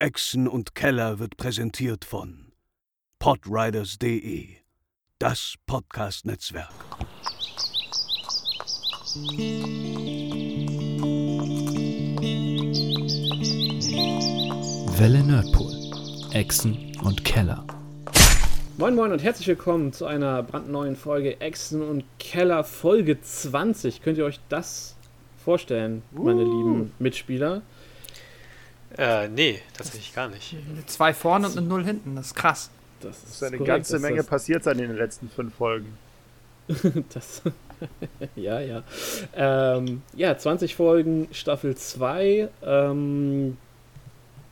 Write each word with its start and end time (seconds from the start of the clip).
Echsen 0.00 0.48
und 0.48 0.74
Keller 0.74 1.20
wird 1.20 1.36
präsentiert 1.36 2.04
von 2.04 2.52
podriders.de, 3.20 4.48
das 5.20 5.54
Podcast-Netzwerk. 5.66 6.68
Welle 14.98 15.22
Nerdpool, 15.22 15.72
Echsen 16.32 16.92
und 17.04 17.24
Keller. 17.24 17.64
Moin 18.76 18.96
Moin 18.96 19.12
und 19.12 19.22
herzlich 19.22 19.46
willkommen 19.46 19.92
zu 19.92 20.06
einer 20.06 20.42
brandneuen 20.42 20.96
Folge 20.96 21.40
Echsen 21.40 21.82
und 21.82 22.04
Keller 22.18 22.64
Folge 22.64 23.20
20. 23.20 24.02
Könnt 24.02 24.18
ihr 24.18 24.24
euch 24.24 24.40
das 24.48 24.96
vorstellen, 25.44 26.02
meine 26.10 26.42
uh. 26.42 26.58
lieben 26.58 26.92
Mitspieler? 26.98 27.62
Äh, 28.96 29.28
nee, 29.28 29.60
tatsächlich 29.76 30.14
gar 30.14 30.28
nicht. 30.28 30.56
Zwei 30.86 31.12
vorne 31.12 31.48
und 31.48 31.58
eine 31.58 31.66
Null 31.66 31.84
hinten, 31.84 32.14
das 32.16 32.28
ist 32.28 32.34
krass. 32.34 32.70
Das 33.00 33.16
ist, 33.16 33.24
das 33.24 33.32
ist 33.34 33.42
eine 33.42 33.56
korrekt, 33.56 33.68
ganze 33.68 33.98
Menge 33.98 34.18
das... 34.18 34.26
passiert 34.26 34.64
sein 34.64 34.78
in 34.78 34.88
den 34.88 34.96
letzten 34.96 35.28
fünf 35.28 35.54
Folgen. 35.54 35.96
das. 37.12 37.42
ja, 38.36 38.60
ja. 38.60 38.82
Ähm, 39.34 40.02
ja, 40.14 40.36
20 40.36 40.74
Folgen 40.74 41.28
Staffel 41.32 41.76
2. 41.76 42.48
Ähm, 42.64 43.56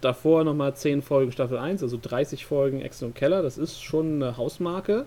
davor 0.00 0.44
nochmal 0.44 0.74
10 0.74 1.02
Folgen 1.02 1.30
Staffel 1.30 1.58
1, 1.58 1.82
also 1.82 1.98
30 2.00 2.44
Folgen 2.44 2.82
Exen 2.82 3.06
und 3.06 3.14
Keller. 3.14 3.42
Das 3.42 3.58
ist 3.58 3.82
schon 3.82 4.22
eine 4.22 4.36
Hausmarke. 4.36 5.06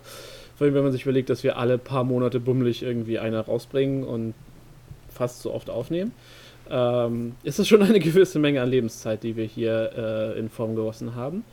Vor 0.58 0.66
allem, 0.66 0.74
wenn 0.74 0.84
man 0.84 0.94
sich 0.94 1.04
überlegt, 1.04 1.30
dass 1.30 1.44
wir 1.44 1.58
alle 1.58 1.78
paar 1.78 2.06
Monate 2.06 2.40
bummelig 2.40 2.82
irgendwie 2.82 3.20
eine 3.20 3.40
rausbringen 3.40 4.06
und 4.06 4.34
fast 5.10 5.42
so 5.42 5.54
oft 5.54 5.70
aufnehmen 5.70 6.14
ähm, 6.70 7.36
ist 7.44 7.60
es 7.60 7.68
schon 7.68 7.82
eine 7.82 8.00
gewisse 8.02 8.40
Menge 8.40 8.62
an 8.62 8.70
Lebenszeit, 8.70 9.24
die 9.24 9.36
wir 9.36 9.46
hier 9.46 9.92
äh, 10.36 10.40
in 10.40 10.50
Form 10.50 10.76
gegossen 10.76 11.16
haben. 11.16 11.44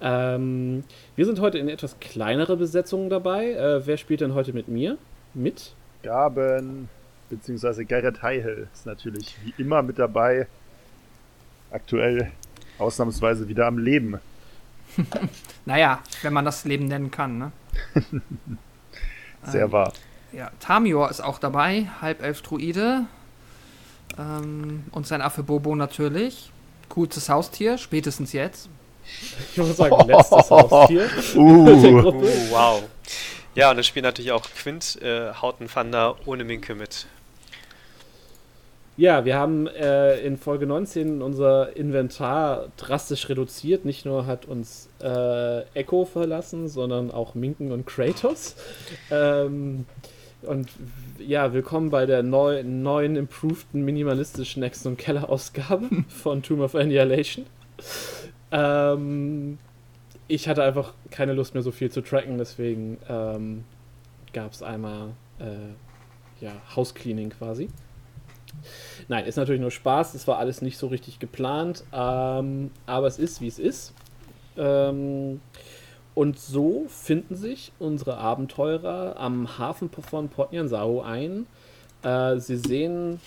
Ähm, 0.00 0.84
wir 1.16 1.26
sind 1.26 1.40
heute 1.40 1.58
in 1.58 1.68
etwas 1.68 2.00
kleinere 2.00 2.56
Besetzungen 2.56 3.10
dabei. 3.10 3.52
Äh, 3.52 3.86
wer 3.86 3.96
spielt 3.96 4.22
denn 4.22 4.34
heute 4.34 4.52
mit 4.52 4.68
mir? 4.68 4.96
Mit? 5.34 5.74
Gaben, 6.02 6.88
beziehungsweise 7.28 7.84
Garrett 7.84 8.22
Heihel 8.22 8.68
ist 8.72 8.86
natürlich 8.86 9.36
wie 9.44 9.54
immer 9.58 9.82
mit 9.82 9.98
dabei. 9.98 10.46
Aktuell 11.70 12.32
ausnahmsweise 12.78 13.48
wieder 13.48 13.66
am 13.66 13.78
Leben. 13.78 14.18
naja, 15.66 16.02
wenn 16.22 16.32
man 16.32 16.44
das 16.44 16.64
Leben 16.64 16.86
nennen 16.86 17.10
kann, 17.10 17.38
ne? 17.38 17.52
Sehr 19.44 19.64
ähm, 19.64 19.72
wahr. 19.72 19.92
Ja, 20.32 20.50
Tamior 20.60 21.10
ist 21.10 21.20
auch 21.20 21.38
dabei, 21.38 21.88
Halbelf-Druide, 22.00 23.06
ähm, 24.18 24.84
und 24.92 25.06
sein 25.06 25.22
Affe 25.22 25.42
Bobo 25.42 25.74
natürlich. 25.74 26.50
Coolstes 26.88 27.28
Haustier, 27.28 27.78
spätestens 27.78 28.32
jetzt. 28.32 28.68
Ich 29.52 29.58
muss 29.58 29.76
sagen, 29.76 29.96
letztes 30.06 30.50
Haustier. 30.50 31.08
Uh. 31.34 31.68
uh, 31.68 32.22
wow. 32.50 32.82
Ja, 33.54 33.70
und 33.70 33.78
es 33.78 33.86
spielt 33.86 34.04
natürlich 34.04 34.32
auch 34.32 34.42
Quint, 34.42 35.00
äh, 35.02 35.32
Hautenfander 35.34 36.16
ohne 36.26 36.44
Minke 36.44 36.74
mit. 36.74 37.06
Ja, 38.96 39.24
wir 39.24 39.36
haben 39.36 39.66
äh, 39.66 40.18
in 40.20 40.36
Folge 40.36 40.66
19 40.66 41.22
unser 41.22 41.74
Inventar 41.74 42.68
drastisch 42.76 43.28
reduziert. 43.30 43.84
Nicht 43.84 44.04
nur 44.04 44.26
hat 44.26 44.44
uns 44.44 44.90
äh, 45.02 45.62
Echo 45.72 46.04
verlassen, 46.04 46.68
sondern 46.68 47.10
auch 47.10 47.34
Minken 47.34 47.72
und 47.72 47.86
Kratos. 47.86 48.56
Ähm, 49.10 49.86
und 50.42 50.70
ja, 51.18 51.52
willkommen 51.52 51.90
bei 51.90 52.06
der 52.06 52.22
neu, 52.22 52.62
neuen, 52.62 53.16
improveden, 53.16 53.84
minimalistischen 53.84 54.60
Next- 54.60 54.86
und 54.86 54.96
Keller-Ausgabe 54.98 55.88
von 56.08 56.42
Tomb 56.42 56.60
of 56.60 56.74
Annihilation. 56.74 57.46
Ähm, 58.50 59.58
ich 60.28 60.48
hatte 60.48 60.62
einfach 60.62 60.94
keine 61.10 61.32
Lust 61.32 61.54
mehr 61.54 61.62
so 61.62 61.70
viel 61.70 61.90
zu 61.90 62.00
tracken, 62.00 62.38
deswegen 62.38 62.98
ähm, 63.08 63.64
gab 64.32 64.52
es 64.52 64.62
einmal 64.62 65.10
äh, 65.38 66.44
ja, 66.44 66.52
Housecleaning 66.74 67.30
quasi. 67.30 67.68
Nein, 69.08 69.26
ist 69.26 69.36
natürlich 69.36 69.60
nur 69.60 69.70
Spaß, 69.70 70.14
es 70.14 70.26
war 70.26 70.38
alles 70.38 70.62
nicht 70.62 70.78
so 70.78 70.88
richtig 70.88 71.18
geplant, 71.18 71.84
ähm, 71.92 72.70
aber 72.86 73.06
es 73.06 73.18
ist, 73.18 73.40
wie 73.40 73.48
es 73.48 73.58
ist. 73.58 73.94
Ähm, 74.56 75.40
und 76.14 76.38
so 76.38 76.86
finden 76.88 77.36
sich 77.36 77.72
unsere 77.78 78.16
Abenteurer 78.16 79.16
am 79.18 79.58
Hafen 79.58 79.90
von 79.90 80.28
Port 80.28 80.52
Nyanzao 80.52 81.02
ein. 81.02 81.46
Äh, 82.02 82.38
sie 82.38 82.56
sehen 82.56 83.20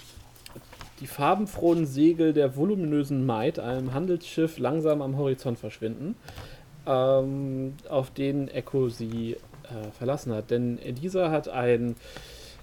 die 0.99 1.07
farbenfrohen 1.07 1.85
Segel 1.85 2.33
der 2.33 2.55
voluminösen 2.55 3.25
Maid, 3.25 3.59
einem 3.59 3.93
Handelsschiff, 3.93 4.57
langsam 4.59 5.01
am 5.01 5.17
Horizont 5.17 5.59
verschwinden, 5.59 6.15
ähm, 6.85 7.73
auf 7.89 8.11
denen 8.11 8.47
Echo 8.47 8.89
sie 8.89 9.33
äh, 9.33 9.91
verlassen 9.97 10.33
hat. 10.33 10.51
Denn 10.51 10.79
dieser 11.01 11.31
hat 11.31 11.47
einen 11.47 11.95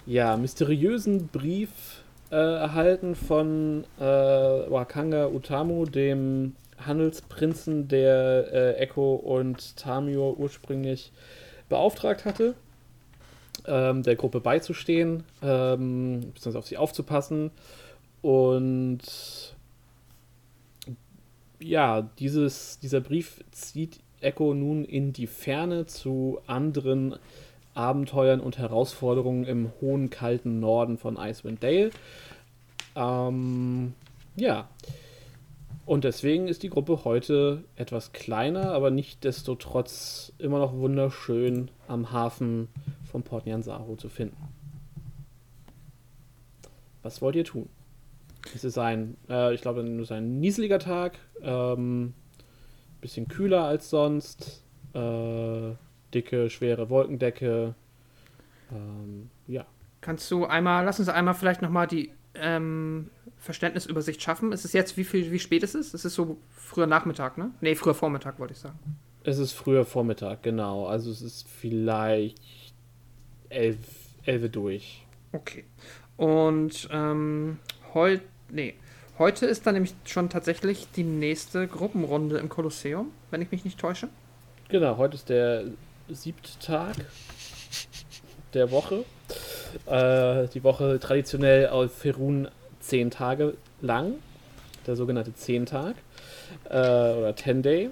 ja, 0.05 0.37
mysteriösen 0.37 1.27
Brief 1.27 1.69
äh, 2.31 2.35
erhalten 2.35 3.15
von 3.15 3.83
äh, 3.99 4.03
Wakanga 4.03 5.27
Utamu, 5.27 5.85
dem 5.85 6.55
Handelsprinzen, 6.85 7.87
der 7.87 8.47
äh, 8.51 8.73
Echo 8.77 9.15
und 9.15 9.77
Tamio 9.77 10.35
ursprünglich 10.37 11.11
beauftragt 11.69 12.25
hatte, 12.25 12.55
ähm, 13.65 14.03
der 14.03 14.15
Gruppe 14.15 14.39
beizustehen, 14.39 15.23
ähm, 15.41 16.21
beziehungsweise 16.33 16.59
auf 16.59 16.67
sie 16.67 16.77
aufzupassen. 16.77 17.51
Und 18.21 19.01
ja, 21.59 22.01
dieses, 22.19 22.79
dieser 22.79 23.01
Brief 23.01 23.43
zieht 23.51 23.99
Echo 24.19 24.53
nun 24.53 24.85
in 24.85 25.13
die 25.13 25.27
Ferne 25.27 25.85
zu 25.85 26.39
anderen 26.47 27.15
Abenteuern 27.73 28.39
und 28.39 28.57
Herausforderungen 28.57 29.45
im 29.45 29.71
hohen, 29.79 30.09
kalten 30.09 30.59
Norden 30.59 30.97
von 30.97 31.17
Icewind 31.17 31.63
Dale. 31.63 31.91
Ähm, 32.95 33.93
ja, 34.35 34.67
und 35.91 36.05
deswegen 36.05 36.47
ist 36.47 36.63
die 36.63 36.69
Gruppe 36.69 37.03
heute 37.03 37.65
etwas 37.75 38.13
kleiner, 38.13 38.71
aber 38.71 38.91
nicht 38.91 39.25
desto 39.25 39.55
trotz 39.55 40.31
immer 40.37 40.57
noch 40.57 40.71
wunderschön 40.73 41.69
am 41.89 42.13
Hafen 42.13 42.69
von 43.03 43.23
Port 43.23 43.45
Nyansaru 43.45 43.97
zu 43.97 44.07
finden. 44.07 44.37
Was 47.03 47.21
wollt 47.21 47.35
ihr 47.35 47.43
tun? 47.43 47.67
Es 48.55 48.63
ist 48.63 48.77
ein, 48.77 49.17
äh, 49.29 49.53
ich 49.53 49.59
glaube, 49.59 49.83
nur 49.83 50.09
ein 50.11 50.39
nieseliger 50.39 50.79
Tag, 50.79 51.19
ähm, 51.41 52.13
bisschen 53.01 53.27
kühler 53.27 53.65
als 53.65 53.89
sonst, 53.89 54.63
äh, 54.93 55.73
dicke, 56.13 56.49
schwere 56.49 56.89
Wolkendecke. 56.89 57.75
Ähm, 58.71 59.29
ja. 59.45 59.65
Kannst 59.99 60.31
du 60.31 60.45
einmal, 60.45 60.85
lass 60.85 61.01
uns 61.01 61.09
einmal 61.09 61.33
vielleicht 61.33 61.61
nochmal 61.61 61.87
die 61.87 62.13
ähm, 62.35 63.09
Verständnisübersicht 63.37 64.21
schaffen? 64.21 64.51
Ist 64.51 64.65
es 64.65 64.73
jetzt, 64.73 64.97
wie 64.97 65.03
viel, 65.03 65.31
wie 65.31 65.39
spät 65.39 65.63
ist 65.63 65.75
es? 65.75 65.93
Es 65.93 66.05
ist 66.05 66.15
so 66.15 66.37
früher 66.51 66.87
Nachmittag, 66.87 67.37
ne? 67.37 67.51
Ne, 67.61 67.75
früher 67.75 67.93
Vormittag, 67.93 68.39
wollte 68.39 68.53
ich 68.53 68.59
sagen. 68.59 68.79
Es 69.23 69.37
ist 69.37 69.51
früher 69.51 69.85
Vormittag, 69.85 70.43
genau. 70.43 70.87
Also 70.87 71.11
es 71.11 71.21
ist 71.21 71.47
vielleicht 71.47 72.37
elf, 73.49 73.77
elf 74.23 74.51
durch. 74.51 75.05
Okay. 75.31 75.65
Und 76.17 76.87
ähm, 76.91 77.59
heute, 77.93 78.23
nee, 78.49 78.75
heute 79.17 79.45
ist 79.45 79.65
dann 79.65 79.73
nämlich 79.73 79.93
schon 80.05 80.29
tatsächlich 80.29 80.87
die 80.95 81.03
nächste 81.03 81.67
Gruppenrunde 81.67 82.37
im 82.37 82.49
Kolosseum, 82.49 83.11
wenn 83.29 83.41
ich 83.41 83.51
mich 83.51 83.63
nicht 83.63 83.79
täusche. 83.79 84.09
Genau, 84.69 84.97
heute 84.97 85.15
ist 85.15 85.29
der 85.29 85.65
siebte 86.09 86.51
Tag 86.59 86.95
der 88.53 88.71
Woche. 88.71 89.03
Äh, 89.85 90.47
die 90.49 90.63
Woche 90.63 90.99
traditionell 90.99 91.69
auf 91.69 91.93
Ferun 91.93 92.47
zehn 92.79 93.11
Tage 93.11 93.55
lang, 93.81 94.15
der 94.87 94.95
sogenannte 94.95 95.33
Zehntag 95.33 95.95
äh, 96.69 96.77
oder 96.77 97.35
Ten 97.35 97.61
Day. 97.61 97.89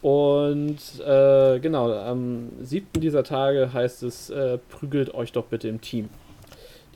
Und 0.00 0.78
äh, 1.00 1.58
genau, 1.58 1.92
am 1.92 2.50
siebten 2.62 3.00
dieser 3.00 3.24
Tage 3.24 3.72
heißt 3.72 4.02
es, 4.04 4.30
äh, 4.30 4.58
prügelt 4.58 5.12
euch 5.14 5.32
doch 5.32 5.46
bitte 5.46 5.68
im 5.68 5.80
Team. 5.80 6.08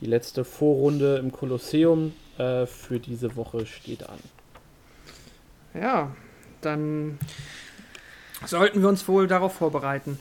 Die 0.00 0.06
letzte 0.06 0.44
Vorrunde 0.44 1.16
im 1.16 1.32
Kolosseum 1.32 2.12
äh, 2.38 2.66
für 2.66 3.00
diese 3.00 3.36
Woche 3.36 3.66
steht 3.66 4.08
an. 4.08 4.18
Ja, 5.74 6.14
dann 6.60 7.18
sollten 8.46 8.82
wir 8.82 8.88
uns 8.88 9.06
wohl 9.08 9.26
darauf 9.26 9.54
vorbereiten. 9.54 10.18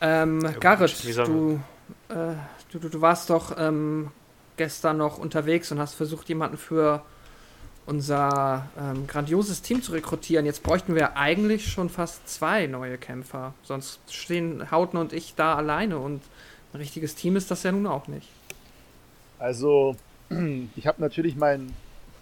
Ähm, 0.00 0.40
ja, 0.42 0.50
Garrett, 0.52 1.04
du, 1.26 1.60
äh, 2.08 2.34
du, 2.72 2.78
du, 2.78 2.88
du, 2.88 3.00
warst 3.00 3.30
doch 3.30 3.56
ähm, 3.58 4.10
gestern 4.56 4.96
noch 4.98 5.18
unterwegs 5.18 5.70
und 5.72 5.78
hast 5.78 5.94
versucht, 5.94 6.28
jemanden 6.28 6.56
für 6.56 7.02
unser 7.84 8.66
ähm, 8.78 9.06
grandioses 9.06 9.62
Team 9.62 9.82
zu 9.82 9.92
rekrutieren. 9.92 10.46
Jetzt 10.46 10.62
bräuchten 10.62 10.94
wir 10.94 11.16
eigentlich 11.16 11.70
schon 11.70 11.88
fast 11.88 12.28
zwei 12.28 12.66
neue 12.66 12.96
Kämpfer. 12.96 13.54
Sonst 13.62 14.00
stehen 14.12 14.70
Hauten 14.70 14.96
und 14.96 15.12
ich 15.12 15.34
da 15.34 15.56
alleine 15.56 15.98
und 15.98 16.22
ein 16.72 16.78
richtiges 16.78 17.14
Team 17.14 17.36
ist 17.36 17.50
das 17.50 17.64
ja 17.64 17.72
nun 17.72 17.86
auch 17.86 18.08
nicht. 18.08 18.28
Also, 19.38 19.96
ich 20.76 20.86
habe 20.86 21.00
natürlich 21.00 21.36
mein, 21.36 21.74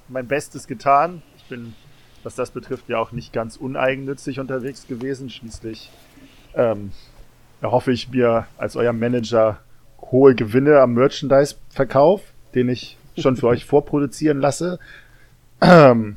mein 0.09 0.27
Bestes 0.27 0.67
getan. 0.67 1.23
Ich 1.37 1.45
bin 1.45 1.75
was 2.23 2.35
das 2.35 2.51
betrifft, 2.51 2.89
ja 2.89 2.99
auch 2.99 3.13
nicht 3.13 3.33
ganz 3.33 3.57
uneigennützig 3.57 4.41
unterwegs 4.41 4.87
gewesen. 4.87 5.31
Schließlich 5.31 5.91
ähm, 6.55 6.93
erhoffe 7.61 7.93
ich 7.93 8.11
mir 8.11 8.47
als 8.59 8.77
euer 8.77 8.93
Manager 8.93 9.59
hohe 10.03 10.35
Gewinne 10.35 10.81
am 10.81 10.95
Merchandise-Verkauf, 10.95 12.23
den 12.55 12.69
ich 12.69 12.97
schon 13.19 13.37
für 13.37 13.49
euch 13.49 13.65
vorproduzieren 13.67 14.41
lasse. 14.41 14.79
Ähm, 15.61 16.17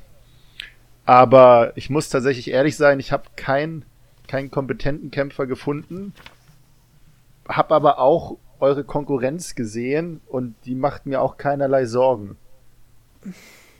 aber 1.05 1.73
ich 1.75 1.89
muss 1.89 2.09
tatsächlich 2.09 2.49
ehrlich 2.51 2.77
sein, 2.77 2.99
ich 2.99 3.11
habe 3.11 3.23
keinen 3.35 3.85
keinen 4.27 4.49
kompetenten 4.49 5.11
Kämpfer 5.11 5.45
gefunden, 5.45 6.13
habe 7.47 7.75
aber 7.75 7.99
auch 7.99 8.37
eure 8.59 8.83
Konkurrenz 8.83 9.55
gesehen 9.55 10.21
und 10.27 10.55
die 10.65 10.75
macht 10.75 11.05
mir 11.05 11.21
auch 11.21 11.37
keinerlei 11.37 11.85
Sorgen. 11.85 12.37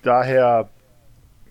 Daher 0.04 0.70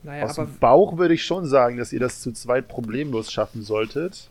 naja, 0.03 0.25
aus 0.25 0.35
dem 0.35 0.59
Bauch 0.59 0.99
würde 0.99 1.15
ich 1.15 1.25
schon 1.25 1.47
sagen, 1.47 1.79
dass 1.79 1.93
ihr 1.93 2.01
das 2.01 2.21
zu 2.21 2.33
zweit 2.33 2.69
problemlos 2.69 3.33
schaffen 3.33 3.63
solltet. 3.63 4.29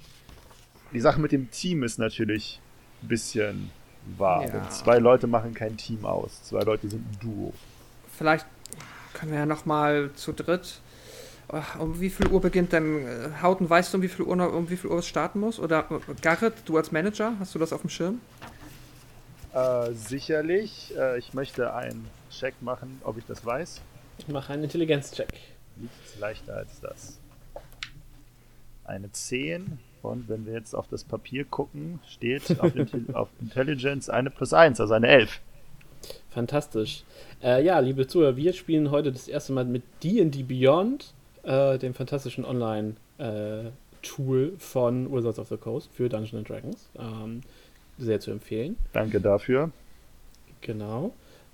Die 0.94 1.00
Sache 1.00 1.20
mit 1.20 1.32
dem 1.32 1.50
Team 1.50 1.84
ist 1.84 1.98
natürlich 1.98 2.60
ein 3.02 3.08
bisschen 3.08 3.72
wahr. 4.18 4.48
Ja. 4.48 4.70
zwei 4.70 4.98
Leute 4.98 5.28
machen 5.28 5.54
kein 5.54 5.78
Team 5.78 6.06
aus. 6.06 6.44
Zwei 6.44 6.62
Leute 6.62 6.90
sind 6.90 7.02
ein 7.02 7.18
Duo. 7.20 7.54
Vielleicht 8.18 8.46
können 9.14 9.32
wir 9.32 9.40
ja 9.40 9.46
noch 9.46 9.66
mal 9.66 10.12
zu 10.16 10.34
dritt 10.34 10.82
um 11.80 12.00
wie 12.00 12.10
viel 12.10 12.28
Uhr 12.28 12.40
beginnt 12.40 12.72
denn 12.72 13.06
äh, 13.06 13.30
Hauten? 13.42 13.70
Weißt 13.70 13.94
du, 13.94 13.98
um 13.98 14.04
wie 14.04 14.08
viel 14.08 14.26
Uhr, 14.26 14.54
um 14.54 14.70
wie 14.70 14.78
viel 14.78 14.90
Uhr 14.90 15.00
es 15.00 15.08
starten 15.08 15.40
muss? 15.40 15.60
Oder 15.60 15.86
äh, 15.92 16.14
Garrett, 16.22 16.54
du 16.66 16.78
als 16.78 16.92
Manager, 16.92 17.34
hast 17.40 17.54
du 17.54 17.60
das 17.60 17.74
auf 17.74 17.82
dem 17.82 17.90
Schirm? 17.90 18.22
Äh, 19.54 19.92
sicherlich. 19.92 20.94
Äh, 20.98 21.20
ich 21.20 21.34
möchte 21.34 21.74
einen 21.74 22.10
Check 22.30 22.62
machen, 22.62 23.02
ob 23.04 23.18
ich 23.18 23.26
das 23.26 23.46
weiß. 23.46 23.82
Ich 24.18 24.28
mache 24.30 24.54
einen 24.54 24.64
Intelligenzcheck. 24.64 25.34
Nichts 25.76 26.18
leichter 26.20 26.56
als 26.56 26.80
das. 26.80 27.18
Eine 28.86 29.12
10. 29.12 29.80
Und 30.02 30.30
wenn 30.30 30.46
wir 30.46 30.54
jetzt 30.54 30.74
auf 30.74 30.88
das 30.88 31.04
Papier 31.04 31.46
gucken, 31.46 32.00
steht 32.08 32.60
auf, 32.60 32.72
auf 33.14 33.30
Intelligence 33.40 34.10
eine 34.10 34.30
plus 34.30 34.54
1, 34.54 34.80
also 34.80 34.94
eine 34.94 35.08
11. 35.08 35.42
Fantastisch. 36.30 37.04
Äh, 37.44 37.64
ja, 37.64 37.80
liebe 37.80 38.08
Zuhörer, 38.08 38.38
wir 38.38 38.54
spielen 38.54 38.92
heute 38.92 39.12
das 39.12 39.28
erste 39.28 39.54
Mal 39.54 39.66
mit 39.66 39.84
D&D 40.04 40.44
Beyond 40.44 41.14
äh, 41.44 41.78
dem 41.78 41.94
fantastischen 41.94 42.46
Online-Tool 42.46 44.54
äh, 44.56 44.60
von 44.60 45.12
Wizards 45.12 45.40
of 45.40 45.50
the 45.50 45.58
Coast 45.58 45.92
für 45.94 46.10
Dungeons 46.10 46.48
Dragons. 46.48 46.90
Ähm, 46.98 47.42
sehr 47.98 48.20
zu 48.20 48.32
empfehlen. 48.32 48.78
Danke 48.94 49.22
dafür. 49.22 49.72
Genau. 50.62 51.14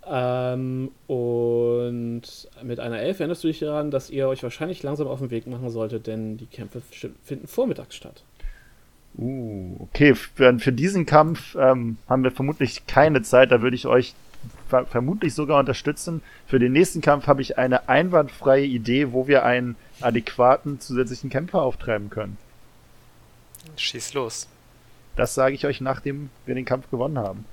Ähm, 0.09 0.91
und 1.07 2.21
mit 2.63 2.79
einer 2.79 2.99
Elf 2.99 3.19
erinnerst 3.19 3.44
du 3.44 3.47
dich 3.47 3.59
daran, 3.59 3.91
dass 3.91 4.09
ihr 4.09 4.27
euch 4.27 4.44
wahrscheinlich 4.44 4.83
langsam 4.83 5.07
auf 5.07 5.19
den 5.19 5.31
Weg 5.31 5.47
machen 5.47 5.69
solltet, 5.69 6.07
denn 6.07 6.38
die 6.38 6.45
Kämpfe 6.45 6.81
finden 7.23 7.47
vormittags 7.47 7.95
statt. 7.95 8.23
Uh, 9.18 9.75
okay. 9.80 10.16
Für, 10.16 10.60
für 10.60 10.72
diesen 10.72 11.06
Kampf 11.06 11.56
ähm, 11.56 11.98
haben 12.08 12.24
wir 12.24 12.31
vermutlich 12.31 12.86
keine 12.86 13.24
Zeit. 13.24 13.52
Da 13.52 13.62
würde 13.62 13.75
ich 13.75 13.88
euch 13.88 14.14
ver 14.69 14.86
vermutlich 14.86 15.34
sogar 15.34 15.60
unterstützen. 15.60 16.22
Für 16.46 16.60
den 16.60 16.72
nächsten 16.72 17.02
Kampf 17.02 17.28
habe 17.28 17.42
ich 17.42 17.58
eine 17.58 17.90
einwandfreie 17.90 18.66
Idee, 18.66 19.12
wo 19.12 19.28
wir 19.28 19.44
einen 19.44 19.75
adäquaten 20.02 20.80
zusätzlichen 20.80 21.30
Kämpfer 21.30 21.62
auftreiben 21.62 22.10
können. 22.10 22.38
Schieß 23.75 24.14
los. 24.14 24.48
Das 25.16 25.34
sage 25.34 25.56
ich 25.56 25.66
euch, 25.66 25.81
nachdem 25.81 26.30
wir 26.46 26.54
den 26.54 26.66
Kampf 26.66 26.90
gewonnen 26.92 27.18
haben. 27.18 27.46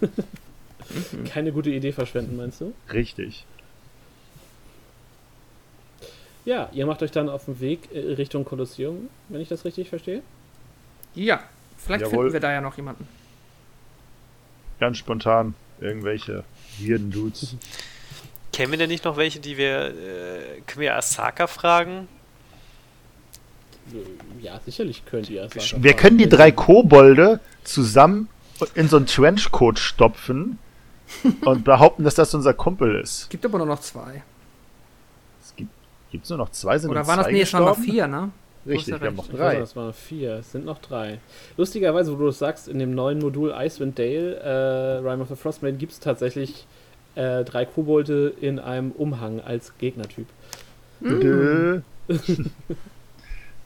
Keine 1.32 1.52
gute 1.52 1.70
Idee 1.70 1.92
verschwenden, 1.92 2.36
meinst 2.36 2.60
du? 2.60 2.72
Richtig. 2.92 3.44
Ja, 6.44 6.68
ihr 6.72 6.86
macht 6.86 7.02
euch 7.02 7.12
dann 7.12 7.28
auf 7.28 7.44
den 7.44 7.60
Weg 7.60 7.92
äh, 7.92 8.14
Richtung 8.14 8.44
Kolosseum, 8.44 9.08
wenn 9.28 9.40
ich 9.40 9.48
das 9.48 9.64
richtig 9.64 9.88
verstehe? 9.88 10.22
Ja, 11.14 11.40
vielleicht 11.76 12.02
Jawohl. 12.02 12.18
finden 12.18 12.32
wir 12.34 12.40
da 12.40 12.52
ja 12.52 12.60
noch 12.60 12.76
jemanden. 12.76 13.06
Ganz 14.78 14.98
spontan 14.98 15.54
irgendwelche 15.80 16.44
weirden 16.78 17.10
Dudes. 17.10 17.56
Kennen 18.52 18.72
wir 18.72 18.78
denn 18.78 18.90
nicht 18.90 19.04
noch 19.04 19.16
welche, 19.16 19.40
die 19.40 19.56
wir. 19.56 19.88
Äh, 19.88 20.60
können 20.66 20.80
wir 20.80 20.96
Asaka 20.96 21.46
fragen? 21.46 22.08
Ja, 24.40 24.60
sicherlich 24.64 25.04
könnt 25.06 25.30
ihr 25.30 25.44
Asaka 25.44 25.82
Wir 25.82 25.92
fragen. 25.92 25.96
können 25.96 26.18
die 26.18 26.28
drei 26.28 26.50
Kobolde 26.50 27.40
zusammen 27.64 28.28
in 28.74 28.88
so 28.88 28.96
einen 28.96 29.06
Trenchcoat 29.06 29.78
stopfen 29.78 30.58
und 31.44 31.64
behaupten, 31.64 32.04
dass 32.04 32.14
das 32.14 32.34
unser 32.34 32.54
Kumpel 32.54 33.00
ist. 33.00 33.22
Es 33.22 33.28
gibt 33.28 33.44
aber 33.44 33.58
nur 33.58 33.66
noch 33.66 33.80
zwei. 33.80 34.22
Es 35.42 35.54
gibt 35.56 35.70
gibt's 36.10 36.28
nur 36.28 36.38
noch 36.38 36.50
zwei? 36.50 36.78
Sind 36.78 36.90
Oder 36.90 37.06
waren 37.06 37.18
das 37.18 37.28
nee, 37.28 37.46
schon 37.46 37.64
noch 37.64 37.78
vier, 37.78 38.06
ne? 38.06 38.30
Richtig, 38.66 39.00
wir 39.00 39.06
haben 39.06 39.16
noch 39.16 39.28
drei. 39.28 39.56
das 39.56 39.74
waren 39.74 39.92
vier, 39.94 40.34
es 40.34 40.52
sind 40.52 40.66
noch 40.66 40.78
drei. 40.80 41.18
Lustigerweise, 41.56 42.12
wo 42.12 42.16
du 42.16 42.26
das 42.26 42.38
sagst, 42.38 42.68
in 42.68 42.78
dem 42.78 42.94
neuen 42.94 43.18
Modul 43.18 43.54
Icewind 43.56 43.98
Dale, 43.98 44.36
äh, 44.36 45.08
Rime 45.08 45.22
of 45.22 45.28
the 45.28 45.36
Frostmaiden, 45.36 45.78
gibt 45.78 45.92
es 45.92 46.00
tatsächlich 46.00 46.66
äh, 47.14 47.42
drei 47.44 47.64
Kobolde 47.64 48.34
in 48.40 48.58
einem 48.58 48.92
Umhang 48.92 49.40
als 49.40 49.76
Gegnertyp. 49.78 50.26
Mm. 51.00 51.78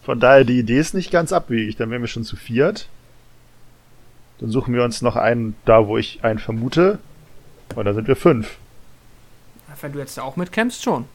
Von 0.03 0.21
daher, 0.21 0.45
die 0.45 0.59
Idee 0.59 0.79
ist 0.79 0.95
nicht 0.95 1.11
ganz 1.11 1.33
abwegig. 1.33 1.77
Dann 1.77 1.91
wären 1.91 2.03
wir 2.03 2.09
schon 2.09 2.25
zu 2.25 2.37
viert. 2.37 2.89
Dann 4.39 4.51
suchen 4.51 4.75
wir 4.75 4.85
uns 4.85 5.03
noch 5.03 5.17
einen 5.17 5.57
da, 5.65 5.89
wo 5.89 5.97
ich 5.97 6.23
einen 6.23 6.39
vermute. 6.39 6.99
Und 7.75 7.85
dann 7.85 7.95
sind 7.95 8.07
wir 8.07 8.17
fünf. 8.17 8.59
Wenn 9.81 9.93
du 9.93 9.99
jetzt 9.99 10.19
auch 10.21 10.37
mitkämpfst, 10.37 10.83
schon. 10.83 11.07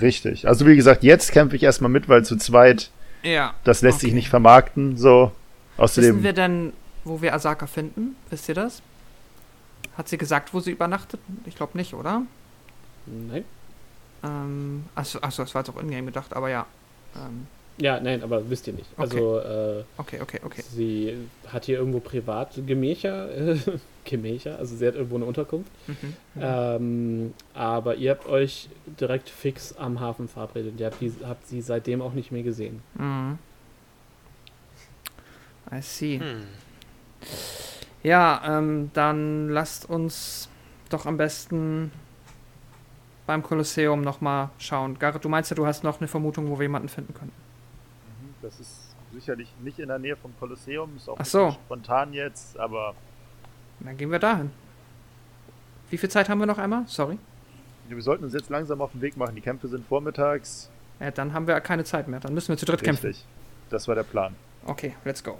Richtig. 0.00 0.46
Also 0.46 0.66
wie 0.66 0.76
gesagt, 0.76 1.02
jetzt 1.02 1.32
kämpfe 1.32 1.56
ich 1.56 1.62
erstmal 1.62 1.90
mit, 1.90 2.08
weil 2.08 2.24
zu 2.24 2.36
zweit, 2.36 2.90
ja. 3.22 3.54
das 3.64 3.82
lässt 3.82 3.98
okay. 3.98 4.06
sich 4.06 4.14
nicht 4.14 4.28
vermarkten. 4.28 4.96
So. 4.96 5.32
Außerdem, 5.76 6.16
Wissen 6.16 6.24
wir 6.24 6.32
denn, 6.32 6.72
wo 7.04 7.22
wir 7.22 7.34
Asaka 7.34 7.66
finden? 7.66 8.16
Wisst 8.30 8.48
ihr 8.48 8.54
das? 8.54 8.82
Hat 9.96 10.08
sie 10.08 10.18
gesagt, 10.18 10.52
wo 10.52 10.60
sie 10.60 10.72
übernachtet? 10.72 11.20
Ich 11.44 11.56
glaube 11.56 11.76
nicht, 11.78 11.94
oder? 11.94 12.22
Nein. 13.06 13.44
Ähm, 14.22 14.84
achso, 14.94 15.20
achso, 15.20 15.42
das 15.42 15.54
war 15.54 15.62
jetzt 15.62 15.70
auch 15.70 15.80
in-game 15.80 16.06
gedacht, 16.06 16.34
aber 16.34 16.50
ja. 16.50 16.66
Ähm, 17.14 17.46
ja, 17.78 18.00
nein, 18.00 18.22
aber 18.22 18.48
wisst 18.48 18.66
ihr 18.66 18.72
nicht. 18.72 18.88
Okay. 18.96 19.02
Also, 19.02 19.38
äh, 19.38 19.84
okay, 19.98 20.20
okay, 20.22 20.40
okay. 20.42 20.62
Sie 20.62 21.14
hat 21.48 21.66
hier 21.66 21.78
irgendwo 21.78 22.00
Privatgemächer, 22.00 23.52
äh, 23.52 23.58
Gemächer, 24.04 24.58
also 24.58 24.76
sie 24.76 24.86
hat 24.86 24.94
irgendwo 24.94 25.16
eine 25.16 25.26
Unterkunft. 25.26 25.70
Mhm, 25.86 25.94
mhm. 26.34 26.40
ähm, 26.40 27.34
aber 27.54 27.96
ihr 27.96 28.12
habt 28.12 28.26
euch 28.26 28.68
direkt 29.00 29.28
fix 29.28 29.74
am 29.76 30.00
Hafen 30.00 30.28
verabredet. 30.28 30.74
Ihr 30.78 30.86
habt, 30.86 31.00
die, 31.00 31.12
habt 31.24 31.46
sie 31.46 31.60
seitdem 31.60 32.00
auch 32.00 32.12
nicht 32.12 32.32
mehr 32.32 32.42
gesehen. 32.42 32.82
Mhm. 32.94 33.38
I 35.70 35.82
see. 35.82 36.20
Hm. 36.20 36.44
Ja, 38.02 38.40
ähm, 38.46 38.90
dann 38.94 39.48
lasst 39.48 39.90
uns 39.90 40.48
doch 40.88 41.06
am 41.06 41.16
besten 41.16 41.90
beim 43.26 43.42
Kolosseum 43.42 44.00
nochmal 44.00 44.50
schauen. 44.58 44.98
Garrett, 44.98 45.24
du 45.24 45.28
meinst 45.28 45.50
ja, 45.50 45.56
du 45.56 45.66
hast 45.66 45.82
noch 45.82 45.98
eine 46.00 46.06
Vermutung, 46.08 46.48
wo 46.48 46.58
wir 46.58 46.62
jemanden 46.62 46.88
finden 46.88 47.12
können. 47.12 47.32
Das 48.46 48.60
ist 48.60 48.94
sicherlich 49.12 49.48
nicht 49.60 49.80
in 49.80 49.88
der 49.88 49.98
Nähe 49.98 50.14
vom 50.14 50.32
Kolosseum, 50.38 50.94
ist 50.96 51.08
auch 51.08 51.16
Ach 51.18 51.24
so. 51.26 51.50
spontan 51.50 52.12
jetzt, 52.12 52.56
aber. 52.56 52.94
Dann 53.80 53.96
gehen 53.96 54.10
wir 54.12 54.20
dahin. 54.20 54.52
Wie 55.90 55.98
viel 55.98 56.08
Zeit 56.08 56.28
haben 56.28 56.38
wir 56.38 56.46
noch 56.46 56.58
einmal? 56.58 56.84
Sorry. 56.86 57.18
Wir 57.88 58.00
sollten 58.02 58.22
uns 58.22 58.34
jetzt 58.34 58.48
langsam 58.48 58.80
auf 58.80 58.92
den 58.92 59.00
Weg 59.00 59.16
machen. 59.16 59.34
Die 59.34 59.40
Kämpfe 59.40 59.66
sind 59.66 59.84
vormittags. 59.86 60.70
Ja, 61.00 61.10
dann 61.10 61.32
haben 61.32 61.48
wir 61.48 61.60
keine 61.60 61.82
Zeit 61.82 62.06
mehr. 62.06 62.20
Dann 62.20 62.34
müssen 62.34 62.48
wir 62.50 62.56
zu 62.56 62.66
dritt 62.66 62.82
Richtig. 62.82 63.00
kämpfen. 63.00 63.22
Das 63.70 63.88
war 63.88 63.96
der 63.96 64.04
Plan. 64.04 64.34
Okay, 64.64 64.94
let's 65.04 65.22
go. 65.22 65.36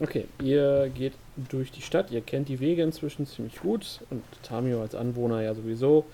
Okay, 0.00 0.26
ihr 0.40 0.90
geht 0.94 1.14
durch 1.36 1.70
die 1.70 1.82
Stadt, 1.82 2.10
ihr 2.10 2.20
kennt 2.22 2.48
die 2.48 2.60
Wege 2.60 2.82
inzwischen 2.82 3.26
ziemlich 3.26 3.60
gut 3.60 4.00
und 4.10 4.22
Tamio 4.42 4.80
als 4.80 4.94
Anwohner 4.94 5.42
ja 5.42 5.54
sowieso. 5.54 6.06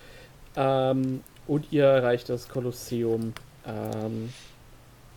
Ähm, 0.56 1.22
und 1.46 1.70
ihr 1.70 1.84
erreicht 1.84 2.28
das 2.28 2.48
Kolosseum 2.48 3.34
ähm, 3.66 4.32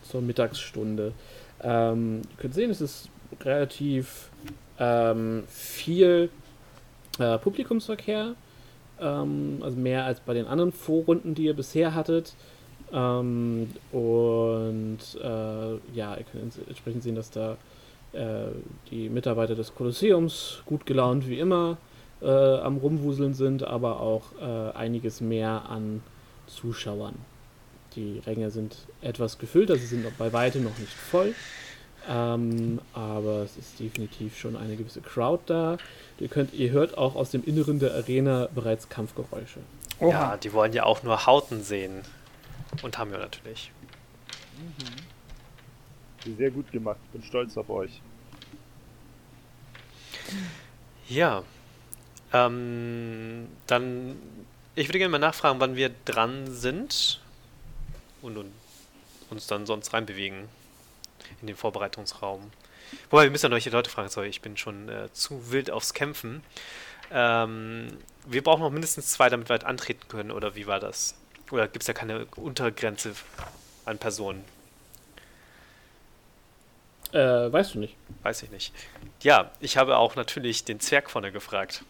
zur 0.08 0.22
Mittagsstunde. 0.22 1.12
Ähm, 1.62 2.22
ihr 2.30 2.36
könnt 2.36 2.54
sehen, 2.54 2.70
es 2.70 2.80
ist 2.80 3.08
relativ 3.42 4.30
ähm, 4.78 5.44
viel 5.48 6.30
äh, 7.18 7.38
Publikumsverkehr, 7.38 8.34
ähm, 9.00 9.58
also 9.60 9.76
mehr 9.76 10.04
als 10.04 10.20
bei 10.20 10.34
den 10.34 10.46
anderen 10.46 10.72
Vorrunden, 10.72 11.34
die 11.34 11.44
ihr 11.44 11.54
bisher 11.54 11.94
hattet. 11.94 12.34
Ähm, 12.92 13.70
und 13.92 14.98
äh, 15.22 15.94
ja, 15.94 16.16
ihr 16.16 16.24
könnt 16.32 16.54
entsprechend 16.66 17.02
sehen, 17.02 17.16
dass 17.16 17.30
da 17.30 17.56
äh, 18.12 18.46
die 18.90 19.08
Mitarbeiter 19.08 19.54
des 19.54 19.74
Kolosseums 19.74 20.62
gut 20.64 20.86
gelaunt 20.86 21.28
wie 21.28 21.38
immer 21.38 21.76
äh, 22.22 22.26
am 22.26 22.78
Rumwuseln 22.78 23.34
sind, 23.34 23.64
aber 23.64 24.00
auch 24.00 24.32
äh, 24.40 24.76
einiges 24.76 25.20
mehr 25.20 25.68
an 25.68 26.02
Zuschauern. 26.46 27.14
Die 27.96 28.20
Ränge 28.26 28.50
sind 28.50 28.76
etwas 29.00 29.38
gefüllt, 29.38 29.70
also 29.70 29.80
sie 29.80 29.86
sind 29.86 30.18
bei 30.18 30.32
weitem 30.32 30.64
noch 30.64 30.78
nicht 30.78 30.92
voll. 30.92 31.34
Ähm, 32.08 32.80
aber 32.94 33.42
es 33.42 33.56
ist 33.56 33.78
definitiv 33.78 34.38
schon 34.38 34.56
eine 34.56 34.76
gewisse 34.76 35.00
Crowd 35.02 35.42
da. 35.46 35.76
Ihr, 36.18 36.28
könnt, 36.28 36.54
ihr 36.54 36.70
hört 36.70 36.96
auch 36.96 37.14
aus 37.16 37.30
dem 37.30 37.44
Inneren 37.44 37.78
der 37.78 37.94
Arena 37.94 38.48
bereits 38.54 38.88
Kampfgeräusche. 38.88 39.60
Oha. 40.00 40.10
Ja, 40.10 40.36
die 40.36 40.52
wollen 40.52 40.72
ja 40.72 40.84
auch 40.84 41.02
nur 41.02 41.26
Hauten 41.26 41.62
sehen. 41.62 42.02
Und 42.82 42.96
haben 42.98 43.10
wir 43.10 43.18
natürlich. 43.18 43.72
Mhm. 46.24 46.36
Sehr 46.36 46.50
gut 46.50 46.70
gemacht. 46.72 46.98
Bin 47.12 47.22
stolz 47.22 47.56
auf 47.56 47.68
euch. 47.68 48.00
Ja. 51.08 51.42
Ähm, 52.32 53.48
dann, 53.66 54.16
ich 54.74 54.88
würde 54.88 54.98
gerne 54.98 55.12
mal 55.12 55.18
nachfragen, 55.18 55.60
wann 55.60 55.76
wir 55.76 55.90
dran 56.04 56.46
sind 56.46 57.20
und, 58.22 58.36
und 58.36 58.52
uns 59.30 59.46
dann 59.46 59.66
sonst 59.66 59.92
reinbewegen 59.92 60.48
in 61.40 61.46
den 61.46 61.56
Vorbereitungsraum. 61.56 62.50
Wobei, 63.10 63.24
wir 63.24 63.30
müssen 63.30 63.46
ja 63.46 63.56
noch 63.56 63.62
die 63.62 63.70
Leute 63.70 63.90
fragen, 63.90 64.08
sorry, 64.08 64.28
ich 64.28 64.40
bin 64.40 64.56
schon 64.56 64.88
äh, 64.88 65.12
zu 65.12 65.50
wild 65.50 65.70
aufs 65.70 65.92
Kämpfen. 65.92 66.42
Ähm, 67.10 67.88
wir 68.26 68.42
brauchen 68.42 68.60
noch 68.60 68.70
mindestens 68.70 69.10
zwei, 69.10 69.28
damit 69.28 69.48
wir 69.48 69.54
halt 69.54 69.64
antreten 69.64 70.08
können, 70.08 70.30
oder 70.30 70.54
wie 70.54 70.66
war 70.66 70.80
das? 70.80 71.14
Oder 71.50 71.68
gibt 71.68 71.82
es 71.82 71.86
ja 71.86 71.94
keine 71.94 72.26
Untergrenze 72.36 73.14
an 73.84 73.98
Personen? 73.98 74.44
Äh, 77.12 77.50
weißt 77.52 77.74
du 77.74 77.78
nicht. 77.78 77.96
Weiß 78.22 78.42
ich 78.42 78.50
nicht. 78.50 78.74
Ja, 79.22 79.50
ich 79.60 79.76
habe 79.78 79.96
auch 79.96 80.16
natürlich 80.16 80.64
den 80.64 80.80
Zwerg 80.80 81.10
vorne 81.10 81.32
gefragt. 81.32 81.84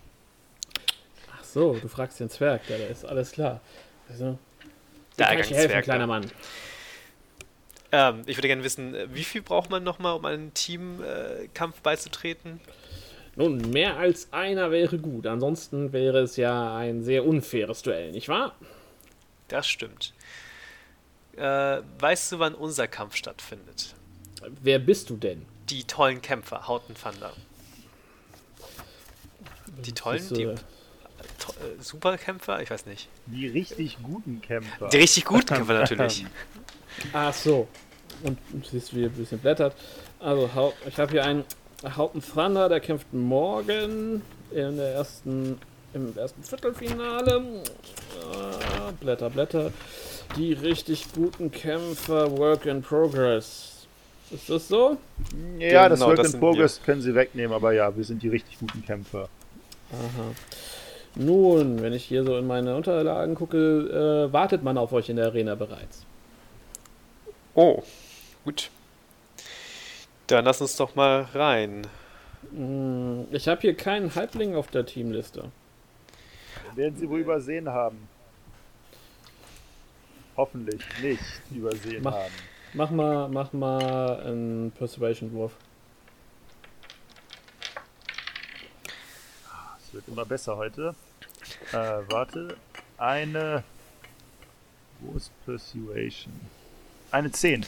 Ach 1.32 1.44
so, 1.44 1.74
du 1.74 1.88
fragst 1.88 2.20
den 2.20 2.30
Zwerg, 2.30 2.68
ja, 2.68 2.78
da 2.78 2.84
ist 2.84 3.04
alles 3.04 3.32
klar. 3.32 3.60
Also, 4.08 4.38
der 5.18 5.26
kann 5.26 5.40
ich 5.40 5.50
helfen, 5.50 5.82
kleiner 5.82 6.06
Mann. 6.06 6.30
Ähm, 7.90 8.22
ich 8.26 8.36
würde 8.36 8.48
gerne 8.48 8.64
wissen, 8.64 8.94
wie 9.12 9.24
viel 9.24 9.42
braucht 9.42 9.70
man 9.70 9.82
nochmal, 9.82 10.14
um 10.14 10.24
einem 10.24 10.52
Teamkampf 10.54 11.78
äh, 11.78 11.82
beizutreten? 11.82 12.60
Nun, 13.36 13.70
mehr 13.70 13.96
als 13.96 14.32
einer 14.32 14.70
wäre 14.70 14.98
gut. 14.98 15.26
Ansonsten 15.26 15.92
wäre 15.92 16.20
es 16.20 16.36
ja 16.36 16.76
ein 16.76 17.02
sehr 17.02 17.24
unfaires 17.24 17.82
Duell, 17.82 18.10
nicht 18.10 18.28
wahr? 18.28 18.54
Das 19.46 19.66
stimmt. 19.66 20.12
Äh, 21.36 21.80
weißt 22.00 22.32
du, 22.32 22.38
wann 22.40 22.54
unser 22.54 22.88
Kampf 22.88 23.14
stattfindet? 23.16 23.94
Wer 24.60 24.78
bist 24.78 25.08
du 25.08 25.16
denn? 25.16 25.46
Die 25.70 25.84
tollen 25.84 26.20
Kämpfer, 26.20 26.66
Hauten 26.66 26.94
Thunder. 26.94 27.32
Die 29.84 29.92
tollen, 29.92 30.34
die 30.34 30.54
Superkämpfer? 31.80 32.60
Ich 32.62 32.70
weiß 32.70 32.86
nicht. 32.86 33.08
Die 33.26 33.46
richtig 33.46 33.98
guten 34.02 34.40
Kämpfer. 34.40 34.88
Die 34.88 34.96
richtig 34.96 35.24
guten 35.24 35.46
Kämpfer 35.46 35.74
natürlich. 35.74 36.26
Ach 37.12 37.32
so. 37.32 37.68
Und 38.22 38.38
du 38.52 38.68
siehst, 38.68 38.94
wie 38.94 39.04
er 39.04 39.10
ein 39.10 39.12
bisschen 39.12 39.38
blättert. 39.38 39.74
Also, 40.18 40.72
ich 40.86 40.98
habe 40.98 41.12
hier 41.12 41.24
einen 41.24 41.44
Hauten 41.96 42.20
Thunder, 42.22 42.68
der 42.68 42.80
kämpft 42.80 43.12
morgen 43.12 44.22
in 44.50 44.76
der 44.76 44.94
ersten, 44.94 45.58
im 45.94 46.16
ersten 46.16 46.42
Viertelfinale. 46.42 47.62
Ah, 48.32 48.92
Blätter, 48.98 49.30
Blätter. 49.30 49.72
Die 50.36 50.52
richtig 50.52 51.06
guten 51.14 51.50
Kämpfer, 51.52 52.36
Work 52.36 52.66
in 52.66 52.82
Progress. 52.82 53.86
Ist 54.30 54.50
das 54.50 54.68
so? 54.68 54.98
Ja, 55.58 55.88
das 55.88 56.00
genau, 56.00 56.10
Work 56.10 56.18
das 56.18 56.34
in 56.34 56.40
Progress 56.40 56.80
wir. 56.80 56.84
können 56.84 57.00
sie 57.00 57.14
wegnehmen, 57.14 57.52
aber 57.54 57.72
ja, 57.72 57.96
wir 57.96 58.04
sind 58.04 58.22
die 58.22 58.28
richtig 58.28 58.58
guten 58.58 58.84
Kämpfer. 58.84 59.28
Aha. 59.92 60.34
Nun, 61.18 61.82
wenn 61.82 61.92
ich 61.92 62.04
hier 62.04 62.22
so 62.22 62.38
in 62.38 62.46
meine 62.46 62.76
Unterlagen 62.76 63.34
gucke, 63.34 63.58
äh, 63.58 64.32
wartet 64.32 64.62
man 64.62 64.78
auf 64.78 64.92
euch 64.92 65.08
in 65.08 65.16
der 65.16 65.26
Arena 65.26 65.56
bereits. 65.56 66.06
Oh, 67.54 67.82
gut. 68.44 68.70
Dann 70.28 70.44
lass 70.44 70.60
uns 70.60 70.76
doch 70.76 70.94
mal 70.94 71.22
rein. 71.34 71.88
Hm, 72.52 73.26
ich 73.32 73.48
habe 73.48 73.60
hier 73.62 73.74
keinen 73.74 74.14
Halbling 74.14 74.54
auf 74.54 74.68
der 74.68 74.86
Teamliste. 74.86 75.50
Werden 76.76 76.96
sie 76.96 77.10
wohl 77.10 77.18
übersehen 77.18 77.68
haben. 77.68 78.08
Hoffentlich 80.36 80.82
nicht 81.02 81.20
übersehen 81.50 82.04
mach, 82.04 82.14
haben. 82.14 82.32
Mach 82.74 82.90
mal, 82.92 83.28
mach 83.28 83.52
mal 83.52 84.20
einen 84.20 84.70
Persuasion-Wurf. 84.70 85.56
Es 89.84 89.92
wird 89.92 90.06
immer 90.06 90.24
besser 90.24 90.56
heute. 90.56 90.94
Äh, 91.72 91.76
warte. 92.10 92.56
Eine. 92.96 93.62
Wo 95.00 95.16
ist 95.16 95.30
Persuasion? 95.44 96.32
Eine 97.10 97.30
10. 97.30 97.64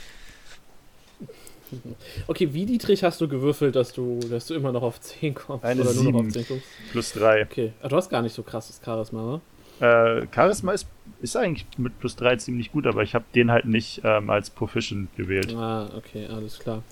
Okay, 2.27 2.53
wie 2.53 2.67
Dietrich 2.67 3.05
hast 3.05 3.21
du 3.21 3.29
gewürfelt, 3.29 3.77
dass 3.77 3.93
du, 3.93 4.19
dass 4.29 4.47
du 4.47 4.55
immer 4.55 4.73
noch 4.73 4.83
auf 4.83 5.01
10 5.01 5.35
kommst? 5.35 5.65
Eine 5.65 5.83
oder 5.83 5.91
7 5.91 6.05
nur 6.05 6.23
noch 6.23 6.27
auf 6.27 6.33
10 6.33 6.49
kommst? 6.49 6.67
plus 6.91 7.13
3. 7.13 7.43
Okay, 7.45 7.73
aber 7.81 7.91
du 7.91 7.97
hast 7.97 8.09
gar 8.11 8.23
nicht 8.23 8.35
so 8.35 8.43
krasses 8.43 8.81
Charisma, 8.85 9.41
oder? 9.81 10.21
Äh, 10.21 10.27
Charisma 10.35 10.73
ist, 10.73 10.87
ist 11.23 11.37
eigentlich 11.37 11.67
mit 11.79 11.99
plus 12.01 12.17
3 12.17 12.37
ziemlich 12.37 12.73
gut, 12.73 12.87
aber 12.87 13.03
ich 13.03 13.15
habe 13.15 13.25
den 13.35 13.51
halt 13.51 13.67
nicht 13.67 14.01
ähm, 14.05 14.31
als 14.31 14.51
Proficient 14.51 15.15
gewählt. 15.17 15.55
Ah, 15.55 15.89
okay, 15.97 16.27
alles 16.27 16.59
klar. 16.59 16.83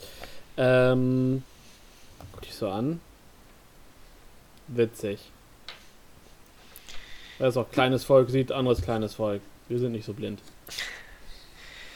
Ähm, 0.57 1.43
guck 2.33 2.43
dich 2.43 2.55
so 2.55 2.69
an. 2.69 3.01
Witzig. 4.69 5.19
Das 7.39 7.51
ist 7.51 7.57
auch 7.57 7.71
kleines 7.71 8.05
Volk, 8.05 8.31
sieht 8.31 8.53
anderes 8.53 8.83
kleines 8.83 9.15
Volk. 9.15 9.43
Wir 9.69 9.79
sind 9.79 9.93
nicht 9.93 10.05
so 10.05 10.13
blind. 10.13 10.41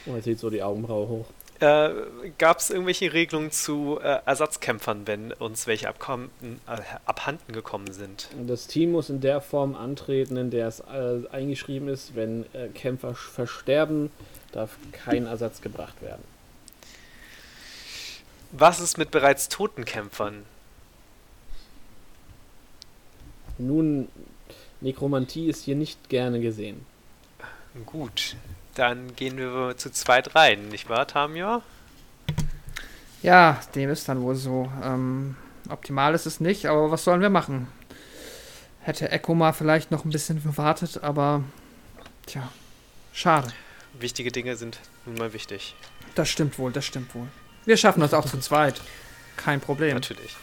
Und 0.05 0.15
er 0.15 0.21
zieht 0.21 0.39
so 0.39 0.49
die 0.49 0.63
Augenbraue 0.63 1.07
hoch. 1.07 1.25
Äh, 1.59 2.31
Gab 2.37 2.59
es 2.59 2.69
irgendwelche 2.69 3.13
Regelungen 3.13 3.51
zu 3.51 3.99
äh, 4.01 4.19
Ersatzkämpfern, 4.25 5.07
wenn 5.07 5.31
uns 5.33 5.67
welche 5.67 5.87
abkommen, 5.87 6.29
äh, 6.67 6.77
abhanden 7.05 7.53
gekommen 7.53 7.93
sind? 7.93 8.27
Das 8.47 8.67
Team 8.67 8.91
muss 8.91 9.09
in 9.09 9.21
der 9.21 9.39
Form 9.39 9.75
antreten, 9.75 10.35
in 10.35 10.49
der 10.49 10.67
es 10.67 10.81
äh, 10.81 11.21
eingeschrieben 11.31 11.87
ist, 11.87 12.15
wenn 12.15 12.45
äh, 12.53 12.67
Kämpfer 12.73 13.15
versterben, 13.15 14.11
darf 14.51 14.77
kein 14.91 15.25
Ersatz 15.25 15.61
gebracht 15.61 16.01
werden. 16.01 16.23
Was 18.51 18.79
ist 18.79 18.97
mit 18.97 19.11
bereits 19.11 19.49
toten 19.49 19.85
Kämpfern? 19.85 20.43
Nun, 23.57 24.09
Nekromantie 24.83 25.47
ist 25.47 25.63
hier 25.63 25.75
nicht 25.75 26.09
gerne 26.09 26.39
gesehen. 26.39 26.85
Gut, 27.85 28.35
dann 28.75 29.15
gehen 29.15 29.37
wir 29.37 29.75
zu 29.77 29.91
zweit 29.91 30.35
rein, 30.35 30.69
nicht 30.69 30.89
wahr, 30.89 31.07
Tamio? 31.07 31.63
Ja, 33.23 33.59
dem 33.73 33.89
ist 33.89 34.07
dann 34.09 34.21
wohl 34.21 34.35
so. 34.35 34.71
Ähm, 34.83 35.35
optimal 35.69 36.13
ist 36.13 36.25
es 36.25 36.39
nicht, 36.39 36.65
aber 36.67 36.91
was 36.91 37.03
sollen 37.03 37.21
wir 37.21 37.29
machen? 37.29 37.67
Hätte 38.81 39.09
Echo 39.09 39.33
mal 39.33 39.53
vielleicht 39.53 39.91
noch 39.91 40.05
ein 40.05 40.11
bisschen 40.11 40.43
gewartet, 40.43 41.01
aber 41.01 41.43
tja, 42.25 42.51
schade. 43.13 43.47
Wichtige 43.97 44.31
Dinge 44.31 44.55
sind 44.55 44.79
nun 45.05 45.15
mal 45.15 45.33
wichtig. 45.33 45.75
Das 46.15 46.29
stimmt 46.29 46.59
wohl, 46.59 46.71
das 46.71 46.85
stimmt 46.85 47.15
wohl. 47.15 47.27
Wir 47.65 47.77
schaffen 47.77 48.01
das 48.01 48.13
auch 48.13 48.25
zu 48.25 48.39
zweit. 48.39 48.81
Kein 49.37 49.61
Problem. 49.61 49.93
Natürlich. 49.95 50.35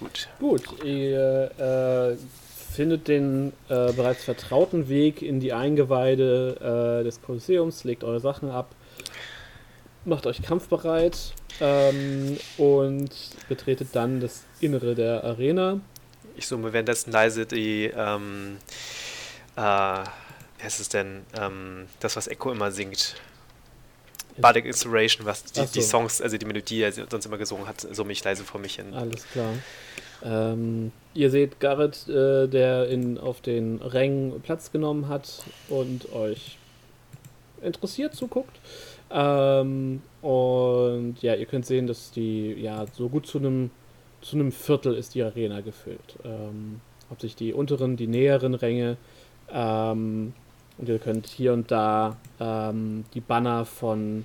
Gut. 0.00 0.28
Gut, 0.38 0.82
ihr 0.82 1.50
äh, 1.58 2.16
findet 2.72 3.08
den 3.08 3.52
äh, 3.68 3.92
bereits 3.92 4.24
vertrauten 4.24 4.88
Weg 4.88 5.20
in 5.20 5.40
die 5.40 5.52
Eingeweide 5.52 7.00
äh, 7.00 7.04
des 7.04 7.20
Kolosseums, 7.20 7.84
legt 7.84 8.02
eure 8.02 8.20
Sachen 8.20 8.50
ab, 8.50 8.74
macht 10.06 10.26
euch 10.26 10.40
kampfbereit 10.40 11.34
ähm, 11.60 12.38
und 12.56 13.10
betretet 13.48 13.88
dann 13.92 14.20
das 14.20 14.44
Innere 14.60 14.94
der 14.94 15.22
Arena. 15.22 15.80
Ich 16.36 16.46
summe 16.46 16.72
währenddessen 16.72 17.12
leise 17.12 17.44
die, 17.44 17.92
ähm, 17.94 18.56
äh, 19.56 19.60
wie 19.60 20.62
heißt 20.62 20.80
es 20.80 20.88
denn, 20.88 21.26
ähm, 21.38 21.86
das, 22.00 22.16
was 22.16 22.26
Echo 22.26 22.50
immer 22.52 22.70
singt. 22.70 23.16
Bardic 24.40 24.64
Inspiration, 24.64 25.26
was 25.26 25.44
die, 25.44 25.60
so. 25.60 25.66
die, 25.74 25.82
Songs, 25.82 26.20
also 26.20 26.36
die 26.36 26.46
Melodie, 26.46 26.76
die 26.76 26.82
er 26.82 26.92
sonst 26.92 27.26
immer 27.26 27.38
gesungen 27.38 27.66
hat, 27.66 27.80
summe 27.92 28.12
ich 28.12 28.22
leise 28.24 28.44
vor 28.44 28.60
mich 28.60 28.76
hin. 28.76 28.94
Alles 28.94 29.26
klar. 29.28 29.52
Ähm, 30.22 30.92
ihr 31.14 31.30
seht 31.30 31.60
Garrett, 31.60 32.08
äh, 32.08 32.46
der 32.46 32.88
in, 32.88 33.18
auf 33.18 33.40
den 33.40 33.80
Rängen 33.80 34.40
Platz 34.42 34.70
genommen 34.70 35.08
hat 35.08 35.42
und 35.68 36.12
euch 36.12 36.58
interessiert 37.62 38.14
zuguckt. 38.14 38.60
Ähm, 39.10 40.02
und 40.22 41.16
ja, 41.22 41.34
ihr 41.34 41.46
könnt 41.46 41.66
sehen, 41.66 41.86
dass 41.86 42.10
die, 42.10 42.52
ja, 42.52 42.86
so 42.92 43.08
gut 43.08 43.26
zu 43.26 43.38
einem 43.38 43.70
zu 44.20 44.36
einem 44.36 44.52
Viertel 44.52 44.94
ist 44.94 45.14
die 45.14 45.22
Arena 45.22 45.60
gefüllt. 45.60 46.16
Ähm, 46.24 46.80
hauptsächlich 47.08 47.36
die 47.36 47.52
unteren, 47.52 47.96
die 47.96 48.06
näheren 48.06 48.54
Ränge. 48.54 48.96
Ähm, 49.50 50.34
und 50.80 50.88
ihr 50.88 50.98
könnt 50.98 51.26
hier 51.26 51.52
und 51.52 51.70
da 51.70 52.16
ähm, 52.40 53.04
die 53.12 53.20
Banner 53.20 53.66
von, 53.66 54.24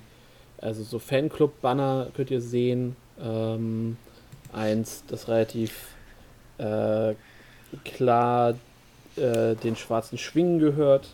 also 0.58 0.82
so 0.82 0.98
Fanclub-Banner 0.98 2.08
könnt 2.14 2.30
ihr 2.30 2.40
sehen. 2.40 2.96
Ähm, 3.22 3.98
eins, 4.52 5.04
das 5.06 5.28
relativ 5.28 5.88
äh, 6.56 7.14
klar 7.84 8.54
äh, 9.16 9.54
den 9.54 9.76
schwarzen 9.76 10.16
Schwingen 10.16 10.58
gehört, 10.58 11.08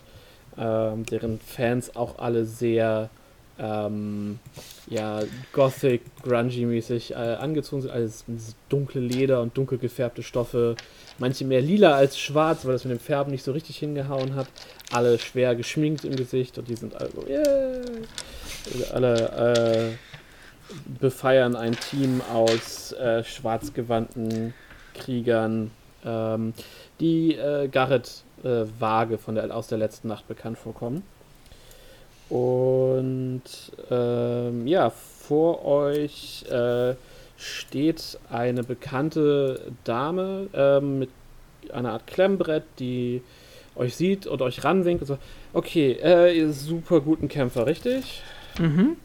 äh, 0.55 0.95
deren 1.11 1.39
Fans 1.39 1.95
auch 1.95 2.19
alle 2.19 2.45
sehr 2.45 3.09
ähm, 3.59 4.39
ja, 4.87 5.21
Gothic, 5.51 6.01
Grungy-mäßig 6.23 7.11
äh, 7.11 7.15
angezogen 7.15 7.83
sind. 7.83 7.91
Alles 7.91 8.25
dunkle 8.69 9.01
Leder 9.01 9.41
und 9.41 9.55
dunkel 9.57 9.77
gefärbte 9.77 10.23
Stoffe. 10.23 10.75
Manche 11.19 11.45
mehr 11.45 11.61
lila 11.61 11.93
als 11.93 12.17
schwarz, 12.17 12.65
weil 12.65 12.73
das 12.73 12.85
mit 12.85 12.91
dem 12.91 12.99
Färben 12.99 13.31
nicht 13.31 13.43
so 13.43 13.51
richtig 13.51 13.77
hingehauen 13.77 14.35
hat. 14.35 14.47
Alle 14.91 15.19
schwer 15.19 15.55
geschminkt 15.55 16.05
im 16.05 16.15
Gesicht 16.15 16.57
und 16.57 16.67
die 16.67 16.75
sind 16.75 16.95
also, 16.95 17.25
yeah. 17.27 17.81
Alle 18.91 19.97
äh, 19.97 19.97
befeiern 20.99 21.55
ein 21.55 21.73
Team 21.73 22.21
aus 22.33 22.93
äh, 22.93 23.23
schwarzgewandten 23.23 24.53
Kriegern, 24.93 25.71
ähm, 26.05 26.53
die 26.99 27.35
äh, 27.35 27.67
Garrett 27.67 28.23
äh, 28.43 28.65
vage 28.79 29.17
von 29.17 29.35
der, 29.35 29.55
aus 29.55 29.67
der 29.67 29.77
letzten 29.77 30.07
Nacht 30.07 30.27
bekannt 30.27 30.57
vorkommen. 30.57 31.03
Und 32.33 33.43
ähm, 33.91 34.65
ja, 34.65 34.89
vor 34.89 35.63
euch 35.65 36.43
äh, 36.49 36.95
steht 37.37 38.17
eine 38.31 38.63
bekannte 38.63 39.71
Dame 39.83 40.47
ähm, 40.55 40.97
mit 40.97 41.09
einer 41.71 41.91
Art 41.91 42.07
Klemmbrett, 42.07 42.63
die 42.79 43.21
euch 43.75 43.95
sieht 43.95 44.25
und 44.25 44.41
euch 44.41 44.63
ranwinkt 44.63 45.03
und 45.03 45.09
sagt, 45.09 45.21
okay, 45.53 45.91
äh, 46.01 46.35
ihr 46.35 46.51
super 46.53 47.01
guten 47.01 47.27
Kämpfer, 47.27 47.67
richtig? 47.67 48.23
Mhm. 48.57 48.97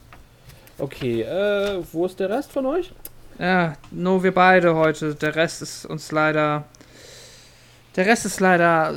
Okay, 0.79 1.21
äh, 1.21 1.83
wo 1.93 2.07
ist 2.07 2.19
der 2.21 2.31
Rest 2.31 2.51
von 2.51 2.65
euch? 2.65 2.93
Ja, 3.39 3.75
nur 3.91 4.23
wir 4.23 4.33
beide 4.33 4.75
heute. 4.75 5.15
Der 5.15 5.37
Rest 5.37 5.61
ist 5.61 5.85
uns 5.85 6.11
leider. 6.13 6.65
Der 7.95 8.07
Rest 8.07 8.25
ist 8.25 8.41
leider 8.41 8.93
äh, 8.93 8.95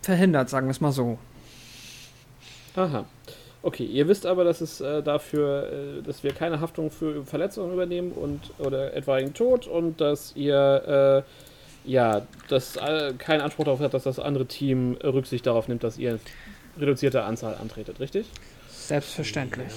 verhindert, 0.00 0.48
sagen 0.48 0.66
wir 0.66 0.70
es 0.70 0.80
mal 0.80 0.92
so. 0.92 1.18
Aha. 2.74 3.04
Okay, 3.64 3.84
ihr 3.86 4.08
wisst 4.08 4.26
aber, 4.26 4.44
dass 4.44 4.60
es 4.60 4.82
äh, 4.82 5.02
dafür, 5.02 5.72
äh, 5.72 6.02
dass 6.02 6.22
wir 6.22 6.34
keine 6.34 6.60
Haftung 6.60 6.90
für 6.90 7.24
Verletzungen 7.24 7.72
übernehmen 7.72 8.12
und 8.12 8.40
oder 8.58 8.92
etwaigen 8.92 9.32
Tod 9.32 9.66
und 9.66 10.02
dass 10.02 10.36
ihr 10.36 11.24
äh, 11.24 11.90
ja, 11.90 12.26
dass 12.48 12.76
äh, 12.76 13.14
keinen 13.16 13.40
Anspruch 13.40 13.64
darauf 13.64 13.80
hat, 13.80 13.94
dass 13.94 14.02
das 14.02 14.18
andere 14.18 14.44
Team 14.44 14.98
Rücksicht 15.02 15.46
darauf 15.46 15.66
nimmt, 15.66 15.82
dass 15.82 15.96
ihr 15.96 16.18
reduzierte 16.78 17.24
Anzahl 17.24 17.54
antretet, 17.54 18.00
richtig? 18.00 18.26
Selbstverständlich. 18.68 19.72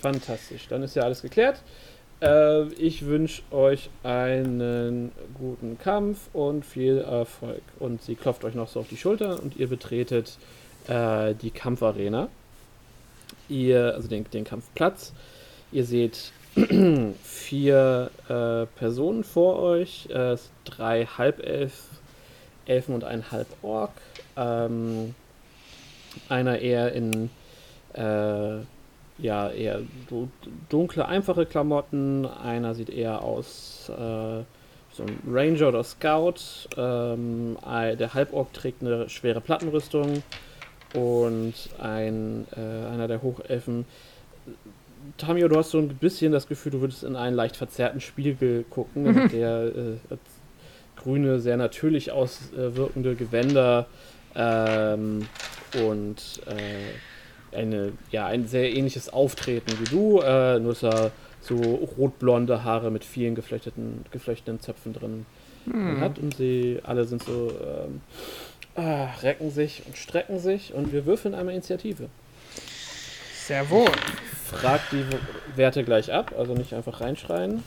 Fantastisch, 0.00 0.68
dann 0.68 0.84
ist 0.84 0.94
ja 0.94 1.02
alles 1.02 1.22
geklärt. 1.22 1.62
Äh, 2.20 2.66
ich 2.74 3.06
wünsche 3.06 3.42
euch 3.50 3.90
einen 4.04 5.10
guten 5.34 5.78
Kampf 5.78 6.28
und 6.32 6.64
viel 6.64 6.98
Erfolg. 6.98 7.62
Und 7.80 8.02
sie 8.02 8.14
klopft 8.14 8.44
euch 8.44 8.54
noch 8.54 8.68
so 8.68 8.78
auf 8.78 8.88
die 8.88 8.96
Schulter 8.96 9.42
und 9.42 9.56
ihr 9.56 9.66
betretet 9.66 10.38
äh, 10.86 11.34
die 11.34 11.50
Kampfarena 11.50 12.28
ihr, 13.50 13.94
also 13.94 14.08
den, 14.08 14.24
den 14.30 14.44
Kampfplatz. 14.44 15.12
Ihr 15.72 15.84
seht 15.84 16.32
vier 17.22 18.10
äh, 18.28 18.66
Personen 18.78 19.24
vor 19.24 19.58
euch, 19.58 20.08
äh, 20.10 20.36
drei 20.64 21.06
Halbelf, 21.06 21.88
Elfen 22.66 22.94
und 22.94 23.04
ein 23.04 23.30
Halborg. 23.30 23.90
Ähm, 24.36 25.14
einer 26.28 26.58
eher 26.58 26.92
in 26.92 27.30
äh, 27.94 28.58
ja 29.18 29.50
eher 29.50 29.80
dunkle, 30.68 31.06
einfache 31.06 31.46
Klamotten. 31.46 32.26
Einer 32.26 32.74
sieht 32.74 32.90
eher 32.90 33.22
aus 33.22 33.90
äh, 33.90 34.42
so 34.92 35.02
ein 35.04 35.18
Ranger 35.28 35.68
oder 35.68 35.84
Scout. 35.84 36.68
Ähm, 36.76 37.56
der 37.64 38.14
Halborg 38.14 38.52
trägt 38.52 38.82
eine 38.82 39.08
schwere 39.08 39.40
Plattenrüstung 39.40 40.22
und 40.94 41.54
ein, 41.78 42.46
äh, 42.56 42.86
einer 42.92 43.08
der 43.08 43.22
Hochelfen. 43.22 43.84
Tamio, 45.16 45.48
du 45.48 45.56
hast 45.56 45.70
so 45.70 45.78
ein 45.78 45.88
bisschen 45.88 46.32
das 46.32 46.46
Gefühl, 46.46 46.72
du 46.72 46.80
würdest 46.80 47.04
in 47.04 47.16
einen 47.16 47.34
leicht 47.34 47.56
verzerrten 47.56 48.00
Spiegel 48.00 48.64
gucken, 48.68 49.04
mhm. 49.04 49.28
der 49.30 49.64
äh, 49.64 50.16
grüne, 50.96 51.40
sehr 51.40 51.56
natürlich 51.56 52.12
auswirkende 52.12 53.14
Gewänder 53.14 53.86
ähm, 54.34 55.26
und 55.86 56.42
äh, 56.46 57.56
eine, 57.56 57.92
ja, 58.10 58.26
ein 58.26 58.46
sehr 58.46 58.72
ähnliches 58.74 59.08
Auftreten 59.08 59.72
wie 59.80 59.90
du, 59.90 60.20
äh, 60.20 60.58
nur 60.60 60.72
dass 60.72 60.82
er 60.82 61.10
so 61.40 61.56
rotblonde 61.98 62.64
Haare 62.64 62.90
mit 62.90 63.04
vielen 63.04 63.34
geflechteten, 63.34 64.04
geflechteten 64.10 64.60
Zöpfen 64.60 64.92
drin 64.92 65.26
mhm. 65.64 66.00
hat 66.00 66.18
und 66.18 66.36
sie 66.36 66.80
alle 66.82 67.04
sind 67.04 67.22
so 67.22 67.50
ähm, 67.50 68.02
ah, 68.74 69.08
recken 69.22 69.50
sich 69.50 69.82
und 69.86 69.96
strecken 69.96 70.38
sich 70.38 70.74
und 70.74 70.92
wir 70.92 71.06
würfeln 71.06 71.34
einmal 71.34 71.54
Initiative. 71.54 72.08
Sehr 73.46 73.68
wohl. 73.70 73.90
Fragt 74.44 74.92
die 74.92 75.04
Werte 75.56 75.84
gleich 75.84 76.12
ab, 76.12 76.34
also 76.36 76.54
nicht 76.54 76.74
einfach 76.74 77.00
reinschreien. 77.00 77.62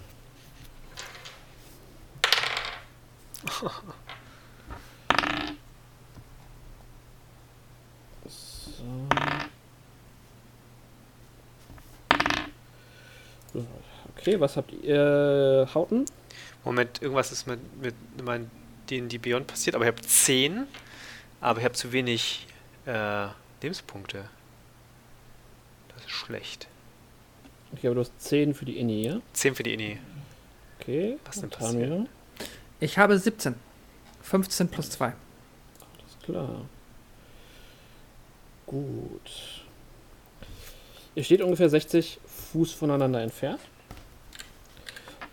So. 13.54 13.66
Okay, 14.18 14.40
was 14.40 14.58
habt 14.58 14.72
ihr? 14.72 15.68
Äh, 15.70 15.74
Hauten? 15.74 16.06
Moment, 16.64 17.02
irgendwas 17.02 17.32
ist 17.32 17.46
mit, 17.46 17.60
mit 17.82 17.96
meinen 18.24 18.50
die 18.90 19.18
Beyond 19.18 19.48
passiert, 19.48 19.76
aber 19.76 19.86
ich 19.86 19.92
habe 19.92 20.02
10 20.02 20.68
aber 21.44 21.60
ich 21.60 21.66
habe 21.66 21.76
zu 21.76 21.92
wenig 21.92 22.48
äh, 22.86 23.28
Lebenspunkte. 23.62 24.24
Das 25.94 26.06
ist 26.06 26.12
schlecht. 26.12 26.68
Okay, 27.74 27.88
aber 27.88 27.96
du 27.96 28.02
hast 28.02 28.14
10 28.22 28.54
für 28.54 28.64
die 28.64 28.78
Inni, 28.78 29.06
ja? 29.06 29.20
10 29.34 29.56
für 29.56 29.64
die 29.64 29.74
Inni. 29.74 30.00
Okay. 30.80 31.18
Was 31.26 31.42
denn 31.42 31.50
passiert? 31.50 32.08
Ich 32.80 32.98
habe 32.98 33.20
17. 33.20 33.56
15 34.22 34.70
plus 34.70 34.90
2. 34.92 35.06
Alles 35.08 35.16
klar. 36.24 36.62
Gut. 38.66 39.66
Ihr 41.16 41.24
steht 41.26 41.42
ungefähr 41.42 41.70
60 41.70 42.20
Fuß 42.26 42.72
voneinander 42.72 43.22
entfernt. 43.22 43.60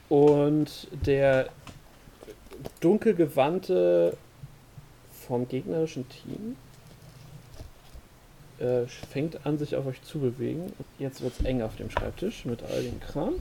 Und 0.08 0.88
der 0.90 1.50
dunkelgewandte 2.80 4.16
vom 5.30 5.46
gegnerischen 5.46 6.04
Team 6.08 6.56
äh, 8.58 8.86
fängt 9.12 9.46
an, 9.46 9.58
sich 9.58 9.76
auf 9.76 9.86
euch 9.86 10.02
zu 10.02 10.18
bewegen. 10.18 10.72
Jetzt 10.98 11.22
wird 11.22 11.34
es 11.38 11.46
eng 11.46 11.62
auf 11.62 11.76
dem 11.76 11.88
Schreibtisch 11.88 12.44
mit 12.44 12.64
all 12.64 12.82
dem 12.82 12.98
Kram. 12.98 13.34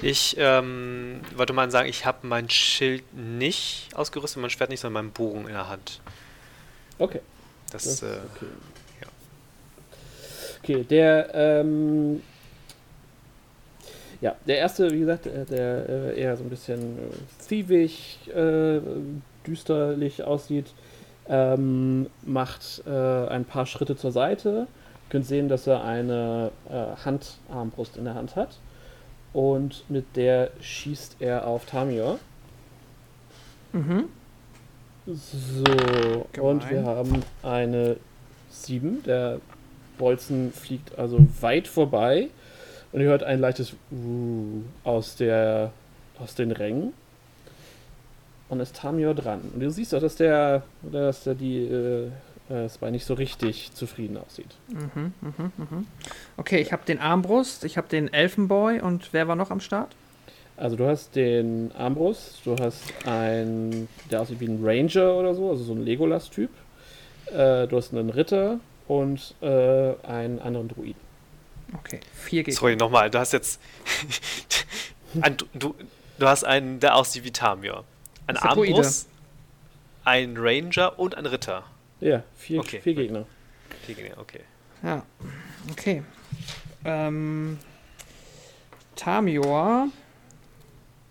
Ich 0.00 0.36
ähm, 0.38 1.20
wollte 1.36 1.52
mal 1.52 1.70
sagen, 1.70 1.86
ich 1.86 2.06
habe 2.06 2.26
mein 2.26 2.48
Schild 2.48 3.04
nicht 3.12 3.90
ausgerüstet, 3.94 4.40
mein 4.40 4.48
Schwert 4.48 4.70
nicht, 4.70 4.80
sondern 4.80 5.04
meinen 5.04 5.12
Bogen 5.12 5.42
in 5.42 5.52
der 5.52 5.68
Hand. 5.68 6.00
Okay. 6.98 7.20
Das, 7.70 7.84
das 7.84 8.02
äh, 8.02 8.06
okay. 8.34 8.46
Ja. 9.02 9.08
Okay, 10.62 10.84
der 10.84 11.30
ähm, 11.34 12.22
ja, 14.22 14.34
der 14.46 14.56
erste, 14.56 14.90
wie 14.90 15.00
gesagt, 15.00 15.26
der, 15.26 15.44
der 15.44 15.88
äh, 15.88 16.20
eher 16.20 16.36
so 16.38 16.44
ein 16.44 16.48
bisschen 16.48 16.98
äh, 16.98 17.46
thievig, 17.46 18.18
äh, 18.34 18.80
düsterlich 19.46 20.22
aussieht, 20.22 20.72
ähm, 21.28 22.08
macht 22.24 22.82
äh, 22.86 23.26
ein 23.28 23.44
paar 23.44 23.66
Schritte 23.66 23.96
zur 23.96 24.12
Seite. 24.12 24.66
Ihr 25.06 25.10
könnt 25.10 25.26
sehen, 25.26 25.48
dass 25.48 25.66
er 25.66 25.84
eine 25.84 26.50
äh, 26.68 27.04
Handarmbrust 27.04 27.96
in 27.96 28.04
der 28.04 28.14
Hand 28.14 28.36
hat. 28.36 28.58
Und 29.32 29.84
mit 29.88 30.16
der 30.16 30.50
schießt 30.60 31.16
er 31.20 31.46
auf 31.46 31.64
Tamior. 31.64 32.18
Mhm. 33.72 34.04
So, 35.06 35.64
Gemein. 36.32 36.50
und 36.50 36.70
wir 36.70 36.84
haben 36.84 37.22
eine 37.42 37.96
7. 38.50 39.02
Der 39.04 39.40
Bolzen 39.98 40.52
fliegt 40.52 40.98
also 40.98 41.18
weit 41.40 41.66
vorbei. 41.66 42.28
Und 42.92 43.00
ihr 43.00 43.08
hört 43.08 43.22
ein 43.22 43.40
leichtes 43.40 43.72
uh, 43.90 44.62
aus, 44.84 45.16
der, 45.16 45.72
aus 46.18 46.34
den 46.34 46.52
Rängen 46.52 46.92
und 48.52 48.60
ist 48.60 48.76
Tamio 48.76 49.14
dran. 49.14 49.40
Und 49.54 49.60
du 49.60 49.70
siehst 49.70 49.94
auch, 49.94 50.00
dass 50.00 50.16
der, 50.16 50.62
dass 50.82 51.24
der 51.24 51.34
die 51.34 51.64
äh, 51.64 52.10
äh 52.50 52.90
nicht 52.90 53.06
so 53.06 53.14
richtig 53.14 53.72
zufrieden 53.72 54.18
aussieht. 54.18 54.54
Mhm, 54.68 55.14
mhm, 55.22 55.52
mhm. 55.56 55.86
Okay, 56.36 56.60
ich 56.60 56.70
habe 56.70 56.82
den 56.86 57.00
Armbrust, 57.00 57.64
ich 57.64 57.78
habe 57.78 57.88
den 57.88 58.12
Elfenboy 58.12 58.80
und 58.80 59.08
wer 59.12 59.26
war 59.26 59.36
noch 59.36 59.50
am 59.50 59.60
Start? 59.60 59.96
Also 60.58 60.76
du 60.76 60.86
hast 60.86 61.16
den 61.16 61.72
Armbrust, 61.72 62.42
du 62.44 62.56
hast 62.58 62.82
einen, 63.06 63.88
der 64.10 64.20
aussieht 64.20 64.40
wie 64.40 64.48
ein 64.48 64.60
Ranger 64.62 65.14
oder 65.14 65.34
so, 65.34 65.48
also 65.48 65.64
so 65.64 65.72
ein 65.72 65.82
Legolas-Typ. 65.82 66.50
Äh, 67.28 67.66
du 67.68 67.76
hast 67.78 67.94
einen 67.94 68.10
Ritter 68.10 68.60
und 68.86 69.34
äh, 69.40 69.94
einen 70.06 70.40
anderen 70.40 70.68
Druiden. 70.68 71.00
Okay, 71.78 72.00
vier 72.12 72.42
Gegner. 72.42 72.60
Sorry, 72.60 72.76
nochmal, 72.76 73.08
du 73.08 73.18
hast 73.18 73.32
jetzt. 73.32 73.62
du, 75.54 75.74
du 76.18 76.26
hast 76.26 76.44
einen, 76.44 76.80
der 76.80 76.96
aussieht 76.96 77.24
wie 77.24 77.30
Tamir. 77.30 77.84
Ein 78.26 78.36
Armbrust, 78.36 79.08
ein 80.04 80.36
Ranger 80.36 80.98
und 80.98 81.14
ein 81.16 81.26
Ritter. 81.26 81.64
Ja, 82.00 82.22
vier, 82.36 82.60
okay. 82.60 82.80
vier 82.80 82.94
Gegner. 82.94 83.26
Vier 83.86 83.94
Gegner, 83.94 84.18
okay. 84.18 84.40
Ja, 84.82 85.02
okay. 85.70 86.02
Ähm, 86.84 87.58
Tamior 88.96 89.88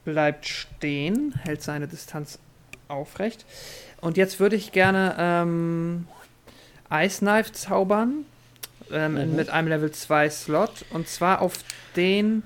bleibt 0.03 0.47
stehen, 0.47 1.33
hält 1.43 1.61
seine 1.61 1.87
Distanz 1.87 2.39
aufrecht. 2.87 3.45
Und 4.01 4.17
jetzt 4.17 4.39
würde 4.39 4.55
ich 4.55 4.71
gerne 4.71 5.15
ähm, 5.17 6.07
Ice 6.91 7.19
Knife 7.19 7.53
zaubern 7.53 8.25
ähm, 8.91 9.13
mhm. 9.13 9.35
mit 9.35 9.49
einem 9.49 9.67
Level 9.67 9.91
2 9.91 10.29
Slot. 10.29 10.85
Und 10.91 11.07
zwar 11.07 11.41
auf 11.41 11.53
den, 11.95 12.43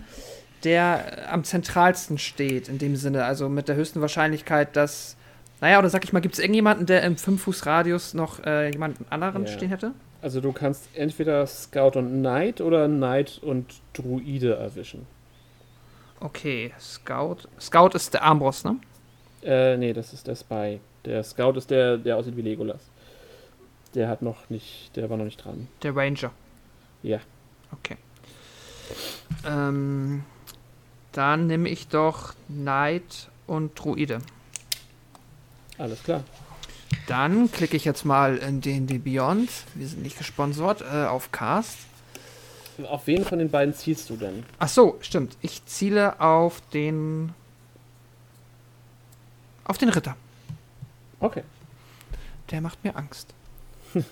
der 0.63 1.31
am 1.31 1.43
zentralsten 1.43 2.17
steht, 2.17 2.69
in 2.69 2.77
dem 2.77 2.95
Sinne. 2.95 3.25
Also 3.25 3.49
mit 3.49 3.67
der 3.67 3.75
höchsten 3.75 4.01
Wahrscheinlichkeit, 4.01 4.75
dass. 4.75 5.17
Naja, 5.61 5.79
oder 5.79 5.89
sag 5.89 6.03
ich 6.03 6.11
mal, 6.11 6.19
gibt 6.19 6.35
es 6.35 6.39
irgendjemanden, 6.39 6.85
der 6.85 7.03
im 7.03 7.15
5-Fuß-Radius 7.15 8.13
noch 8.13 8.43
äh, 8.43 8.71
jemanden 8.71 9.05
anderen 9.09 9.43
yeah. 9.43 9.53
stehen 9.53 9.69
hätte? 9.69 9.91
Also 10.21 10.41
du 10.41 10.51
kannst 10.51 10.89
entweder 10.95 11.45
Scout 11.47 11.97
und 11.97 12.19
Knight 12.19 12.59
oder 12.59 12.87
Knight 12.87 13.39
und 13.41 13.75
Druide 13.93 14.55
erwischen. 14.55 15.05
Okay, 16.19 16.73
Scout. 16.79 17.47
Scout 17.59 17.91
ist 17.93 18.13
der 18.13 18.23
Armbrust, 18.23 18.65
ne? 18.65 18.77
Äh, 19.43 19.77
nee, 19.77 19.93
das 19.93 20.13
ist 20.13 20.27
der 20.27 20.35
Spy. 20.35 20.79
Der 21.05 21.23
Scout 21.23 21.53
ist 21.57 21.69
der, 21.69 21.97
der 21.97 22.17
aussieht 22.17 22.35
wie 22.35 22.41
Legolas. 22.41 22.81
Der 23.93 24.09
hat 24.09 24.21
noch 24.21 24.49
nicht, 24.49 24.95
der 24.95 25.09
war 25.09 25.17
noch 25.17 25.25
nicht 25.25 25.43
dran. 25.43 25.67
Der 25.83 25.95
Ranger. 25.95 26.31
Ja. 27.03 27.19
Okay. 27.71 27.97
Ähm, 29.47 30.23
dann 31.15 31.47
nehme 31.47 31.69
ich 31.69 31.87
doch 31.87 32.33
Knight 32.47 33.29
und 33.47 33.79
Druide. 33.79 34.19
Alles 35.77 36.03
klar. 36.03 36.23
Dann 37.07 37.51
klicke 37.51 37.77
ich 37.77 37.85
jetzt 37.85 38.03
mal 38.03 38.37
in 38.37 38.61
den 38.61 38.87
D 38.87 38.97
Beyond. 38.97 39.49
Wir 39.75 39.87
sind 39.87 40.03
nicht 40.03 40.17
gesponsert. 40.17 40.81
Äh, 40.81 41.05
auf 41.05 41.31
Cast. 41.31 41.77
Auf 42.89 43.07
wen 43.07 43.23
von 43.23 43.39
den 43.39 43.49
beiden 43.49 43.73
zielst 43.73 44.09
du 44.09 44.17
denn? 44.17 44.45
Ach 44.59 44.67
so, 44.67 44.97
stimmt. 45.01 45.37
Ich 45.41 45.65
ziele 45.65 46.19
auf 46.19 46.61
den. 46.73 47.33
Auf 49.63 49.77
den 49.77 49.89
Ritter. 49.89 50.17
Okay. 51.19 51.43
Der 52.51 52.61
macht 52.61 52.83
mir 52.83 52.95
Angst. 52.95 53.33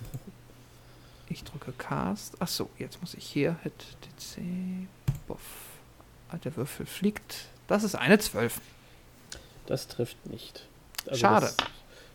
ich 1.29 1.43
drücke 1.43 1.73
Cast. 1.73 2.35
Ach 2.39 2.47
so, 2.47 2.69
jetzt 2.77 3.01
muss 3.01 3.13
ich 3.13 3.25
hier 3.25 3.57
Hit 3.63 3.73
DC. 4.05 4.41
Buff. 5.27 5.62
Ah, 6.33 6.37
der 6.43 6.55
Würfel 6.55 6.85
fliegt. 6.85 7.45
Das 7.67 7.83
ist 7.83 7.95
eine 7.95 8.17
12. 8.17 8.59
Das 9.67 9.87
trifft 9.87 10.25
nicht. 10.25 10.65
Also 11.05 11.19
Schade. 11.19 11.45
Das, 11.45 11.57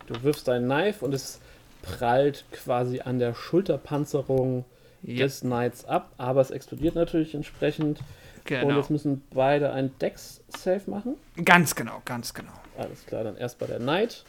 du 0.08 0.22
wirfst 0.24 0.48
dein 0.48 0.64
Knife 0.64 1.04
und 1.04 1.14
es 1.14 1.40
prallt 1.82 2.44
quasi 2.50 3.00
an 3.00 3.20
der 3.20 3.34
Schulterpanzerung 3.34 4.64
ja. 5.02 5.24
des 5.24 5.40
Knights 5.40 5.84
ab, 5.84 6.12
aber 6.18 6.40
es 6.40 6.50
explodiert 6.50 6.96
natürlich 6.96 7.34
entsprechend. 7.34 8.00
Genau. 8.44 8.66
Und 8.66 8.76
jetzt 8.76 8.90
müssen 8.90 9.22
beide 9.30 9.72
ein 9.72 9.96
Dex-Save 9.98 10.90
machen. 10.90 11.14
Ganz 11.44 11.74
genau, 11.74 12.02
ganz 12.04 12.34
genau. 12.34 12.52
Alles 12.76 13.06
klar, 13.06 13.22
dann 13.22 13.36
erst 13.36 13.58
bei 13.58 13.66
der 13.66 13.78
Knight. 13.78 14.24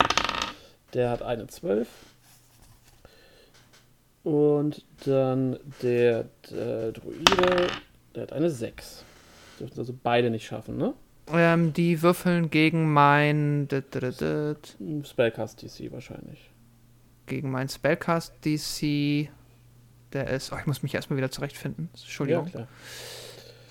Der 0.94 1.10
hat 1.10 1.22
eine 1.24 1.48
12. 1.48 1.88
Und 4.24 4.84
dann 5.06 5.58
der, 5.82 6.26
der 6.52 6.92
Druide, 6.92 7.68
der 8.14 8.24
hat 8.24 8.34
eine 8.34 8.52
6. 8.52 9.06
Dürften 9.60 9.80
also 9.80 9.94
beide 10.02 10.30
nicht 10.30 10.46
schaffen, 10.46 10.78
ne? 10.78 10.94
Ähm, 11.32 11.74
die 11.74 12.02
würfeln 12.02 12.50
gegen 12.50 12.92
mein 12.92 13.68
Spellcast 15.04 15.62
DC 15.62 15.92
wahrscheinlich. 15.92 16.50
Gegen 17.28 17.52
mein 17.52 17.70
Spellcast 17.70 18.34
DC. 18.44 19.30
Der 20.14 20.28
ist. 20.28 20.52
Oh, 20.52 20.58
ich 20.60 20.66
muss 20.66 20.82
mich 20.82 20.96
erstmal 20.96 21.18
wieder 21.18 21.30
zurechtfinden. 21.30 21.90
Entschuldigung. 21.94 22.46
Ja, 22.46 22.52
klar. 22.52 22.68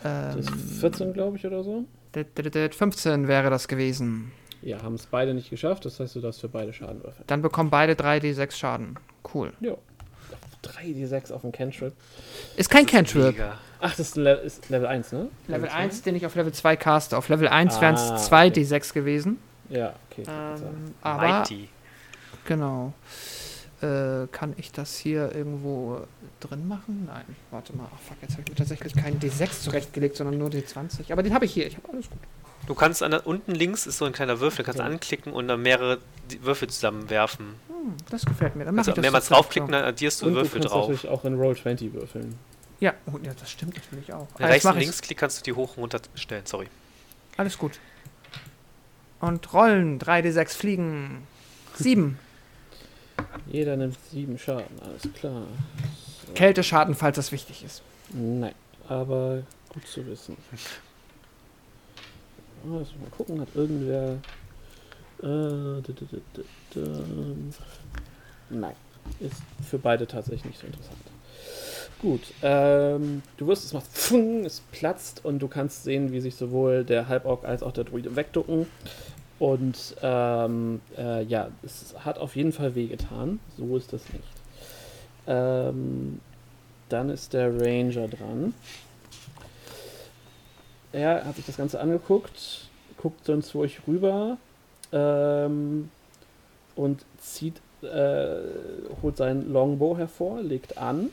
Ähm, 0.04 0.36
das 0.36 0.46
ist 0.46 0.80
14, 0.80 1.12
glaube 1.12 1.36
ich, 1.36 1.46
oder 1.46 1.64
so. 1.64 1.84
15 2.14 3.26
wäre 3.26 3.50
das 3.50 3.66
gewesen. 3.66 4.30
Ja, 4.62 4.82
haben 4.82 4.94
es 4.94 5.06
beide 5.06 5.34
nicht 5.34 5.50
geschafft. 5.50 5.84
Das 5.84 5.98
heißt, 6.00 6.16
du 6.16 6.20
darfst 6.20 6.40
für 6.40 6.48
beide 6.48 6.72
Schaden 6.72 7.02
würfeln. 7.02 7.24
Dann 7.26 7.42
bekommen 7.42 7.70
beide 7.70 7.94
3d6 7.94 8.52
Schaden. 8.52 8.98
Cool. 9.34 9.52
Ja. 9.60 9.76
3d6 10.64 11.32
auf 11.32 11.42
dem 11.42 11.52
Cantrip. 11.52 11.92
Ist 12.56 12.70
kein 12.70 12.86
Cantrip. 12.86 13.36
Ach, 13.80 13.90
das 13.90 14.00
ist, 14.00 14.16
Level, 14.16 14.44
ist 14.44 14.68
Level 14.68 14.86
1, 14.86 15.12
ne? 15.12 15.28
Level, 15.46 15.62
Level 15.62 15.68
1, 15.68 16.02
den 16.02 16.16
ich 16.16 16.26
auf 16.26 16.34
Level 16.34 16.52
2 16.52 16.76
caste. 16.76 17.16
Auf 17.16 17.28
Level 17.28 17.48
1 17.48 17.76
ah, 17.76 17.80
wären 17.80 17.94
es 17.94 18.30
2d6 18.30 18.76
okay. 18.76 18.98
gewesen. 19.00 19.38
Ja, 19.68 19.94
okay. 20.10 20.24
Ähm, 20.26 20.94
aber, 21.02 21.28
Mighty. 21.28 21.68
Genau. 22.46 22.92
Äh, 23.80 24.26
kann 24.32 24.54
ich 24.56 24.72
das 24.72 24.96
hier 24.96 25.32
irgendwo 25.34 26.00
drin 26.40 26.66
machen? 26.66 27.04
Nein, 27.06 27.36
warte 27.50 27.76
mal. 27.76 27.86
Ach 27.94 28.00
fuck, 28.00 28.16
jetzt 28.22 28.32
habe 28.32 28.42
ich 28.42 28.48
mir 28.48 28.56
tatsächlich 28.56 28.94
keinen 28.96 29.20
D6 29.20 29.62
zurechtgelegt, 29.62 30.16
sondern 30.16 30.38
nur 30.38 30.48
D20. 30.48 31.12
Aber 31.12 31.22
den 31.22 31.32
habe 31.32 31.44
ich 31.44 31.52
hier. 31.52 31.66
Ich 31.66 31.76
habe 31.76 31.88
alles 31.92 32.10
gut. 32.10 32.18
Du 32.66 32.74
kannst 32.74 33.02
an 33.02 33.12
der, 33.12 33.26
unten 33.26 33.52
links 33.52 33.86
ist 33.86 33.98
so 33.98 34.04
ein 34.04 34.12
kleiner 34.12 34.40
Würfel, 34.40 34.64
kannst 34.64 34.80
okay. 34.80 34.90
anklicken 34.90 35.32
und 35.32 35.46
dann 35.46 35.62
mehrere 35.62 35.98
Würfel 36.40 36.68
zusammenwerfen. 36.68 37.54
Hm, 37.68 37.94
das 38.10 38.26
gefällt 38.26 38.56
mir. 38.56 38.64
Dann 38.64 38.76
also 38.76 38.90
ich 38.90 38.96
mehrmals 38.96 39.28
draufklicken, 39.28 39.70
dann 39.70 39.84
addierst 39.84 40.22
du 40.22 40.26
und 40.26 40.34
Würfel 40.34 40.60
du 40.60 40.68
drauf. 40.68 40.86
Du 40.86 40.92
natürlich 40.92 41.12
auch 41.12 41.24
in 41.24 41.38
Roll20 41.38 41.92
würfeln. 41.92 42.34
Ja, 42.80 42.94
oh, 43.06 43.18
ja, 43.22 43.34
das 43.34 43.50
stimmt 43.50 43.74
natürlich 43.76 44.12
auch. 44.12 44.28
Also 44.34 44.44
rechts 44.44 44.64
und 44.66 44.78
links 44.78 45.02
klick 45.02 45.18
kannst 45.18 45.40
du 45.40 45.44
die 45.44 45.52
hoch 45.52 45.76
und 45.76 45.82
runter 45.82 46.00
stellen, 46.14 46.46
sorry. 46.46 46.68
Alles 47.36 47.58
gut. 47.58 47.80
Und 49.20 49.52
rollen, 49.52 49.98
3d6 49.98 50.56
fliegen. 50.56 51.26
7. 51.74 52.18
Jeder 53.46 53.76
nimmt 53.76 53.98
7 54.12 54.38
Schaden, 54.38 54.80
alles 54.80 55.02
klar. 55.14 55.46
So. 56.26 56.32
Kälteschaden, 56.34 56.94
falls 56.94 57.16
das 57.16 57.32
wichtig 57.32 57.64
ist. 57.64 57.82
Nein, 58.10 58.54
aber 58.88 59.42
gut 59.68 59.86
zu 59.86 60.06
wissen. 60.06 60.36
Oh, 62.64 62.68
mal 62.68 62.86
gucken, 63.16 63.40
hat 63.40 63.48
irgendwer. 63.54 64.18
Äh, 65.22 65.82
Nein, 68.50 68.74
ist 69.20 69.42
für 69.68 69.78
beide 69.78 70.06
tatsächlich 70.06 70.44
nicht 70.44 70.60
so 70.60 70.66
interessant. 70.66 70.98
Gut, 72.00 72.20
ähm, 72.42 73.22
du 73.38 73.48
wirst, 73.48 73.64
es 73.64 73.72
macht 73.72 73.86
Pfung, 73.86 74.44
es 74.44 74.60
platzt 74.70 75.24
und 75.24 75.40
du 75.40 75.48
kannst 75.48 75.82
sehen, 75.82 76.12
wie 76.12 76.20
sich 76.20 76.36
sowohl 76.36 76.84
der 76.84 77.08
Halborg 77.08 77.44
als 77.44 77.64
auch 77.64 77.72
der 77.72 77.84
Druide 77.84 78.14
wegducken. 78.14 78.66
Und 79.40 79.96
ähm, 80.02 80.80
äh, 80.96 81.24
ja, 81.24 81.48
es 81.64 81.94
hat 82.04 82.18
auf 82.18 82.36
jeden 82.36 82.52
Fall 82.52 82.76
wehgetan. 82.76 83.40
So 83.56 83.76
ist 83.76 83.92
das 83.92 84.02
nicht. 84.12 84.24
Ähm, 85.26 86.20
dann 86.88 87.10
ist 87.10 87.32
der 87.32 87.48
Ranger 87.60 88.06
dran. 88.06 88.54
Er 90.92 91.24
hat 91.24 91.36
sich 91.36 91.46
das 91.46 91.56
Ganze 91.56 91.80
angeguckt, 91.80 92.68
guckt 92.96 93.28
dann 93.28 93.42
zu 93.42 93.58
euch 93.58 93.80
rüber 93.86 94.38
ähm, 94.92 95.90
und 96.76 97.04
zieht, 97.18 97.60
äh, 97.82 98.36
holt 99.02 99.16
seinen 99.16 99.52
Longbow 99.52 99.98
hervor, 99.98 100.40
legt 100.40 100.78
an 100.78 101.10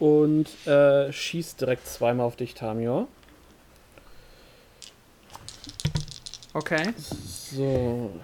und 0.00 0.48
äh, 0.66 1.12
schießt 1.12 1.60
direkt 1.60 1.86
zweimal 1.86 2.26
auf 2.26 2.34
dich, 2.34 2.54
Tamior. 2.54 3.06
Okay. 6.52 6.92
So. 6.96 8.10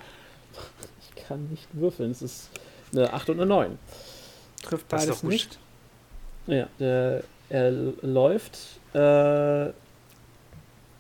Ich 1.17 1.29
kann 1.29 1.49
nicht 1.49 1.67
würfeln. 1.73 2.13
Es 2.13 2.23
ist 2.23 2.51
eine 2.93 3.13
8 3.13 3.31
und 3.31 3.41
eine 3.41 3.47
9. 3.47 3.79
Trifft 4.63 4.87
beides 4.87 5.25
nicht. 5.25 5.59
Ja, 6.47 6.69
der, 6.79 7.25
er 7.49 7.71
läuft 7.73 8.57
äh, 8.93 9.73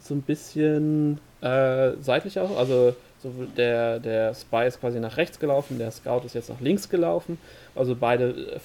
so 0.00 0.14
ein 0.14 0.22
bisschen 0.22 1.20
äh, 1.42 1.92
seitlich 2.00 2.40
auch. 2.40 2.58
Also 2.58 2.96
so 3.22 3.30
der, 3.56 4.00
der 4.00 4.34
Spy 4.34 4.66
ist 4.66 4.80
quasi 4.80 4.98
nach 4.98 5.16
rechts 5.16 5.38
gelaufen, 5.38 5.78
der 5.78 5.92
Scout 5.92 6.22
ist 6.24 6.34
jetzt 6.34 6.48
nach 6.48 6.60
links 6.60 6.88
gelaufen. 6.88 7.38
Also 7.76 7.94
beide 7.94 8.30
äh, 8.56 8.60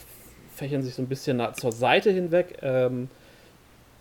fächern 0.61 0.83
sich 0.83 0.93
so 0.93 1.01
ein 1.01 1.07
bisschen 1.07 1.37
nach, 1.37 1.53
zur 1.53 1.71
Seite 1.71 2.11
hinweg, 2.11 2.59
ähm, 2.61 3.09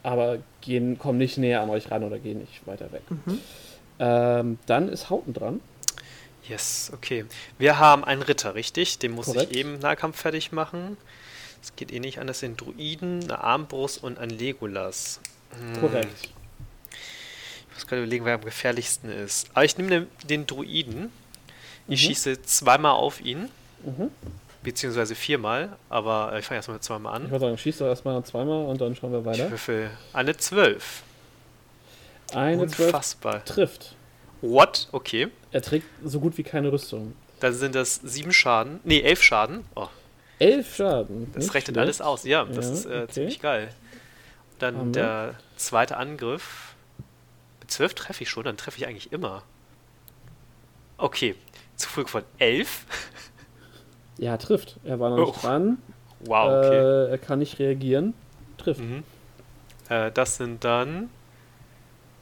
aber 0.03 0.41
gehen, 0.61 0.99
kommen 0.99 1.17
nicht 1.17 1.39
näher 1.39 1.63
an 1.63 1.71
euch 1.71 1.91
ran 1.91 2.05
oder 2.05 2.19
gehen 2.19 2.39
nicht 2.39 2.67
weiter 2.67 2.93
weg. 2.93 3.01
Mhm. 3.09 3.41
Ähm, 3.99 4.59
dann 4.67 4.89
ist 4.91 5.09
Hauten 5.09 5.33
dran. 5.33 5.61
Yes, 6.47 6.91
okay. 6.95 7.25
Wir 7.59 7.79
haben 7.79 8.05
einen 8.05 8.21
Ritter, 8.21 8.55
richtig? 8.55 8.99
Den 8.99 9.13
muss 9.13 9.27
Korrekt. 9.27 9.53
ich 9.53 9.59
eben 9.59 9.79
Nahkampf 9.79 10.21
fertig 10.21 10.53
machen. 10.53 10.99
Es 11.63 11.75
geht 11.77 11.93
eh 11.93 11.99
nicht 11.99 12.19
an, 12.19 12.27
das 12.27 12.41
sind 12.41 12.61
Druiden, 12.61 13.23
eine 13.25 13.43
Armbrust 13.43 14.03
und 14.03 14.19
ein 14.19 14.29
Legolas. 14.29 15.21
Hm. 15.59 15.81
Korrekt. 15.81 16.29
Ich 16.91 17.75
muss 17.75 17.87
gerade 17.87 18.03
überlegen, 18.03 18.27
wer 18.27 18.35
am 18.35 18.45
gefährlichsten 18.45 19.09
ist. 19.09 19.49
Aber 19.55 19.65
ich 19.65 19.79
nehme 19.79 20.07
den 20.29 20.47
Druiden. 20.47 21.11
Ich 21.89 22.03
mhm. 22.03 22.09
schieße 22.09 22.43
zweimal 22.43 22.93
auf 22.93 23.23
ihn. 23.23 23.49
Mhm. 23.83 24.11
Beziehungsweise 24.63 25.15
viermal, 25.15 25.77
aber 25.89 26.39
ich 26.39 26.45
fange 26.45 26.59
erstmal 26.59 26.75
mit 26.77 26.85
zweimal 26.85 27.15
an. 27.15 27.25
Ich 27.25 27.31
würde 27.31 27.47
sagen, 27.47 27.59
schieß 27.59 27.79
doch 27.79 27.87
erstmal 27.87 28.23
zweimal 28.25 28.67
und 28.67 28.81
dann 28.81 28.95
schauen 28.95 29.13
wir 29.13 29.25
weiter. 29.25 29.47
Ich 29.47 29.51
würfel 29.51 29.91
eine 30.13 30.37
12. 30.37 31.03
Eine 32.35 32.63
Unfassbar. 32.63 33.45
12 33.45 33.45
trifft. 33.45 33.95
What? 34.43 34.89
Okay. 34.93 35.29
Er 35.51 35.63
trägt 35.63 35.87
so 36.05 36.21
gut 36.21 36.37
wie 36.37 36.43
keine 36.43 36.71
Rüstung. 36.73 37.15
Dann 37.41 37.55
sind 37.55 37.75
das 37.75 37.97
sieben 37.97 38.33
Schaden. 38.33 38.81
Nee, 38.85 39.01
elf 39.01 39.23
Schaden. 39.23 39.65
Oh. 39.75 39.89
Elf 40.39 40.77
Schaden. 40.77 41.31
Das 41.35 41.55
rechnet 41.55 41.77
schlecht. 41.77 41.79
alles 41.79 42.01
aus. 42.01 42.25
Ja, 42.25 42.45
das 42.45 42.67
ja, 42.67 42.73
ist 42.73 42.85
äh, 42.85 42.89
okay. 42.89 43.13
ziemlich 43.13 43.41
geil. 43.41 43.71
Dann 44.59 44.77
Haben 44.77 44.93
der 44.93 45.35
zweite 45.57 45.97
Angriff. 45.97 46.75
Mit 47.61 47.71
12 47.71 47.95
treffe 47.95 48.23
ich 48.23 48.31
schon, 48.31 48.45
dann 48.45 48.59
treffe 48.59 48.79
ich 48.79 48.87
eigentlich 48.87 49.11
immer. 49.13 49.43
Okay, 50.99 51.35
zu 51.77 51.89
früh 51.89 52.07
von 52.07 52.25
11. 52.39 52.85
Ja, 54.21 54.37
trifft. 54.37 54.77
Er 54.85 55.01
war 55.01 55.11
noch 55.11 55.19
Oh. 55.19 55.27
nicht 55.31 55.43
dran. 55.43 55.79
Wow, 56.27 56.65
okay. 56.67 56.77
Äh, 56.77 57.11
er 57.13 57.19
kann 57.19 57.39
nicht 57.39 57.59
reagieren. 57.59 58.13
Trifft. 58.59 58.81
Mhm. 58.81 59.03
Äh, 59.89 60.11
das 60.13 60.37
sind 60.37 60.63
dann 60.65 61.09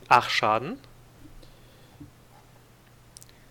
8 0.09 0.31
Schaden. 0.31 0.79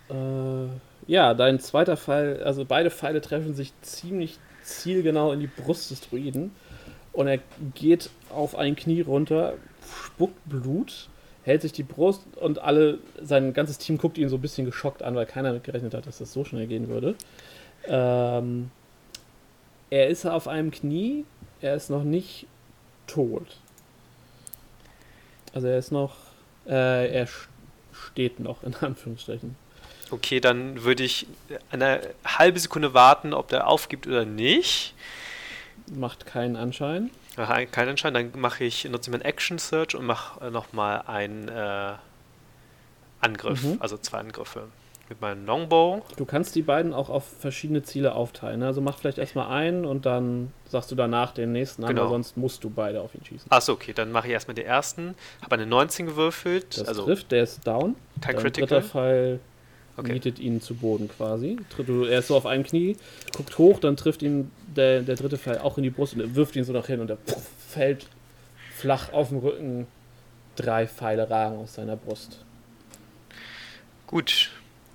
Äh, 0.10 0.68
ja, 1.08 1.34
dein 1.34 1.60
zweiter 1.60 1.98
Pfeil, 1.98 2.42
also 2.44 2.64
beide 2.66 2.90
Pfeile 2.90 3.22
treffen 3.22 3.54
sich 3.54 3.74
ziemlich 3.82 4.40
zielgenau 4.64 5.32
in 5.34 5.40
die 5.42 5.48
Brust 5.48 5.92
des 5.92 6.02
Druiden. 6.02 6.52
Und 7.14 7.28
er 7.28 7.40
geht 7.76 8.10
auf 8.30 8.56
ein 8.56 8.76
Knie 8.76 9.02
runter, 9.02 9.54
spuckt 10.06 10.38
Blut, 10.46 11.10
hält 11.44 11.62
sich 11.64 11.72
die 11.72 11.84
Brust 11.84 12.22
und 12.36 12.60
alle, 12.60 13.00
sein 13.22 13.54
ganzes 13.54 13.78
Team 13.80 13.98
guckt 13.98 14.18
ihn 14.18 14.30
so 14.30 14.36
ein 14.38 14.42
bisschen 14.42 14.66
geschockt 14.66 15.02
an, 15.04 15.16
weil 15.16 15.26
keiner 15.26 15.58
gerechnet 15.60 15.94
hat, 15.94 16.06
dass 16.06 16.20
das 16.20 16.32
so 16.32 16.46
schnell 16.46 16.68
gehen 16.68 16.88
würde. 16.90 17.16
Ähm, 17.88 18.72
er 19.90 20.08
ist 20.08 20.26
auf 20.26 20.48
einem 20.48 20.72
Knie, 20.72 21.26
er 21.62 21.76
ist 21.76 21.90
noch 21.90 22.04
nicht 22.04 22.46
tot. 23.08 23.58
Also 25.54 25.68
er 25.68 25.78
ist 25.78 25.92
noch, 25.92 26.16
äh, 26.68 27.08
er 27.14 27.28
st- 27.28 27.48
steht 27.94 28.40
noch, 28.40 28.64
in 28.64 28.76
Anführungsstrichen. 28.82 29.56
Okay, 30.12 30.40
dann 30.40 30.84
würde 30.84 31.04
ich 31.04 31.28
eine 31.70 32.02
halbe 32.26 32.60
Sekunde 32.60 32.94
warten, 32.94 33.34
ob 33.34 33.50
der 33.50 33.68
aufgibt 33.68 34.08
oder 34.08 34.24
nicht. 34.26 34.94
Macht 35.88 36.26
keinen 36.26 36.56
Anschein. 36.56 37.10
Aha, 37.38 37.66
kein 37.66 37.88
Entscheid. 37.90 38.16
Dann 38.16 38.32
mache 38.36 38.64
ich, 38.64 38.86
nutze 38.86 39.10
ich 39.10 39.12
meinen 39.12 39.22
Action 39.26 39.58
Search 39.60 39.96
und 39.96 40.06
mache 40.06 40.46
äh, 40.46 40.50
nochmal 40.50 41.04
einen 41.08 41.48
äh, 41.50 41.94
Angriff, 43.22 43.64
Mhm. 43.64 43.78
also 43.80 43.98
zwei 43.98 44.20
Angriffe. 44.20 44.68
Mit 45.10 45.22
meinem 45.22 45.46
Longbow. 45.46 46.02
Du 46.18 46.26
kannst 46.26 46.54
die 46.56 46.62
beiden 46.62 46.94
auch 46.94 47.10
auf 47.10 47.24
verschiedene 47.40 47.82
Ziele 47.82 48.14
aufteilen. 48.14 48.60
ne? 48.60 48.66
Also 48.68 48.82
mach 48.82 48.98
vielleicht 48.98 49.18
erstmal 49.18 49.48
einen 49.50 49.86
und 49.86 50.06
dann 50.06 50.52
sagst 50.68 50.92
du 50.92 50.96
danach 50.96 51.32
den 51.34 51.54
nächsten 51.54 51.84
an, 51.86 51.96
Genau. 51.96 52.10
sonst 52.10 52.36
musst 52.36 52.64
du 52.66 52.70
beide 52.70 53.00
auf 53.00 53.16
ihn 53.16 53.24
schießen. 53.24 53.50
Achso, 53.50 53.72
okay, 53.72 53.94
dann 53.94 54.12
mache 54.12 54.28
ich 54.28 54.34
erstmal 54.34 54.56
den 54.56 54.66
ersten. 54.66 55.16
Habe 55.42 55.56
eine 55.56 55.66
19 55.66 56.08
gewürfelt, 56.08 56.78
Das 56.78 56.90
also 56.90 57.06
trifft, 57.06 57.32
der 57.32 57.44
ist 57.44 57.66
down. 57.66 57.96
kein 58.20 58.36
Dein 58.36 58.44
Critical. 58.44 58.68
dritter 58.68 58.82
Pfeil 58.84 59.40
Okay. 59.96 60.12
nietet 60.14 60.38
ihn 60.40 60.62
zu 60.62 60.76
Boden 60.76 61.08
quasi. 61.10 61.58
Er 62.10 62.20
ist 62.20 62.28
so 62.28 62.36
auf 62.36 62.46
einem 62.46 62.64
Knie, 62.64 62.98
guckt 63.36 63.58
hoch, 63.58 63.80
dann 63.80 63.96
trifft 63.98 64.22
ihn 64.22 64.52
der, 64.76 65.02
der 65.02 65.16
dritte 65.16 65.38
Pfeil 65.40 65.58
auch 65.60 65.78
in 65.78 65.84
die 65.84 65.90
Brust 65.90 66.14
und 66.16 66.36
wirft 66.36 66.56
ihn 66.56 66.64
so 66.66 66.72
nach 66.74 66.86
hin 66.86 67.00
und 67.00 67.10
er 67.10 67.18
fällt 67.68 68.06
flach 68.76 69.12
auf 69.14 69.30
dem 69.30 69.40
Rücken. 69.40 69.88
Drei 70.56 70.86
Pfeile 70.86 71.30
ragen 71.30 71.58
aus 71.60 71.76
seiner 71.76 71.96
Brust. 71.96 72.44
Gut. 74.06 74.52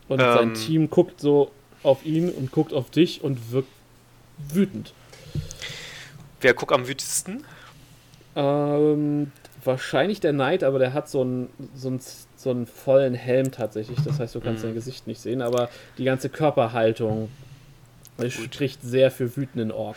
Und 0.08 0.20
Ähm. 0.20 0.32
sein 0.34 0.54
Team 0.54 0.90
guckt 0.90 1.20
so 1.20 1.50
auf 1.82 2.04
ihn 2.04 2.30
und 2.30 2.52
guckt 2.52 2.72
auf 2.72 2.90
dich 2.90 3.22
und 3.24 3.50
wirkt 3.52 3.68
wütend. 4.52 4.92
Wer 6.40 6.54
guckt 6.54 6.72
am 6.72 6.88
wütesten? 6.88 7.44
Ähm, 8.34 9.30
wahrscheinlich 9.64 10.20
der 10.20 10.32
Knight, 10.32 10.64
aber 10.64 10.78
der 10.78 10.92
hat 10.92 11.08
so 11.08 11.20
einen, 11.20 11.50
so 11.74 11.88
einen, 11.88 12.00
so 12.36 12.50
einen 12.50 12.66
vollen 12.66 13.14
Helm 13.14 13.52
tatsächlich. 13.52 13.98
Das 14.04 14.18
heißt, 14.18 14.34
du 14.34 14.40
kannst 14.40 14.62
Mhm. 14.62 14.68
sein 14.68 14.74
Gesicht 14.74 15.06
nicht 15.06 15.20
sehen, 15.20 15.42
aber 15.42 15.68
die 15.98 16.04
ganze 16.04 16.28
Körperhaltung 16.28 17.28
spricht 18.28 18.82
sehr 18.82 19.10
für 19.10 19.36
wütenden 19.36 19.70
Ork. 19.70 19.96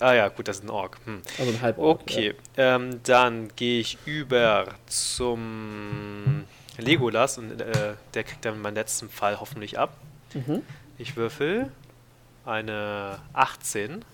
Ah 0.00 0.14
ja, 0.14 0.28
gut, 0.28 0.48
das 0.48 0.58
ist 0.58 0.64
ein 0.64 0.70
Ork. 0.70 0.98
Hm. 1.04 1.22
Also 1.38 1.52
ein 1.52 1.60
Halbork. 1.60 2.00
Okay, 2.02 2.34
ähm, 2.56 3.00
dann 3.04 3.48
gehe 3.54 3.80
ich 3.80 3.98
über 4.04 4.66
zum 4.86 6.44
Legolas 6.78 7.38
und 7.38 7.60
äh, 7.60 7.94
der 8.14 8.24
kriegt 8.24 8.44
dann 8.44 8.60
meinen 8.60 8.74
letzten 8.74 9.08
Fall 9.08 9.40
hoffentlich 9.40 9.78
ab. 9.78 9.96
Mhm. 10.34 10.62
Ich 10.98 11.16
würfel 11.16 11.70
eine 12.44 13.18
18. 13.32 14.04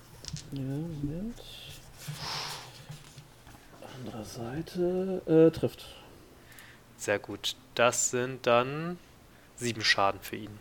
ja, 0.52 0.60
Moment. 0.60 1.40
Andere 4.04 4.24
Seite. 4.24 5.22
Äh, 5.26 5.50
trifft. 5.56 5.86
Sehr 6.96 7.18
gut. 7.18 7.56
Das 7.74 8.10
sind 8.10 8.46
dann 8.46 8.98
sieben 9.56 9.82
Schaden 9.82 10.20
für 10.20 10.36
ihn. 10.36 10.58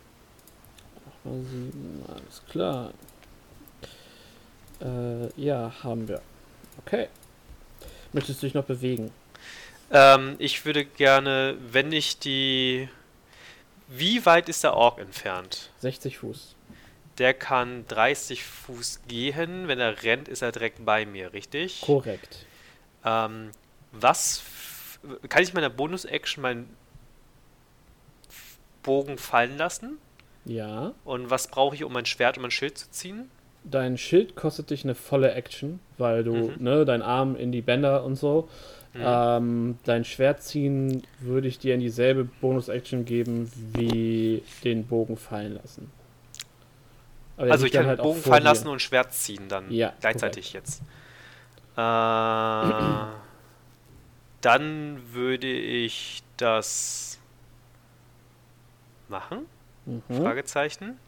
Mal 1.24 1.40
sieben, 1.42 2.04
alles 2.08 2.42
klar. 2.48 2.92
Äh, 4.80 5.40
ja, 5.40 5.72
haben 5.82 6.08
wir. 6.08 6.20
Okay. 6.84 7.08
Möchtest 8.12 8.42
du 8.42 8.46
dich 8.46 8.54
noch 8.54 8.64
bewegen? 8.64 9.10
Ähm, 9.92 10.36
ich 10.38 10.64
würde 10.64 10.84
gerne, 10.84 11.56
wenn 11.70 11.92
ich 11.92 12.18
die. 12.18 12.88
Wie 13.88 14.24
weit 14.24 14.48
ist 14.48 14.64
der 14.64 14.74
Ork 14.74 14.98
entfernt? 14.98 15.70
60 15.80 16.18
Fuß. 16.18 16.56
Der 17.18 17.34
kann 17.34 17.86
30 17.88 18.42
Fuß 18.42 19.02
gehen. 19.06 19.68
Wenn 19.68 19.78
er 19.78 20.02
rennt, 20.02 20.28
ist 20.28 20.40
er 20.42 20.50
direkt 20.50 20.82
bei 20.84 21.04
mir, 21.04 21.32
richtig? 21.34 21.82
Korrekt. 21.82 22.46
Ähm, 23.04 23.50
was 23.92 24.42
kann 25.28 25.42
ich 25.42 25.50
in 25.50 25.54
meiner 25.56 25.68
Bonus-Action 25.68 26.40
meinen 26.40 26.74
Bogen 28.82 29.18
fallen 29.18 29.58
lassen? 29.58 29.98
Ja. 30.44 30.92
Und 31.04 31.30
was 31.30 31.48
brauche 31.48 31.74
ich, 31.74 31.84
um 31.84 31.92
mein 31.92 32.06
Schwert 32.06 32.36
und 32.38 32.42
mein 32.42 32.50
Schild 32.50 32.78
zu 32.78 32.90
ziehen? 32.90 33.30
Dein 33.64 33.96
Schild 33.96 34.34
kostet 34.34 34.70
dich 34.70 34.82
eine 34.84 34.94
volle 34.96 35.32
Action, 35.34 35.78
weil 35.98 36.24
du, 36.24 36.34
Mhm. 36.34 36.54
ne, 36.64 36.84
dein 36.84 37.02
Arm 37.02 37.36
in 37.36 37.52
die 37.52 37.60
Bänder 37.62 38.02
und 38.04 38.16
so. 38.16 38.48
Mhm. 38.94 39.02
Ähm, 39.04 39.78
dein 39.84 40.04
Schwert 40.04 40.42
ziehen 40.42 41.02
würde 41.20 41.48
ich 41.48 41.58
dir 41.58 41.74
in 41.74 41.80
dieselbe 41.80 42.24
Bonus-Action 42.24 43.04
geben, 43.06 43.50
wie 43.72 44.42
den 44.64 44.86
Bogen 44.86 45.16
fallen 45.16 45.54
lassen. 45.54 45.90
Also 47.38 47.64
ich 47.66 47.72
kann 47.72 47.86
halt 47.86 48.02
Bogen 48.02 48.20
fallen 48.20 48.44
lassen 48.44 48.68
und 48.68 48.82
Schwert 48.82 49.14
ziehen 49.14 49.48
dann 49.48 49.70
Ja, 49.70 49.94
gleichzeitig 50.00 50.52
jetzt. 50.52 50.82
Äh, 51.76 51.80
dann 54.42 55.00
würde 55.12 55.50
ich 55.50 56.22
das 56.36 57.18
machen? 59.08 59.46
Mhm. 59.86 60.02
Fragezeichen. 60.08 60.98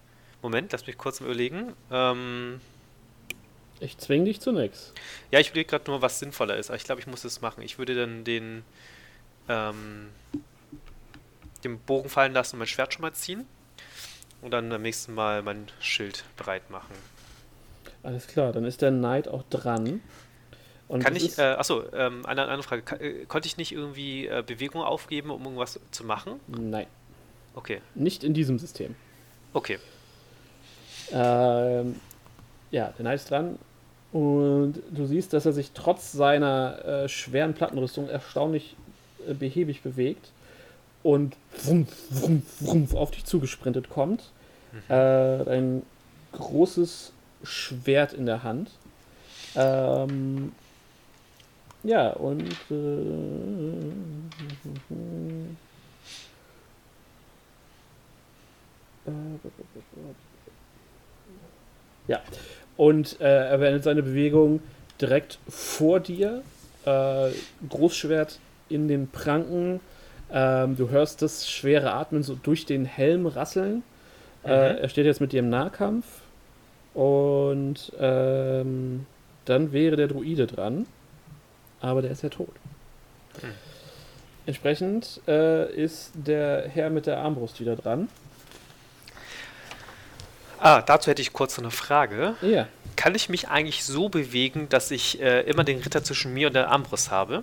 Moment, 0.41 0.73
lass 0.73 0.87
mich 0.87 0.97
kurz 0.97 1.21
überlegen. 1.21 1.75
Ähm, 1.91 2.61
Ich 3.81 3.99
zwing 3.99 4.25
dich 4.25 4.41
zu 4.41 4.53
nix. 4.53 4.93
ja, 5.31 5.41
ich 5.41 5.49
überlege 5.49 5.69
gerade 5.71 5.91
nur, 5.91 6.01
was 6.01 6.19
sinnvoller 6.19 6.57
ist, 6.57 6.71
aber 6.71 6.77
ich 6.77 6.85
glaube, 6.85 7.01
ich 7.01 7.07
muss 7.07 7.25
es 7.25 7.41
machen. 7.41 7.63
Ich 7.63 7.79
würde 7.79 7.95
dann 7.95 8.25
den, 8.25 8.63
ähm, 9.49 10.09
den 11.65 11.79
Bogen 11.81 12.09
fallen 12.09 12.33
lassen 12.33 12.57
und 12.57 12.61
mein 12.61 12.69
Schwert 12.69 12.95
schon 12.95 13.03
mal 13.03 13.13
ziehen. 13.13 13.47
Und 14.43 14.51
dann 14.51 14.69
beim 14.69 14.83
nächsten 14.83 15.15
Mal 15.15 15.43
mein 15.43 15.67
Schild 15.81 16.25
bereit 16.37 16.71
machen. 16.71 16.95
Alles 18.03 18.27
klar, 18.27 18.53
dann 18.53 18.65
ist 18.65 18.83
der 18.83 18.91
Knight 18.91 19.27
auch 19.29 19.43
dran. 19.49 20.03
Und 20.87 21.03
Kann 21.03 21.17
ich, 21.17 21.39
äh, 21.39 21.43
achso, 21.43 21.85
ähm, 21.95 22.27
eine 22.27 22.43
andere 22.43 22.63
Frage. 22.63 22.83
Ka 22.83 22.97
äh, 22.97 23.25
konnte 23.25 23.47
ich 23.49 23.57
nicht 23.57 23.73
irgendwie 23.73 24.27
äh, 24.27 24.43
Bewegung 24.47 24.83
aufgeben, 24.83 25.31
um 25.31 25.43
irgendwas 25.43 25.81
zu 25.91 26.05
machen? 26.05 26.41
Nein, 26.47 26.87
Okay, 27.55 27.81
nicht 27.95 28.23
in 28.25 28.35
diesem 28.35 28.59
System. 28.59 28.95
okay. 29.53 29.79
Ähm, 31.13 32.01
ja, 32.75 32.87
der 32.87 33.05
Knight 33.05 33.21
ist 33.21 33.31
dran. 33.31 33.59
Und 34.13 34.75
du 34.91 35.07
siehst, 35.07 35.33
dass 35.33 35.47
er 35.47 35.53
sich 35.53 35.71
trotz 35.73 36.13
seiner 36.13 36.85
äh, 36.85 37.09
schweren 37.09 37.55
Plattenrüstung 37.55 38.09
erstaunlich 38.09 38.77
äh, 39.29 39.35
behäbig 39.35 39.83
bewegt 39.83 40.33
und 41.03 41.37
wumpf, 41.63 41.95
wumpf, 42.11 42.47
wumpf 42.61 42.95
auf 42.95 43.11
dich 43.13 43.25
zugesprintet 43.25 43.89
kommt. 43.89 44.31
Äh, 44.89 44.95
ein 44.95 45.83
großes 46.33 47.13
Schwert 47.45 48.13
in 48.13 48.27
der 48.27 48.43
Hand. 48.43 48.71
Ähm, 49.55 50.53
ja, 51.85 52.11
und 52.11 52.51
äh, 52.71 52.75
Ja, 62.07 62.21
und 62.77 63.21
äh, 63.21 63.49
er 63.49 63.59
beendet 63.59 63.85
seine 63.85 64.03
Bewegung 64.03 64.61
direkt 65.01 65.39
vor 65.49 66.01
dir. 66.01 66.43
Äh, 66.85 67.31
Großschwert 67.69 68.39
in 68.69 68.89
den 68.89 69.09
Pranken. 69.09 69.81
Ähm, 70.33 70.77
du 70.77 70.91
hörst 70.91 71.23
das 71.23 71.49
schwere 71.49 71.93
Atmen 71.93 72.23
so 72.23 72.35
durch 72.35 72.67
den 72.67 72.85
Helm 72.85 73.27
rasseln. 73.27 73.83
Äh, 74.45 74.81
er 74.81 74.89
steht 74.89 75.07
jetzt 75.07 75.21
mit 75.21 75.33
dir 75.33 75.41
im 75.41 75.49
Nahkampf. 75.49 76.05
Und 76.95 77.93
ähm, 77.99 79.07
dann 79.45 79.73
wäre 79.73 79.97
der 79.97 80.09
Druide 80.09 80.47
dran. 80.47 80.87
Aber 81.81 82.03
der 82.03 82.11
ist 82.11 82.23
ja 82.23 82.29
tot. 82.29 82.53
Hm. 83.41 83.51
Entsprechend 84.47 85.21
äh, 85.27 85.73
ist 85.73 86.13
der 86.15 86.69
Herr 86.69 86.91
mit 86.91 87.07
der 87.07 87.19
Armbrust 87.19 87.61
wieder 87.61 87.77
dran. 87.77 88.09
Ah, 90.65 90.81
dazu 90.81 91.11
hätte 91.11 91.21
ich 91.21 91.35
kurz 91.35 91.59
noch 91.59 91.65
eine 91.65 91.71
Frage. 91.71 92.37
Ja. 92.41 92.67
Kann 92.97 93.15
ich 93.15 93.29
mich 93.29 93.49
eigentlich 93.49 93.85
so 93.85 94.09
bewegen, 94.09 94.67
dass 94.71 94.91
ich 94.91 95.21
äh, 95.21 95.43
immer 95.43 95.63
den 95.63 95.81
Ritter 95.81 96.03
zwischen 96.03 96.33
mir 96.33 96.47
und 96.47 96.55
der 96.55 96.71
Armbrust 96.71 97.11
habe? 97.11 97.43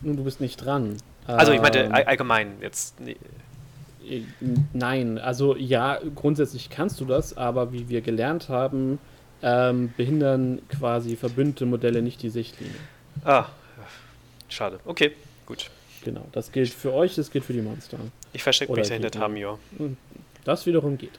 Nun, 0.00 0.16
du 0.16 0.24
bist 0.24 0.40
nicht 0.40 0.56
dran. 0.64 0.96
Also 1.26 1.52
ich 1.52 1.60
meinte 1.60 1.80
Ähm, 1.80 1.92
all- 1.94 2.04
allgemein 2.04 2.54
jetzt. 2.62 2.98
nee. 2.98 3.16
Äh, 4.08 4.22
Nein, 4.72 5.18
also 5.18 5.54
ja, 5.54 5.98
grundsätzlich 6.14 6.70
kannst 6.70 6.98
du 6.98 7.04
das, 7.04 7.36
aber 7.36 7.72
wie 7.74 7.88
wir 7.90 8.00
gelernt 8.00 8.48
haben, 8.48 8.98
ähm, 9.42 9.92
behindern 9.96 10.62
quasi 10.70 11.14
verbündete 11.16 11.66
Modelle 11.66 12.00
nicht 12.00 12.22
die 12.22 12.30
Sichtlinie. 12.30 12.74
Ah, 13.24 13.46
schade. 14.48 14.80
Okay, 14.86 15.12
gut. 15.44 15.68
Genau, 16.04 16.26
das 16.32 16.50
gilt 16.52 16.70
für 16.70 16.92
euch, 16.94 17.14
das 17.16 17.30
gilt 17.30 17.44
für 17.44 17.52
die 17.52 17.60
Monster. 17.62 17.98
Ich 18.32 18.42
verstecke 18.42 18.72
mich 18.72 18.88
dahinter 18.88 19.10
Gegner. 19.10 19.58
Das 20.44 20.66
wiederum 20.66 20.98
geht. 20.98 21.18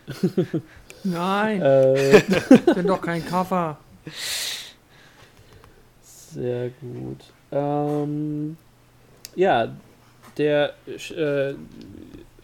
Nein, 1.04 1.62
äh, 1.62 2.18
ich 2.18 2.66
bin 2.76 2.88
doch 2.88 3.02
kein 3.02 3.26
Cover. 3.26 3.78
sehr 6.32 6.70
gut. 6.82 7.20
Ähm, 7.52 8.58
ja, 9.36 9.74
der 10.38 10.74
äh, 10.88 11.54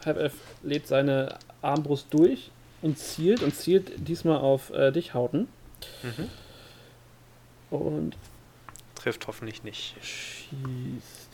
Halbelf 0.06 0.34
lädt 0.64 0.88
seine 0.88 1.38
Armbrust 1.62 2.08
durch 2.12 2.52
und 2.82 2.98
zielt 2.98 3.44
und 3.44 3.56
zielt 3.56 4.08
diesmal 4.08 4.38
auf 4.38 4.72
äh, 4.72 4.92
dich, 4.92 5.14
Hauten. 5.14 5.48
Mhm. 6.04 6.30
Und 7.78 8.18
Trifft 8.96 9.28
hoffentlich 9.28 9.64
nicht. 9.64 9.96
schießt. 10.02 11.30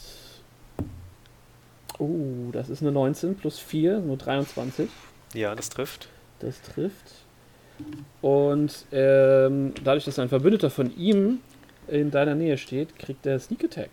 Oh, 1.97 2.49
das 2.51 2.69
ist 2.69 2.81
eine 2.81 2.91
19 2.91 3.35
plus 3.35 3.57
4, 3.57 3.99
nur 3.99 4.17
23. 4.17 4.89
Ja, 5.35 5.53
das 5.53 5.69
trifft. 5.69 6.07
Das 6.39 6.61
trifft. 6.61 7.11
Und 8.21 8.85
ähm, 8.91 9.73
dadurch, 9.83 10.05
dass 10.05 10.17
ein 10.17 10.29
Verbündeter 10.29 10.69
von 10.69 10.95
ihm 10.95 11.39
in 11.87 12.09
deiner 12.09 12.35
Nähe 12.35 12.57
steht, 12.57 12.97
kriegt 12.97 13.25
er 13.25 13.39
Sneak 13.39 13.65
Attack. 13.65 13.89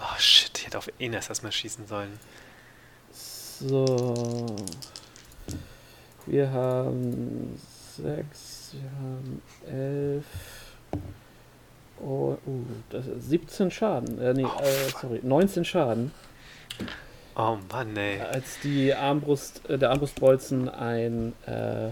Oh 0.00 0.18
shit, 0.18 0.50
ich 0.58 0.66
hätte 0.66 0.78
auf 0.78 0.90
Enes 0.98 1.28
erstmal 1.28 1.52
schießen 1.52 1.86
sollen. 1.86 2.18
So. 3.12 4.46
Wir 6.26 6.50
haben 6.50 7.58
6, 7.96 8.74
wir 8.74 8.90
haben 9.00 9.42
11. 9.66 10.24
Oh, 12.00 12.36
uh, 12.46 12.64
das 12.90 13.06
ist 13.06 13.30
17 13.30 13.70
Schaden. 13.70 14.20
Äh, 14.20 14.34
nee, 14.34 14.44
Oh, 14.44 14.62
äh, 14.62 14.90
sorry, 15.00 15.20
19 15.22 15.64
Schaden. 15.64 16.12
Oh 17.40 17.56
Mann, 17.70 17.96
ey. 17.96 18.20
Als 18.20 18.58
die 18.64 18.92
Armbrust, 18.92 19.70
äh, 19.70 19.78
der 19.78 19.90
Armbrustbolzen 19.90 20.68
ein, 20.68 21.34
äh, 21.46 21.90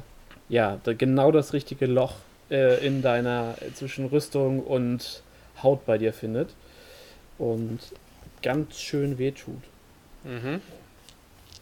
ja, 0.49 0.81
genau 0.85 1.31
das 1.31 1.53
richtige 1.53 1.87
Loch 1.87 2.15
äh, 2.51 2.85
in 2.85 3.01
deiner, 3.01 3.55
äh, 3.61 3.73
zwischen 3.73 4.07
Rüstung 4.07 4.61
und 4.61 5.23
Haut 5.63 5.87
bei 5.87 5.99
dir 5.99 6.13
findet. 6.13 6.51
Und 7.39 7.79
ganz 8.43 8.81
schön 8.81 9.19
wehtut. 9.19 9.63
Mhm. 10.25 10.61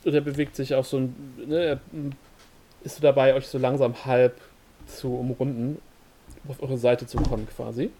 Und 0.05 0.15
er 0.15 0.21
bewegt 0.23 0.57
sich 0.57 0.75
auch 0.75 0.87
so 0.87 0.99
ein, 0.99 1.35
ne, 1.47 1.65
er 1.65 1.77
mm, 1.93 2.13
ist 2.85 3.05
dabei, 3.05 3.35
euch 3.35 3.49
so 3.49 3.59
langsam 3.59 4.07
halb 4.07 4.41
zu 4.87 5.15
umrunden, 5.15 5.79
um 6.45 6.51
auf 6.51 6.63
eure 6.63 6.79
Seite 6.79 7.07
zu 7.07 7.19
kommen 7.19 7.47
quasi. 7.55 7.91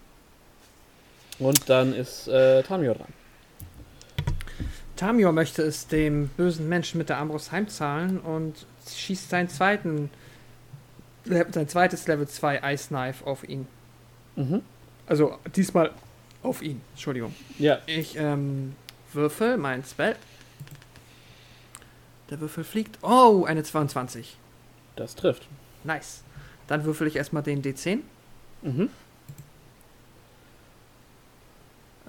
Und 1.37 1.69
dann 1.69 1.93
ist 1.93 2.27
äh, 2.27 2.63
Tamio 2.63 2.95
dran. 2.95 3.24
Tamio 4.95 5.31
möchte 5.31 5.61
es 5.61 5.87
dem 5.87 6.29
bösen 6.29 6.69
Menschen 6.69 6.97
mit 6.97 7.09
der 7.09 7.17
Armbrust 7.17 7.51
heimzahlen 7.51 8.19
und 8.19 8.65
schießt 8.87 9.29
seinen 9.29 9.49
zweiten, 9.49 10.09
sein 11.25 11.67
zweites 11.67 12.07
Level 12.07 12.27
2 12.27 12.73
Ice 12.73 12.87
Knife 12.89 13.25
auf 13.25 13.47
ihn. 13.47 13.67
Mhm. 14.35 14.61
Also 15.07 15.37
diesmal 15.55 15.91
auf 16.43 16.61
ihn, 16.61 16.81
Entschuldigung. 16.93 17.33
Ja, 17.57 17.79
Ich 17.87 18.15
ähm, 18.17 18.75
würfel 19.13 19.57
mein 19.57 19.83
Spell. 19.83 20.15
Der 22.29 22.39
Würfel 22.39 22.63
fliegt. 22.63 22.97
Oh, 23.03 23.45
eine 23.45 23.63
22. 23.63 24.37
das 24.95 25.15
trifft. 25.15 25.47
Nice. 25.83 26.23
Dann 26.67 26.83
würfel 26.85 27.05
ich 27.07 27.15
erstmal 27.15 27.43
den 27.43 27.61
D10. 27.61 27.99
Mhm. 28.63 28.89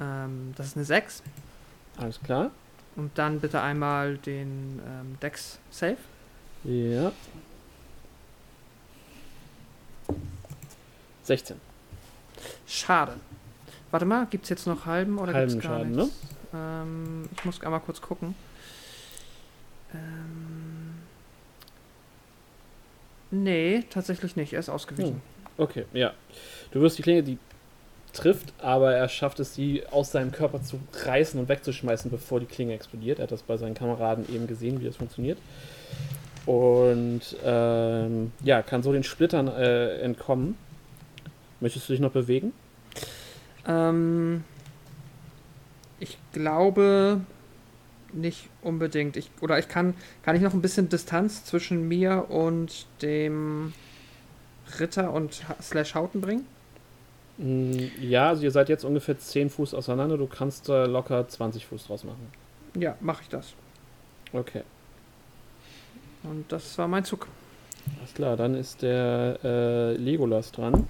Ähm, 0.01 0.55
das 0.57 0.68
ist 0.68 0.77
eine 0.77 0.85
6. 0.87 1.22
Alles 1.99 2.20
klar. 2.22 2.51
Und 2.96 3.11
dann 3.16 3.40
bitte 3.40 3.61
einmal 3.61 4.16
den 4.16 4.80
ähm, 4.87 5.18
Dex 5.20 5.59
Save. 5.70 5.98
Ja. 6.64 7.12
16. 11.24 11.61
Schade. 12.66 13.16
Warte 13.90 14.06
mal, 14.06 14.26
gibt 14.26 14.44
es 14.44 14.50
jetzt 14.50 14.66
noch 14.66 14.87
halben 14.87 15.18
oder 15.18 15.32
Halben 15.35 15.52
gibt's 15.52 15.66
gar 15.66 15.78
Schaden, 15.78 15.92
nichts? 15.92 16.20
Ähm, 16.54 17.28
ich 17.37 17.44
muss 17.44 17.61
einmal 17.62 17.80
kurz 17.80 18.00
gucken. 18.00 18.35
Ähm, 19.94 20.94
nee, 23.30 23.85
tatsächlich 23.90 24.37
nicht. 24.37 24.52
Er 24.52 24.61
ist 24.61 24.68
ausgewichen. 24.68 25.20
Okay, 25.59 25.87
ja. 25.92 26.12
Du 26.70 26.80
wirst 26.80 26.98
die 26.98 27.02
Klinge, 27.02 27.22
die 27.22 27.38
trifft, 28.16 28.52
aber 28.59 28.94
er 28.94 29.09
schafft 29.09 29.40
es, 29.40 29.55
sie 29.55 29.83
aus 29.90 30.12
seinem 30.12 30.33
Körper 30.33 30.62
zu 30.62 30.81
reißen 31.05 31.38
und 31.38 31.48
wegzuschmeißen, 31.48 32.11
bevor 32.11 32.40
die 32.40 32.46
Klinge 32.46 32.74
explodiert. 32.74 33.18
Er 33.18 33.24
hat 33.24 33.33
das 33.33 33.42
bei 33.42 33.57
seinen 33.57 33.74
Kameraden 33.74 34.24
eben 34.35 34.46
gesehen, 34.46 34.81
wie 34.81 34.85
das 34.85 34.96
funktioniert. 34.96 35.38
Und 36.46 37.37
ähm, 37.44 38.33
ja, 38.42 38.62
kann 38.62 38.83
so 38.83 38.92
den 38.92 39.02
Splittern 39.02 39.48
äh, 39.48 39.98
entkommen. 39.98 40.57
Möchtest 41.61 41.88
du 41.88 41.92
dich 41.92 42.00
noch 42.00 42.12
bewegen? 42.12 42.52
Ähm, 43.66 44.44
ich 45.98 46.18
glaube 46.33 47.20
nicht 48.12 48.48
unbedingt. 48.62 49.16
Ich, 49.16 49.31
oder 49.40 49.59
ich 49.59 49.68
kann, 49.68 49.94
kann 50.22 50.37
ich 50.37 50.42
noch 50.42 50.55
ein 50.55 50.62
bisschen 50.62 50.88
Distanz 50.88 51.44
zwischen 51.44 51.88
mir 51.88 52.26
und 52.29 52.87
dem 53.02 53.72
Ritter 54.79 55.12
und 55.12 55.42
Slash 55.61 55.94
Hauten 55.94 56.20
bringen? 56.20 56.46
Mm, 57.38 57.77
Ja, 58.01 58.29
also 58.31 58.42
ihr 58.44 58.51
seid 58.51 58.68
jetzt 58.68 58.85
ungefähr 58.85 59.18
10 59.18 59.51
Fuß 59.51 59.75
auseinander. 59.75 60.16
Du 60.16 60.27
kannst 60.27 60.68
da 60.68 60.85
locker 60.87 61.27
20 61.29 61.66
Fuß 61.66 61.87
draus 61.87 62.05
machen. 62.05 62.27
Ja, 62.79 62.96
mache 63.01 63.22
ich 63.22 63.29
das. 63.29 63.55
Okay, 64.33 64.62
Und 66.25 66.51
das 66.51 66.77
war 66.79 66.88
mein 66.88 67.05
Zug. 67.05 67.27
alles 68.01 68.12
klar. 68.14 68.37
Dann 68.37 68.55
ist 68.55 68.83
der 68.83 69.38
äh, 69.44 69.92
Legolas 69.96 70.53
dran. 70.53 70.87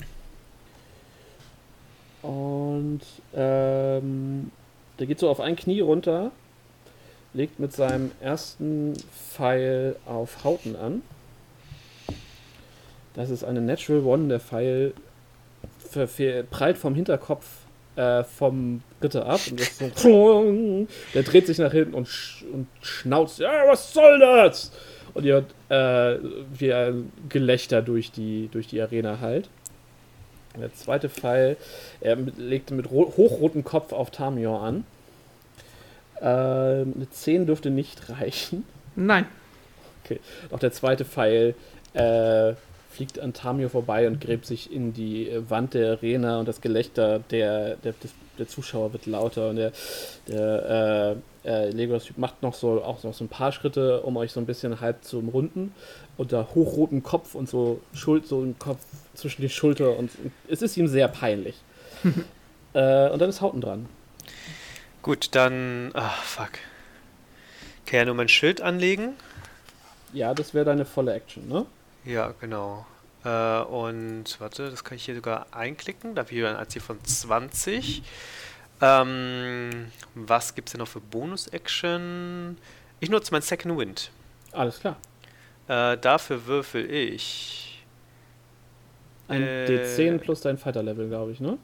Und 2.23 3.03
ähm, 3.35 4.51
der 4.99 5.07
geht 5.07 5.19
so 5.21 5.29
auf 5.29 5.39
ein 5.41 5.55
Knie 5.55 5.81
runter, 5.81 6.33
legt 7.35 7.61
mit 7.61 7.73
seinem 7.73 8.11
ersten 8.21 8.95
Pfeil 9.13 9.97
auf 10.07 10.43
Hauten 10.43 10.75
an. 10.75 11.03
Das 13.15 13.31
ist 13.31 13.45
eine 13.45 13.61
Natural 13.61 14.03
One. 14.03 14.29
Der 14.29 14.41
Pfeil 14.41 14.93
prallt 16.51 16.79
vom 16.79 16.94
Hinterkopf 16.94 17.44
äh, 17.96 18.25
vom 18.25 18.83
Ritter 19.03 19.27
ab 19.27 19.40
und 19.51 19.61
ist 19.61 19.83
so, 19.96 20.87
der 21.14 21.22
dreht 21.22 21.46
sich 21.46 21.59
nach 21.59 21.72
hinten 21.72 21.94
und, 21.94 22.07
sch 22.07 22.44
und 22.53 22.66
schnauzt, 22.83 23.38
ja, 23.38 23.66
was 23.66 23.92
soll 23.92 24.18
das? 24.18 24.72
Und 25.14 25.25
ihr 25.25 25.35
hört 25.35 25.55
äh, 25.70 26.22
wie 26.59 26.72
ein 26.72 27.11
Gelächter 27.29 27.81
durch 27.81 28.12
die, 28.12 28.49
durch 28.53 28.66
die 28.66 28.81
Arena 28.83 29.20
halt. 29.20 29.49
Der 30.61 30.72
zweite 30.75 31.09
Pfeil, 31.09 31.57
er 32.01 32.16
legt 32.16 32.70
mit 32.70 32.90
ro 32.90 33.12
hochrotem 33.16 33.64
Kopf 33.64 33.92
auf 33.92 34.11
Tamior 34.11 34.62
an. 34.62 34.85
Ähm, 36.20 36.94
eine 36.96 37.11
10 37.11 37.46
dürfte 37.46 37.70
nicht 37.70 38.09
reichen. 38.20 38.64
Nein. 38.94 39.27
Auch 40.51 40.61
der 40.61 40.72
zweite 40.72 41.05
Pfeil 41.05 41.55
äh, 41.94 42.55
fliegt 42.97 43.19
an 43.19 43.35
Tamio 43.35 43.69
vorbei 43.69 44.07
und 44.07 44.21
gräbt 44.21 44.47
sich 44.47 44.73
in 44.73 44.95
die 44.95 45.29
äh, 45.29 45.51
Wand 45.51 45.75
der 45.75 45.93
Arena 45.93 46.41
und 46.41 46.49
das 46.49 46.63
Gelächter 46.63 47.19
der, 47.31 47.77
der, 47.77 47.93
des, 47.93 48.13
der 48.39 48.49
Zuschauer 48.49 48.93
wird 48.95 49.05
lauter 49.07 49.51
und 49.51 49.57
der, 49.57 49.73
der 50.27 51.19
äh, 51.45 51.49
äh, 51.49 51.71
Legolas-Typ 51.71 52.17
macht 52.17 52.43
noch 52.43 52.55
so 52.55 52.83
auch 52.83 53.03
noch 53.05 53.13
so 53.13 53.25
ein 53.25 53.29
paar 53.29 53.53
Schritte, 53.53 54.01
um 54.01 54.17
euch 54.17 54.33
so 54.33 54.41
ein 54.41 54.47
bisschen 54.47 54.81
halb 54.81 55.05
zu 55.05 55.19
umrunden 55.19 55.75
unter 56.17 56.55
hochrotem 56.55 57.03
Kopf 57.03 57.35
und 57.35 57.49
so 57.49 57.83
Schuld, 57.92 58.27
so 58.27 58.42
ein 58.42 58.59
Kopf 58.59 58.81
zwischen 59.15 59.42
die 59.42 59.51
Schulter 59.51 59.97
und 59.99 60.11
es 60.49 60.63
ist 60.63 60.77
ihm 60.79 60.88
sehr 60.88 61.09
peinlich. 61.09 61.57
äh, 62.73 63.11
und 63.11 63.21
dann 63.21 63.29
ist 63.29 63.42
Hauten 63.42 63.61
dran. 63.61 63.87
Gut, 65.03 65.35
dann. 65.35 65.90
Ah, 65.92 66.09
fuck. 66.09 66.53
Kann 67.85 67.99
ja 67.99 68.05
nur 68.07 68.15
mein 68.15 68.29
Schild 68.29 68.63
anlegen. 68.63 69.15
Ja, 70.13 70.35
das 70.35 70.55
wäre 70.55 70.65
deine 70.65 70.85
volle 70.87 71.13
Action, 71.13 71.47
ne? 71.47 71.67
Ja, 72.07 72.33
genau. 72.40 72.87
Äh, 73.25 73.61
und 73.63 74.40
warte, 74.40 74.71
das 74.71 74.85
kann 74.85 74.96
ich 74.96 75.04
hier 75.04 75.17
sogar 75.17 75.46
einklicken. 75.50 76.15
Da 76.15 76.21
habe 76.21 76.31
ich 76.31 76.38
wieder 76.38 76.50
ein 76.50 76.57
AC 76.57 76.81
von 76.81 77.02
20. 77.04 78.02
Ähm, 78.81 79.90
was 80.15 80.54
gibt 80.54 80.69
es 80.69 80.73
denn 80.73 80.81
noch 80.81 80.88
für 80.88 81.00
Bonus-Action? 81.00 82.59
Ich 83.00 83.11
nutze 83.11 83.33
mein 83.33 83.42
Second 83.42 83.77
Wind. 83.79 84.11
Alles 84.52 84.81
klar. 84.81 84.96
Äh, 85.69 85.98
dafür 85.98 86.46
würfel 86.46 86.90
ich. 86.90 87.85
Ein 89.29 89.42
Äh, 89.42 89.67
D10 89.67 90.19
plus 90.19 90.40
dein 90.42 90.57
Fighter-Level, 90.59 91.09
glaube 91.09 91.33
ich, 91.33 91.40
ne? 91.40 91.59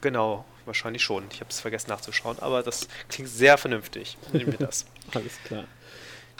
Genau, 0.00 0.44
wahrscheinlich 0.64 1.02
schon. 1.02 1.24
Ich 1.32 1.40
habe 1.40 1.50
es 1.50 1.60
vergessen 1.60 1.90
nachzuschauen, 1.90 2.38
aber 2.40 2.62
das 2.62 2.88
klingt 3.08 3.28
sehr 3.30 3.58
vernünftig. 3.58 4.16
Nehmen 4.32 4.52
wir 4.52 4.58
das. 4.58 4.86
Alles 5.14 5.38
klar. 5.44 5.64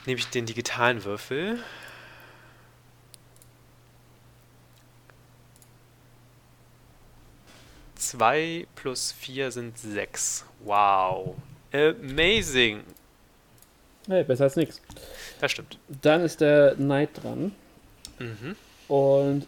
Nehme 0.06 0.18
ich 0.20 0.28
den 0.28 0.46
digitalen 0.46 1.04
Würfel. 1.04 1.58
Zwei 8.02 8.66
plus 8.74 9.12
vier 9.12 9.52
sind 9.52 9.78
sechs. 9.78 10.44
Wow. 10.64 11.36
Amazing. 11.72 12.80
Hey, 14.08 14.24
besser 14.24 14.42
als 14.44 14.56
nichts. 14.56 14.80
Das 15.40 15.52
stimmt. 15.52 15.78
Dann 16.02 16.22
ist 16.22 16.40
der 16.40 16.74
Knight 16.74 17.10
dran 17.22 17.54
Mhm. 18.18 18.56
und 18.88 19.46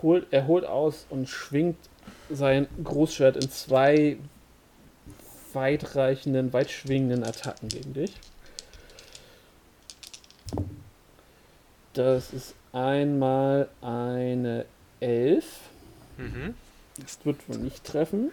holt, 0.00 0.26
er 0.30 0.46
holt 0.46 0.64
aus 0.64 1.04
und 1.10 1.28
schwingt 1.28 1.76
sein 2.30 2.68
Großschwert 2.82 3.36
in 3.36 3.50
zwei 3.50 4.16
weitreichenden, 5.52 6.54
weitschwingenden 6.54 7.22
Attacken 7.22 7.68
gegen 7.68 7.92
dich. 7.92 8.14
Das 11.92 12.32
ist 12.32 12.54
einmal 12.72 13.68
eine 13.82 14.64
11. 15.00 15.44
Mhm. 16.16 16.54
Das 17.00 17.18
wird 17.24 17.48
wohl 17.48 17.58
nicht 17.58 17.84
treffen. 17.84 18.30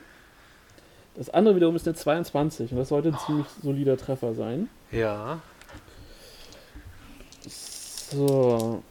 Das 1.15 1.29
andere 1.29 1.55
wiederum 1.55 1.75
ist 1.75 1.87
eine 1.87 1.95
22 1.95 2.71
und 2.71 2.77
das 2.77 2.89
sollte 2.89 3.09
ein 3.09 3.17
ziemlich 3.25 3.47
solider 3.63 3.97
Treffer 3.97 4.33
sein. 4.35 4.69
Ja. 4.91 5.41
So. 7.47 8.83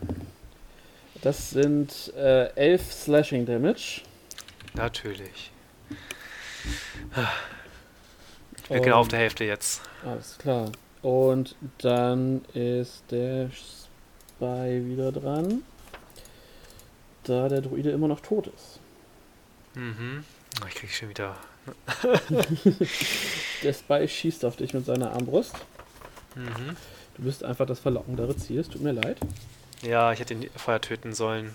Das 1.23 1.51
sind 1.51 2.13
äh, 2.17 2.49
11 2.55 2.93
Slashing 2.93 3.47
Damage. 3.47 4.03
Natürlich. 4.75 5.51
Ich 8.57 8.69
bin 8.69 8.83
genau 8.83 8.97
auf 8.99 9.07
Und- 9.07 9.13
der 9.13 9.21
Hälfte 9.21 9.45
jetzt. 9.45 9.81
Alles 10.05 10.37
klar. 10.39 10.71
Und 11.03 11.55
dann 11.79 12.45
ist 12.55 13.05
der 13.11 13.51
Spy 13.51 14.83
wieder 14.87 15.13
dran. 15.13 15.63
Da 17.25 17.49
der 17.49 17.61
Druide 17.61 17.91
immer 17.91 18.09
noch 18.09 18.21
tot 18.21 18.49
ist. 18.49 18.81
Mhm. 19.77 20.25
Oh, 20.63 20.67
Ich 20.69 20.75
krieg 20.75 20.91
schon 20.91 21.11
wieder. 21.11 21.37
Der 23.63 23.73
Spy 23.73 24.09
schießt 24.09 24.45
auf 24.45 24.57
dich 24.57 24.73
mit 24.75 24.87
seiner 24.87 25.13
Armbrust. 25.13 25.55
Mhm. 26.35 26.77
Du 27.17 27.23
bist 27.23 27.45
einfach 27.45 27.67
das 27.67 27.79
verlockendere 27.81 28.37
Ziel. 28.37 28.61
Es 28.61 28.69
tut 28.69 28.83
mir 28.83 28.93
leid. 28.93 29.19
Ja, 29.83 30.13
ich 30.13 30.21
hätte 30.21 30.35
ihn 30.35 30.49
vorher 30.57 30.81
töten 30.81 31.13
sollen. 31.13 31.55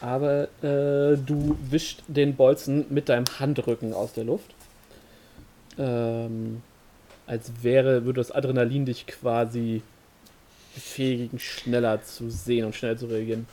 Aber 0.00 0.44
äh, 0.62 1.16
du 1.16 1.58
wischst 1.70 2.02
den 2.06 2.34
Bolzen 2.36 2.86
mit 2.88 3.08
deinem 3.08 3.26
Handrücken 3.38 3.92
aus 3.92 4.12
der 4.14 4.24
Luft. 4.24 4.54
Ähm, 5.78 6.62
als 7.26 7.50
wäre, 7.62 8.04
würde 8.04 8.20
das 8.20 8.30
Adrenalin 8.30 8.86
dich 8.86 9.06
quasi 9.06 9.82
befähigen, 10.74 11.38
schneller 11.38 12.02
zu 12.04 12.30
sehen 12.30 12.64
und 12.64 12.74
schneller 12.74 12.96
zu 12.96 13.06
reagieren. 13.06 13.46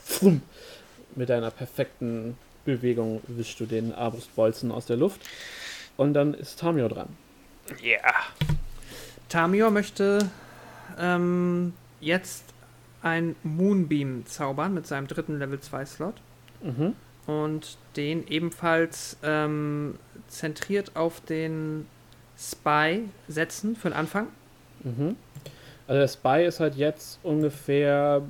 Mit 1.16 1.30
deiner 1.30 1.52
perfekten 1.52 2.38
Bewegung 2.66 3.22
wischst 3.28 3.60
du 3.60 3.66
den 3.66 3.94
Armbrustbolzen 3.94 4.72
aus 4.72 4.86
der 4.86 4.98
Luft. 4.98 5.22
Und 5.98 6.14
dann 6.14 6.34
ist 6.34 6.60
Tamio 6.60 6.88
dran. 6.88 7.08
Yeah. 7.84 8.02
Tamior 9.30 9.72
möchte 9.72 10.30
ähm, 11.00 11.74
jetzt 12.00 12.44
ein 13.02 13.36
Moonbeam 13.44 14.26
zaubern 14.26 14.74
mit 14.74 14.88
seinem 14.88 15.08
dritten 15.08 15.40
Level 15.40 15.60
2 15.60 15.86
Slot 15.86 16.16
Mhm. 16.62 16.94
und 17.28 17.78
den 17.96 18.28
ebenfalls 18.28 19.18
ähm, 19.24 19.96
zentriert 20.28 20.96
auf 20.96 21.22
den 21.22 21.86
Spy 22.38 23.04
setzen 23.28 23.76
für 23.76 23.90
den 23.90 23.94
Anfang. 23.98 24.28
Mhm. 24.84 25.16
Also 25.88 26.00
der 26.00 26.08
Spy 26.08 26.46
ist 26.48 26.60
halt 26.60 26.76
jetzt 26.76 27.20
ungefähr, 27.24 28.22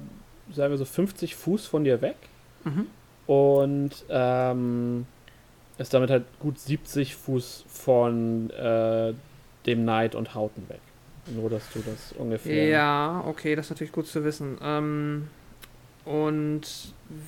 sagen 0.52 0.72
wir 0.74 0.78
so 0.78 0.86
50 0.86 1.36
Fuß 1.36 1.66
von 1.68 1.84
dir 1.84 2.02
weg. 2.02 2.18
Mhm. 2.66 2.88
Und 3.28 3.92
ähm, 4.10 5.06
ist 5.78 5.94
damit 5.94 6.10
halt 6.10 6.26
gut 6.40 6.60
70 6.60 7.16
Fuß 7.16 7.66
von 7.68 8.50
äh, 8.52 9.14
dem 9.66 9.84
Knight 9.84 10.16
und 10.16 10.36
Hauten 10.36 10.68
weg. 10.70 10.80
Nur, 11.28 11.50
dass 11.50 11.72
du 11.74 11.80
das 11.80 12.14
ungefähr. 12.18 12.68
Ja, 12.68 13.24
okay, 13.28 13.56
das 13.56 13.66
ist 13.66 13.72
natürlich 13.72 13.94
gut 13.94 14.08
zu 14.08 14.24
wissen. 14.24 14.58
Ähm, 14.62 15.28
und 16.06 16.62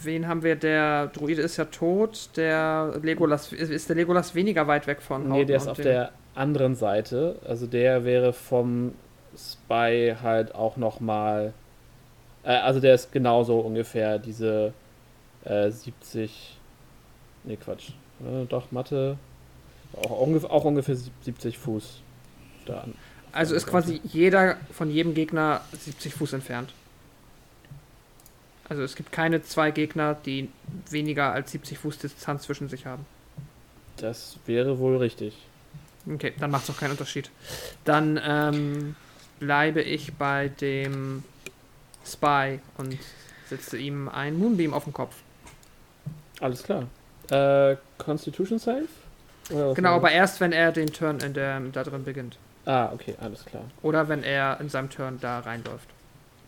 wen 0.04 0.28
haben 0.28 0.43
wir? 0.43 0.56
Der 0.56 1.08
Druide 1.08 1.41
ist 1.41 1.58
ja 1.58 1.66
tot. 1.66 2.30
Der 2.36 2.93
Legolas 3.02 3.52
ist 3.52 3.89
der 3.89 3.95
Legolas 3.95 4.36
weniger 4.36 4.68
weit 4.68 4.86
weg 4.86 5.02
von. 5.02 5.24
Nee, 5.24 5.30
Houghton 5.30 5.48
der 5.48 5.58
ist 5.58 5.68
auf 5.68 5.78
der 5.78 6.12
anderen 6.36 6.76
Seite. 6.76 7.38
Also 7.43 7.66
der 7.66 8.06
wäre 8.06 8.34
vom 8.34 8.93
Spy 9.36 10.16
halt 10.22 10.54
auch 10.54 10.78
nochmal. 10.78 11.54
Äh, 12.43 12.50
also 12.50 12.80
der 12.80 12.93
ist 12.93 13.12
genauso 13.12 13.60
ungefähr 13.60 14.20
diese 14.20 14.74
äh, 15.48 15.72
70. 15.72 16.58
Nee, 17.43 17.58
Quatsch. 17.58 17.89
Äh, 18.22 18.45
doch, 18.45 18.72
Mathe. 18.72 19.18
Auch, 19.93 20.22
ungef 20.22 20.43
auch 20.45 20.66
ungefähr 20.66 20.95
70 20.95 21.58
Fuß. 21.58 22.02
Da 22.66 22.82
an. 22.82 22.93
Also 23.32 23.56
ist 23.56 23.68
quasi 23.68 24.02
jeder 24.04 24.58
von 24.72 24.89
jedem 24.89 25.14
Gegner 25.14 25.62
70 25.72 26.14
Fuß 26.14 26.34
entfernt. 26.34 26.74
Also 28.70 28.84
es 28.84 28.95
gibt 28.95 29.12
keine 29.12 29.43
zwei 29.43 29.72
Gegner, 29.72 30.16
die 30.16 30.50
weniger 30.89 31.32
als 31.32 31.52
70 31.52 31.78
Fuß 31.78 32.00
Distanz 32.00 32.43
zwischen 32.43 32.68
sich 32.68 32.86
haben. 32.86 33.06
Das 33.98 34.38
wäre 34.45 34.80
wohl 34.80 34.98
richtig. 34.98 35.38
Okay, 36.12 36.34
dann 36.39 36.52
macht 36.52 36.64
es 36.64 36.70
auch 36.70 36.80
keinen 36.80 36.91
Unterschied. 36.91 37.30
Dann 37.86 38.20
ähm, 38.24 38.95
bleibe 39.39 39.82
ich 39.82 40.14
bei 40.14 40.50
dem 40.50 41.24
Spy 42.06 42.60
und 42.78 42.98
setze 43.50 43.78
ihm 43.78 44.10
ein 44.10 44.38
Moonbeam 44.38 44.74
auf 44.74 44.86
den 44.86 44.93
Kopf. 44.93 45.16
Alles 46.40 46.64
klar. 46.64 46.88
Äh, 47.30 47.78
Constitution 47.98 48.60
Save? 48.60 48.88
Genau, 49.50 49.96
aber 49.96 50.12
erst 50.12 50.42
wenn 50.42 50.52
er 50.52 50.72
den 50.72 50.88
Turn 50.88 51.20
in 51.20 51.34
der, 51.34 51.60
da 51.72 51.84
drin 51.84 52.04
beginnt. 52.04 52.38
Ah, 52.66 52.92
okay, 52.94 53.16
alles 53.22 53.46
klar. 53.46 53.64
Oder 53.82 54.10
wenn 54.10 54.24
er 54.24 54.60
in 54.60 54.68
seinem 54.68 54.90
Turn 54.90 55.20
da 55.22 55.40
reinläuft. 55.40 55.88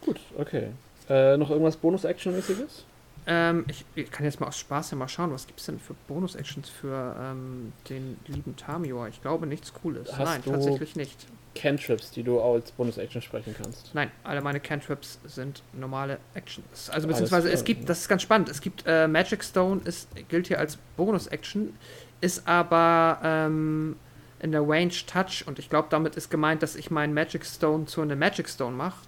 Gut, 0.01 0.19
okay. 0.37 0.69
Äh, 1.09 1.37
noch 1.37 1.49
irgendwas 1.49 1.77
Bonus-Action-mäßiges? 1.77 2.83
Ähm, 3.25 3.65
ich, 3.67 3.85
ich 3.95 4.11
kann 4.11 4.25
jetzt 4.25 4.39
mal 4.39 4.47
aus 4.47 4.57
Spaß 4.57 4.91
ja 4.91 4.97
mal 4.97 5.07
schauen, 5.07 5.31
was 5.31 5.47
gibt 5.47 5.59
es 5.59 5.65
denn 5.65 5.79
für 5.79 5.93
Bonus-Actions 6.07 6.69
für 6.69 7.15
ähm, 7.19 7.71
den 7.89 8.19
lieben 8.27 8.55
Tamior? 8.57 9.07
Ich 9.07 9.21
glaube 9.21 9.47
nichts 9.47 9.73
Cooles. 9.73 10.11
Hast 10.11 10.19
Nein, 10.19 10.43
tatsächlich 10.43 10.95
nicht. 10.95 11.25
Cantrips, 11.55 12.11
die 12.11 12.23
du 12.23 12.39
als 12.39 12.71
Bonus-Action 12.71 13.21
sprechen 13.21 13.55
kannst. 13.57 13.93
Nein, 13.93 14.11
alle 14.23 14.41
meine 14.41 14.59
Cantrips 14.59 15.19
sind 15.25 15.63
normale 15.73 16.19
Actions. 16.33 16.89
Also 16.89 16.91
Alles 16.91 17.07
beziehungsweise 17.07 17.49
es 17.49 17.63
klar, 17.63 17.65
gibt, 17.65 17.81
ja. 17.81 17.87
das 17.87 17.99
ist 18.01 18.07
ganz 18.07 18.21
spannend, 18.21 18.49
es 18.49 18.61
gibt 18.61 18.83
äh, 18.85 19.07
Magic 19.07 19.43
Stone, 19.43 19.81
ist, 19.83 20.09
gilt 20.29 20.47
hier 20.47 20.59
als 20.59 20.77
Bonus-Action, 20.95 21.73
ist 22.21 22.47
aber 22.47 23.19
ähm, 23.23 23.95
in 24.39 24.51
der 24.51 24.61
Range 24.61 24.93
Touch 25.07 25.45
und 25.45 25.59
ich 25.59 25.69
glaube, 25.69 25.87
damit 25.89 26.15
ist 26.15 26.29
gemeint, 26.29 26.63
dass 26.63 26.75
ich 26.75 26.91
meinen 26.91 27.13
Magic 27.13 27.45
Stone 27.45 27.85
zu 27.85 28.01
einem 28.01 28.19
Magic 28.19 28.47
Stone 28.47 28.75
mache. 28.75 28.99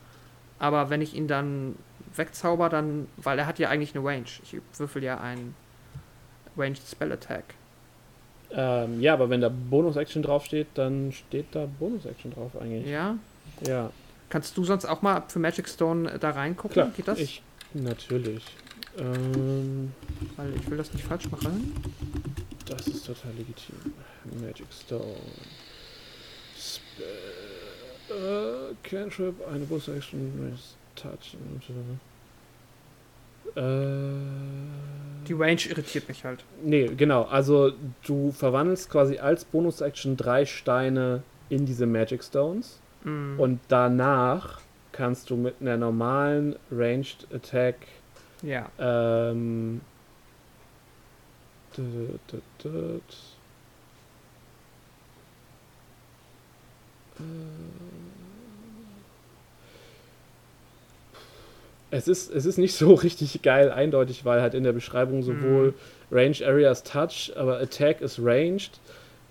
Aber 0.59 0.89
wenn 0.89 1.01
ich 1.01 1.15
ihn 1.15 1.27
dann 1.27 1.75
wegzauber, 2.15 2.69
dann, 2.69 3.07
weil 3.17 3.39
er 3.39 3.47
hat 3.47 3.59
ja 3.59 3.69
eigentlich 3.69 3.95
eine 3.95 4.05
Range. 4.05 4.25
Ich 4.43 4.57
würfel 4.77 5.03
ja 5.03 5.19
einen 5.19 5.55
Ranged 6.57 6.81
Spell 6.87 7.11
Attack. 7.11 7.55
Ähm, 8.53 9.01
ja, 9.01 9.13
aber 9.13 9.29
wenn 9.29 9.41
da 9.41 9.49
Bonus-Action 9.49 10.23
draufsteht, 10.23 10.67
dann 10.75 11.11
steht 11.11 11.47
da 11.53 11.67
Bonus-Action 11.79 12.33
drauf 12.33 12.51
eigentlich. 12.59 12.87
Ja? 12.87 13.17
Ja, 13.65 13.91
Kannst 14.31 14.55
du 14.55 14.63
sonst 14.63 14.85
auch 14.85 15.01
mal 15.01 15.23
für 15.27 15.39
Magic 15.39 15.67
Stone 15.67 16.09
äh, 16.09 16.17
da 16.17 16.31
reingucken? 16.31 16.71
klar. 16.73 16.91
Geht 16.95 17.07
das? 17.07 17.19
Ich, 17.19 17.43
natürlich. 17.73 18.43
Ähm, 18.97 19.91
Weil 20.37 20.53
ich 20.55 20.69
will 20.69 20.77
das 20.77 20.93
nicht 20.93 21.05
falsch 21.05 21.29
machen. 21.29 21.73
das 22.65 22.87
ist 22.87 23.05
total 23.05 23.31
legitim. 23.37 23.75
Magic 24.41 24.67
Stone. 24.71 25.03
Spell. 26.57 27.07
Äh, 28.09 28.73
Cantrip, 28.87 29.35
eine 29.47 29.65
Bonus-Action, 29.65 30.57
Touch. 30.95 31.35
Und, 31.35 31.63
äh, 31.69 31.73
Die 33.55 35.33
Range 35.33 35.61
irritiert 35.69 36.07
mich 36.07 36.23
halt. 36.25 36.43
Nee, 36.63 36.87
genau. 36.95 37.23
Also 37.23 37.71
du 38.05 38.31
verwandelst 38.31 38.89
quasi 38.89 39.17
als 39.17 39.45
Bonus-Action 39.45 40.17
drei 40.17 40.45
Steine 40.45 41.23
in 41.49 41.65
diese 41.65 41.85
Magic 41.85 42.23
Stones 42.23 42.79
Mm. 43.03 43.39
und 43.39 43.59
danach 43.67 44.61
kannst 44.91 45.31
du 45.31 45.35
mit 45.35 45.55
einer 45.59 45.75
normalen 45.75 46.55
Ranged 46.71 47.25
Attack 47.33 47.75
ja. 48.43 48.69
ähm, 48.77 49.81
es 61.91 62.07
ist, 62.07 62.33
es 62.33 62.45
ist 62.45 62.57
nicht 62.57 62.75
so 62.75 62.93
richtig 62.95 63.41
geil 63.41 63.71
eindeutig, 63.71 64.25
weil 64.25 64.41
halt 64.41 64.53
in 64.53 64.63
der 64.63 64.73
Beschreibung 64.73 65.21
sowohl 65.21 65.67
mhm. 65.67 65.73
Range 66.17 66.37
Areas 66.45 66.83
Touch, 66.83 67.31
aber 67.35 67.59
Attack 67.59 68.01
ist 68.01 68.19
ranged. 68.19 68.79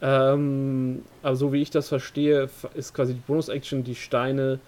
Ähm, 0.02 1.02
aber 1.22 1.36
so 1.36 1.52
wie 1.52 1.60
ich 1.60 1.70
das 1.70 1.88
verstehe, 1.88 2.48
ist 2.74 2.94
quasi 2.94 3.14
die 3.14 3.20
Bonus-Action, 3.26 3.84
die 3.84 3.94
Steine 3.94 4.60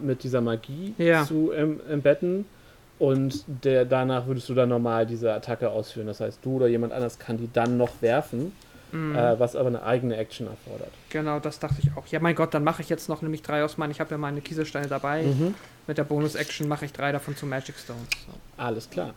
mit 0.00 0.24
dieser 0.24 0.40
Magie 0.40 0.94
ja. 0.98 1.24
zu 1.24 1.52
em 1.52 1.80
embedden. 1.88 2.44
Und 2.98 3.44
der, 3.64 3.84
danach 3.84 4.26
würdest 4.26 4.48
du 4.48 4.54
dann 4.54 4.68
normal 4.68 5.06
diese 5.06 5.32
Attacke 5.32 5.70
ausführen. 5.70 6.06
Das 6.06 6.20
heißt, 6.20 6.40
du 6.44 6.56
oder 6.56 6.68
jemand 6.68 6.92
anders 6.92 7.18
kann 7.18 7.36
die 7.36 7.48
dann 7.52 7.76
noch 7.76 8.00
werfen, 8.00 8.52
mhm. 8.92 9.16
äh, 9.16 9.38
was 9.40 9.56
aber 9.56 9.68
eine 9.68 9.82
eigene 9.82 10.16
Action 10.16 10.46
erfordert. 10.46 10.90
Genau, 11.10 11.40
das 11.40 11.58
dachte 11.58 11.76
ich 11.82 11.90
auch. 11.96 12.06
Ja, 12.08 12.20
mein 12.20 12.34
Gott, 12.34 12.54
dann 12.54 12.62
mache 12.62 12.82
ich 12.82 12.88
jetzt 12.88 13.08
noch 13.08 13.22
nämlich 13.22 13.42
drei 13.42 13.64
aus 13.64 13.76
meinen. 13.76 13.90
Ich 13.90 14.00
habe 14.00 14.10
ja 14.10 14.18
meine 14.18 14.40
Kieselsteine 14.40 14.86
dabei. 14.86 15.24
Mhm. 15.24 15.54
Mit 15.86 15.98
der 15.98 16.04
Bonus-Action 16.04 16.68
mache 16.68 16.84
ich 16.84 16.92
drei 16.92 17.12
davon 17.12 17.36
zu 17.36 17.46
Magic 17.46 17.76
Stones. 17.76 18.08
So. 18.26 18.32
Alles 18.56 18.88
klar. 18.88 19.14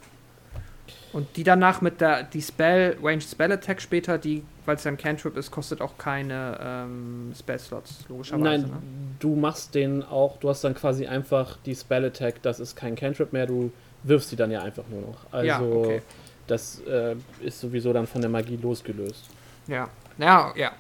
Und 1.14 1.38
die 1.38 1.46
danach 1.46 1.80
mit 1.80 2.02
der, 2.02 2.24
die 2.24 2.42
Spell, 2.42 2.98
Range 3.02 3.22
Spell 3.22 3.52
Attack 3.52 3.82
später, 3.82 4.18
die, 4.18 4.44
weil 4.66 4.76
es 4.76 4.84
ja 4.84 4.92
ein 4.92 4.98
Cantrip 4.98 5.38
ist, 5.38 5.50
kostet 5.50 5.80
auch 5.80 5.98
keine 5.98 6.58
ähm, 6.62 7.34
Spell 7.40 7.58
Slots, 7.58 8.04
logischerweise. 8.10 8.44
Nein, 8.44 8.62
ne? 8.64 8.82
du 9.20 9.36
machst 9.36 9.76
den 9.76 10.04
auch, 10.04 10.38
du 10.40 10.50
hast 10.50 10.66
dann 10.66 10.76
quasi 10.76 11.08
einfach 11.08 11.58
die 11.66 11.74
Spell 11.74 12.04
Attack, 12.04 12.42
das 12.42 12.60
ist 12.60 12.76
kein 12.76 12.96
Cantrip 12.96 13.32
mehr, 13.32 13.48
du 13.48 13.72
wirfst 14.04 14.30
sie 14.30 14.36
dann 14.36 14.52
ja 14.52 14.62
einfach 14.62 14.84
nur 14.90 15.02
noch. 15.02 15.18
Also, 15.32 15.48
ja, 15.48 15.62
okay. 15.62 16.02
das 16.48 16.82
äh, 16.82 17.16
ist 17.40 17.62
sowieso 17.62 17.94
dann 17.94 18.08
von 18.08 18.20
der 18.20 18.30
Magie 18.30 18.58
losgelöst. 18.58 19.24
Ja, 19.68 19.88
ja, 20.18 20.54
ja. 20.58 20.74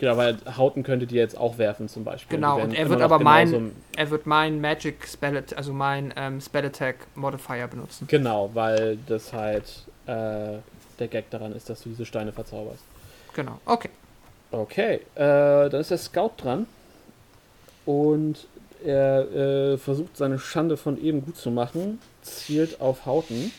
Genau, 0.00 0.16
weil 0.16 0.38
Hauten 0.56 0.82
könnte 0.82 1.06
die 1.06 1.16
jetzt 1.16 1.36
auch 1.36 1.58
werfen 1.58 1.86
zum 1.86 2.04
Beispiel. 2.04 2.38
Genau, 2.38 2.58
und, 2.58 2.72
er 2.72 2.88
wird 2.88 3.02
aber 3.02 3.18
mein, 3.18 3.72
er 3.94 4.08
wird 4.08 4.24
mein 4.24 4.58
Magic 4.58 5.06
Spell, 5.06 5.44
also 5.54 5.74
mein 5.74 6.14
ähm, 6.16 6.40
Spell 6.40 6.64
Attack 6.64 6.96
Modifier 7.14 7.68
benutzen. 7.68 8.06
Genau, 8.08 8.48
weil 8.54 8.96
das 9.06 9.34
halt 9.34 9.84
äh, 10.06 10.56
der 10.98 11.08
Gag 11.10 11.28
daran 11.28 11.52
ist, 11.52 11.68
dass 11.68 11.82
du 11.82 11.90
diese 11.90 12.06
Steine 12.06 12.32
verzauberst. 12.32 12.82
Genau, 13.34 13.60
okay. 13.66 13.90
Okay, 14.50 15.00
äh, 15.16 15.68
dann 15.68 15.82
ist 15.82 15.90
der 15.90 15.98
Scout 15.98 16.32
dran 16.38 16.66
und 17.84 18.46
er 18.82 19.30
äh, 19.74 19.76
versucht 19.76 20.16
seine 20.16 20.38
Schande 20.38 20.78
von 20.78 20.98
eben 20.98 21.22
gut 21.22 21.36
zu 21.36 21.50
machen, 21.50 21.98
zielt 22.22 22.80
auf 22.80 23.04
Hauten. 23.04 23.52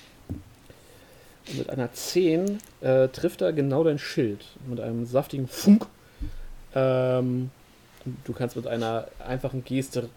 Und 1.49 1.57
mit 1.59 1.69
einer 1.69 1.93
10 1.93 2.57
äh, 2.81 3.09
trifft 3.09 3.41
er 3.41 3.53
genau 3.53 3.83
dein 3.83 3.99
Schild. 3.99 4.43
Mit 4.67 4.79
einem 4.79 5.05
saftigen 5.05 5.47
Funk 5.47 5.85
ähm, 6.75 7.51
du 8.23 8.33
kannst 8.33 8.55
mit 8.55 8.67
einer 8.67 9.07
einfachen 9.25 9.63
Geste 9.63 10.09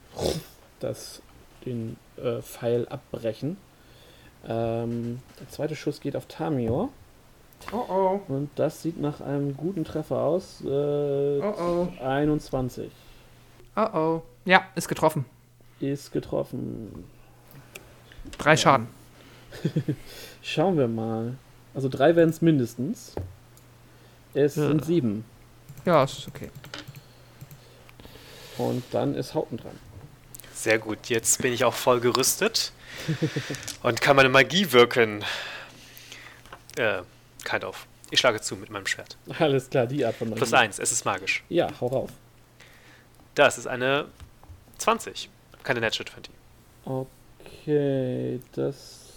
das, 0.81 1.23
den 1.65 1.97
äh, 2.17 2.41
Pfeil 2.43 2.87
abbrechen. 2.89 3.57
Ähm, 4.47 5.21
der 5.41 5.49
zweite 5.49 5.77
Schuss 5.77 6.01
geht 6.01 6.17
auf 6.17 6.27
Tamior. 6.27 6.91
Oh 7.73 7.85
oh. 7.89 8.21
Und 8.29 8.51
das 8.57 8.83
sieht 8.83 9.01
nach 9.01 9.21
einem 9.21 9.57
guten 9.57 9.85
Treffer 9.85 10.21
aus. 10.21 10.61
Äh, 10.63 10.69
oh 10.69 11.89
oh. 11.99 12.05
21. 12.05 12.91
Oh 13.77 13.87
oh. 13.95 14.23
Ja, 14.45 14.67
ist 14.75 14.89
getroffen. 14.89 15.25
Ist 15.81 16.13
getroffen. 16.13 17.05
Drei. 18.39 18.57
Schaden. 18.57 18.89
Schauen 20.43 20.77
wir 20.77 20.89
mal. 20.89 21.35
Also 21.75 21.89
drei 21.89 22.15
werden 22.17 22.31
es 22.31 22.43
mindestens. 22.43 23.15
Es 24.35 24.57
ja. 24.57 24.69
sind 24.69 24.85
sieben. 24.85 25.25
Ja, 25.85 26.05
es 26.05 26.19
ist 26.19 26.29
okay. 26.29 26.51
Und 28.59 28.85
dann 28.93 29.15
ist 29.15 29.35
Hauten 29.35 29.57
dran. 29.57 29.79
Sehr 30.53 30.79
gut, 30.79 31.07
jetzt 31.09 31.43
bin 31.43 31.53
ich 31.53 31.65
auch 31.65 31.75
voll 31.75 32.01
gerüstet 32.01 32.73
und 33.83 34.01
kann 34.01 34.17
meine 34.17 34.29
Magie 34.29 34.71
wirken. 34.73 35.25
Äh, 36.77 37.03
kind 37.45 37.65
of. 37.65 37.87
Ich 38.11 38.21
schlage 38.21 38.41
zu 38.41 38.57
mit 38.57 38.71
meinem 38.71 38.87
Schwert. 38.87 39.17
Alles 39.39 39.69
klar, 39.69 39.87
die 39.87 40.05
Art 40.05 40.15
von 40.17 40.29
Magie. 40.29 40.39
Plus 40.39 40.53
eins, 40.53 40.79
es 40.79 40.93
ist 40.93 41.05
magisch. 41.05 41.43
Ja, 41.49 41.69
hau 41.81 41.89
rauf. 41.89 42.11
Das 43.35 43.59
ist 43.59 43.67
eine 43.67 44.07
20. 44.79 45.29
Keine 45.65 45.81
Natural 45.81 46.13
20. 46.13 46.35
Okay, 46.85 48.41
das 48.53 49.09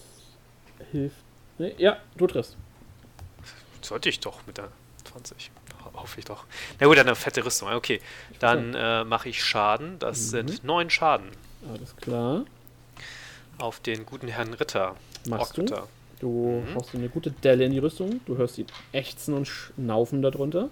hilft. 0.91 1.15
Nee, 1.59 1.75
ja, 1.77 1.97
du 2.17 2.27
triffst. 2.27 2.57
Sollte 3.81 4.09
ich 4.09 4.19
doch 4.19 4.45
mit 4.47 4.57
der 4.57 4.69
20 5.05 5.51
hoffe 6.01 6.19
ich 6.19 6.25
doch. 6.25 6.45
Na 6.79 6.87
gut, 6.87 6.97
dann 6.97 7.07
eine 7.07 7.15
fette 7.15 7.43
Rüstung. 7.45 7.69
Okay, 7.69 8.01
dann 8.39 8.73
äh, 8.73 9.03
mache 9.03 9.29
ich 9.29 9.43
Schaden. 9.43 9.99
Das 9.99 10.19
mhm. 10.19 10.47
sind 10.47 10.63
neun 10.63 10.89
Schaden. 10.89 11.29
Alles 11.71 11.95
klar. 11.95 12.45
Auf 13.57 13.79
den 13.79 14.05
guten 14.05 14.27
Herrn 14.27 14.53
Ritter. 14.53 14.95
Machst 15.27 15.57
du? 15.57 15.65
Du 16.19 16.63
mhm. 16.65 16.75
haust 16.75 16.95
eine 16.95 17.09
gute 17.09 17.31
Delle 17.31 17.65
in 17.65 17.71
die 17.71 17.79
Rüstung. 17.79 18.21
Du 18.25 18.37
hörst 18.37 18.57
ihn 18.57 18.67
ächzen 18.91 19.33
und 19.33 19.45
schnaufen 19.45 20.21
darunter. 20.21 20.69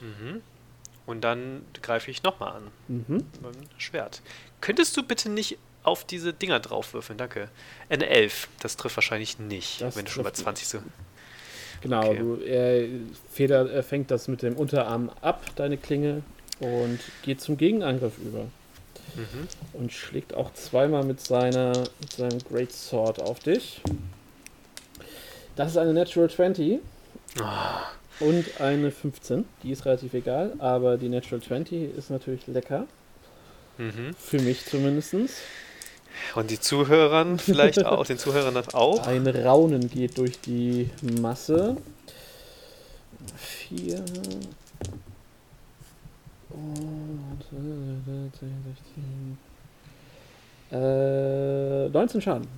Mhm. 0.00 0.42
Und 1.06 1.22
dann 1.22 1.64
greife 1.82 2.10
ich 2.10 2.22
nochmal 2.22 2.56
an. 2.56 2.70
Mhm. 2.88 3.04
Mit 3.08 3.42
meinem 3.42 3.68
Schwert. 3.78 4.22
Könntest 4.60 4.96
du 4.96 5.02
bitte 5.02 5.30
nicht 5.30 5.58
auf 5.82 6.04
diese 6.04 6.32
Dinger 6.32 6.60
draufwürfeln? 6.60 7.16
Danke. 7.16 7.48
Eine 7.88 8.08
11. 8.08 8.48
Das 8.60 8.76
trifft 8.76 8.96
wahrscheinlich 8.96 9.38
nicht, 9.38 9.80
das 9.80 9.96
wenn 9.96 10.04
du 10.04 10.10
schon 10.10 10.24
bei 10.24 10.32
20 10.32 10.66
so. 10.66 10.78
Genau, 11.86 12.08
okay. 12.08 12.18
du, 12.18 12.34
er, 12.44 12.88
Feder, 13.30 13.70
er 13.70 13.84
fängt 13.84 14.10
das 14.10 14.26
mit 14.26 14.42
dem 14.42 14.56
Unterarm 14.56 15.08
ab, 15.20 15.44
deine 15.54 15.76
Klinge, 15.76 16.22
und 16.58 16.98
geht 17.22 17.40
zum 17.40 17.56
Gegenangriff 17.56 18.18
über. 18.18 18.40
Mhm. 19.14 19.46
Und 19.72 19.92
schlägt 19.92 20.34
auch 20.34 20.52
zweimal 20.54 21.04
mit, 21.04 21.20
seiner, 21.20 21.72
mit 22.00 22.12
seinem 22.12 22.40
Great 22.50 22.72
Sword 22.72 23.22
auf 23.22 23.38
dich. 23.38 23.82
Das 25.54 25.70
ist 25.70 25.76
eine 25.76 25.92
Natural 25.92 26.28
20. 26.28 26.80
Oh. 27.38 27.42
Ah. 27.42 27.82
Und 28.18 28.60
eine 28.60 28.90
15. 28.90 29.44
Die 29.62 29.70
ist 29.70 29.84
relativ 29.84 30.12
egal, 30.14 30.54
aber 30.58 30.96
die 30.96 31.08
Natural 31.08 31.40
20 31.40 31.96
ist 31.96 32.10
natürlich 32.10 32.48
lecker. 32.48 32.88
Mhm. 33.78 34.12
Für 34.18 34.40
mich 34.40 34.64
zumindest. 34.64 35.14
Und 36.34 36.50
die 36.50 36.60
Zuhörern 36.60 37.38
vielleicht 37.38 37.84
auch, 37.84 38.06
den 38.06 38.18
Zuhörern 38.18 38.56
auch. 38.72 39.06
Ein 39.06 39.26
Raunen 39.26 39.90
geht 39.90 40.18
durch 40.18 40.40
die 40.40 40.90
Masse. 41.20 41.76
Vier. 43.36 44.04
Äh, 50.70 51.88
19 51.88 52.20
Schaden. 52.20 52.48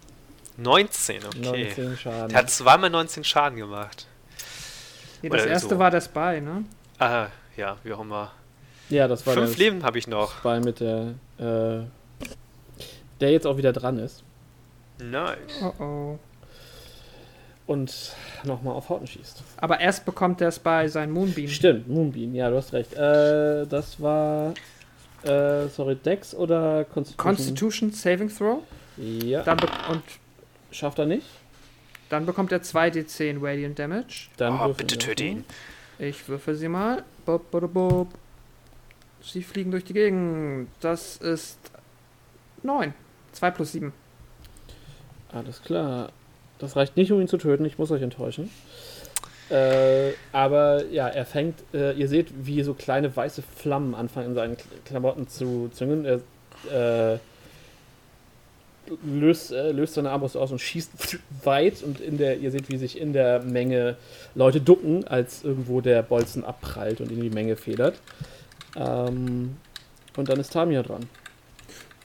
19, 0.56 1.24
okay. 1.24 1.38
19 1.40 1.96
Schaden. 1.96 2.28
Der 2.28 2.38
hat 2.38 2.50
zweimal 2.50 2.90
19 2.90 3.24
Schaden 3.24 3.58
gemacht. 3.58 4.06
Ja, 5.22 5.30
das 5.30 5.42
Oder 5.42 5.50
erste 5.50 5.68
so. 5.70 5.78
war 5.78 5.90
der 5.90 6.00
Spy, 6.00 6.40
ne? 6.40 6.64
Ah, 6.98 7.26
ja, 7.56 7.76
wie 7.84 7.92
auch 7.92 8.00
immer. 8.00 8.32
Ja, 8.88 9.06
das 9.06 9.26
war 9.26 9.34
Fünf 9.34 9.56
Leben 9.56 9.84
habe 9.84 9.98
ich 9.98 10.06
noch. 10.06 10.38
Spy 10.38 10.60
mit 10.60 10.80
der 10.80 11.14
äh, 11.38 11.84
der 13.20 13.32
jetzt 13.32 13.46
auch 13.46 13.56
wieder 13.56 13.72
dran 13.72 13.98
ist. 13.98 14.22
Nice. 15.00 15.62
Oh 15.62 15.82
oh. 15.82 16.18
Und 17.66 18.14
nochmal 18.44 18.74
auf 18.74 18.88
Hauten 18.88 19.06
schießt. 19.06 19.42
Aber 19.58 19.78
erst 19.78 20.06
bekommt 20.06 20.40
der 20.40 20.50
Spy 20.50 20.88
sein 20.88 21.10
Moonbeam. 21.10 21.48
Stimmt, 21.48 21.86
Moonbeam, 21.86 22.34
ja, 22.34 22.48
du 22.48 22.56
hast 22.56 22.72
recht. 22.72 22.94
Äh, 22.94 23.66
das 23.66 24.00
war. 24.00 24.54
Äh, 25.22 25.68
sorry, 25.68 25.96
Dex 25.96 26.34
oder 26.34 26.84
Constitution? 26.84 27.16
Constitution 27.16 27.92
Saving 27.92 28.28
Throw. 28.30 28.62
Ja. 28.96 29.42
Dann 29.42 29.58
und 29.90 30.02
schafft 30.70 30.98
er 30.98 31.06
nicht. 31.06 31.26
Dann 32.08 32.24
bekommt 32.24 32.52
er 32.52 32.62
2d10 32.62 33.38
Radiant 33.42 33.78
Damage. 33.78 34.28
Dann 34.38 34.58
oh, 34.58 34.72
bitte 34.72 34.96
töte 34.96 35.24
ihn. 35.24 35.44
Ich 35.98 36.26
würfel 36.28 36.54
sie 36.54 36.68
mal. 36.68 37.04
Bob, 37.26 37.50
bob, 37.50 37.72
bob. 37.72 38.08
Sie 39.20 39.42
fliegen 39.42 39.70
durch 39.70 39.84
die 39.84 39.92
Gegend. 39.92 40.68
Das 40.80 41.18
ist 41.18 41.58
9. 42.62 42.94
2 43.38 43.50
plus 43.52 43.72
7. 43.72 43.92
Alles 45.32 45.62
klar. 45.62 46.10
Das 46.58 46.74
reicht 46.74 46.96
nicht, 46.96 47.12
um 47.12 47.20
ihn 47.20 47.28
zu 47.28 47.38
töten. 47.38 47.64
Ich 47.64 47.78
muss 47.78 47.90
euch 47.90 48.02
enttäuschen. 48.02 48.50
Äh, 49.48 50.12
aber 50.32 50.86
ja, 50.86 51.08
er 51.08 51.24
fängt, 51.24 51.62
äh, 51.72 51.92
ihr 51.92 52.08
seht, 52.08 52.28
wie 52.42 52.62
so 52.62 52.74
kleine 52.74 53.14
weiße 53.14 53.42
Flammen 53.42 53.94
anfangen 53.94 54.30
in 54.30 54.34
seinen 54.34 54.56
Klamotten 54.84 55.28
zu 55.28 55.70
züngeln. 55.72 56.04
Er 56.04 57.14
äh, 57.14 57.18
löst, 59.04 59.52
äh, 59.52 59.70
löst 59.70 59.94
seine 59.94 60.10
Armbrust 60.10 60.36
aus 60.36 60.50
und 60.50 60.60
schießt 60.60 61.18
weit 61.44 61.82
und 61.82 62.00
in 62.00 62.18
der, 62.18 62.38
ihr 62.38 62.50
seht, 62.50 62.68
wie 62.68 62.76
sich 62.76 63.00
in 63.00 63.12
der 63.12 63.42
Menge 63.42 63.96
Leute 64.34 64.60
ducken, 64.60 65.06
als 65.06 65.44
irgendwo 65.44 65.80
der 65.80 66.02
Bolzen 66.02 66.44
abprallt 66.44 67.00
und 67.00 67.12
in 67.12 67.22
die 67.22 67.30
Menge 67.30 67.56
federt. 67.56 68.00
Ähm, 68.76 69.56
und 70.16 70.28
dann 70.28 70.40
ist 70.40 70.52
Tamia 70.52 70.82
dran. 70.82 71.08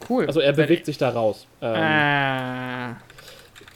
Cool. 0.10 0.26
Also 0.28 0.39
er 0.39 0.54
bewegt 0.54 0.86
sich 0.86 0.97
da 0.97 1.10
raus. 1.10 1.47
Ähm, 1.62 1.76
ah. 1.76 2.95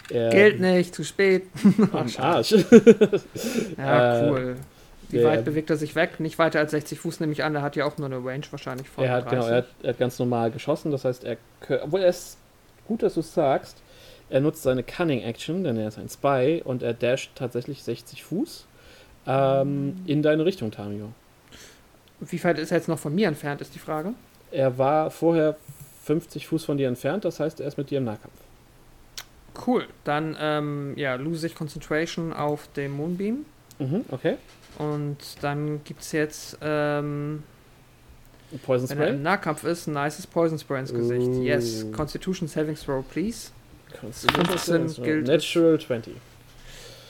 Geld 0.09 0.59
nicht, 0.59 0.95
zu 0.95 1.03
spät. 1.03 1.47
Am 1.91 2.07
Arsch. 2.17 2.51
ja, 3.77 4.19
äh, 4.19 4.29
cool. 4.29 4.55
Wie 5.09 5.23
weit 5.23 5.45
bewegt 5.45 5.69
er 5.69 5.77
sich 5.77 5.95
weg? 5.95 6.19
Nicht 6.19 6.37
weiter 6.37 6.59
als 6.59 6.71
60 6.71 6.99
Fuß 6.99 7.19
nehme 7.21 7.31
ich 7.31 7.43
an. 7.43 7.55
Er 7.55 7.61
hat 7.61 7.75
ja 7.75 7.85
auch 7.85 7.97
nur 7.97 8.07
eine 8.07 8.17
Range 8.17 8.45
wahrscheinlich 8.51 8.89
von 8.89 9.05
er 9.05 9.11
hat, 9.11 9.25
30. 9.25 9.31
Genau, 9.31 9.47
er 9.47 9.57
hat, 9.57 9.67
er 9.81 9.89
hat, 9.89 9.99
ganz 9.99 10.19
normal 10.19 10.51
geschossen. 10.51 10.91
Das 10.91 11.05
heißt, 11.05 11.23
er, 11.23 11.37
obwohl 11.81 12.01
er 12.01 12.09
ist 12.09 12.37
gut, 12.87 13.03
dass 13.03 13.13
du 13.13 13.21
es 13.21 13.33
sagst. 13.33 13.77
Er 14.29 14.41
nutzt 14.41 14.63
seine 14.63 14.83
Cunning 14.83 15.21
Action, 15.21 15.63
denn 15.63 15.77
er 15.77 15.87
ist 15.87 15.97
ein 15.97 16.09
Spy 16.09 16.61
und 16.63 16.83
er 16.83 16.93
dasht 16.93 17.31
tatsächlich 17.35 17.83
60 17.83 18.25
Fuß 18.25 18.67
ähm, 19.25 20.01
in 20.05 20.21
deine 20.21 20.43
Richtung, 20.43 20.71
Tamio. 20.71 21.13
Wie 22.19 22.43
weit 22.43 22.59
ist 22.59 22.71
er 22.71 22.77
jetzt 22.77 22.89
noch 22.89 22.99
von 22.99 23.15
mir 23.15 23.29
entfernt, 23.29 23.61
ist 23.61 23.73
die 23.73 23.79
Frage. 23.79 24.13
Er 24.51 24.77
war 24.77 25.11
vorher 25.11 25.55
50 26.07 26.47
Fuß 26.47 26.65
von 26.65 26.77
dir 26.77 26.87
entfernt, 26.87 27.25
das 27.25 27.39
heißt, 27.39 27.59
er 27.59 27.67
ist 27.67 27.77
mit 27.77 27.89
dir 27.89 27.99
im 27.99 28.05
Nahkampf. 28.05 28.33
Cool, 29.65 29.85
dann 30.03 30.37
ähm, 30.39 30.93
ja, 30.95 31.15
lose 31.15 31.47
ich 31.47 31.55
Concentration 31.55 32.31
auf 32.31 32.67
dem 32.75 32.93
Moonbeam. 32.93 33.45
Mhm, 33.79 34.05
okay. 34.11 34.37
Und 34.77 35.17
dann 35.41 35.83
gibt 35.83 36.01
es 36.01 36.11
jetzt, 36.11 36.57
ähm, 36.61 37.43
Poison 38.63 38.89
wenn 38.89 38.97
er 38.99 39.05
Spray. 39.05 39.15
im 39.17 39.23
Nahkampf 39.23 39.63
ist, 39.63 39.87
ein 39.87 39.93
nices 39.93 40.25
Poison 40.25 40.57
Spray 40.57 40.79
ins 40.79 40.93
Gesicht. 40.93 41.27
Uh. 41.27 41.43
Yes, 41.43 41.85
Constitution 41.91 42.47
Saving 42.47 42.75
Throw, 42.75 43.03
please. 43.07 43.51
Constitution 43.99 44.87
15 44.87 45.03
gilt 45.03 45.27
Natural 45.27 45.79
20. 45.79 46.13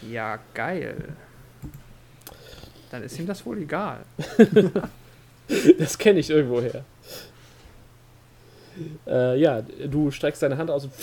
Ja, 0.10 0.40
geil. 0.54 1.16
Dann 2.90 3.04
ist 3.04 3.20
ihm 3.20 3.28
das 3.28 3.46
wohl 3.46 3.60
egal. 3.60 4.00
Das 5.80 5.98
kenne 5.98 6.20
ich 6.20 6.30
irgendwoher. 6.30 6.84
Äh, 9.08 9.40
ja, 9.40 9.62
du 9.62 10.12
streckst 10.12 10.42
deine 10.42 10.58
Hand 10.58 10.70
aus 10.72 10.86
und 10.86 10.94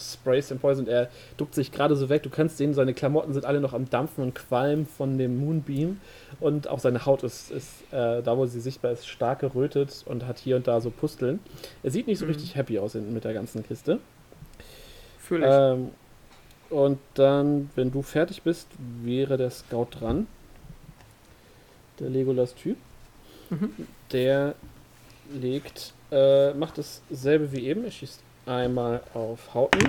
sprayst 0.00 0.50
den 0.50 0.58
Poison 0.58 0.84
und 0.84 0.90
er 0.90 1.08
duckt 1.36 1.54
sich 1.54 1.70
gerade 1.72 1.96
so 1.96 2.08
weg. 2.08 2.22
Du 2.22 2.30
kannst 2.30 2.56
sehen, 2.58 2.74
seine 2.74 2.94
Klamotten 2.94 3.32
sind 3.34 3.44
alle 3.44 3.60
noch 3.60 3.72
am 3.72 3.88
Dampfen 3.90 4.24
und 4.24 4.34
Qualm 4.34 4.86
von 4.86 5.18
dem 5.18 5.38
Moonbeam. 5.38 6.00
Und 6.40 6.68
auch 6.68 6.78
seine 6.78 7.04
Haut 7.06 7.22
ist, 7.22 7.50
ist 7.50 7.82
äh, 7.92 8.22
da, 8.22 8.36
wo 8.36 8.46
sie 8.46 8.60
sichtbar 8.60 8.92
ist, 8.92 9.06
stark 9.08 9.40
gerötet 9.40 10.02
und 10.06 10.26
hat 10.26 10.38
hier 10.38 10.56
und 10.56 10.66
da 10.66 10.80
so 10.80 10.90
Pusteln. 10.90 11.40
Er 11.82 11.90
sieht 11.90 12.06
nicht 12.06 12.18
so 12.18 12.24
Mhm. 12.26 12.32
richtig 12.32 12.54
happy 12.54 12.78
aus 12.78 12.94
mit 12.94 13.24
der 13.24 13.34
ganzen 13.34 13.66
Kiste. 13.66 13.98
Fühle 15.18 15.46
ich. 15.46 15.52
Ähm, 15.54 15.90
und 16.70 16.98
dann, 17.14 17.70
wenn 17.76 17.90
du 17.90 18.02
fertig 18.02 18.42
bist, 18.42 18.68
wäre 19.02 19.36
der 19.36 19.50
Scout 19.50 19.88
dran. 19.98 20.26
Der 21.98 22.10
Legolas-Typ. 22.10 22.76
Mhm. 23.50 23.70
Der 24.12 24.54
legt, 25.32 25.92
äh, 26.10 26.52
macht 26.54 26.78
dasselbe 26.78 27.52
wie 27.52 27.66
eben. 27.66 27.84
Er 27.84 27.90
schießt 27.90 28.20
einmal 28.46 29.02
auf 29.14 29.54
Hauten. 29.54 29.86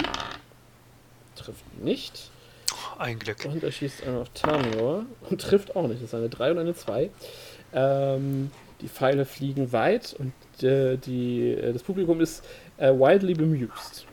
Trifft 1.36 1.64
nicht. 1.82 2.30
Ein 2.98 3.20
Glück. 3.20 3.46
Und 3.46 3.64
er 3.64 3.72
schießt 3.72 4.04
einmal 4.04 4.22
auf 4.24 4.30
Tamior 4.34 5.06
und 5.30 5.42
trifft 5.42 5.76
auch 5.76 5.88
nicht. 5.88 6.02
Das 6.02 6.10
ist 6.10 6.16
eine 6.16 6.30
3 6.30 6.52
und 6.52 6.58
eine 6.60 6.76
2. 6.76 7.10
Ähm, 7.74 8.52
die 8.82 8.88
Pfeile 8.88 9.26
fliegen 9.26 9.72
weit 9.72 10.16
und 10.18 10.34
äh, 10.64 10.98
die, 10.98 11.52
äh, 11.52 11.74
das 11.74 11.84
Publikum 11.84 12.22
ist 12.22 12.44
äh, 12.78 12.92
wildly 12.92 13.34
bemused. 13.34 14.06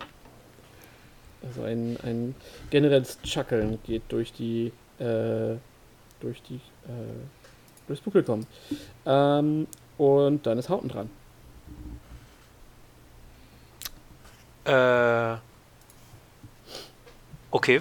Also 1.43 1.63
ein, 1.63 1.97
ein 2.03 2.35
generelles 2.71 3.21
Chuckeln 3.23 3.79
geht 3.85 4.03
durch 4.09 4.33
die 4.33 4.73
äh, 4.99 5.57
durch 6.21 6.43
die 6.43 6.57
äh, 6.57 7.15
durchs 7.87 8.03
Publikum. 8.03 8.47
Ähm, 9.05 9.67
und 9.99 10.47
dann 10.47 10.59
ist 10.59 10.69
Hauten 10.69 10.89
dran. 10.89 11.11
Äh. 14.67 15.37
Okay. 17.51 17.81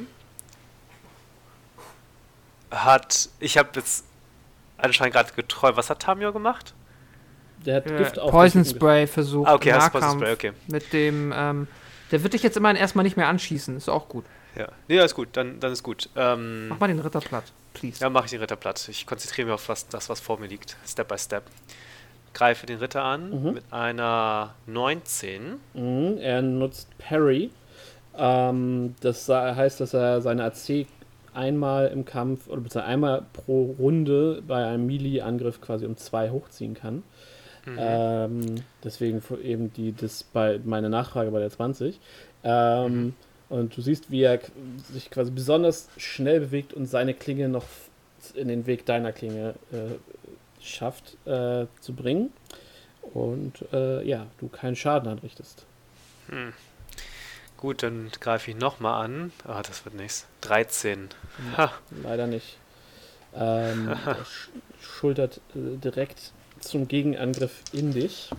Hat. 2.71 3.29
Ich 3.39 3.57
habe 3.57 3.69
jetzt 3.75 4.05
anscheinend 4.77 5.13
gerade 5.15 5.31
geträumt. 5.33 5.77
Was 5.77 5.89
hat 5.89 6.01
Tamio 6.01 6.31
gemacht? 6.33 6.73
Der 7.65 7.77
hat 7.77 7.89
Äh, 7.89 7.97
Gift 7.97 8.19
auf 8.19 8.31
Poison 8.31 8.63
Spray 8.65 9.07
versucht. 9.07 9.47
Ah, 9.49 9.55
okay, 9.55 9.73
hast 9.73 9.91
Poison 9.91 10.19
Spray, 10.19 10.33
okay. 10.33 10.53
Mit 10.67 10.93
dem, 10.93 11.33
ähm, 11.35 11.67
der 12.11 12.21
wird 12.23 12.33
dich 12.33 12.43
jetzt 12.43 12.57
immer 12.57 12.75
erstmal 12.75 13.03
nicht 13.03 13.17
mehr 13.17 13.27
anschießen. 13.27 13.77
Ist 13.77 13.89
auch 13.89 14.07
gut. 14.07 14.25
Ja. 14.55 14.67
Nee, 14.87 14.99
alles 14.99 15.15
gut, 15.15 15.29
dann, 15.33 15.59
dann 15.59 15.71
ist 15.71 15.83
gut. 15.83 16.09
Ähm, 16.15 16.69
Mach 16.69 16.79
mal 16.79 16.87
den 16.87 16.99
Ritter 16.99 17.19
platt, 17.19 17.43
please. 17.73 17.99
ja, 18.01 18.09
mache 18.09 18.25
ich 18.25 18.31
den 18.31 18.39
Ritter 18.39 18.55
platt. 18.55 18.87
Ich 18.89 19.05
konzentriere 19.05 19.47
mich 19.47 19.53
auf 19.55 19.67
was, 19.67 19.87
das, 19.87 20.07
was 20.09 20.19
vor 20.19 20.39
mir 20.39 20.47
liegt. 20.47 20.77
Step 20.87 21.07
by 21.07 21.17
Step. 21.17 21.43
Greife 22.35 22.67
den 22.67 22.77
Ritter 22.77 23.03
an 23.03 23.31
Mhm. 23.31 23.53
mit 23.55 23.63
einer 23.71 24.53
19. 24.67 25.55
Mhm, 25.73 26.17
er 26.19 26.43
nutzt 26.43 26.87
Parry. 26.99 27.49
Ähm, 28.17 28.93
das 29.01 29.27
heißt, 29.27 29.79
dass 29.81 29.93
er 29.95 30.21
seine 30.21 30.43
AC 30.43 30.85
einmal 31.33 31.87
im 31.87 32.05
Kampf 32.05 32.47
oder 32.47 32.61
beziehungsweise 32.61 32.93
einmal 32.93 33.23
pro 33.33 33.75
Runde 33.79 34.43
bei 34.47 34.63
einem 34.65 34.85
Melee-Angriff 34.85 35.59
quasi 35.61 35.85
um 35.85 35.97
zwei 35.97 36.29
hochziehen 36.29 36.75
kann. 36.75 37.03
Mhm. 37.65 37.77
Ähm, 37.79 38.55
deswegen 38.83 39.21
eben 39.43 39.73
die, 39.73 39.91
das 39.93 40.23
bei 40.23 40.59
meine 40.63 40.89
Nachfrage 40.89 41.31
bei 41.31 41.39
der 41.39 41.49
20. 41.49 41.99
Ähm, 42.43 43.13
Und 43.49 43.77
du 43.77 43.81
siehst, 43.81 44.09
wie 44.11 44.23
er 44.23 44.39
sich 44.91 45.11
quasi 45.11 45.31
besonders 45.31 45.87
schnell 45.97 46.39
bewegt 46.39 46.73
und 46.73 46.87
seine 46.87 47.13
Klinge 47.13 47.47
noch 47.47 47.65
in 48.33 48.47
den 48.47 48.65
Weg 48.65 48.85
deiner 48.87 49.11
Klinge 49.11 49.53
äh, 49.71 50.24
schafft 50.65 51.17
äh, 51.25 51.67
zu 51.79 51.93
bringen. 51.93 52.31
Und 53.01 53.65
äh, 53.71 54.03
ja, 54.03 54.27
du 54.39 54.47
keinen 54.47 54.75
Schaden 54.75 55.09
anrichtest. 55.09 55.65
Hm. 56.29 56.53
Gut, 57.57 57.83
dann 57.83 58.11
greife 58.19 58.51
ich 58.51 58.57
nochmal 58.57 59.05
an. 59.05 59.31
Ah, 59.47 59.61
das 59.61 59.85
wird 59.85 59.95
nichts. 59.95 60.27
13. 60.41 61.09
Ha. 61.57 61.71
Leider 62.03 62.27
nicht. 62.27 62.57
Ähm, 63.33 63.95
sch 64.25 64.49
schultert 64.81 65.41
äh, 65.55 65.77
direkt 65.77 66.31
zum 66.59 66.87
Gegenangriff 66.87 67.61
in 67.71 67.93
dich. 67.93 68.29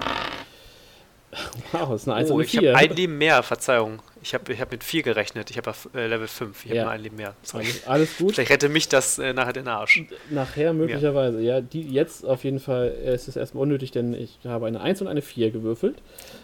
Wow, 1.73 1.91
das 1.91 2.03
ist 2.03 2.09
eine 2.09 2.17
1 2.17 2.31
Oh, 2.31 2.41
ich 2.41 2.57
habe 2.57 2.67
4. 2.67 2.77
ein 2.77 2.91
Leben 2.97 3.19
mehr, 3.19 3.43
Verzeihung. 3.43 4.01
Ich 4.23 4.35
habe 4.35 4.53
ich 4.53 4.61
hab 4.61 4.71
mit 4.73 4.83
4 4.83 5.03
gerechnet. 5.03 5.51
Ich 5.51 5.59
habe 5.59 5.73
äh, 5.95 6.07
Level 6.07 6.27
5. 6.27 6.65
Ich 6.65 6.71
habe 6.71 6.77
Ja. 6.77 6.83
nur 6.85 6.93
ein 6.93 7.03
Leben 7.03 7.17
mehr. 7.17 7.35
Sorry. 7.43 7.65
alles, 7.65 7.87
alles 7.87 8.17
gut. 8.17 8.35
Vielleicht 8.35 8.51
rette 8.51 8.69
mich 8.69 8.89
das 8.89 9.19
äh, 9.19 9.33
nachher 9.33 9.53
den 9.53 9.69
Arsch. 9.69 10.03
Nachher 10.31 10.73
möglicherweise. 10.73 11.41
Ja, 11.41 11.61
die 11.61 11.83
jetzt 11.83 12.25
auf 12.25 12.43
jeden 12.45 12.59
Fall 12.61 12.95
äh, 13.05 13.15
ist 13.15 13.29
es 13.29 13.37
erstmal 13.37 13.63
unnötig, 13.63 13.91
denn 13.93 14.15
ich 14.15 14.39
habe 14.45 14.67
eine 14.67 14.81
1 14.81 15.01
und 15.03 15.09
eine 15.09 15.23
4 15.23 15.51
gewürfelt. 15.51 15.97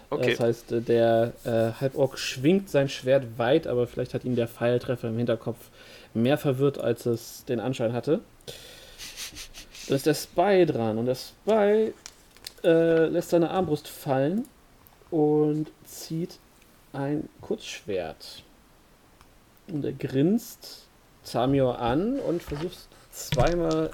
Okay. 0.09 0.31
Das 0.31 0.39
heißt, 0.39 0.71
äh, 0.73 0.81
der 0.81 1.33
äh, 1.43 1.79
Halborg 1.81 2.17
schwingt 2.19 2.69
sein 2.69 2.87
Schwert 2.89 3.37
weit, 3.37 3.67
aber 3.67 3.87
vielleicht 3.87 4.13
hat 4.13 4.23
ihn 4.25 4.35
der 4.35 4.47
Pfeiltreffer 4.47 5.07
im 5.09 5.17
Hinterkopf 5.17 5.57
mehr 6.13 6.37
verwirrt, 6.37 6.77
als 6.77 7.05
es 7.05 7.43
den 7.45 7.59
Anschein 7.59 7.93
hatte. 7.93 8.19
Da 9.89 9.95
ist 9.95 10.05
der 10.05 10.13
Spy 10.13 10.65
dran 10.65 10.97
und 10.97 11.07
der 11.07 11.15
Spy 11.15 11.93
äh, 12.63 13.05
lässt 13.07 13.31
seine 13.31 13.49
Armbrust 13.49 13.87
fallen 13.89 14.45
und 15.13 15.67
zieht 15.85 16.39
ein 16.91 17.29
Kurzschwert. 17.39 18.41
Und 19.67 19.85
er 19.85 19.93
grinst 19.93 20.87
Tamior 21.23 21.77
an 21.79 22.19
und 22.19 22.41
versucht 22.41 22.79
zweimal 23.11 23.91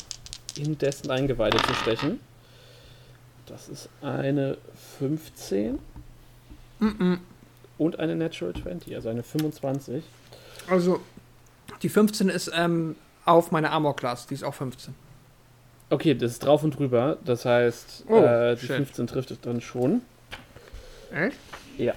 in 0.55 0.77
dessen 0.77 1.11
Eingeweide 1.11 1.57
zu 1.61 1.73
stechen. 1.73 2.21
Das 3.47 3.67
ist 3.67 3.89
eine 4.01 4.57
15 4.99 5.79
Mm-mm. 6.79 7.17
und 7.77 7.99
eine 7.99 8.15
Natural 8.15 8.53
20, 8.53 8.95
also 8.95 9.09
eine 9.09 9.21
25. 9.23 10.01
Also, 10.69 11.01
die 11.81 11.89
15 11.89 12.29
ist 12.29 12.49
ähm, 12.55 12.95
auf 13.25 13.51
meine 13.51 13.71
Armor 13.71 13.97
Class. 13.97 14.25
Die 14.25 14.35
ist 14.35 14.43
auch 14.45 14.53
15. 14.53 14.95
Okay, 15.89 16.15
das 16.15 16.31
ist 16.31 16.45
drauf 16.45 16.63
und 16.63 16.79
drüber. 16.79 17.17
Das 17.25 17.43
heißt, 17.43 18.05
Oh, 18.07 18.21
äh, 18.21 18.55
die 18.55 18.67
shit. 18.67 18.77
15 18.77 19.07
trifft 19.07 19.31
es 19.31 19.41
dann 19.41 19.59
schon. 19.59 20.01
Echt? 21.11 21.37
Ja. 21.77 21.93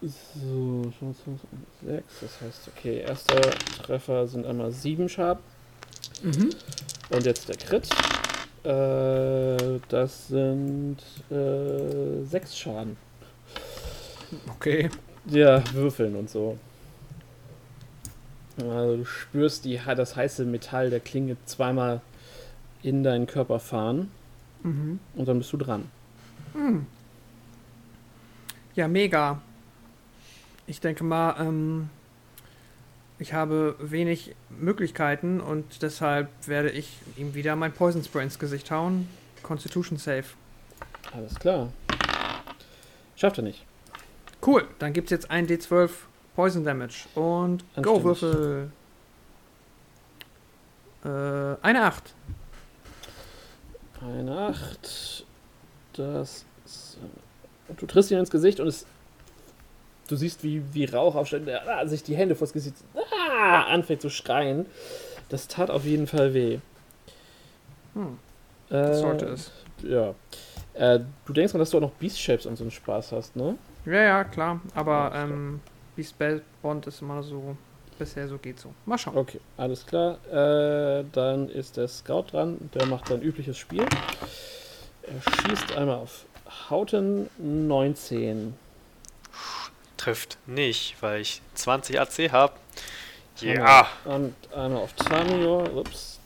So, 0.00 0.92
6. 1.02 2.04
Das 2.20 2.40
heißt, 2.40 2.68
okay, 2.76 3.00
erster 3.00 3.40
Treffer 3.82 4.28
sind 4.28 4.46
einmal 4.46 4.70
7 4.70 5.08
Schaden. 5.08 5.42
Mhm. 6.22 6.50
Und 7.10 7.26
jetzt 7.26 7.48
der 7.48 7.56
Crit. 7.56 7.88
Äh, 8.64 9.80
das 9.88 10.28
sind 10.28 10.98
äh, 11.30 12.24
6 12.24 12.56
Schaden. 12.56 12.96
Okay. 14.56 14.88
Ja, 15.26 15.62
würfeln 15.72 16.14
und 16.16 16.30
so. 16.30 16.56
Also 18.60 18.96
du 18.98 19.04
spürst 19.04 19.64
die, 19.64 19.80
das 19.96 20.16
heiße 20.16 20.44
Metall 20.44 20.90
der 20.90 21.00
Klinge 21.00 21.36
zweimal 21.44 22.00
in 22.82 23.02
deinen 23.02 23.26
Körper 23.26 23.58
fahren 23.60 24.10
Mhm. 24.64 24.98
und 25.14 25.28
dann 25.28 25.38
bist 25.38 25.52
du 25.52 25.56
dran. 25.56 25.88
Hm. 26.58 26.86
Ja, 28.74 28.88
mega. 28.88 29.40
Ich 30.66 30.80
denke 30.80 31.04
mal, 31.04 31.36
ähm, 31.38 31.88
ich 33.20 33.32
habe 33.32 33.76
wenig 33.78 34.34
Möglichkeiten 34.50 35.40
und 35.40 35.82
deshalb 35.82 36.28
werde 36.46 36.70
ich 36.70 36.98
ihm 37.16 37.34
wieder 37.34 37.54
mein 37.54 37.72
Poison 37.72 38.02
Spray 38.02 38.24
ins 38.24 38.38
Gesicht 38.38 38.70
hauen. 38.72 39.08
Constitution 39.42 39.98
Save. 39.98 40.24
Alles 41.12 41.36
klar. 41.36 41.72
Schafft 43.14 43.38
er 43.38 43.44
nicht. 43.44 43.64
Cool, 44.44 44.66
dann 44.78 44.92
gibt 44.92 45.06
es 45.06 45.10
jetzt 45.10 45.30
ein 45.30 45.46
D12 45.46 45.90
Poison 46.34 46.64
Damage. 46.64 47.06
Und 47.14 47.64
Go. 47.80 48.02
Würfel. 48.02 48.70
Äh, 51.04 51.08
eine 51.62 51.84
8. 51.84 52.14
Eine 54.00 54.38
8. 54.38 55.24
Das. 55.94 56.44
Ist- 56.68 56.98
Du 57.76 57.86
triffst 57.86 58.10
ihn 58.10 58.18
ins 58.18 58.30
Gesicht 58.30 58.60
und 58.60 58.66
es 58.68 58.86
du 60.08 60.16
siehst, 60.16 60.42
wie, 60.42 60.62
wie 60.72 60.86
Rauch 60.86 61.14
aufsteigt, 61.14 61.46
der 61.46 61.68
ah, 61.68 61.86
sich 61.86 62.02
die 62.02 62.16
Hände 62.16 62.34
vors 62.34 62.52
Gesicht 62.52 62.76
ah, 62.94 63.64
anfängt 63.64 64.00
zu 64.00 64.10
schreien. 64.10 64.66
Das 65.28 65.48
tat 65.48 65.70
auf 65.70 65.84
jeden 65.84 66.06
Fall 66.06 66.32
weh. 66.32 66.58
Hm. 67.94 68.18
Äh, 68.70 68.94
sollte 68.94 69.26
es. 69.26 69.52
Ja. 69.82 70.14
Äh, 70.74 71.00
du 71.26 71.32
denkst 71.32 71.52
mal, 71.52 71.58
dass 71.58 71.70
du 71.70 71.76
auch 71.78 71.82
noch 71.82 71.90
Beast 71.92 72.20
Shapes 72.20 72.46
und 72.46 72.56
so 72.56 72.64
einen 72.64 72.70
Spaß 72.70 73.12
hast, 73.12 73.36
ne? 73.36 73.56
Ja, 73.84 74.02
ja, 74.02 74.24
klar. 74.24 74.60
Aber 74.74 75.12
ähm, 75.14 75.60
wie 75.96 76.04
Spellbond 76.04 76.86
ist 76.86 77.02
immer 77.02 77.22
so, 77.22 77.56
bisher 77.98 78.28
so 78.28 78.38
geht 78.38 78.60
so. 78.60 78.72
Mal 78.86 78.98
schauen. 78.98 79.16
Okay, 79.16 79.40
alles 79.56 79.84
klar. 79.86 80.18
Äh, 80.30 81.04
dann 81.12 81.48
ist 81.48 81.76
der 81.76 81.88
Scout 81.88 82.26
dran. 82.32 82.70
Der 82.74 82.86
macht 82.86 83.08
sein 83.08 83.22
übliches 83.22 83.58
Spiel. 83.58 83.84
Er 85.02 85.48
schießt 85.48 85.76
einmal 85.76 85.96
auf 85.96 86.24
Hauten 86.70 87.28
19. 87.38 88.54
Trifft 89.96 90.38
nicht, 90.46 90.96
weil 91.00 91.20
ich 91.20 91.42
20 91.54 92.00
AC 92.00 92.32
habe. 92.32 92.54
Ja. 93.40 93.88
Und 94.04 94.34
einmal 94.54 94.82
auf 94.82 94.92
Tamio. 94.94 95.64
Ups. 95.78 96.18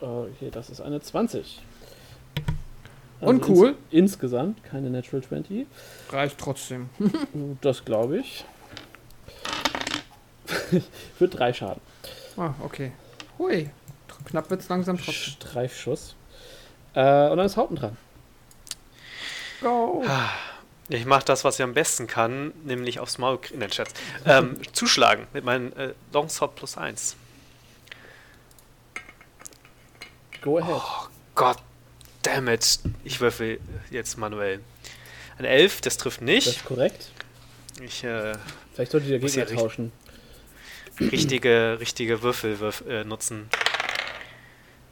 Okay, 0.00 0.50
das 0.50 0.70
ist 0.70 0.80
eine 0.80 1.00
20. 1.00 1.60
Also 3.20 3.30
Und 3.32 3.48
cool. 3.48 3.68
Ins 3.90 4.12
insgesamt 4.12 4.62
keine 4.62 4.90
Natural 4.90 5.22
20. 5.22 5.66
Reicht 6.10 6.38
trotzdem. 6.38 6.88
das 7.60 7.84
glaube 7.84 8.18
ich. 8.18 8.44
Für 11.18 11.28
drei 11.28 11.52
Schaden. 11.52 11.80
Ah, 12.36 12.54
okay. 12.62 12.92
Hui. 13.38 13.70
Knapp 14.24 14.50
wird 14.50 14.60
es 14.60 14.68
langsam 14.68 14.96
trotzdem. 14.96 15.14
Streifschuss. 15.14 16.14
Äh, 16.94 17.28
und 17.28 17.38
dann 17.38 17.46
ist 17.46 17.56
Hauten 17.56 17.76
dran. 17.76 17.96
Go. 19.60 20.04
Ich 20.88 21.04
mache 21.04 21.24
das, 21.24 21.44
was 21.44 21.58
ich 21.58 21.62
am 21.62 21.74
besten 21.74 22.06
kann, 22.06 22.52
nämlich 22.64 22.98
aufs 22.98 23.18
Maul 23.18 23.38
in 23.52 23.60
den 23.60 23.70
Chat. 23.70 23.88
Ähm, 24.24 24.56
zuschlagen 24.72 25.26
mit 25.32 25.44
meinem 25.44 25.72
äh, 25.74 25.92
Longsword 26.12 26.56
plus 26.56 26.78
1. 26.78 27.16
Go 30.40 30.58
ahead. 30.58 30.74
Oh 30.74 31.08
Gott 31.34 31.58
damn 32.22 32.48
it. 32.48 32.78
Ich 33.04 33.20
würfel 33.20 33.60
jetzt 33.90 34.16
manuell. 34.16 34.60
Ein 35.38 35.44
11, 35.44 35.82
das 35.82 35.96
trifft 35.96 36.20
nicht. 36.20 36.46
Das 36.46 36.56
ist 36.56 36.64
korrekt. 36.64 37.10
Ich, 37.82 38.02
äh, 38.02 38.34
Vielleicht 38.74 38.92
solltet 38.92 39.10
ihr 39.10 39.18
Gegner 39.18 39.46
tauschen. 39.46 39.92
Richtige, 41.00 41.78
richtige 41.80 42.22
Würfel 42.22 42.58
würf, 42.58 42.82
äh, 42.88 43.04
nutzen. 43.04 43.48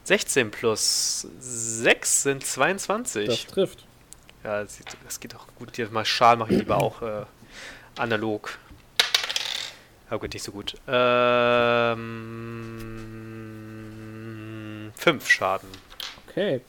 16 0.04 0.52
plus 0.52 1.26
6 1.40 2.22
sind 2.22 2.46
22. 2.46 3.26
Das 3.26 3.46
trifft. 3.46 3.84
Ja, 4.44 4.62
das, 4.62 4.78
das 5.04 5.20
geht 5.20 5.34
auch 5.34 5.46
gut. 5.58 5.76
Hier 5.76 5.88
mal 5.90 6.04
Schal 6.04 6.36
mache 6.36 6.52
ich 6.52 6.58
lieber 6.58 6.76
auch 6.78 7.02
äh, 7.02 7.24
analog. 7.98 8.58
Aber 10.08 10.20
gut, 10.20 10.34
nicht 10.34 10.44
so 10.44 10.52
gut. 10.52 10.74
Ähm, 10.86 12.02
5 14.94 15.28
Schaden. 15.28 15.68
Okay. 16.28 16.60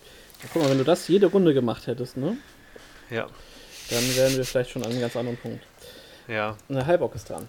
Ja, 0.42 0.50
guck 0.52 0.64
mal, 0.64 0.72
wenn 0.72 0.78
du 0.78 0.84
das 0.84 1.08
jede 1.08 1.28
Runde 1.28 1.54
gemacht 1.54 1.88
hättest, 1.88 2.18
ne? 2.18 2.38
Ja. 3.10 3.28
Dann 3.90 4.16
wären 4.16 4.36
wir 4.36 4.44
vielleicht 4.44 4.72
schon 4.72 4.84
an 4.84 4.92
einem 4.92 5.02
ganz 5.02 5.16
anderen 5.16 5.38
Punkt. 5.38 5.64
Ja. 6.28 6.58
Und 6.68 6.76
der 6.76 6.86
Halbock 6.86 7.16
ist 7.16 7.30
dran. 7.30 7.48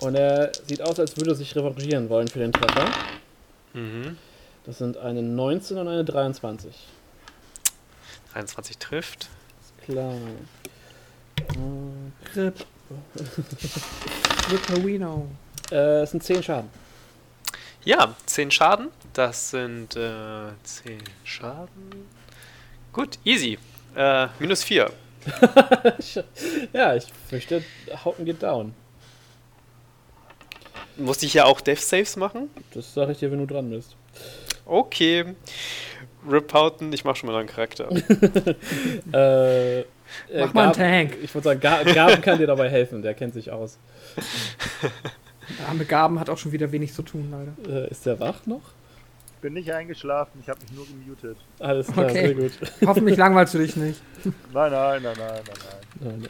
Und 0.00 0.14
er 0.14 0.50
sieht 0.66 0.82
aus, 0.82 0.98
als 0.98 1.16
würde 1.16 1.30
er 1.30 1.36
sich 1.36 1.54
revanchieren 1.54 2.08
wollen 2.08 2.26
für 2.26 2.40
den 2.40 2.52
Treffer. 2.52 2.90
Mhm. 3.72 4.16
Das 4.64 4.78
sind 4.78 4.96
eine 4.96 5.22
19 5.22 5.78
und 5.78 5.88
eine 5.88 6.04
23. 6.04 6.74
23 8.32 8.78
trifft. 8.78 9.28
Ist 9.60 9.84
klar. 9.84 10.14
Äh, 11.36 12.32
Grip. 12.32 12.66
Ripperino. 14.50 15.28
Äh, 15.70 16.02
es 16.02 16.10
sind 16.10 16.22
10 16.22 16.42
Schaden. 16.42 16.70
Ja, 17.84 18.14
10 18.26 18.50
Schaden. 18.50 18.88
Das 19.12 19.50
sind 19.50 19.96
äh, 19.96 20.48
10 20.62 21.02
Schaden. 21.24 22.08
Gut, 22.92 23.18
easy. 23.24 23.58
Äh, 23.94 24.28
minus 24.38 24.62
4. 24.64 24.90
ja, 26.72 26.94
ich 26.96 27.06
fürchte, 27.28 27.62
Hauten 28.04 28.24
geht 28.24 28.42
down. 28.42 28.74
Musste 30.96 31.26
ich 31.26 31.34
ja 31.34 31.44
auch 31.44 31.60
Death 31.60 31.80
Saves 31.80 32.16
machen? 32.16 32.50
Das 32.74 32.92
sage 32.92 33.12
ich 33.12 33.18
dir, 33.18 33.30
wenn 33.30 33.38
du 33.38 33.46
dran 33.46 33.70
bist. 33.70 33.96
Okay. 34.66 35.34
Rip 36.30 36.52
Houghton, 36.52 36.92
ich 36.92 37.04
mach 37.04 37.16
schon 37.16 37.30
mal 37.30 37.38
einen 37.38 37.48
Charakter. 37.48 37.88
äh, 39.12 39.80
äh, 39.80 39.84
mach 40.40 40.54
mal 40.54 40.64
einen 40.64 40.72
Tank. 40.72 41.18
Ich 41.22 41.34
würde 41.34 41.44
sagen, 41.44 41.60
Gaben 41.60 42.22
kann 42.22 42.38
dir 42.38 42.46
dabei 42.46 42.68
helfen, 42.68 43.02
der 43.02 43.14
kennt 43.14 43.34
sich 43.34 43.50
aus. 43.50 43.78
Der 45.58 45.68
arme 45.68 45.84
Gaben 45.84 46.20
hat 46.20 46.30
auch 46.30 46.38
schon 46.38 46.52
wieder 46.52 46.70
wenig 46.72 46.92
zu 46.92 47.02
tun, 47.02 47.28
leider. 47.30 47.84
Äh, 47.84 47.90
ist 47.90 48.06
der 48.06 48.18
wach 48.20 48.46
noch? 48.46 48.62
Ich 49.36 49.42
bin 49.42 49.54
nicht 49.54 49.72
eingeschlafen, 49.72 50.38
ich 50.40 50.48
habe 50.48 50.60
mich 50.60 50.72
nur 50.72 50.86
gemutet. 50.86 51.36
Alles 51.58 51.88
klar, 51.88 52.06
okay. 52.06 52.26
sehr 52.26 52.34
gut. 52.34 52.52
Hoffentlich 52.86 53.16
langweilst 53.16 53.54
du 53.54 53.58
dich 53.58 53.74
nicht. 53.74 54.00
Nein, 54.24 54.70
nein, 54.70 55.02
nein, 55.02 55.02
nein, 55.02 55.14
nein, 55.18 55.42
nein. 56.00 56.18
nein, 56.20 56.28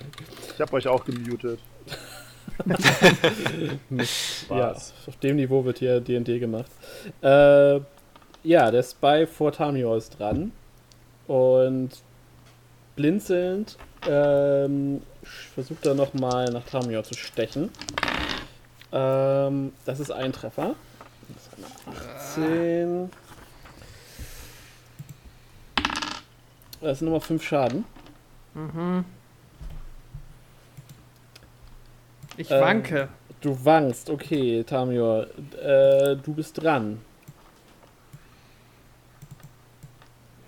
Ich 0.55 0.61
habe 0.61 0.73
euch 0.73 0.89
auch 0.89 1.05
gemutet. 1.05 1.61
ja, 4.51 4.71
auf 4.73 5.17
dem 5.23 5.37
Niveau 5.37 5.65
wird 5.65 5.79
hier 5.79 6.01
D&D 6.01 6.39
gemacht. 6.39 6.71
Äh, 7.21 7.81
ja, 8.43 8.71
der 8.71 8.83
Spy 8.83 9.27
vor 9.27 9.53
Tamio 9.53 9.97
ist 9.97 10.19
dran. 10.19 10.53
Und 11.27 11.91
blinzelnd 12.97 13.77
ähm, 14.09 15.03
versucht 15.55 15.87
er 15.87 15.95
nochmal 15.95 16.47
nach 16.51 16.65
Tamio 16.65 17.03
zu 17.03 17.15
stechen. 17.15 17.71
Ähm, 18.93 19.73
das 19.85 20.01
ist 20.01 20.11
ein 20.11 20.33
Treffer. 20.33 20.75
Das 21.29 21.43
ist 21.43 22.37
eine 22.37 22.47
18. 22.67 23.11
Das 26.81 26.99
sind 26.99 27.07
nochmal 27.07 27.21
5 27.21 27.43
Schaden. 27.43 27.85
Mhm. 28.55 29.05
Ich 32.37 32.51
ähm, 32.51 32.61
wanke. 32.61 33.09
Du 33.41 33.65
wankst, 33.65 34.11
okay, 34.11 34.65
Tamior. 34.65 35.27
Äh, 35.63 36.17
du 36.17 36.35
bist 36.35 36.63
dran. 36.63 37.01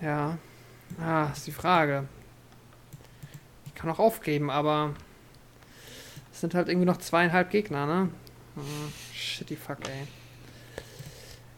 Ja. 0.05 0.37
Ah, 1.01 1.31
ist 1.33 1.47
die 1.47 1.51
Frage. 1.51 2.07
Ich 3.65 3.73
kann 3.73 3.89
auch 3.89 3.97
aufgeben, 3.97 4.51
aber 4.51 4.93
es 6.31 6.41
sind 6.41 6.53
halt 6.53 6.69
irgendwie 6.69 6.85
noch 6.85 6.97
zweieinhalb 6.97 7.49
Gegner, 7.49 7.87
ne? 7.87 8.09
Oh, 8.55 8.61
shitty 9.15 9.55
fuck, 9.55 9.79
ey. 9.89 10.07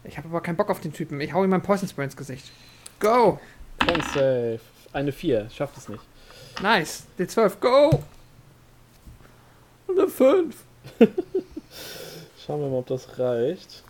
Ich 0.05 0.17
habe 0.17 0.29
aber 0.29 0.39
keinen 0.39 0.55
Bock 0.55 0.69
auf 0.69 0.79
den 0.79 0.93
Typen. 0.93 1.19
Ich 1.19 1.33
hau 1.33 1.43
ihm 1.43 1.49
mein 1.49 1.61
Poison 1.61 1.89
Spray 1.89 2.05
ins 2.05 2.15
Gesicht. 2.15 2.49
Go! 3.01 3.37
Con 3.85 4.01
Save. 4.13 4.61
Eine 4.93 5.11
4. 5.11 5.49
Schafft 5.49 5.75
es 5.75 5.89
nicht. 5.89 6.03
Nice. 6.61 7.05
D12. 7.19 7.59
Go! 7.59 8.01
Eine 9.89 10.07
5. 10.07 10.55
Schauen 12.45 12.61
wir 12.61 12.69
mal, 12.69 12.77
ob 12.77 12.87
das 12.87 13.19
reicht. 13.19 13.83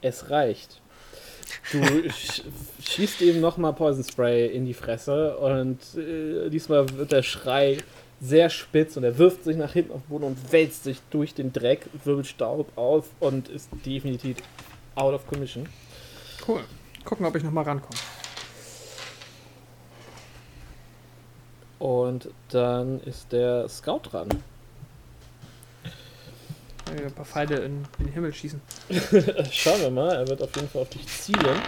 Es 0.00 0.30
reicht. 0.30 0.79
Du 1.72 2.10
schießt 2.80 3.22
eben 3.22 3.40
nochmal 3.40 3.72
Poison 3.72 4.02
Spray 4.02 4.46
in 4.48 4.64
die 4.64 4.74
Fresse 4.74 5.36
und 5.36 5.78
äh, 5.96 6.50
diesmal 6.50 6.88
wird 6.96 7.12
der 7.12 7.22
Schrei 7.22 7.78
sehr 8.20 8.50
spitz 8.50 8.96
und 8.96 9.04
er 9.04 9.16
wirft 9.18 9.44
sich 9.44 9.56
nach 9.56 9.72
hinten 9.72 9.92
auf 9.92 10.02
den 10.02 10.08
Boden 10.08 10.24
und 10.24 10.52
wälzt 10.52 10.84
sich 10.84 11.00
durch 11.10 11.32
den 11.32 11.52
Dreck, 11.52 11.86
wirbelt 12.04 12.26
Staub 12.26 12.76
auf 12.76 13.06
und 13.20 13.48
ist 13.48 13.70
definitiv 13.86 14.38
out 14.94 15.14
of 15.14 15.26
commission. 15.26 15.68
Cool. 16.46 16.60
Gucken, 17.04 17.24
ob 17.24 17.36
ich 17.36 17.42
nochmal 17.42 17.64
rankomme. 17.64 17.98
Und 21.78 22.28
dann 22.50 23.00
ist 23.04 23.32
der 23.32 23.68
Scout 23.68 24.00
dran. 24.10 24.28
Ein 26.90 27.12
paar 27.12 27.24
Pfeile 27.24 27.56
in, 27.56 27.84
in 27.98 28.06
den 28.06 28.12
Himmel 28.12 28.32
schießen. 28.32 28.60
Schauen 29.52 29.80
wir 29.80 29.90
mal, 29.90 30.12
er 30.12 30.28
wird 30.28 30.42
auf 30.42 30.54
jeden 30.56 30.68
Fall 30.68 30.82
auf 30.82 30.88
dich 30.88 31.06
zielen. 31.06 31.60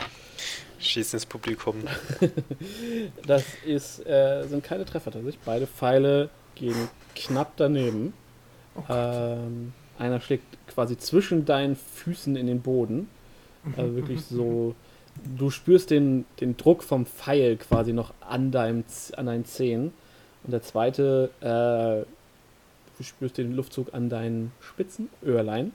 Schießen 0.78 1.18
ins 1.18 1.26
Publikum. 1.26 1.76
das 3.26 3.44
ist, 3.64 4.04
äh, 4.06 4.44
sind 4.48 4.64
keine 4.64 4.84
Treffer 4.84 5.12
tatsächlich. 5.12 5.38
Beide 5.44 5.66
Pfeile 5.66 6.28
gehen 6.54 6.88
knapp 7.14 7.52
daneben. 7.56 8.14
Oh 8.74 8.92
ähm, 8.92 9.72
einer 9.98 10.20
schlägt 10.20 10.44
quasi 10.66 10.96
zwischen 10.98 11.44
deinen 11.44 11.76
Füßen 11.76 12.36
in 12.36 12.46
den 12.46 12.62
Boden. 12.62 13.08
Also 13.76 13.94
wirklich 13.94 14.24
so. 14.24 14.74
Du 15.36 15.50
spürst 15.50 15.90
den, 15.90 16.24
den 16.40 16.56
Druck 16.56 16.82
vom 16.82 17.06
Pfeil 17.06 17.56
quasi 17.56 17.92
noch 17.92 18.14
an, 18.20 18.50
deinem, 18.50 18.82
an 19.16 19.26
deinen 19.26 19.44
Zehen. 19.44 19.92
Und 20.42 20.52
der 20.52 20.62
zweite, 20.62 21.30
äh, 21.40 22.06
du 23.02 23.08
spürst 23.08 23.38
den 23.38 23.52
Luftzug 23.52 23.92
an 23.94 24.08
deinen 24.08 24.52
Spitzen, 24.60 25.10
Öhrlein, 25.22 25.72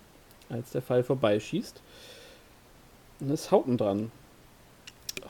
als 0.49 0.71
der 0.71 0.82
Pfeil 0.82 1.03
vorbeischießt. 1.03 1.82
Und 3.19 3.32
es 3.32 3.41
ist 3.41 3.51
Hauten 3.51 3.78
dran. 3.78 4.11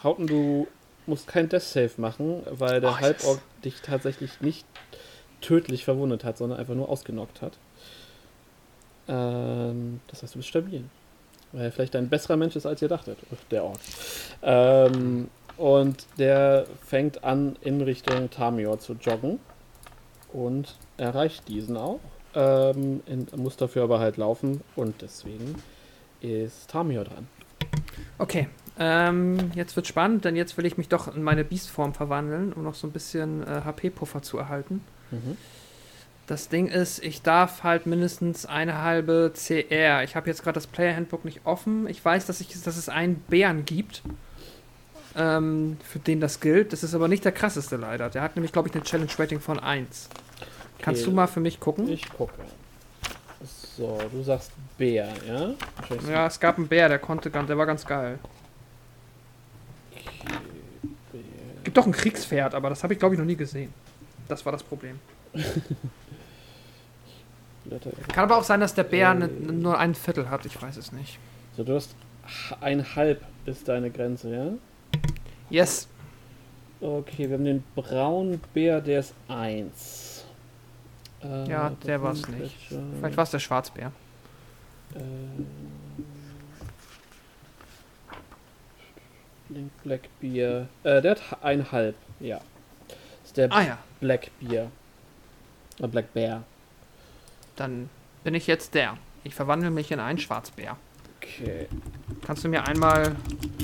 Hauten, 0.03 0.27
du 0.27 0.67
musst 1.07 1.27
kein 1.27 1.49
Death 1.49 1.63
Save 1.63 1.91
machen, 1.97 2.43
weil 2.51 2.81
der 2.81 2.91
Oh, 2.91 2.99
Halborg 2.99 3.37
yes. 3.37 3.41
dich 3.63 3.81
tatsächlich 3.81 4.41
nicht 4.41 4.65
tödlich 5.41 5.85
verwundet 5.85 6.23
hat, 6.23 6.37
sondern 6.37 6.59
einfach 6.59 6.75
nur 6.75 6.89
ausgenockt 6.89 7.41
hat. 7.41 7.57
Ähm, 9.07 10.01
das 10.07 10.21
heißt, 10.21 10.35
du 10.35 10.39
bist 10.39 10.49
stabil. 10.49 10.83
Weil 11.53 11.65
er 11.65 11.71
vielleicht 11.71 11.95
ein 11.95 12.09
besserer 12.09 12.37
Mensch 12.37 12.55
ist, 12.55 12.65
als 12.65 12.81
ihr 12.81 12.89
dachtet, 12.89 13.17
der 13.49 13.63
Ork. 13.63 13.79
Ähm, 14.43 15.29
und 15.55 16.05
der 16.19 16.67
fängt 16.85 17.23
an, 17.23 17.55
in 17.61 17.81
Richtung 17.81 18.29
Tamior 18.29 18.79
zu 18.79 18.93
joggen 18.93 19.39
und 20.33 20.75
erreicht 20.97 21.47
diesen 21.47 21.77
auch. 21.77 21.99
Ähm, 22.35 23.01
in, 23.05 23.27
muss 23.37 23.57
dafür 23.57 23.83
aber 23.83 23.99
halt 23.99 24.17
laufen 24.17 24.61
und 24.75 25.01
deswegen 25.01 25.55
ist 26.21 26.69
Tamior 26.69 27.05
dran. 27.05 27.27
Okay, 28.17 28.47
ähm, 28.79 29.51
jetzt 29.55 29.75
wird 29.75 29.87
spannend, 29.87 30.25
denn 30.25 30.35
jetzt 30.35 30.57
will 30.57 30.65
ich 30.65 30.77
mich 30.77 30.89
doch 30.89 31.13
in 31.15 31.23
meine 31.23 31.43
Beastform 31.43 31.93
verwandeln, 31.93 32.53
um 32.53 32.63
noch 32.63 32.75
so 32.75 32.87
ein 32.87 32.91
bisschen 32.91 33.43
äh, 33.43 33.61
HP-Puffer 33.65 34.21
zu 34.21 34.37
erhalten. 34.37 34.83
Mhm. 35.11 35.37
Das 36.27 36.49
Ding 36.49 36.67
ist, 36.67 37.01
ich 37.03 37.21
darf 37.21 37.63
halt 37.63 37.85
mindestens 37.85 38.45
eine 38.45 38.81
halbe 38.81 39.31
CR. 39.33 40.03
Ich 40.03 40.15
habe 40.15 40.27
jetzt 40.27 40.43
gerade 40.43 40.55
das 40.55 40.67
Player 40.67 40.95
Handbook 40.95 41.23
nicht 41.23 41.41
offen. 41.45 41.87
Ich 41.87 42.03
weiß, 42.03 42.25
dass, 42.25 42.41
ich, 42.41 42.49
dass 42.61 42.75
es 42.75 42.89
einen 42.89 43.15
Bären 43.15 43.63
gibt, 43.63 44.03
ähm, 45.17 45.77
für 45.83 45.99
den 45.99 46.19
das 46.21 46.39
gilt. 46.39 46.71
Das 46.73 46.83
ist 46.83 46.93
aber 46.93 47.07
nicht 47.07 47.25
der 47.25 47.31
krasseste 47.31 47.75
leider. 47.75 48.09
Der 48.09 48.21
hat 48.21 48.35
nämlich, 48.35 48.51
glaube 48.51 48.69
ich, 48.69 48.75
eine 48.75 48.83
Challenge 48.83 49.09
Rating 49.17 49.39
von 49.39 49.59
1. 49.59 50.09
Kannst 50.79 51.01
Okay. 51.01 51.09
du 51.09 51.15
mal 51.15 51.27
für 51.27 51.39
mich 51.39 51.59
gucken? 51.59 51.89
Ich 51.89 52.07
gucke. 52.09 52.33
So, 53.75 53.99
du 54.11 54.23
sagst 54.23 54.51
Bär, 54.77 55.07
ja? 55.27 55.53
Wahrscheinlich 55.77 56.07
Ja, 56.09 56.27
es 56.27 56.39
gab 56.39 56.57
einen 56.57 56.67
Bär, 56.67 56.87
der 56.89 56.99
konnte 56.99 57.29
ganz, 57.29 57.47
der 57.47 57.57
war 57.57 57.65
ganz 57.65 57.85
geil. 57.85 58.17
Bär. 61.11 61.21
Gibt 61.63 61.77
doch 61.77 61.85
ein 61.85 61.91
Kriegspferd, 61.91 62.55
aber 62.55 62.69
das 62.69 62.83
habe 62.83 62.93
ich, 62.93 62.99
glaube 62.99 63.15
ich, 63.15 63.19
noch 63.19 63.25
nie 63.25 63.35
gesehen. 63.35 63.73
Das 64.27 64.45
war 64.45 64.51
das 64.51 64.63
Problem. 64.63 64.99
Kann 68.13 68.23
aber 68.23 68.37
auch 68.37 68.43
sein, 68.43 68.59
dass 68.61 68.73
der 68.73 68.83
Bär 68.83 69.11
Äh. 69.11 69.27
nur 69.27 69.77
ein 69.77 69.93
Viertel 69.93 70.29
hat. 70.29 70.45
Ich 70.45 70.61
weiß 70.61 70.77
es 70.77 70.91
nicht. 70.91 71.19
So, 71.55 71.63
du 71.63 71.75
hast 71.75 71.95
ein 72.61 72.95
halb 72.95 73.21
ist 73.45 73.67
deine 73.67 73.89
Grenze, 73.91 74.33
ja? 74.33 74.51
Yes. 75.49 75.87
Okay, 76.79 77.27
wir 77.29 77.37
haben 77.37 77.45
den 77.45 77.63
braunen 77.75 78.39
Bär, 78.53 78.81
der 78.81 78.99
ist 78.99 79.13
1. 79.27 80.25
Äh, 81.23 81.49
Ja, 81.49 81.69
der 81.85 82.01
war's 82.03 82.21
sind 82.21 82.39
nicht. 82.39 82.55
Vielleicht 82.67 83.17
war 83.17 83.23
es 83.23 83.31
der 83.31 83.39
Schwarzbär. 83.39 83.91
Äh, 84.93 84.99
Link 89.49 89.71
Black 89.83 90.01
Beer. 90.19 90.67
Äh, 90.83 91.01
der 91.01 91.11
hat 91.11 91.21
ein 91.43 91.71
halb, 91.71 91.95
ja. 92.19 92.39
Das 92.87 92.97
ist 93.27 93.37
der 93.37 93.51
Ah 93.51 93.61
ja, 93.63 93.77
Black 93.99 94.29
Beer. 94.39 94.69
Äh, 95.79 95.87
Black 95.87 96.13
Bear. 96.13 96.43
dann 97.55 97.89
bin 98.23 98.35
ich 98.35 98.45
jetzt 98.47 98.73
der. 98.75 98.97
Ich 99.23 99.33
verwandle 99.35 99.71
mich 99.71 99.91
in 99.91 99.99
einen 99.99 100.19
Schwarzbär. 100.19 100.77
Okay. 101.27 101.67
Kannst 102.25 102.43
du 102.43 102.49
mir 102.49 102.65
einmal. 102.67 103.15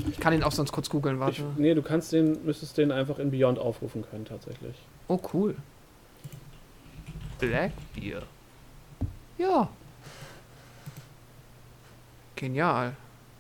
Ich 0.10 0.20
kann 0.20 0.34
ihn 0.34 0.44
auch 0.44 0.52
sonst 0.52 0.72
kurz 0.72 0.90
googeln, 0.90 1.16
Ich, 1.16 1.20
warte. 1.22 1.44
nee, 1.58 1.74
du 1.74 1.82
kannst 1.82 2.12
den, 2.12 2.44
müsstest 2.46 2.78
den 2.78 2.92
einfach 2.92 3.20
in 3.20 3.32
Beyond 3.32 3.58
aufrufen 3.60 4.04
können, 4.10 4.26
tatsächlich. 4.26 4.76
Oh, 5.08 5.20
cool. 5.34 5.56
Blackbeer. 7.40 8.24
Ja. 9.38 9.70
Genial. 12.36 12.96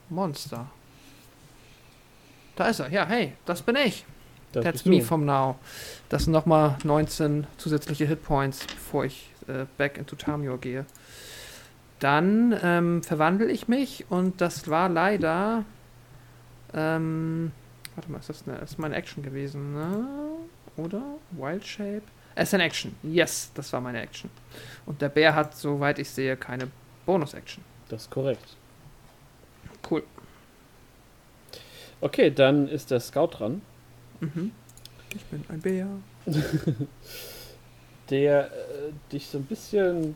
Monster. 0.09 0.67
Da 2.55 2.67
ist 2.67 2.79
er. 2.79 2.89
Ja, 2.91 3.05
hey, 3.05 3.33
das 3.45 3.61
bin 3.61 3.75
ich. 3.75 4.05
Das 4.51 4.63
That's 4.63 4.85
me 4.85 4.99
du. 4.99 5.05
from 5.05 5.25
now. 5.25 5.55
Das 6.09 6.25
sind 6.25 6.33
nochmal 6.33 6.77
19 6.83 7.47
zusätzliche 7.57 8.05
Hitpoints, 8.05 8.65
bevor 8.67 9.05
ich 9.05 9.31
äh, 9.47 9.65
back 9.77 9.97
into 9.97 10.15
Tamior 10.15 10.59
gehe. 10.59 10.85
Dann 11.99 12.57
ähm, 12.61 13.03
verwandle 13.03 13.49
ich 13.49 13.67
mich 13.67 14.05
und 14.09 14.41
das 14.41 14.67
war 14.67 14.89
leider. 14.89 15.63
Ähm, 16.73 17.51
warte 17.95 18.11
mal, 18.11 18.19
ist 18.19 18.29
das, 18.29 18.47
eine, 18.47 18.57
ist 18.57 18.79
meine 18.79 18.95
Action 18.95 19.23
gewesen, 19.23 19.73
ne? 19.73 20.07
Oder? 20.75 21.03
Wild 21.31 21.65
Shape? 21.65 22.01
Es 22.35 22.49
ist 22.49 22.53
eine 22.55 22.63
Action. 22.63 22.95
Yes, 23.03 23.51
das 23.53 23.71
war 23.73 23.81
meine 23.81 24.01
Action. 24.01 24.29
Und 24.85 25.01
der 25.01 25.09
Bär 25.09 25.35
hat, 25.35 25.55
soweit 25.55 25.99
ich 25.99 26.09
sehe, 26.09 26.35
keine 26.35 26.67
Bonus-Action. 27.05 27.63
Das 27.89 28.03
ist 28.03 28.09
korrekt. 28.09 28.57
Cool. 29.89 30.03
Okay, 32.01 32.31
dann 32.31 32.67
ist 32.67 32.91
der 32.91 32.99
Scout 32.99 33.27
dran. 33.27 33.61
Mhm. 34.19 34.51
Ich 35.15 35.23
bin 35.25 35.45
ein 35.49 35.61
Bär. 35.61 35.87
der 38.09 38.45
äh, 38.47 38.91
dich 39.11 39.27
so 39.27 39.37
ein 39.37 39.45
bisschen 39.45 40.15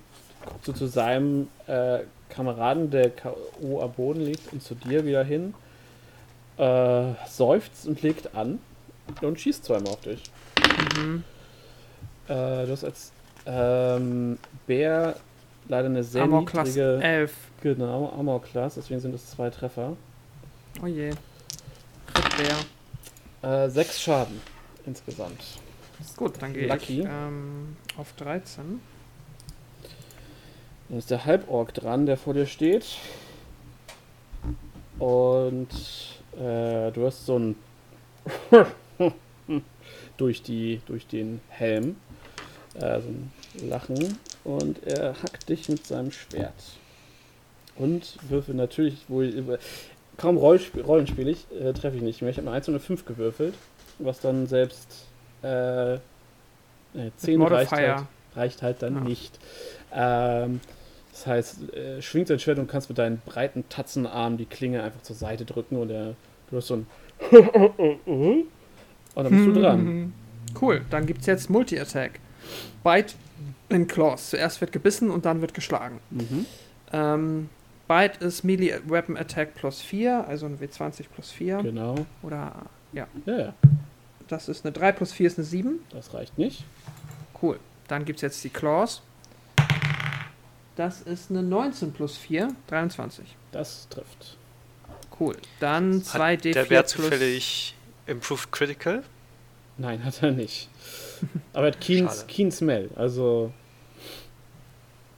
so 0.64 0.74
zu 0.74 0.88
seinem 0.88 1.48
äh, 1.68 2.00
Kameraden, 2.30 2.90
der 2.90 3.10
K.O. 3.10 3.82
am 3.82 3.92
Boden 3.94 4.22
liegt, 4.22 4.52
und 4.52 4.62
zu 4.62 4.76
dir 4.76 5.06
wieder 5.06 5.24
hin, 5.24 5.54
äh, 6.58 7.14
seufzt 7.28 7.88
und 7.88 8.02
legt 8.02 8.36
an 8.36 8.60
und 9.22 9.40
schießt 9.40 9.64
zweimal 9.64 9.94
auf 9.94 10.02
dich. 10.02 10.24
Mhm. 10.98 11.24
Äh, 12.28 12.66
du 12.66 12.72
hast 12.72 12.84
als 12.84 13.12
ähm, 13.46 14.38
Bär 14.66 15.16
leider 15.70 15.88
eine 15.88 16.04
sehr 16.04 16.28
Class 16.46 16.68
niedrige 16.68 17.00
11. 17.02 17.34
genau, 17.62 18.14
Armor 18.18 18.42
Class, 18.42 18.76
deswegen 18.76 19.00
sind 19.00 19.16
es 19.16 19.30
zwei 19.30 19.50
Treffer. 19.50 19.96
Oh 20.84 20.88
je. 20.88 21.12
Bär. 22.38 23.66
Äh, 23.66 23.70
sechs 23.70 24.02
Schaden 24.02 24.42
insgesamt. 24.86 25.42
Gut, 26.16 26.34
dann 26.40 26.54
gehe 26.54 26.66
ich 26.66 26.72
Lucky. 26.72 27.02
ähm, 27.02 27.76
auf 27.98 28.14
13. 28.14 28.80
Dann 30.90 31.00
ist 31.00 31.12
der 31.12 31.26
Halborg 31.26 31.74
dran, 31.74 32.06
der 32.06 32.18
vor 32.18 32.34
dir 32.34 32.46
steht. 32.46 32.86
Und 35.00 35.70
äh, 36.36 36.92
du 36.92 37.06
hast 37.06 37.26
so 37.26 37.38
ein 37.38 37.56
durch 40.18 40.42
die 40.42 40.82
durch 40.88 41.08
den 41.08 41.40
Helm 41.50 41.98
äh, 42.76 43.00
so 43.02 43.08
ein 43.10 43.32
Lachen 43.70 44.18
und 44.44 44.84
er 44.86 45.14
hackt 45.22 45.50
dich 45.50 45.70
mit 45.70 45.86
seinem 45.86 46.12
Schwert. 46.12 46.54
Und 47.76 48.18
würfel 48.28 48.56
natürlich 48.56 49.08
wohl 49.08 49.60
kaum 50.18 50.38
Rollsp 50.38 50.78
Rollenspiel 50.86 51.28
ich, 51.28 51.46
äh, 51.52 51.74
treffe 51.74 51.98
ich 51.98 52.02
nicht 52.02 52.22
mehr. 52.22 52.32
Ich 52.32 52.38
habe 52.38 52.48
eine 52.48 52.58
1 52.58 52.68
und 52.70 52.74
eine 52.76 52.80
5 52.80 53.06
gewürfelt, 53.06 53.54
was 54.00 54.20
dann 54.20 54.48
selbst 54.48 55.06
äh, 55.44 55.96
äh, 55.96 56.00
10 57.18 57.42
reicht 57.44 57.72
Modifier. 57.72 57.96
halt, 57.98 58.06
reicht 58.36 58.62
halt 58.64 58.82
dann 58.82 58.96
Ja. 58.96 59.02
nicht. 59.02 59.40
Ähm, 59.94 60.60
das 61.18 61.26
heißt, 61.26 61.74
äh, 61.74 62.02
schwingt 62.02 62.28
sein 62.28 62.38
Schwert 62.38 62.60
und 62.60 62.68
kannst 62.68 62.90
mit 62.90 63.00
deinen 63.00 63.20
breiten 63.26 63.68
Tatzenarmen 63.70 64.38
die 64.38 64.46
Klinge 64.46 64.84
einfach 64.84 65.02
zur 65.02 65.16
Seite 65.16 65.46
drücken 65.46 65.78
und 65.78 65.90
er, 65.90 66.14
du 66.52 66.58
hast 66.58 66.68
so 66.68 66.76
ein 66.76 66.88
und 67.32 68.46
dann 69.16 69.30
bist 69.30 69.48
du 69.48 69.54
dran. 69.54 69.84
Mhm. 69.84 70.14
Cool, 70.62 70.82
dann 70.92 71.08
gibt 71.08 71.22
es 71.22 71.26
jetzt 71.26 71.50
Multi-Attack. 71.50 72.20
Bite 72.84 73.16
in 73.70 73.88
Claws. 73.88 74.30
Zuerst 74.30 74.62
wird 74.62 74.72
gebissen 74.72 75.10
und 75.10 75.26
dann 75.26 75.42
wird 75.42 75.56
geschlagen. 75.56 76.00
Mhm. 76.12 76.46
Ähm, 76.94 77.50
Bite 77.88 78.24
ist 78.24 78.44
Melee 78.44 78.76
Weapon 78.86 79.18
Attack 79.18 79.56
plus 79.56 79.82
4, 79.82 80.28
also 80.28 80.46
ein 80.46 80.60
W20 80.60 81.06
plus 81.14 81.32
4. 81.32 81.64
Genau. 81.64 81.96
Oder, 82.22 82.54
Ja, 82.94 83.08
ja, 83.26 83.56
das 84.28 84.50
ist 84.50 84.66
eine 84.66 84.72
3 84.72 84.92
plus 84.92 85.14
4 85.14 85.28
ist 85.28 85.40
eine 85.40 85.46
7. 85.46 85.80
das 85.90 86.14
reicht 86.14 86.38
nicht. 86.38 86.64
Cool. 87.42 87.60
Dann 87.88 88.06
gibt 88.06 88.18
es 88.18 88.22
jetzt 88.22 88.44
die 88.44 88.50
Claws. 88.50 89.02
Das 90.78 91.02
ist 91.02 91.32
eine 91.32 91.42
19 91.42 91.92
plus 91.92 92.18
4, 92.18 92.50
23. 92.68 93.26
Das 93.52 93.90
trifft. 93.90 94.38
Cool. 95.20 95.36
Dann 95.60 96.04
2D4 96.04 96.54
Der 96.54 96.64
plus... 96.66 96.86
zufällig 96.92 97.76
Improved 98.06 98.52
Critical? 98.52 99.04
Nein, 99.80 100.04
hat 100.06 100.22
er 100.22 100.32
nicht. 100.32 100.70
Aber 101.54 101.66
er 101.66 101.74
hat 101.74 101.82
Keen. 101.82 102.08
Keen 102.28 102.52
Smell. 102.52 102.92
Also, 102.96 103.52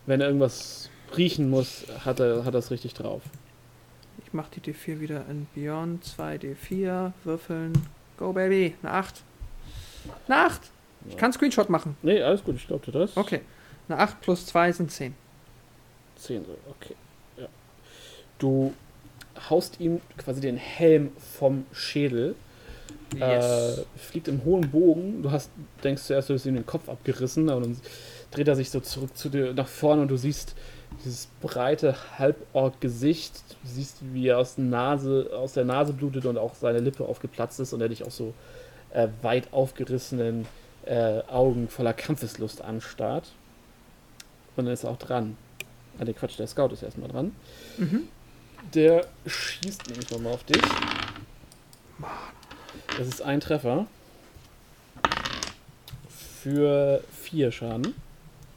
wenn 0.06 0.22
er 0.22 0.28
irgendwas 0.28 0.90
riechen 1.18 1.50
muss, 1.50 1.84
hat 2.06 2.22
er 2.22 2.46
hat 2.46 2.54
das 2.54 2.72
richtig 2.72 2.94
drauf. 2.94 3.22
Ich 4.26 4.32
mach 4.32 4.48
die 4.48 4.62
D4 4.62 5.02
wieder 5.02 5.26
in 5.30 5.46
Beyond. 5.56 6.06
2D4, 6.06 7.12
würfeln. 7.26 7.74
Go, 8.16 8.32
Baby. 8.32 8.76
Eine 8.82 8.94
8. 8.94 9.24
Eine 10.28 10.38
8. 10.38 10.62
Ich 11.10 11.18
kann 11.18 11.34
Screenshot 11.34 11.70
machen. 11.70 11.98
Nee, 12.02 12.22
alles 12.22 12.46
gut, 12.46 12.56
ich 12.56 12.68
glaube 12.68 12.86
dir 12.86 12.98
das. 12.98 13.18
Okay. 13.18 13.42
Eine 13.90 14.00
8 14.00 14.22
plus 14.22 14.46
2 14.46 14.72
sind 14.72 14.92
10. 14.92 15.16
10 16.20 16.46
so, 16.46 16.56
okay. 16.70 16.96
Ja. 17.38 17.48
Du 18.38 18.74
haust 19.50 19.80
ihm 19.80 20.02
quasi 20.18 20.42
den 20.42 20.58
Helm 20.58 21.12
vom 21.18 21.66
Schädel. 21.72 22.36
Äh, 23.20 23.74
fliegt 23.98 24.28
im 24.28 24.44
hohen 24.46 24.70
Bogen. 24.70 25.24
Du 25.24 25.32
hast, 25.32 25.50
denkst 25.84 26.04
zuerst, 26.04 26.30
du 26.30 26.36
hast 26.36 26.46
ihm 26.46 26.54
den 26.54 26.66
Kopf 26.66 26.90
abgerissen, 26.90 27.50
aber 27.50 27.62
dann 27.62 27.78
dreht 28.32 28.48
er 28.48 28.56
sich 28.56 28.70
so 28.70 28.80
zurück 28.80 29.18
zu 29.18 29.30
dir 29.30 29.54
nach 29.54 29.68
vorne 29.68 30.04
und 30.04 30.10
du 30.10 30.18
siehst, 30.18 30.56
dieses 31.04 31.28
breite 31.42 31.96
Halborg-Gesicht. 32.18 33.44
Du 33.64 33.68
siehst, 33.68 33.98
wie 34.14 34.28
er 34.28 34.40
aus, 34.40 34.58
Nase, 34.58 35.30
aus 35.34 35.54
der 35.54 35.66
Nase 35.66 35.94
blutet 35.94 36.26
und 36.26 36.38
auch 36.38 36.56
seine 36.56 36.80
Lippe 36.80 37.06
aufgeplatzt 37.06 37.60
ist 37.60 37.74
und 37.74 37.82
er 37.82 37.90
dich 37.90 38.04
auch 38.04 38.12
so 38.12 38.34
äh, 38.92 39.08
weit 39.22 39.54
aufgerissenen 39.54 40.46
äh, 40.86 41.22
Augen 41.28 41.68
voller 41.68 41.94
Kampfeslust 41.94 42.62
anstarrt. 42.62 43.32
Und 44.56 44.66
dann 44.66 44.74
ist 44.74 44.84
er 44.84 44.92
auch 44.92 44.98
dran. 44.98 45.38
Ah, 46.00 46.06
der 46.06 46.14
Quatsch, 46.14 46.40
der 46.40 46.48
Scout 46.48 46.70
ist 46.70 46.84
erstmal 46.84 47.10
dran. 47.10 47.36
Mhm. 47.78 48.08
Der 48.74 49.08
schießt 49.26 49.88
nämlich 49.90 50.10
nochmal 50.12 50.34
auf 50.34 50.44
dich. 50.46 50.62
Das 52.98 53.08
ist 53.08 53.22
ein 53.22 53.40
Treffer. 53.40 53.86
Für 56.42 57.04
vier 57.12 57.52
Schaden. 57.52 57.94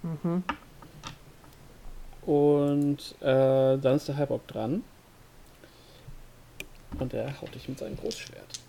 Mhm. 0.02 0.44
Und 2.22 3.14
äh, 3.20 3.78
dann 3.78 3.96
ist 3.96 4.06
der 4.06 4.16
Halbock 4.16 4.46
dran. 4.46 4.84
Und 7.00 7.12
er 7.14 7.40
haut 7.40 7.52
dich 7.54 7.68
mit 7.68 7.78
seinem 7.78 7.96
Großschwert. 7.96 8.60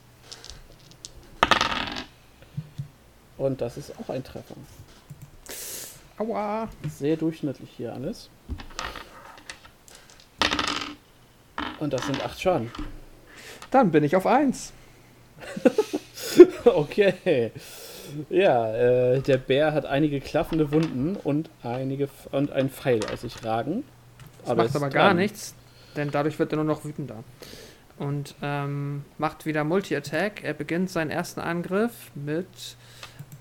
Und 3.37 3.61
das 3.61 3.77
ist 3.77 3.93
auch 3.99 4.09
ein 4.09 4.23
Treffer. 4.23 4.55
Aua! 6.17 6.69
Sehr 6.87 7.17
durchschnittlich 7.17 7.69
hier 7.75 7.93
alles. 7.93 8.29
Und 11.79 11.91
das 11.91 12.05
sind 12.05 12.23
acht 12.23 12.39
Schaden. 12.39 12.71
Dann 13.71 13.91
bin 13.91 14.03
ich 14.03 14.15
auf 14.15 14.27
eins. 14.27 14.73
okay. 16.65 17.51
Ja, 18.29 18.73
äh, 18.73 19.21
der 19.21 19.37
Bär 19.37 19.73
hat 19.73 19.85
einige 19.85 20.21
klaffende 20.21 20.71
Wunden 20.71 21.15
und 21.15 21.49
einige 21.63 22.09
und 22.31 22.51
ein 22.51 22.69
Pfeil 22.69 22.99
aus 23.11 23.21
sich 23.21 23.43
ragen. 23.43 23.83
Das 24.41 24.51
aber 24.51 24.63
macht 24.63 24.75
aber 24.75 24.89
gar 24.89 25.07
dran. 25.09 25.17
nichts, 25.17 25.55
denn 25.95 26.11
dadurch 26.11 26.37
wird 26.37 26.53
er 26.53 26.57
nur 26.57 26.65
noch 26.65 26.85
wütender. 26.85 27.23
Und 27.97 28.35
ähm, 28.41 29.05
macht 29.17 29.45
wieder 29.45 29.63
Multi-Attack. 29.63 30.43
Er 30.43 30.53
beginnt 30.53 30.89
seinen 30.89 31.11
ersten 31.11 31.39
Angriff 31.39 32.11
mit 32.15 32.47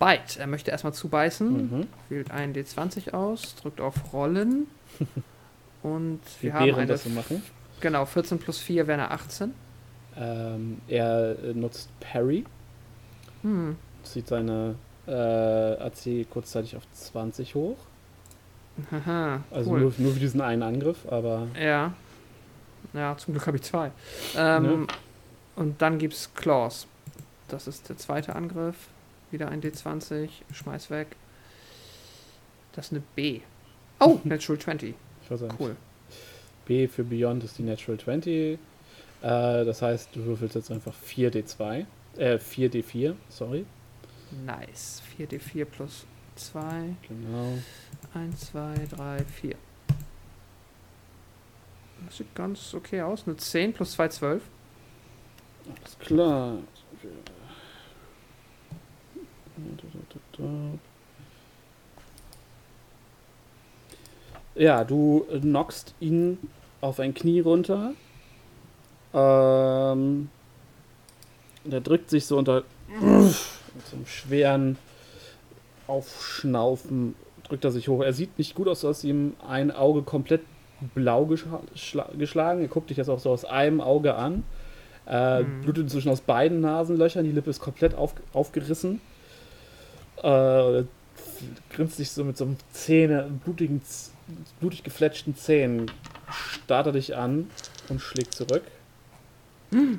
Bite. 0.02 0.40
Er 0.40 0.46
möchte 0.46 0.70
erstmal 0.70 0.92
zubeißen, 0.92 1.48
mhm. 1.48 1.86
wählt 2.08 2.30
einen 2.30 2.54
D20 2.54 3.12
aus, 3.12 3.54
drückt 3.56 3.80
auf 3.80 4.12
Rollen. 4.12 4.66
und 5.82 6.20
wir 6.40 6.50
Wie 6.50 6.52
haben 6.52 6.74
eine. 6.74 6.86
Das 6.86 7.04
so 7.04 7.10
machen? 7.10 7.42
Genau, 7.80 8.04
14 8.04 8.38
plus 8.38 8.58
4 8.58 8.86
wäre 8.86 9.00
eine 9.00 9.10
18. 9.10 9.54
Ähm, 10.16 10.80
er 10.88 11.36
äh, 11.42 11.54
nutzt 11.54 11.88
Parry. 12.00 12.44
Hm. 13.42 13.76
Zieht 14.02 14.28
seine 14.28 14.74
äh, 15.06 15.12
AC 15.12 16.28
kurzzeitig 16.30 16.76
auf 16.76 16.82
20 16.92 17.54
hoch. 17.54 17.78
Aha, 18.90 19.42
also 19.50 19.70
cool. 19.70 19.80
nur, 19.80 19.92
nur 19.98 20.12
für 20.12 20.20
diesen 20.20 20.40
einen 20.40 20.62
Angriff, 20.62 20.98
aber. 21.10 21.46
Ja. 21.60 21.92
Ja, 22.92 23.16
zum 23.16 23.34
Glück 23.34 23.46
habe 23.46 23.56
ich 23.56 23.62
zwei. 23.62 23.90
Ähm, 24.36 24.86
ja. 24.88 24.94
Und 25.56 25.80
dann 25.80 25.98
gibt 25.98 26.14
es 26.14 26.34
Claws. 26.34 26.86
Das 27.48 27.66
ist 27.66 27.88
der 27.88 27.96
zweite 27.96 28.34
Angriff. 28.34 28.76
Wieder 29.32 29.48
ein 29.48 29.60
D20. 29.60 30.28
Schmeiß 30.52 30.90
weg. 30.90 31.16
Das 32.72 32.86
ist 32.86 32.92
eine 32.92 33.02
B. 33.16 33.40
Oh, 33.98 34.20
Natural 34.24 34.60
20. 34.60 34.94
Cool. 35.58 35.76
B 36.66 36.86
für 36.86 37.02
Beyond 37.02 37.42
ist 37.42 37.58
die 37.58 37.62
Natural 37.62 37.98
20. 37.98 38.32
Äh, 38.34 38.58
das 39.22 39.82
heißt, 39.82 40.14
du 40.14 40.24
würfelst 40.24 40.54
jetzt 40.54 40.70
einfach 40.70 40.94
4D2. 40.94 41.86
Äh, 42.16 42.36
4D4, 42.36 43.14
sorry. 43.30 43.64
Nice. 44.44 45.02
4D4 45.18 45.64
plus 45.64 46.04
2. 46.36 46.60
Genau. 47.08 47.58
1, 48.14 48.40
2, 48.52 48.74
3, 48.96 49.24
4. 49.24 49.56
Das 52.04 52.16
sieht 52.18 52.34
ganz 52.34 52.74
okay 52.74 53.00
aus. 53.02 53.26
Eine 53.26 53.36
10 53.36 53.72
plus 53.72 53.92
2, 53.92 54.08
12. 54.08 54.42
Alles 55.68 55.98
klar. 55.98 56.58
Ja, 64.54 64.84
du 64.84 65.26
knockst 65.40 65.94
ihn 66.00 66.38
auf 66.80 67.00
ein 67.00 67.14
Knie 67.14 67.40
runter. 67.40 67.92
Ähm, 69.14 70.28
der 71.64 71.80
drückt 71.80 72.10
sich 72.10 72.26
so 72.26 72.38
unter 72.38 72.64
mit 72.88 73.86
so 73.86 73.96
einem 73.96 74.06
schweren 74.06 74.78
Aufschnaufen 75.86 77.14
drückt 77.44 77.64
er 77.64 77.70
sich 77.70 77.88
hoch. 77.88 78.02
Er 78.02 78.12
sieht 78.12 78.38
nicht 78.38 78.54
gut 78.54 78.68
aus, 78.68 78.80
dass 78.80 79.04
ihm 79.04 79.34
ein 79.46 79.70
Auge 79.70 80.02
komplett 80.02 80.42
blau 80.94 81.26
geschlagen. 81.26 82.62
Er 82.62 82.68
guckt 82.68 82.90
dich 82.90 82.96
jetzt 82.96 83.08
auch 83.08 83.18
so 83.18 83.30
aus 83.30 83.44
einem 83.44 83.80
Auge 83.80 84.14
an. 84.14 84.44
Äh, 85.06 85.42
mhm. 85.42 85.62
Blutet 85.62 85.84
inzwischen 85.84 86.10
aus 86.10 86.20
beiden 86.20 86.60
Nasenlöchern. 86.60 87.24
Die 87.24 87.32
Lippe 87.32 87.50
ist 87.50 87.60
komplett 87.60 87.94
auf, 87.94 88.14
aufgerissen. 88.32 89.00
Äh, 90.22 90.84
grinst 91.70 91.96
sich 91.96 92.10
so 92.10 92.24
mit 92.24 92.36
so 92.36 92.44
einem 92.44 92.56
Zähne, 92.72 93.30
blutigen, 93.44 93.82
blutig 94.60 94.84
gefletschten 94.84 95.36
Zähnen, 95.36 95.90
starrt 96.30 96.86
er 96.86 96.92
dich 96.92 97.16
an 97.16 97.50
und 97.88 98.00
schlägt 98.00 98.34
zurück. 98.34 98.62
Mhm. 99.70 99.96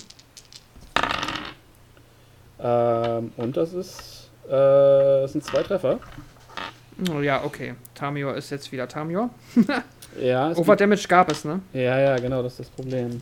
Ähm, 2.59 3.31
und 3.35 3.57
das 3.57 3.73
ist, 3.73 4.29
äh, 4.45 4.49
das 4.51 5.33
sind 5.33 5.43
zwei 5.43 5.63
Treffer. 5.63 5.99
Oh 7.11 7.19
ja, 7.19 7.43
okay. 7.43 7.73
Tamior 7.95 8.35
ist 8.35 8.49
jetzt 8.51 8.71
wieder 8.71 8.87
Tamior. 8.87 9.29
ja. 10.21 10.51
Overdamage 10.55 11.07
gab 11.07 11.31
es, 11.31 11.43
ne? 11.43 11.59
Ja, 11.73 11.99
ja, 11.99 12.15
genau, 12.17 12.41
das 12.43 12.53
ist 12.53 12.59
das 12.59 12.69
Problem. 12.69 13.21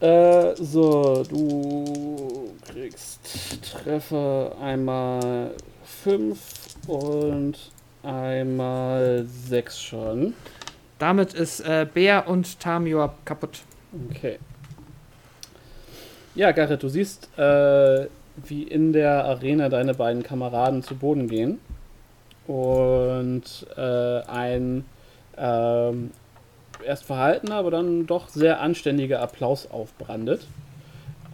Äh, 0.00 0.54
so, 0.56 1.22
du 1.22 2.52
kriegst 2.70 3.20
Treffer 3.62 4.54
einmal 4.60 5.52
5 5.84 6.38
und 6.86 7.54
einmal 8.02 9.24
6 9.26 9.80
schon. 9.80 10.34
Damit 10.98 11.32
ist 11.32 11.60
äh, 11.60 11.86
Bär 11.92 12.28
und 12.28 12.60
Tamior 12.60 13.14
kaputt. 13.24 13.62
Okay. 14.10 14.38
Ja, 16.34 16.52
Garrett, 16.52 16.82
du 16.82 16.88
siehst, 16.88 17.30
äh, 17.38 18.06
wie 18.36 18.64
in 18.64 18.92
der 18.92 19.24
Arena 19.24 19.70
deine 19.70 19.94
beiden 19.94 20.22
Kameraden 20.22 20.82
zu 20.82 20.94
Boden 20.94 21.28
gehen 21.28 21.58
und 22.46 23.66
äh, 23.76 24.20
ein 24.26 24.84
ähm, 25.38 26.10
erst 26.84 27.04
verhaltener, 27.04 27.56
aber 27.56 27.70
dann 27.70 28.06
doch 28.06 28.28
sehr 28.28 28.60
anständiger 28.60 29.20
Applaus 29.20 29.70
aufbrandet. 29.70 30.46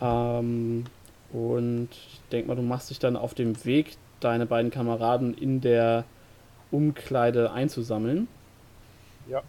Ähm, 0.00 0.84
und 1.32 1.88
ich 1.90 2.20
denke 2.30 2.48
mal, 2.48 2.56
du 2.56 2.62
machst 2.62 2.90
dich 2.90 2.98
dann 2.98 3.16
auf 3.16 3.34
dem 3.34 3.64
Weg, 3.64 3.96
deine 4.20 4.46
beiden 4.46 4.70
Kameraden 4.70 5.34
in 5.34 5.60
der 5.60 6.04
Umkleide 6.70 7.52
einzusammeln. 7.52 8.28
Ja. 9.28 9.42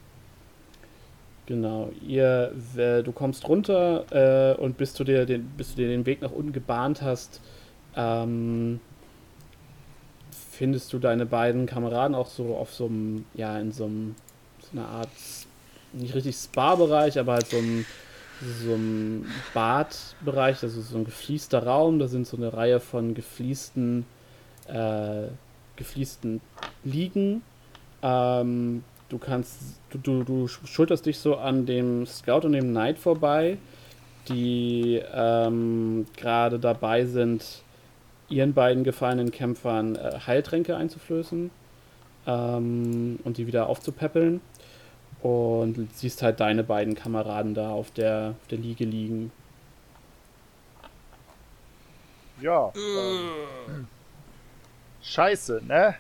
Genau, 1.46 1.92
ihr, 2.02 2.54
du 2.76 3.12
kommst 3.12 3.48
runter 3.50 4.06
äh, 4.12 4.62
und 4.62 4.78
bis 4.78 4.94
du, 4.94 5.04
dir 5.04 5.26
den, 5.26 5.46
bis 5.58 5.72
du 5.72 5.82
dir 5.82 5.90
den 5.90 6.06
Weg 6.06 6.22
nach 6.22 6.32
unten 6.32 6.54
gebahnt 6.54 7.02
hast, 7.02 7.42
ähm, 7.98 8.80
findest 10.32 10.94
du 10.94 11.00
deine 11.00 11.26
beiden 11.26 11.66
Kameraden 11.66 12.16
auch 12.16 12.28
so 12.28 12.56
auf 12.56 12.74
so 12.74 12.86
einem, 12.86 13.26
ja, 13.34 13.60
in 13.60 13.74
so, 13.74 13.86
einem, 13.86 14.16
so 14.62 14.78
einer 14.78 14.88
Art, 14.88 15.10
nicht 15.94 16.16
richtig 16.16 16.36
Spa-Bereich, 16.36 17.20
aber 17.20 17.34
halt 17.34 17.48
so 17.48 17.58
einem, 17.58 17.86
so 18.64 18.74
einem 18.74 19.26
Badbereich, 19.54 20.62
also 20.64 20.82
so 20.82 20.98
ein 20.98 21.06
gefließter 21.06 21.64
Raum, 21.64 22.00
da 22.00 22.08
sind 22.08 22.28
so 22.28 22.38
eine 22.38 22.54
Reihe 22.54 22.80
von 22.80 23.14
gefließten, 23.14 24.06
äh, 24.68 25.28
gefließten 25.76 26.42
Liegen. 26.84 27.42
Ähm, 28.02 28.84
du 29.10 29.18
kannst, 29.18 29.60
du, 29.92 29.98
du, 29.98 30.24
du 30.24 30.48
schulterst 30.48 31.06
dich 31.06 31.20
so 31.20 31.38
an 31.38 31.66
dem 31.66 32.06
Scout 32.06 32.46
und 32.46 32.54
dem 32.54 32.72
Knight 32.72 32.98
vorbei, 32.98 33.58
die 34.28 35.02
ähm, 35.14 36.06
gerade 36.18 36.60
dabei 36.60 37.06
sind, 37.06 37.64
ihren 38.30 38.54
beiden 38.54 38.84
gefallenen 38.84 39.32
Kämpfern 39.32 39.96
äh, 39.96 40.20
Heiltränke 40.26 40.76
einzuflößen 40.76 41.52
ähm, 42.26 43.20
und 43.24 43.38
die 43.38 43.48
wieder 43.48 43.68
aufzupäppeln. 43.68 44.42
Und 45.24 45.90
siehst 45.96 46.22
halt 46.22 46.42
deine 46.42 46.64
beiden 46.64 46.96
Kameraden 46.96 47.54
da 47.54 47.70
auf 47.70 47.92
der, 47.92 48.36
auf 48.42 48.48
der 48.50 48.58
Liege 48.58 48.84
liegen. 48.84 49.32
Ja. 52.42 52.74
Ähm, 52.76 53.88
scheiße, 55.02 55.62
ne? 55.66 55.96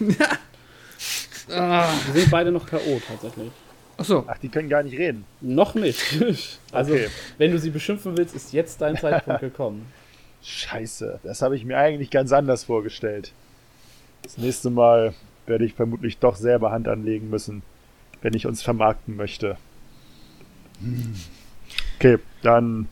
Ah. 1.52 1.88
Wir 2.12 2.20
sind 2.20 2.30
beide 2.30 2.52
noch 2.52 2.64
K.O. 2.64 3.00
tatsächlich. 3.08 3.50
Achso. 3.96 4.24
Ach, 4.26 4.38
die 4.38 4.48
können 4.48 4.68
gar 4.68 4.82
nicht 4.82 4.96
reden. 4.96 5.24
Noch 5.40 5.74
nicht. 5.74 6.00
also, 6.72 6.92
okay. 6.92 7.08
wenn 7.38 7.50
du 7.50 7.58
sie 7.58 7.70
beschimpfen 7.70 8.16
willst, 8.16 8.34
ist 8.34 8.52
jetzt 8.52 8.80
dein 8.80 8.96
Zeitpunkt 8.96 9.40
gekommen. 9.40 9.90
Scheiße, 10.42 11.20
das 11.22 11.42
habe 11.42 11.56
ich 11.56 11.64
mir 11.64 11.76
eigentlich 11.76 12.10
ganz 12.10 12.32
anders 12.32 12.64
vorgestellt. 12.64 13.32
Das 14.22 14.38
nächste 14.38 14.70
Mal 14.70 15.12
werde 15.46 15.64
ich 15.64 15.74
vermutlich 15.74 16.18
doch 16.18 16.36
selber 16.36 16.70
Hand 16.70 16.88
anlegen 16.88 17.28
müssen, 17.28 17.62
wenn 18.22 18.34
ich 18.34 18.46
uns 18.46 18.62
vermarkten 18.62 19.16
möchte. 19.16 19.56
Okay, 21.96 22.18
dann 22.42 22.88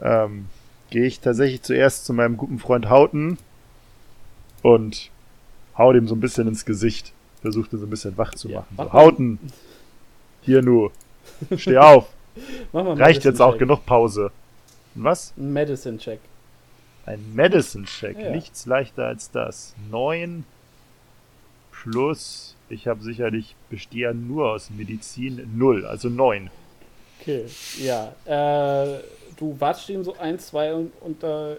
ähm, 0.00 0.46
gehe 0.90 1.06
ich 1.06 1.20
tatsächlich 1.20 1.62
zuerst 1.62 2.04
zu 2.04 2.12
meinem 2.12 2.36
guten 2.36 2.58
Freund 2.58 2.88
Hauten 2.88 3.38
und 4.62 5.10
hau 5.76 5.92
dem 5.92 6.08
so 6.08 6.14
ein 6.14 6.20
bisschen 6.20 6.48
ins 6.48 6.64
Gesicht. 6.64 7.12
Versuchte 7.42 7.78
so 7.78 7.86
ein 7.86 7.90
bisschen 7.90 8.16
wach 8.16 8.34
zu 8.34 8.48
machen. 8.48 8.74
Ja, 8.78 8.84
so, 8.84 8.92
Hauten! 8.92 9.38
Hier 10.42 10.62
nur. 10.62 10.92
Steh 11.56 11.78
auf! 11.78 12.08
Reicht 12.72 13.24
jetzt 13.24 13.40
auch 13.40 13.58
genug 13.58 13.86
Pause. 13.86 14.30
Was? 14.94 15.32
Ein 15.36 15.52
Medicine-Check. 15.52 16.20
Ein 17.06 17.34
Medicine-Check. 17.34 18.18
Ja. 18.18 18.30
Nichts 18.30 18.66
leichter 18.66 19.06
als 19.06 19.30
das. 19.30 19.74
Neun 19.90 20.44
plus, 21.70 22.53
ich 22.68 22.86
habe 22.86 23.02
sicherlich 23.02 23.56
bestehe 23.70 24.14
nur 24.14 24.52
aus 24.52 24.70
Medizin, 24.70 25.50
null, 25.56 25.86
also 25.86 26.08
neun. 26.08 26.50
Okay, 27.20 27.46
ja. 27.78 28.12
Äh, 28.24 29.00
du 29.36 29.56
watschst 29.58 29.88
ihm 29.90 30.04
so 30.04 30.16
ein, 30.18 30.38
zwei 30.38 30.74
und, 30.74 30.92
und 31.00 31.22
äh, 31.22 31.56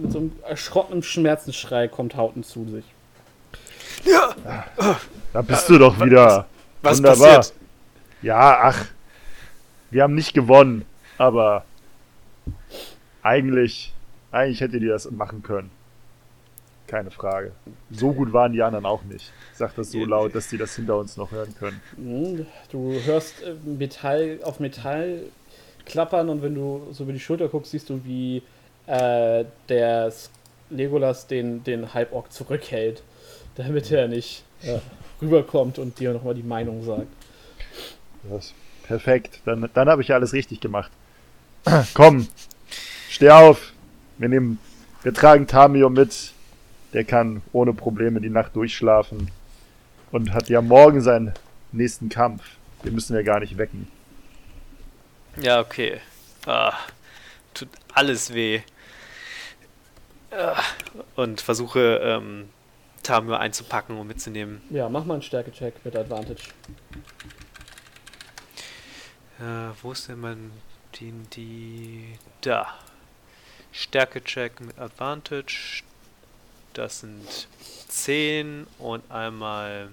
mit 0.00 0.12
so 0.12 0.18
einem 0.18 0.32
erschrockenen 0.48 1.02
Schmerzensschrei 1.02 1.88
kommt 1.88 2.16
Hauten 2.16 2.42
zu 2.42 2.66
sich. 2.68 2.84
Ja! 4.04 4.34
Da 5.32 5.42
bist 5.42 5.68
du 5.68 5.78
doch 5.78 5.98
wieder. 6.00 6.46
Was, 6.80 6.92
was 6.92 6.98
Wunderbar. 6.98 7.36
Passiert? 7.36 7.54
Ja, 8.22 8.58
ach. 8.62 8.86
Wir 9.90 10.02
haben 10.02 10.14
nicht 10.14 10.32
gewonnen, 10.32 10.86
aber 11.18 11.64
eigentlich, 13.22 13.92
eigentlich 14.30 14.60
hätte 14.60 14.80
die 14.80 14.88
das 14.88 15.10
machen 15.10 15.42
können. 15.42 15.70
Keine 16.92 17.10
Frage. 17.10 17.52
So 17.90 18.12
gut 18.12 18.34
waren 18.34 18.52
die 18.52 18.60
anderen 18.60 18.84
auch 18.84 19.02
nicht. 19.04 19.32
Ich 19.52 19.56
sag 19.56 19.74
das 19.76 19.92
so 19.92 20.04
laut, 20.04 20.34
dass 20.34 20.48
die 20.48 20.58
das 20.58 20.76
hinter 20.76 20.98
uns 20.98 21.16
noch 21.16 21.30
hören 21.30 21.54
können. 21.58 21.80
Hm, 21.96 22.46
du 22.70 22.92
hörst 23.06 23.42
äh, 23.42 23.54
Metall 23.64 24.40
auf 24.42 24.60
Metall 24.60 25.22
klappern 25.86 26.28
und 26.28 26.42
wenn 26.42 26.54
du 26.54 26.88
so 26.90 27.04
über 27.04 27.14
die 27.14 27.18
Schulter 27.18 27.48
guckst, 27.48 27.70
siehst 27.70 27.88
du, 27.88 28.04
wie 28.04 28.42
äh, 28.86 29.46
der 29.70 30.12
Legolas 30.68 31.26
den, 31.26 31.64
den 31.64 31.94
Halborg 31.94 32.30
zurückhält, 32.30 33.02
damit 33.54 33.90
er 33.90 34.06
nicht 34.06 34.44
äh, 34.62 34.76
rüberkommt 35.22 35.78
und 35.78 35.98
dir 35.98 36.12
nochmal 36.12 36.34
die 36.34 36.42
Meinung 36.42 36.84
sagt. 36.84 37.06
Das, 38.24 38.52
perfekt, 38.82 39.40
dann, 39.46 39.66
dann 39.72 39.88
habe 39.88 40.02
ich 40.02 40.08
ja 40.08 40.16
alles 40.16 40.34
richtig 40.34 40.60
gemacht. 40.60 40.92
Komm, 41.94 42.28
steh 43.08 43.30
auf. 43.30 43.72
Wir 44.18 44.28
nehmen, 44.28 44.58
wir 45.02 45.14
tragen 45.14 45.46
Tamio 45.46 45.88
mit. 45.88 46.34
Der 46.92 47.04
kann 47.04 47.42
ohne 47.52 47.72
Probleme 47.72 48.20
die 48.20 48.30
Nacht 48.30 48.54
durchschlafen 48.54 49.30
und 50.10 50.32
hat 50.34 50.48
ja 50.48 50.60
morgen 50.60 51.00
seinen 51.00 51.32
nächsten 51.72 52.08
Kampf. 52.08 52.42
Den 52.84 52.94
müssen 52.94 53.16
wir 53.16 53.24
gar 53.24 53.40
nicht 53.40 53.56
wecken. 53.56 53.88
Ja, 55.40 55.60
okay. 55.60 56.00
Ah, 56.46 56.74
tut 57.54 57.68
alles 57.94 58.34
weh. 58.34 58.60
Ah, 60.30 60.62
und 61.16 61.40
versuche 61.40 62.00
ähm, 62.02 62.48
Tamio 63.02 63.34
einzupacken 63.34 63.96
und 63.98 64.06
mitzunehmen. 64.06 64.60
Ja, 64.70 64.88
mach 64.88 65.04
mal 65.04 65.14
einen 65.14 65.22
Stärke-Check 65.22 65.84
mit 65.84 65.96
Advantage. 65.96 66.42
Äh, 69.40 69.72
wo 69.82 69.92
ist 69.92 70.08
denn 70.08 70.20
mein 70.20 70.50
die 71.34 72.18
da? 72.42 72.66
Stärke-Check 73.72 74.60
mit 74.60 74.78
Advantage. 74.78 75.82
Das 76.74 77.00
sind 77.00 77.48
10 77.88 78.66
und 78.78 79.02
einmal 79.10 79.88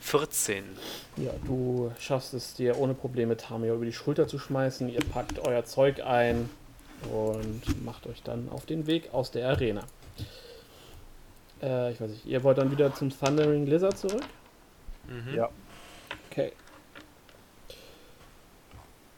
14. 0.00 0.64
Ja, 1.16 1.32
du 1.44 1.92
schaffst 1.98 2.32
es 2.32 2.54
dir 2.54 2.78
ohne 2.78 2.94
Probleme 2.94 3.36
Tamio 3.36 3.74
über 3.74 3.84
die 3.84 3.92
Schulter 3.92 4.26
zu 4.26 4.38
schmeißen. 4.38 4.88
Ihr 4.88 5.00
packt 5.00 5.38
euer 5.38 5.64
Zeug 5.64 6.00
ein 6.00 6.48
und 7.12 7.84
macht 7.84 8.06
euch 8.06 8.22
dann 8.22 8.48
auf 8.48 8.64
den 8.64 8.86
Weg 8.86 9.12
aus 9.12 9.30
der 9.30 9.48
Arena. 9.48 9.82
Äh, 11.62 11.92
ich 11.92 12.00
weiß 12.00 12.10
nicht, 12.10 12.26
ihr 12.26 12.42
wollt 12.42 12.58
dann 12.58 12.70
wieder 12.70 12.94
zum 12.94 13.10
Thundering 13.10 13.66
Lizard 13.66 13.98
zurück? 13.98 14.22
Mhm. 15.06 15.34
Ja. 15.34 15.50
Okay. 16.30 16.52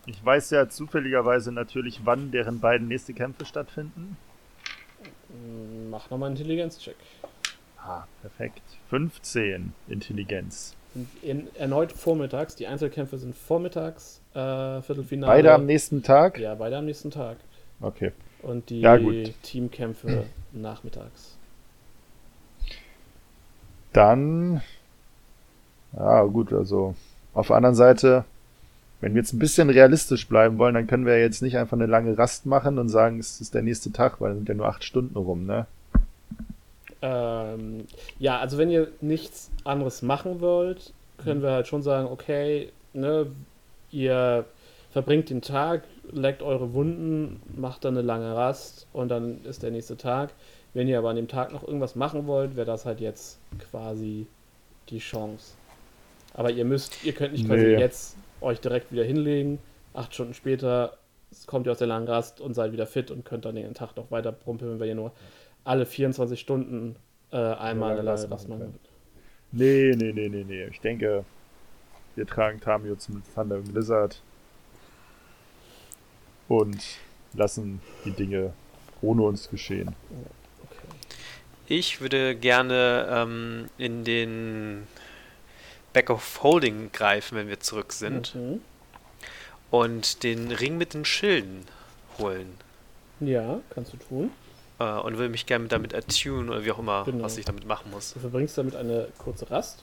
Ich 0.07 0.24
weiß 0.24 0.51
ja 0.51 0.68
zufälligerweise 0.68 1.53
natürlich, 1.53 2.01
wann 2.05 2.33
deren 2.33 2.59
beiden 2.59 2.89
nächste 2.89 3.14
Kämpfe 3.14 3.45
stattfinden. 3.45 4.16
Mach 5.91 6.11
nochmal 6.11 6.28
einen 6.28 6.37
Intelligenzcheck. 6.37 6.97
Ah, 7.78 8.05
perfekt. 8.20 8.62
15 8.91 9.72
Intelligenz. 9.89 10.76
In, 11.22 11.49
erneut 11.57 11.93
vormittags. 11.93 12.55
Die 12.55 12.66
Einzelkämpfe 12.66 13.18
sind 13.18 13.35
vormittags, 13.35 14.20
äh, 14.35 14.83
Viertelfinale. 14.83 15.33
Beide 15.33 15.55
am 15.55 15.66
nächsten 15.66 16.03
Tag? 16.03 16.39
Ja, 16.39 16.55
beide 16.55 16.76
am 16.76 16.85
nächsten 16.85 17.11
Tag. 17.11 17.39
Okay. 17.80 18.12
Und 18.43 18.70
die 18.70 18.80
ja, 18.80 18.99
Teamkämpfe 19.43 20.24
nachmittags. 20.53 21.37
Dann. 23.93 24.62
Ja, 25.95 26.22
gut, 26.24 26.53
also 26.53 26.95
auf 27.35 27.49
der 27.49 27.57
anderen 27.57 27.74
Seite 27.74 28.24
wenn 29.03 29.15
wir 29.15 29.21
jetzt 29.21 29.33
ein 29.33 29.41
bisschen 29.41 29.69
realistisch 29.69 30.29
bleiben 30.29 30.59
wollen, 30.59 30.75
dann 30.75 30.87
können 30.87 31.05
wir 31.05 31.19
jetzt 31.19 31.43
nicht 31.43 31.59
einfach 31.59 31.77
eine 31.77 31.87
lange 31.87 32.17
Rast 32.17 32.47
machen 32.47 32.79
und 32.79 32.89
sagen, 32.89 33.19
es 33.19 33.41
ist 33.41 33.53
der 33.53 33.63
nächste 33.63 33.91
Tag, 33.91 34.21
weil 34.21 34.31
es 34.31 34.37
sind 34.39 34.49
ja 34.49 34.55
nur 34.55 34.69
acht 34.69 34.85
Stunden 34.85 35.17
rum, 35.17 35.45
ne? 35.45 35.67
Ähm, 37.03 37.85
ja, 38.21 38.39
also 38.39 38.59
wenn 38.59 38.71
ihr 38.71 38.89
nichts 39.01 39.51
anderes 39.65 40.03
machen 40.03 40.41
wollt, 40.41 40.93
können 41.19 41.41
mhm. 41.41 41.43
wir 41.43 41.51
halt 41.51 41.67
schon 41.67 41.83
sagen, 41.83 42.07
okay, 42.07 42.71
ne, 42.93 43.27
ihr 43.91 44.45
verbringt 44.93 45.31
den 45.31 45.43
Tag, 45.43 45.83
leckt 46.13 46.43
eure 46.43 46.73
Wunden, 46.73 47.43
macht 47.57 47.85
dann 47.85 47.97
eine 47.97 48.07
lange 48.07 48.37
Rast 48.37 48.87
und 48.93 49.09
dann 49.09 49.45
ist 49.45 49.65
der 49.65 49.73
nächste 49.73 49.97
Tag. 49.97 50.31
Wenn 50.75 50.87
ihr 50.87 50.99
aber 50.99 51.11
an 51.11 51.17
dem 51.17 51.29
Tag 51.29 51.53
noch 51.53 51.67
irgendwas 51.67 51.97
machen 51.97 52.29
wollt, 52.29 52.55
wäre 52.55 52.67
das 52.67 52.87
halt 52.87 53.01
jetzt 53.01 53.41
quasi 53.59 54.27
die 54.91 54.99
Chance. 54.99 55.55
Aber 56.35 56.53
ihr 56.53 56.65
müsst, 56.65 57.05
ihr 57.05 57.15
könnt 57.15 57.33
nicht 57.33 57.47
quasi 57.47 57.65
nee. 57.65 57.81
jetzt 57.81 58.17
euch 58.43 58.61
direkt 58.61 58.93
wieder 58.93 59.05
hinlegen. 59.05 59.59
Acht 59.95 60.14
Stunden 60.14 60.34
später 60.34 60.99
kommt 61.47 61.66
ihr 61.66 61.72
aus 61.72 61.78
der 61.78 61.86
langen 61.86 62.07
Rast 62.09 62.40
und 62.40 62.55
seid 62.55 62.72
wieder 62.72 62.86
fit 62.86 63.11
und 63.11 63.24
könnt 63.24 63.45
dann 63.45 63.55
den 63.55 63.74
Tag 63.74 63.97
noch 63.97 64.11
weiter 64.11 64.32
prumpeln, 64.32 64.80
wenn 64.80 64.88
ihr 64.88 64.95
nur 64.95 65.12
alle 65.64 65.86
24 65.86 66.38
Stunden 66.38 66.97
äh, 67.30 67.36
einmal 67.36 67.93
eine 67.93 68.03
lange 68.03 68.30
Rast 68.30 68.49
machen 68.49 68.78
Nee, 69.53 69.95
nee, 69.97 70.12
nee, 70.12 70.28
nee, 70.28 70.45
nee. 70.45 70.64
Ich 70.66 70.80
denke, 70.80 71.24
wir 72.14 72.26
tragen 72.26 72.61
Tamio 72.61 72.97
zum 72.97 73.22
Thunder 73.34 73.59
Blizzard 73.59 74.20
und 76.49 76.82
lassen 77.34 77.80
die 78.05 78.12
Dinge 78.12 78.53
ohne 79.03 79.22
uns 79.22 79.51
geschehen. 79.51 79.95
Ich 81.66 82.01
würde 82.01 82.34
gerne 82.34 83.07
ähm, 83.11 83.66
in 83.78 84.05
den 84.05 84.86
Back 85.93 86.11
of 86.11 86.43
Holding 86.43 86.90
greifen, 86.93 87.36
wenn 87.36 87.49
wir 87.49 87.61
zurück 87.61 87.93
sind. 87.93 88.34
Mhm. 88.34 88.61
Und 89.70 90.23
den 90.23 90.52
Ring 90.52 90.77
mit 90.77 90.94
den 90.94 91.05
Schilden 91.05 91.64
holen. 92.19 92.59
Ja, 93.20 93.60
kannst 93.70 93.93
du 93.93 93.97
tun. 93.97 94.31
Äh, 94.78 94.85
und 94.85 95.19
will 95.19 95.28
mich 95.28 95.47
gerne 95.47 95.69
damit 95.69 95.94
attune 95.94 96.51
oder 96.51 96.64
wie 96.64 96.73
auch 96.73 96.78
immer, 96.78 97.05
genau. 97.05 97.24
was 97.24 97.39
ich 97.39 97.44
damit 97.44 97.66
machen 97.66 97.90
muss. 97.90 98.12
Du 98.14 98.20
verbringst 98.20 98.59
damit 98.59 98.77
eine 98.77 99.09
kurze 99.19 99.51
Rast. 99.51 99.82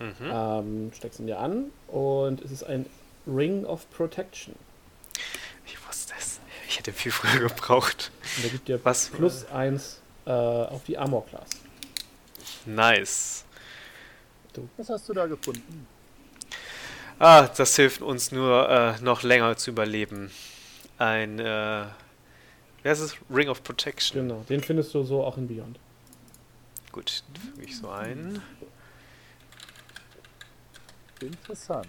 Mhm. 0.00 0.30
Ähm, 0.30 0.92
steckst 0.94 1.20
ihn 1.20 1.26
dir 1.26 1.38
an 1.38 1.70
und 1.88 2.42
es 2.42 2.50
ist 2.50 2.64
ein 2.64 2.86
Ring 3.26 3.64
of 3.64 3.88
Protection. 3.90 4.54
Ich 5.66 5.76
wusste 5.86 6.14
es. 6.18 6.40
Ich 6.68 6.78
hätte 6.78 6.92
viel 6.92 7.12
früher 7.12 7.48
gebraucht. 7.48 8.10
Und 8.36 8.44
der 8.44 8.50
gibt 8.50 8.68
dir 8.68 8.84
was? 8.84 9.08
plus 9.08 9.46
eins 9.46 10.00
äh, 10.26 10.30
auf 10.30 10.82
die 10.84 10.98
Armor 10.98 11.26
Class. 11.26 11.48
Nice 12.66 13.43
du? 14.56 14.68
Was 14.76 14.88
hast 14.88 15.08
du 15.08 15.12
da 15.12 15.26
gefunden? 15.26 15.86
Ah, 17.18 17.48
das 17.56 17.76
hilft 17.76 18.02
uns 18.02 18.32
nur 18.32 18.68
äh, 18.68 19.00
noch 19.00 19.22
länger 19.22 19.56
zu 19.56 19.70
überleben. 19.70 20.30
Ein, 20.98 21.38
äh, 21.38 21.84
wer 22.82 22.92
ist? 22.92 23.16
Ring 23.30 23.48
of 23.48 23.62
Protection. 23.62 24.28
Genau, 24.28 24.44
den 24.48 24.62
findest 24.62 24.94
du 24.94 25.02
so 25.04 25.22
auch 25.24 25.36
in 25.38 25.46
Beyond. 25.46 25.78
Gut, 26.92 27.22
füge 27.54 27.66
ich 27.66 27.76
so 27.76 27.88
ein. 27.88 28.42
Interessant. 31.20 31.88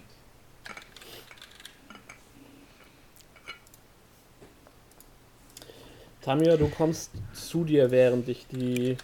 Tamir, 6.22 6.58
du 6.58 6.70
kommst 6.70 7.12
zu 7.34 7.64
dir, 7.64 7.92
während 7.92 8.28
dich 8.28 8.48
die 8.48 8.98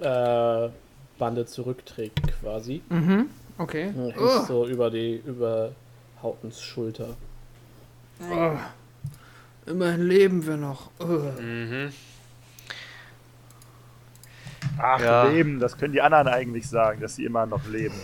äh, 0.00 0.68
Bande 1.18 1.46
zurückträgt 1.46 2.20
quasi. 2.40 2.82
Mhm. 2.88 3.26
Okay. 3.58 3.88
Und 3.88 4.12
hängst 4.12 4.20
oh. 4.20 4.44
so 4.46 4.66
über 4.66 4.90
die 4.90 5.22
über 5.24 5.72
Hautens 6.22 6.60
Schulter. 6.60 7.16
Oh. 8.20 8.52
Immerhin 9.66 10.06
leben 10.06 10.46
wir 10.46 10.56
noch. 10.56 10.90
Oh. 10.98 11.04
Mhm. 11.40 11.92
Ach, 14.78 15.00
ja. 15.00 15.24
leben, 15.24 15.60
das 15.60 15.76
können 15.78 15.92
die 15.92 16.00
anderen 16.00 16.26
eigentlich 16.26 16.68
sagen, 16.68 17.00
dass 17.00 17.16
sie 17.16 17.24
immer 17.24 17.46
noch 17.46 17.66
leben. 17.66 17.94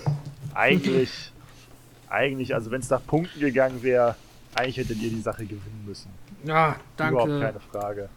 Eigentlich, 0.54 1.32
eigentlich, 2.08 2.54
also 2.54 2.70
wenn 2.70 2.80
es 2.80 2.90
nach 2.90 3.04
Punkten 3.04 3.40
gegangen 3.40 3.82
wäre, 3.82 4.14
eigentlich 4.54 4.76
hättet 4.76 4.98
ihr 4.98 5.10
die 5.10 5.20
Sache 5.20 5.44
gewinnen 5.44 5.84
müssen. 5.86 6.10
Ja, 6.44 6.76
danke. 6.96 7.14
Überhaupt 7.14 7.42
keine 7.42 7.60
Frage. 7.60 8.08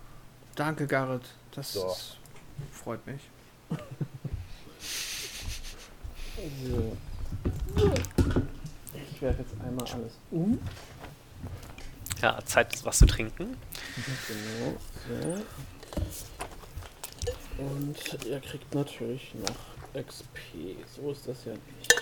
Danke, 0.56 0.88
Garrett. 0.88 1.24
Das 1.56 1.74
so. 1.74 1.95
freut 2.72 3.06
mich. 3.07 3.22
so. 6.65 6.98
Ich 9.11 9.22
werfe 9.22 9.41
jetzt 9.41 9.53
einmal 9.61 9.86
alles 9.86 10.14
um. 10.32 10.60
Ja, 12.22 12.40
Zeit, 12.45 12.84
was 12.86 12.99
zu 12.99 13.06
trinken. 13.06 13.57
Genau, 14.28 14.78
so. 15.07 15.44
Und 17.64 18.26
ihr 18.26 18.40
kriegt 18.40 18.74
natürlich 18.74 19.34
noch 19.36 20.02
XP. 20.03 20.38
So 20.95 21.11
ist 21.11 21.28
das 21.28 21.45
ja 21.45 21.53
nicht. 21.53 21.94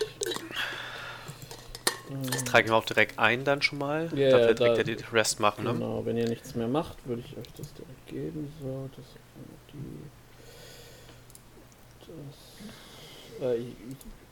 Das 2.32 2.44
trage 2.44 2.66
ich 2.66 2.72
mir 2.72 2.76
auch 2.76 2.86
direkt 2.86 3.20
ein 3.20 3.44
dann 3.46 3.62
schon 3.62 3.80
mal. 3.80 4.10
Yeah, 4.14 4.38
Dafür 4.38 4.54
direkt 4.54 4.78
ja 4.78 4.84
die 4.96 5.04
Rest 5.14 5.40
machen, 5.40 5.64
ne? 5.64 5.74
Genau, 5.74 6.06
wenn 6.06 6.18
ihr 6.18 6.28
nichts 6.28 6.56
mehr 6.56 6.68
macht, 6.68 6.98
würde 7.08 7.24
ich 7.26 7.38
euch 7.38 7.48
das 7.56 7.74
direkt 7.74 8.08
geben. 8.08 8.52
So, 8.62 8.90
das 8.96 9.06
die. 9.74 10.02
Das, 13.40 13.48
äh, 13.48 13.62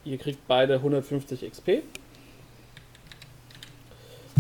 ihr 0.10 0.18
kriegt 0.18 0.48
beide 0.48 0.76
150 0.76 1.50
XP. 1.50 1.84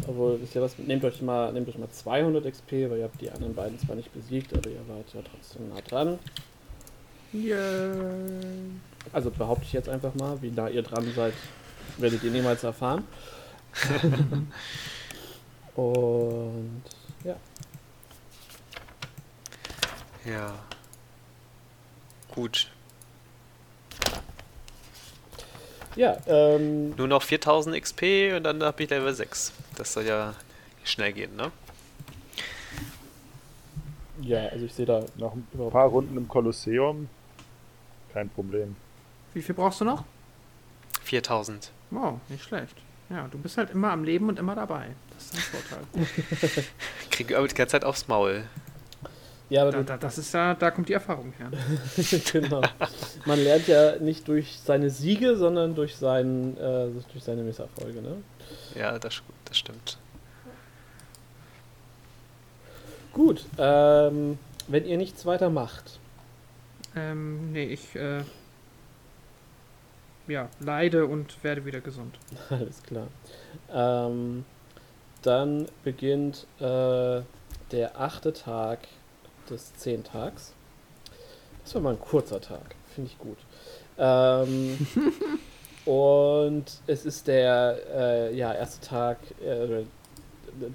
Obwohl, 0.07 0.41
wisst 0.41 0.55
ihr 0.55 0.61
was, 0.61 0.77
nehmt 0.79 1.03
euch 1.05 1.21
mal, 1.21 1.53
nehmt 1.53 1.69
euch 1.69 1.77
mal 1.77 1.89
200 1.89 2.51
XP, 2.51 2.71
weil 2.89 2.97
ihr 2.97 3.03
habt 3.03 3.21
die 3.21 3.29
anderen 3.29 3.53
beiden 3.53 3.77
zwar 3.77 3.95
nicht 3.95 4.11
besiegt, 4.11 4.51
aber 4.57 4.67
ihr 4.69 4.81
wart 4.87 5.13
ja 5.13 5.21
trotzdem 5.21 5.69
nah 5.69 5.81
dran. 5.81 6.17
Yeah. 7.31 7.93
Also 9.13 9.29
behaupte 9.29 9.65
ich 9.65 9.73
jetzt 9.73 9.87
einfach 9.87 10.15
mal, 10.15 10.41
wie 10.41 10.49
nah 10.49 10.67
ihr 10.67 10.81
dran 10.81 11.11
seid, 11.15 11.33
werdet 11.97 12.23
ihr 12.23 12.31
niemals 12.31 12.63
erfahren. 12.63 13.03
Und 15.75 16.81
ja. 17.23 17.35
Ja. 20.25 20.55
Gut. 22.33 22.71
Ja, 25.99 26.15
ähm. 26.27 26.95
Nur 26.95 27.09
noch 27.09 27.21
4000 27.21 27.75
XP 27.75 28.33
und 28.37 28.43
dann 28.43 28.63
habe 28.63 28.81
ich 28.81 28.89
Level 28.89 29.13
6. 29.13 29.51
Das 29.75 29.91
soll 29.91 30.05
ja 30.05 30.33
schnell 30.85 31.11
gehen, 31.11 31.35
ne? 31.35 31.51
Ja, 34.21 34.47
also 34.47 34.65
ich 34.65 34.73
sehe 34.73 34.85
da 34.85 35.03
noch 35.17 35.33
ein 35.33 35.45
paar 35.69 35.89
Runden 35.89 36.15
im 36.15 36.29
Kolosseum. 36.29 37.09
Kein 38.13 38.29
Problem. 38.29 38.77
Wie 39.33 39.41
viel 39.41 39.53
brauchst 39.53 39.81
du 39.81 39.85
noch? 39.85 40.05
4000. 41.03 41.69
Wow, 41.91 42.21
nicht 42.29 42.45
schlecht. 42.45 42.77
Ja, 43.09 43.27
du 43.29 43.37
bist 43.37 43.57
halt 43.57 43.71
immer 43.71 43.91
am 43.91 44.05
Leben 44.05 44.29
und 44.29 44.39
immer 44.39 44.55
dabei. 44.55 44.91
Das 45.13 45.25
ist 45.25 45.35
ein 45.35 45.41
Vorteil. 45.41 46.63
Kriege 47.11 47.37
aber 47.37 47.45
die 47.49 47.55
ganze 47.55 47.73
Zeit 47.73 47.83
aufs 47.83 48.07
Maul. 48.07 48.45
Ja, 49.49 49.63
aber 49.63 49.71
da, 49.71 49.83
da, 49.83 49.97
das 49.97 50.19
ist 50.19 50.33
ja, 50.33 50.53
da 50.53 50.69
kommt 50.69 50.89
die 50.89 50.93
Erfahrung 50.93 51.33
her. 51.33 51.49
genau. 52.31 52.61
Man 53.25 53.43
lernt 53.43 53.67
ja 53.67 53.95
nicht 53.95 54.27
durch 54.27 54.59
seine 54.63 54.91
Siege, 54.91 55.35
sondern 55.35 55.73
durch, 55.73 55.95
seinen, 55.95 56.55
äh, 56.57 56.87
durch 57.11 57.23
seine 57.23 57.41
Misserfolge, 57.41 58.01
ne? 58.01 58.17
Ja, 58.75 58.99
das, 58.99 59.21
das 59.45 59.57
stimmt. 59.57 59.97
Gut, 63.11 63.43
ähm, 63.57 64.37
wenn 64.67 64.85
ihr 64.85 64.97
nichts 64.97 65.25
weiter 65.25 65.49
macht. 65.49 65.99
Ähm, 66.95 67.51
nee, 67.51 67.65
ich 67.65 67.95
äh, 67.95 68.21
ja, 70.27 70.47
leide 70.59 71.07
und 71.07 71.43
werde 71.43 71.65
wieder 71.65 71.81
gesund. 71.81 72.17
Alles 72.49 72.83
klar. 72.83 73.07
Ähm, 73.73 74.45
dann 75.23 75.65
beginnt 75.83 76.45
äh, 76.59 77.21
der 77.71 77.99
achte 77.99 78.31
Tag 78.33 78.79
des 79.49 79.75
Zehntags. 79.75 80.53
Das 81.63 81.75
war 81.75 81.81
mal 81.81 81.91
ein 81.91 81.99
kurzer 81.99 82.41
Tag, 82.41 82.75
finde 82.93 83.11
ich 83.11 83.19
gut. 83.19 83.37
Ähm, 83.97 84.87
und 85.85 86.65
es 86.87 87.05
ist 87.05 87.27
der 87.27 87.77
äh, 87.93 88.35
ja, 88.35 88.53
erste 88.53 88.85
Tag, 88.85 89.17
äh, 89.41 89.83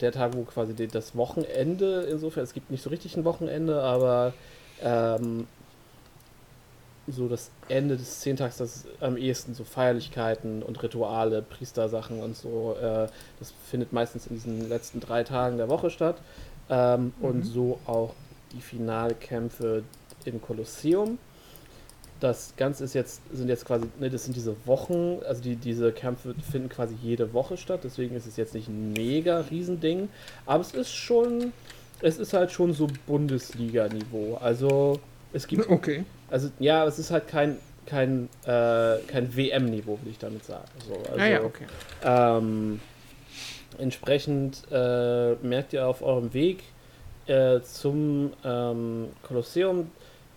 der 0.00 0.12
Tag, 0.12 0.34
wo 0.34 0.42
quasi 0.42 0.74
das 0.86 1.16
Wochenende, 1.16 2.02
insofern, 2.10 2.44
es 2.44 2.52
gibt 2.52 2.70
nicht 2.70 2.82
so 2.82 2.90
richtig 2.90 3.16
ein 3.16 3.24
Wochenende, 3.24 3.82
aber 3.82 4.34
ähm, 4.82 5.46
so 7.06 7.28
das 7.28 7.50
Ende 7.68 7.96
des 7.96 8.20
Zehntags, 8.20 8.56
das 8.58 8.84
am 9.00 9.16
ehesten 9.16 9.54
so 9.54 9.64
Feierlichkeiten 9.64 10.62
und 10.62 10.82
Rituale, 10.82 11.42
Priestersachen 11.42 12.20
und 12.20 12.36
so, 12.36 12.76
äh, 12.80 13.08
das 13.38 13.52
findet 13.68 13.92
meistens 13.92 14.26
in 14.26 14.36
diesen 14.36 14.68
letzten 14.68 15.00
drei 15.00 15.24
Tagen 15.24 15.58
der 15.58 15.68
Woche 15.68 15.90
statt. 15.90 16.16
Ähm, 16.70 17.12
mhm. 17.18 17.24
Und 17.24 17.42
so 17.42 17.78
auch 17.86 18.14
die 18.54 18.60
Finalkämpfe 18.60 19.82
im 20.24 20.40
Kolosseum. 20.40 21.18
Das 22.20 22.54
Ganze 22.56 22.84
ist 22.84 22.94
jetzt, 22.94 23.20
sind 23.32 23.48
jetzt 23.48 23.66
quasi, 23.66 23.86
ne, 23.98 24.08
das 24.08 24.24
sind 24.24 24.36
diese 24.36 24.56
Wochen, 24.66 25.18
also 25.26 25.42
die, 25.42 25.56
diese 25.56 25.92
Kämpfe 25.92 26.34
finden 26.50 26.68
quasi 26.68 26.94
jede 27.02 27.32
Woche 27.34 27.56
statt, 27.56 27.80
deswegen 27.84 28.16
ist 28.16 28.26
es 28.26 28.36
jetzt 28.36 28.54
nicht 28.54 28.68
ein 28.68 28.92
mega 28.92 29.40
Riesending, 29.40 30.08
aber 30.46 30.62
es 30.62 30.72
ist 30.72 30.94
schon, 30.94 31.52
es 32.00 32.18
ist 32.18 32.32
halt 32.32 32.52
schon 32.52 32.72
so 32.72 32.86
Bundesliga-Niveau. 33.06 34.38
Also 34.40 35.00
es 35.32 35.46
gibt. 35.46 35.68
Okay. 35.68 36.04
Also 36.30 36.50
ja, 36.58 36.86
es 36.86 36.98
ist 36.98 37.10
halt 37.10 37.28
kein, 37.28 37.58
kein, 37.86 38.28
äh, 38.44 38.98
kein 39.06 39.36
WM-Niveau, 39.36 39.98
will 40.02 40.10
ich 40.10 40.18
damit 40.18 40.44
sagen. 40.44 40.64
So, 40.86 40.94
also, 40.94 41.18
ah 41.18 41.26
ja, 41.26 41.42
okay. 41.42 41.66
Ähm, 42.02 42.80
entsprechend 43.78 44.62
äh, 44.70 45.34
merkt 45.36 45.72
ihr 45.72 45.86
auf 45.86 46.02
eurem 46.02 46.32
Weg 46.32 46.62
äh, 47.26 47.60
zum 47.62 48.32
ähm, 48.44 49.08
Kolosseum, 49.22 49.90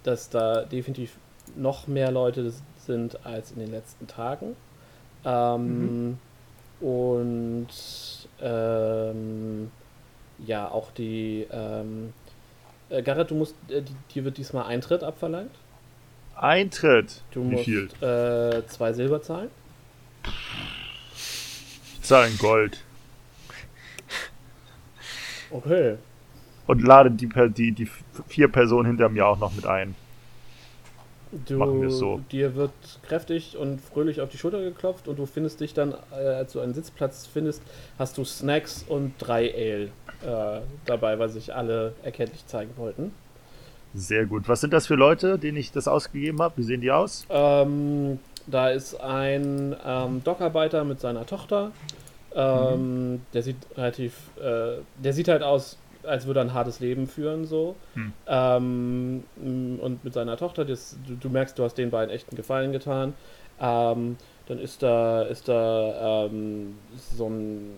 dass 0.03 0.29
da 0.29 0.63
definitiv 0.63 1.17
noch 1.55 1.87
mehr 1.87 2.11
Leute 2.11 2.53
sind 2.85 3.25
als 3.25 3.51
in 3.51 3.59
den 3.59 3.71
letzten 3.71 4.07
Tagen. 4.07 4.55
Ähm, 5.25 6.07
mhm. 6.07 6.17
Und 6.79 7.67
ähm, 8.41 9.71
ja, 10.45 10.69
auch 10.69 10.91
die 10.91 11.47
ähm, 11.51 12.13
äh, 12.89 13.01
Garrett, 13.01 13.31
du 13.31 13.35
musst, 13.35 13.55
äh, 13.69 13.81
dir 14.13 14.23
wird 14.23 14.37
diesmal 14.37 14.65
Eintritt 14.65 15.03
abverlangt. 15.03 15.51
Eintritt? 16.35 17.23
Du 17.31 17.41
Wie 17.41 17.53
musst 17.53 17.65
viel? 17.65 17.89
Äh, 18.01 18.65
zwei 18.67 18.93
Silber 18.93 19.21
zahlen. 19.21 19.49
Ich 21.93 22.01
zahle 22.03 22.27
in 22.27 22.37
Gold. 22.37 22.83
Okay. 25.49 25.97
Und 26.67 26.81
lade 26.83 27.11
die, 27.11 27.29
die, 27.49 27.71
die 27.71 27.89
vier 28.27 28.49
Personen 28.49 28.87
hinter 28.87 29.09
mir 29.09 29.25
auch 29.25 29.39
noch 29.39 29.55
mit 29.55 29.65
ein. 29.65 29.95
Du, 31.45 31.57
Machen 31.57 31.81
wir 31.81 31.89
so. 31.89 32.21
Dir 32.31 32.55
wird 32.55 32.71
kräftig 33.03 33.57
und 33.57 33.81
fröhlich 33.81 34.21
auf 34.21 34.29
die 34.29 34.37
Schulter 34.37 34.61
geklopft 34.61 35.07
und 35.07 35.19
du 35.19 35.25
findest 35.25 35.59
dich 35.59 35.73
dann, 35.73 35.93
äh, 36.11 36.15
als 36.15 36.53
du 36.53 36.61
einen 36.61 36.73
Sitzplatz 36.73 37.27
findest, 37.27 37.61
hast 37.99 38.17
du 38.17 38.23
Snacks 38.23 38.85
und 38.87 39.13
drei 39.17 39.53
Ale 39.53 39.89
äh, 40.25 40.61
dabei, 40.85 41.19
weil 41.19 41.29
sich 41.29 41.53
alle 41.53 41.93
erkenntlich 42.03 42.45
zeigen 42.47 42.71
wollten. 42.77 43.11
Sehr 43.93 44.25
gut. 44.25 44.47
Was 44.47 44.61
sind 44.61 44.73
das 44.73 44.87
für 44.87 44.95
Leute, 44.95 45.37
denen 45.37 45.57
ich 45.57 45.71
das 45.71 45.87
ausgegeben 45.87 46.41
habe? 46.41 46.57
Wie 46.57 46.63
sehen 46.63 46.81
die 46.81 46.91
aus? 46.91 47.25
Ähm, 47.29 48.19
da 48.45 48.69
ist 48.69 48.95
ein 48.95 49.75
ähm, 49.85 50.23
Dockarbeiter 50.23 50.83
mit 50.83 51.01
seiner 51.01 51.25
Tochter. 51.25 51.71
Ähm, 52.35 53.13
mhm. 53.13 53.21
Der 53.33 53.43
sieht 53.43 53.57
relativ, 53.75 54.13
äh, 54.37 54.77
der 55.03 55.13
sieht 55.13 55.27
halt 55.27 55.43
aus, 55.43 55.77
als 56.07 56.25
würde 56.25 56.39
er 56.39 56.45
ein 56.45 56.53
hartes 56.53 56.79
Leben 56.79 57.07
führen, 57.07 57.45
so. 57.45 57.75
Mhm. 57.95 58.13
Ähm, 58.27 59.23
und 59.37 60.03
mit 60.03 60.13
seiner 60.13 60.37
Tochter, 60.37 60.65
das, 60.65 60.97
du, 61.07 61.15
du, 61.15 61.29
merkst, 61.29 61.57
du 61.57 61.63
hast 61.63 61.75
den 61.75 61.91
beiden 61.91 62.13
echten 62.13 62.35
Gefallen 62.35 62.71
getan. 62.71 63.13
Ähm, 63.59 64.17
dann 64.47 64.59
ist 64.59 64.83
da, 64.83 65.23
ist 65.23 65.47
da 65.47 66.25
ähm, 66.25 66.77
so 66.95 67.27
ein 67.27 67.71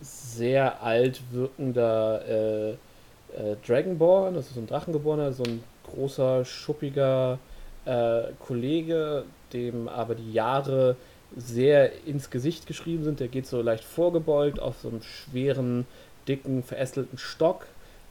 sehr 0.00 0.82
alt 0.82 1.20
wirkender 1.32 2.22
äh, 2.28 2.70
äh, 2.70 3.56
Dragonborn, 3.66 4.34
das 4.34 4.50
ist 4.50 4.56
ein 4.56 4.66
Drachengeborener, 4.66 5.32
so 5.32 5.42
ein 5.42 5.62
großer, 5.84 6.44
schuppiger 6.44 7.38
äh, 7.84 8.24
Kollege, 8.46 9.24
dem 9.52 9.88
aber 9.88 10.14
die 10.14 10.32
Jahre 10.32 10.96
sehr 11.36 12.06
ins 12.06 12.30
Gesicht 12.30 12.66
geschrieben 12.66 13.04
sind. 13.04 13.20
Der 13.20 13.28
geht 13.28 13.46
so 13.46 13.60
leicht 13.62 13.84
vorgebeugt 13.84 14.60
auf 14.60 14.76
so 14.78 14.88
einem 14.88 15.02
schweren, 15.02 15.86
dicken, 16.28 16.62
verästelten 16.62 17.18
Stock 17.18 17.66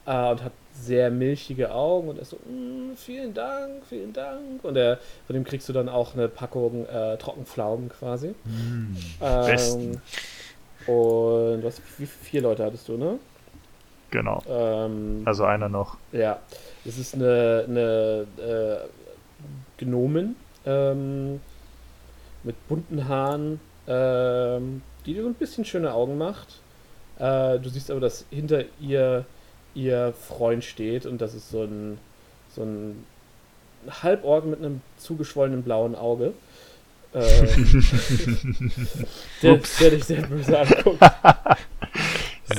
äh, 0.05 0.31
und 0.31 0.43
hat 0.43 0.51
sehr 0.73 1.09
milchige 1.09 1.73
Augen 1.73 2.09
und 2.09 2.17
er 2.17 2.23
ist 2.23 2.31
so, 2.31 2.37
mm, 2.37 2.95
vielen 2.95 3.33
Dank, 3.33 3.85
vielen 3.87 4.13
Dank. 4.13 4.63
Und 4.63 4.75
er, 4.75 4.99
von 5.25 5.33
dem 5.33 5.43
kriegst 5.43 5.67
du 5.69 5.73
dann 5.73 5.89
auch 5.89 6.13
eine 6.13 6.27
Packung 6.27 6.85
äh, 6.87 7.17
Trockenpflaumen 7.17 7.89
quasi. 7.89 8.35
Mm, 8.45 8.95
ähm, 9.21 10.01
und 10.87 11.63
was, 11.63 11.81
wie 11.97 12.05
vier 12.05 12.41
Leute 12.41 12.63
hattest 12.63 12.87
du, 12.89 12.97
ne? 12.97 13.19
Genau. 14.11 14.41
Ähm, 14.47 15.23
also 15.25 15.45
einer 15.45 15.69
noch. 15.69 15.97
Ja. 16.11 16.39
Es 16.85 16.97
ist 16.97 17.15
eine, 17.15 17.65
eine 17.67 18.27
äh, 18.37 19.83
Gnomen 19.83 20.35
ähm, 20.65 21.41
mit 22.43 22.67
bunten 22.67 23.07
Haaren, 23.07 23.59
ähm, 23.87 24.81
die 25.05 25.15
dir 25.15 25.23
so 25.23 25.29
ein 25.29 25.33
bisschen 25.33 25.65
schöne 25.65 25.93
Augen 25.93 26.17
macht. 26.17 26.61
Äh, 27.19 27.59
du 27.59 27.69
siehst 27.69 27.91
aber, 27.91 27.99
dass 27.99 28.25
hinter 28.29 28.65
ihr 28.79 29.25
ihr 29.75 30.13
Freund 30.13 30.63
steht 30.63 31.05
und 31.05 31.21
das 31.21 31.35
ist 31.35 31.49
so 31.49 31.63
ein, 31.63 31.99
so 32.55 32.63
ein 32.63 33.05
Halborg 34.01 34.45
mit 34.45 34.59
einem 34.59 34.81
zugeschwollenen 34.97 35.63
blauen 35.63 35.95
Auge. 35.95 36.33
Äh, 37.13 37.21
der, 39.41 39.59
der 39.79 39.89
dich 39.91 40.05
sehr 40.05 40.21
böse 40.21 40.59
anguckt. 40.59 40.99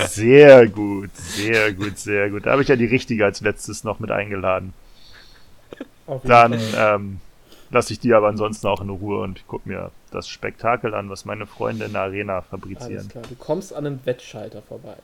Sehr 0.08 0.66
gut, 0.66 1.10
sehr 1.14 1.72
gut, 1.72 1.96
sehr 1.96 2.28
gut. 2.28 2.44
Da 2.44 2.50
habe 2.50 2.62
ich 2.62 2.66
ja 2.66 2.74
die 2.74 2.86
richtige 2.86 3.24
als 3.24 3.40
letztes 3.40 3.84
noch 3.84 4.00
mit 4.00 4.10
eingeladen. 4.10 4.72
Dann 6.24 6.60
ähm, 6.76 7.20
lasse 7.70 7.92
ich 7.92 8.00
die 8.00 8.12
aber 8.12 8.26
ansonsten 8.26 8.66
auch 8.66 8.80
in 8.80 8.90
Ruhe 8.90 9.20
und 9.20 9.46
gucke 9.46 9.68
mir 9.68 9.92
das 10.16 10.28
Spektakel 10.28 10.94
an, 10.94 11.10
was 11.10 11.24
meine 11.24 11.46
Freunde 11.46 11.84
in 11.84 11.92
der 11.92 12.02
Arena 12.02 12.42
fabrizieren. 12.42 12.98
Alles 12.98 13.08
klar, 13.08 13.24
du 13.28 13.34
kommst 13.36 13.72
an 13.72 13.86
einem 13.86 14.00
Wettschalter 14.04 14.62
vorbei. 14.62 14.96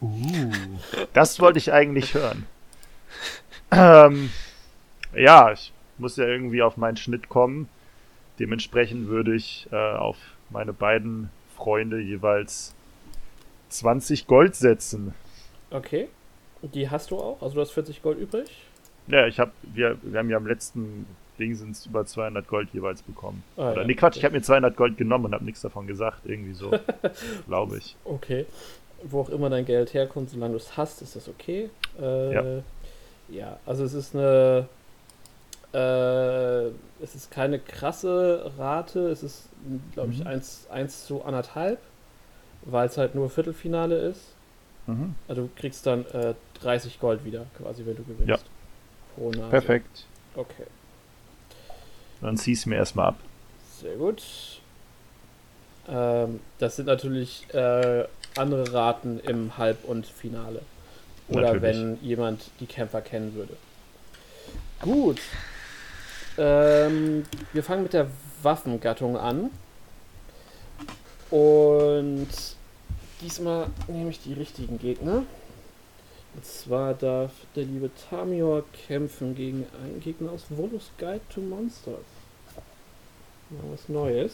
Uh, 0.00 0.50
das 1.12 1.40
wollte 1.40 1.58
ich 1.58 1.72
eigentlich 1.72 2.14
hören. 2.14 2.46
Ähm, 3.70 4.30
ja, 5.14 5.52
ich 5.52 5.72
muss 5.98 6.16
ja 6.16 6.26
irgendwie 6.26 6.62
auf 6.62 6.76
meinen 6.76 6.96
Schnitt 6.96 7.28
kommen. 7.28 7.68
Dementsprechend 8.38 9.08
würde 9.08 9.34
ich 9.34 9.68
äh, 9.72 9.76
auf 9.76 10.16
meine 10.50 10.72
beiden 10.72 11.30
Freunde 11.56 12.00
jeweils 12.00 12.74
20 13.68 14.26
Gold 14.26 14.54
setzen. 14.54 15.14
Okay. 15.70 16.08
Die 16.62 16.90
hast 16.90 17.10
du 17.10 17.18
auch? 17.18 17.40
Also 17.42 17.54
du 17.54 17.60
hast 17.60 17.72
40 17.72 18.02
Gold 18.02 18.18
übrig? 18.18 18.48
Ja, 19.06 19.26
ich 19.26 19.40
habe, 19.40 19.52
wir, 19.62 19.96
wir 20.02 20.18
haben 20.18 20.30
ja 20.30 20.36
am 20.36 20.46
letzten 20.46 21.06
Ding 21.42 21.54
sind 21.54 21.72
es 21.72 21.86
über 21.86 22.04
200 22.04 22.46
Gold 22.46 22.68
jeweils 22.72 23.02
bekommen. 23.02 23.42
Ah, 23.56 23.72
Oder 23.72 23.82
ja. 23.82 23.86
nee, 23.86 23.94
Quatsch, 23.94 24.16
ich 24.16 24.24
habe 24.24 24.34
mir 24.34 24.42
200 24.42 24.76
Gold 24.76 24.96
genommen 24.96 25.26
und 25.26 25.34
habe 25.34 25.44
nichts 25.44 25.60
davon 25.60 25.86
gesagt, 25.86 26.20
irgendwie 26.24 26.54
so, 26.54 26.70
glaube 27.46 27.78
ich. 27.78 27.96
Okay. 28.04 28.46
Wo 29.04 29.20
auch 29.20 29.30
immer 29.30 29.50
dein 29.50 29.64
Geld 29.64 29.94
herkommt, 29.94 30.30
solange 30.30 30.52
du 30.52 30.58
es 30.58 30.76
hast, 30.76 31.02
ist 31.02 31.16
das 31.16 31.28
okay. 31.28 31.70
Äh, 32.00 32.34
ja. 32.34 32.62
ja, 33.28 33.58
also 33.66 33.84
es 33.84 33.94
ist 33.94 34.14
eine, 34.14 34.68
äh, 35.74 36.68
es 37.02 37.14
ist 37.14 37.30
keine 37.30 37.58
krasse 37.58 38.52
Rate, 38.56 39.08
es 39.08 39.22
ist, 39.22 39.48
glaube 39.92 40.12
ich, 40.12 40.20
mhm. 40.20 40.28
1, 40.28 40.68
1 40.70 41.06
zu 41.06 41.24
anderthalb 41.24 41.78
weil 42.64 42.86
es 42.86 42.96
halt 42.96 43.14
nur 43.14 43.28
Viertelfinale 43.30 43.96
ist. 43.96 44.34
Mhm. 44.86 45.14
Also 45.28 45.42
du 45.42 45.50
kriegst 45.56 45.86
dann 45.86 46.04
äh, 46.06 46.34
30 46.60 47.00
Gold 47.00 47.24
wieder, 47.24 47.46
quasi, 47.56 47.84
wenn 47.86 47.96
du 47.96 48.04
gewinnst. 48.04 48.28
Ja. 48.28 48.38
Pro 49.14 49.30
Nase. 49.30 49.50
Perfekt. 49.50 50.06
Okay. 50.34 50.66
Dann 52.22 52.36
zieh's 52.36 52.66
mir 52.66 52.76
erstmal 52.76 53.08
ab. 53.08 53.16
Sehr 53.80 53.96
gut. 53.96 54.22
Ähm, 55.88 56.40
das 56.58 56.76
sind 56.76 56.86
natürlich 56.86 57.52
äh, 57.52 58.04
andere 58.36 58.72
Raten 58.72 59.20
im 59.20 59.58
Halb- 59.58 59.84
und 59.84 60.06
Finale. 60.06 60.62
Oder 61.28 61.54
natürlich. 61.54 61.62
wenn 61.62 61.98
jemand 62.02 62.50
die 62.60 62.66
Kämpfer 62.66 63.00
kennen 63.00 63.34
würde. 63.34 63.56
Gut. 64.80 65.20
Ähm, 66.38 67.24
wir 67.52 67.62
fangen 67.62 67.82
mit 67.82 67.92
der 67.92 68.06
Waffengattung 68.42 69.16
an. 69.16 69.50
Und 71.30 72.28
diesmal 73.20 73.66
nehme 73.88 74.10
ich 74.10 74.20
die 74.20 74.34
richtigen 74.34 74.78
Gegner. 74.78 75.24
Und 76.34 76.46
zwar 76.46 76.94
darf 76.94 77.32
der 77.54 77.64
liebe 77.64 77.90
Tamior 78.08 78.64
kämpfen 78.86 79.34
gegen 79.34 79.66
einen 79.82 80.00
Gegner 80.00 80.32
aus 80.32 80.44
Volus 80.48 80.90
Guide 80.98 81.20
to 81.32 81.40
Monsters. 81.40 81.94
Mal 83.50 83.72
was 83.72 83.88
Neues. 83.88 84.32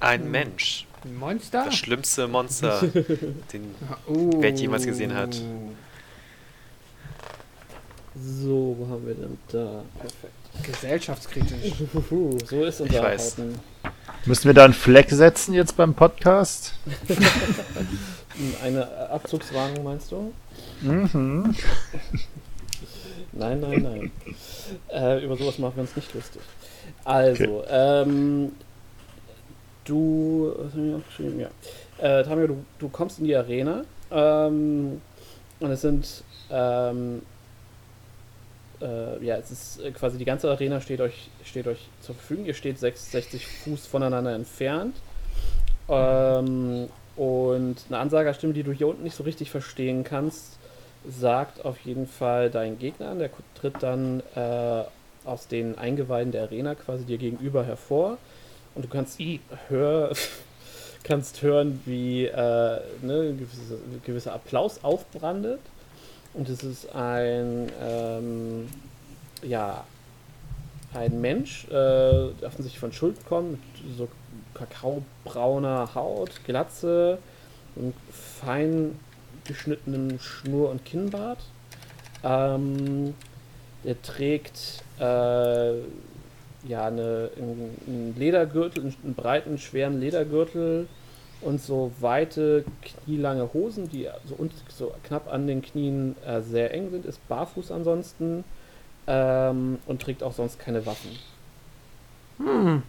Ein 0.00 0.22
hm. 0.22 0.30
Mensch. 0.30 0.86
Ein 1.04 1.16
Monster? 1.16 1.64
Das 1.66 1.76
schlimmste 1.76 2.28
Monster, 2.28 2.80
den 3.52 3.74
uh. 4.08 4.42
Welt 4.42 4.58
jemals 4.60 4.84
gesehen 4.84 5.14
hat. 5.14 5.34
So, 8.14 8.76
wo 8.78 8.88
haben 8.88 9.06
wir 9.06 9.14
denn 9.14 9.38
da? 9.48 9.82
Perfekt. 9.98 10.34
Gesellschaftskritisch. 10.62 11.74
so 12.46 12.64
ist 12.64 12.80
unser 12.80 13.02
Hauten. 13.02 13.58
Müssen 14.26 14.44
wir 14.44 14.54
da 14.54 14.64
einen 14.64 14.74
Fleck 14.74 15.10
setzen 15.10 15.54
jetzt 15.54 15.76
beim 15.76 15.94
Podcast? 15.94 16.74
Eine 18.62 19.10
Abzugswarnung 19.10 19.84
meinst 19.84 20.12
du? 20.12 20.32
Mhm. 20.80 21.54
nein, 23.32 23.60
nein, 23.60 23.82
nein. 23.82 24.12
Äh, 24.92 25.24
über 25.24 25.36
sowas 25.36 25.58
machen 25.58 25.76
wir 25.76 25.82
uns 25.82 25.96
nicht 25.96 26.14
lustig. 26.14 26.42
Also, 27.04 27.60
okay. 27.60 27.68
ähm, 27.70 28.52
du, 29.84 30.54
was 30.56 30.72
haben 30.72 30.88
wir 30.88 30.96
aufgeschrieben? 30.96 31.40
Ja. 31.40 31.48
Äh, 31.98 32.24
Tamio, 32.24 32.46
du, 32.46 32.64
du 32.78 32.88
kommst 32.88 33.18
in 33.18 33.24
die 33.26 33.36
Arena 33.36 33.84
ähm, 34.10 35.00
und 35.60 35.70
es 35.70 35.80
sind 35.82 36.24
ähm, 36.50 37.22
äh, 38.80 39.24
ja, 39.24 39.36
es 39.36 39.50
ist 39.50 39.80
äh, 39.80 39.90
quasi 39.90 40.18
die 40.18 40.24
ganze 40.24 40.50
Arena 40.50 40.80
steht 40.80 41.00
euch, 41.00 41.28
steht 41.44 41.66
euch 41.66 41.88
zur 42.00 42.14
Verfügung. 42.14 42.46
Ihr 42.46 42.54
steht 42.54 42.78
60 42.78 43.46
Fuß 43.46 43.86
voneinander 43.86 44.34
entfernt. 44.34 44.96
Ähm, 45.88 46.88
und 47.20 47.76
eine 47.90 47.98
Ansagerstimme, 47.98 48.54
die 48.54 48.62
du 48.62 48.72
hier 48.72 48.88
unten 48.88 49.02
nicht 49.02 49.14
so 49.14 49.24
richtig 49.24 49.50
verstehen 49.50 50.04
kannst, 50.04 50.56
sagt 51.06 51.66
auf 51.66 51.78
jeden 51.80 52.06
Fall 52.06 52.48
deinen 52.48 52.78
Gegner 52.78 53.10
an. 53.10 53.18
Der 53.18 53.28
tritt 53.54 53.74
dann 53.82 54.22
äh, 54.34 54.84
aus 55.26 55.46
den 55.46 55.76
Eingeweiden 55.76 56.32
der 56.32 56.44
Arena 56.44 56.74
quasi 56.74 57.04
dir 57.04 57.18
gegenüber 57.18 57.62
hervor. 57.62 58.16
Und 58.74 58.86
du 58.86 58.88
kannst, 58.88 59.20
hör, 59.68 60.12
kannst 61.02 61.42
hören, 61.42 61.82
wie 61.84 62.24
äh, 62.24 62.80
ne, 63.02 63.34
gewisser 63.34 63.74
gewisse 64.06 64.32
Applaus 64.32 64.82
aufbrandet. 64.82 65.60
Und 66.32 66.48
es 66.48 66.62
ist 66.62 66.94
ein, 66.94 67.70
ähm, 67.82 68.66
ja, 69.42 69.84
ein 70.94 71.20
Mensch, 71.20 71.66
äh, 71.66 71.70
der 71.70 72.46
offensichtlich 72.46 72.78
von 72.78 72.94
Schuld 72.94 73.26
kommt, 73.26 73.58
so 73.98 74.08
kakaobrauner 74.60 75.94
Haut, 75.94 76.44
Glatze, 76.44 77.18
und 77.76 77.94
fein 78.10 78.98
geschnittenem 79.44 80.18
Schnur- 80.18 80.70
und 80.70 80.84
Kinnbart. 80.84 81.38
Ähm, 82.22 83.14
der 83.84 84.00
trägt 84.02 84.82
äh, 84.98 85.78
ja 86.68 86.86
eine, 86.86 87.30
einen 87.36 88.14
Ledergürtel, 88.18 88.92
einen 89.02 89.14
breiten, 89.14 89.58
schweren 89.58 90.00
Ledergürtel 90.00 90.86
und 91.40 91.62
so 91.62 91.90
weite, 92.00 92.64
knielange 92.82 93.50
Hosen, 93.54 93.88
die 93.88 94.08
so, 94.26 94.34
und, 94.34 94.52
so 94.68 94.92
knapp 95.04 95.32
an 95.32 95.46
den 95.46 95.62
Knien 95.62 96.16
äh, 96.26 96.42
sehr 96.42 96.74
eng 96.74 96.90
sind, 96.90 97.06
ist 97.06 97.26
barfuß 97.28 97.72
ansonsten 97.72 98.44
ähm, 99.06 99.78
und 99.86 100.02
trägt 100.02 100.22
auch 100.22 100.34
sonst 100.34 100.58
keine 100.58 100.84
Waffen. 100.84 101.10
Hm. 102.38 102.82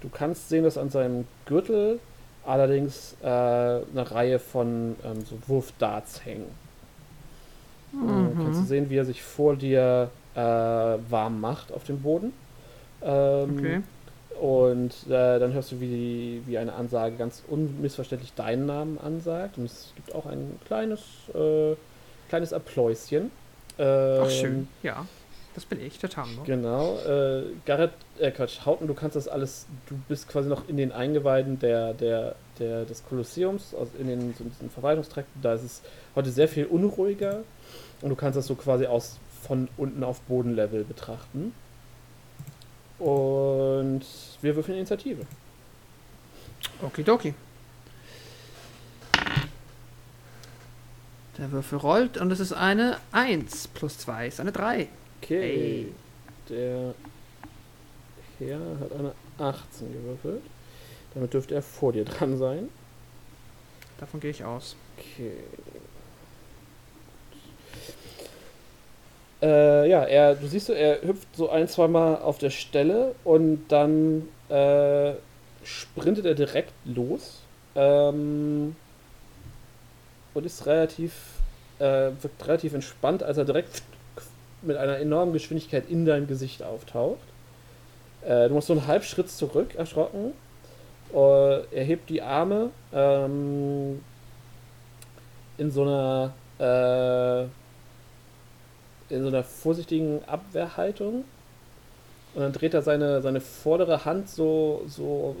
Du 0.00 0.08
kannst 0.08 0.48
sehen, 0.48 0.64
dass 0.64 0.78
an 0.78 0.90
seinem 0.90 1.26
Gürtel 1.46 2.00
allerdings 2.44 3.16
äh, 3.22 3.26
eine 3.26 4.10
Reihe 4.10 4.38
von 4.38 4.96
ähm, 5.04 5.24
so 5.24 5.36
Wurfdarts 5.46 6.24
hängen. 6.24 6.46
Mhm. 7.92 8.36
kannst 8.36 8.60
du 8.60 8.64
sehen, 8.66 8.88
wie 8.88 8.96
er 8.96 9.04
sich 9.04 9.22
vor 9.22 9.56
dir 9.56 10.10
äh, 10.34 10.40
warm 10.40 11.40
macht 11.40 11.72
auf 11.72 11.84
dem 11.84 12.00
Boden. 12.00 12.32
Ähm, 13.02 13.56
okay. 13.58 13.82
Und 14.40 14.94
äh, 15.08 15.38
dann 15.38 15.52
hörst 15.52 15.72
du, 15.72 15.80
wie, 15.80 16.42
wie 16.46 16.56
eine 16.56 16.72
Ansage 16.72 17.16
ganz 17.16 17.42
unmissverständlich 17.48 18.32
deinen 18.32 18.64
Namen 18.64 18.98
ansagt. 18.98 19.58
Und 19.58 19.64
es 19.64 19.92
gibt 19.96 20.14
auch 20.14 20.24
ein 20.24 20.58
kleines, 20.66 21.00
äh, 21.34 21.74
kleines 22.28 22.52
Appläuschen. 22.52 23.30
Ähm, 23.78 24.20
Ach, 24.22 24.30
schön. 24.30 24.68
Ja, 24.82 25.04
das 25.54 25.66
bin 25.66 25.80
ich, 25.80 25.98
der 25.98 26.08
Tambo. 26.08 26.42
Genau. 26.44 26.96
Äh, 27.00 27.42
Garrett, 27.66 27.92
äh, 28.20 28.30
Quatsch, 28.30 28.64
Hauten, 28.64 28.86
du 28.86 28.94
kannst 28.94 29.16
das 29.16 29.28
alles, 29.28 29.66
du 29.86 29.98
bist 30.08 30.28
quasi 30.28 30.48
noch 30.48 30.68
in 30.68 30.76
den 30.76 30.92
Eingeweiden 30.92 31.58
der, 31.58 31.94
der, 31.94 32.34
der, 32.58 32.84
des 32.84 33.04
Kolosseums, 33.04 33.74
also 33.74 33.90
in 33.98 34.06
den 34.06 34.34
so 34.34 34.44
in 34.60 34.70
Verwaltungstrakt. 34.70 35.28
Da 35.42 35.54
ist 35.54 35.62
es 35.62 35.82
heute 36.14 36.30
sehr 36.30 36.48
viel 36.48 36.66
unruhiger. 36.66 37.42
Und 38.02 38.10
du 38.10 38.16
kannst 38.16 38.36
das 38.36 38.46
so 38.46 38.54
quasi 38.54 38.86
aus 38.86 39.18
von 39.42 39.68
unten 39.76 40.04
auf 40.04 40.20
Bodenlevel 40.22 40.84
betrachten. 40.84 41.52
Und 42.98 44.04
wir 44.42 44.56
würfeln 44.56 44.76
Initiative. 44.76 45.22
Okidoki. 46.82 47.34
Der 51.38 51.50
Würfel 51.52 51.78
rollt 51.78 52.18
und 52.18 52.30
es 52.30 52.40
ist 52.40 52.52
eine 52.52 52.98
1 53.12 53.68
plus 53.68 53.96
2 53.98 54.26
ist 54.26 54.40
eine 54.40 54.52
3. 54.52 54.88
Okay. 55.22 55.40
Hey. 55.40 55.92
Der 56.50 56.94
Herr 58.48 58.80
hat 58.80 58.92
eine 58.92 59.12
18 59.38 59.92
gewürfelt. 59.92 60.42
Damit 61.14 61.34
dürfte 61.34 61.54
er 61.54 61.62
vor 61.62 61.92
dir 61.92 62.04
dran 62.04 62.38
sein. 62.38 62.68
Davon 63.98 64.20
gehe 64.20 64.30
ich 64.30 64.44
aus. 64.44 64.76
Okay. 64.96 65.32
Äh, 69.42 69.88
ja, 69.88 70.04
er, 70.04 70.34
du 70.34 70.46
siehst, 70.46 70.68
er 70.70 71.02
hüpft 71.02 71.28
so 71.34 71.48
ein, 71.48 71.66
zweimal 71.66 72.16
auf 72.16 72.38
der 72.38 72.50
Stelle 72.50 73.14
und 73.24 73.68
dann 73.68 74.28
äh, 74.50 75.12
sprintet 75.64 76.26
er 76.26 76.34
direkt 76.34 76.72
los 76.84 77.40
ähm, 77.74 78.76
und 80.34 80.46
ist 80.46 80.66
relativ, 80.66 81.12
äh, 81.78 82.10
wirkt 82.20 82.46
relativ 82.46 82.74
entspannt, 82.74 83.22
als 83.22 83.38
er 83.38 83.46
direkt 83.46 83.82
mit 84.62 84.76
einer 84.76 84.98
enormen 84.98 85.32
Geschwindigkeit 85.32 85.88
in 85.88 86.04
dein 86.04 86.26
Gesicht 86.26 86.62
auftaucht. 86.62 87.29
Äh, 88.22 88.48
du 88.48 88.54
machst 88.54 88.68
so 88.68 88.74
einen 88.74 88.86
Halbschritt 88.86 89.30
zurück, 89.30 89.74
erschrocken. 89.74 90.32
Uh, 91.12 91.64
er 91.72 91.82
hebt 91.82 92.08
die 92.08 92.22
Arme 92.22 92.70
ähm, 92.92 94.00
in 95.58 95.72
so 95.72 95.82
einer 95.82 96.32
äh, 96.60 97.48
in 99.12 99.22
so 99.22 99.26
einer 99.26 99.42
vorsichtigen 99.42 100.22
Abwehrhaltung 100.26 101.24
und 102.34 102.42
dann 102.42 102.52
dreht 102.52 102.74
er 102.74 102.82
seine, 102.82 103.22
seine 103.22 103.40
vordere 103.40 104.04
Hand 104.04 104.28
so, 104.28 104.84
so, 104.86 105.36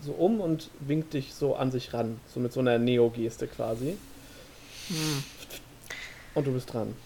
so 0.00 0.12
um 0.12 0.40
und 0.40 0.70
winkt 0.80 1.12
dich 1.12 1.34
so 1.34 1.54
an 1.54 1.70
sich 1.70 1.92
ran. 1.92 2.18
So 2.26 2.40
mit 2.40 2.52
so 2.52 2.60
einer 2.60 2.78
Neo-Geste 2.78 3.46
quasi. 3.46 3.98
Hm. 4.88 5.24
Und 6.34 6.46
du 6.46 6.52
bist 6.52 6.72
dran. 6.72 6.96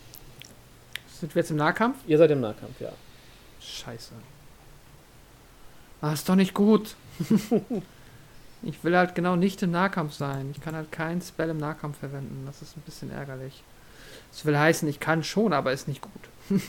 Sind 1.08 1.34
wir 1.34 1.40
jetzt 1.40 1.50
im 1.50 1.56
Nahkampf? 1.56 1.96
Ihr 2.06 2.18
seid 2.18 2.30
im 2.30 2.40
Nahkampf, 2.40 2.80
ja. 2.80 2.92
Scheiße. 3.60 4.12
Ah, 6.06 6.12
ist 6.12 6.28
doch 6.28 6.36
nicht 6.36 6.54
gut. 6.54 6.94
ich 8.62 8.84
will 8.84 8.96
halt 8.96 9.16
genau 9.16 9.34
nicht 9.34 9.60
im 9.62 9.72
Nahkampf 9.72 10.14
sein. 10.14 10.52
Ich 10.54 10.60
kann 10.60 10.76
halt 10.76 10.92
kein 10.92 11.20
Spell 11.20 11.50
im 11.50 11.58
Nahkampf 11.58 11.98
verwenden. 11.98 12.44
Das 12.46 12.62
ist 12.62 12.76
ein 12.76 12.82
bisschen 12.82 13.10
ärgerlich. 13.10 13.64
Das 14.30 14.44
will 14.44 14.56
heißen, 14.56 14.88
ich 14.88 15.00
kann 15.00 15.24
schon, 15.24 15.52
aber 15.52 15.72
ist 15.72 15.88
nicht 15.88 16.02
gut. 16.02 16.12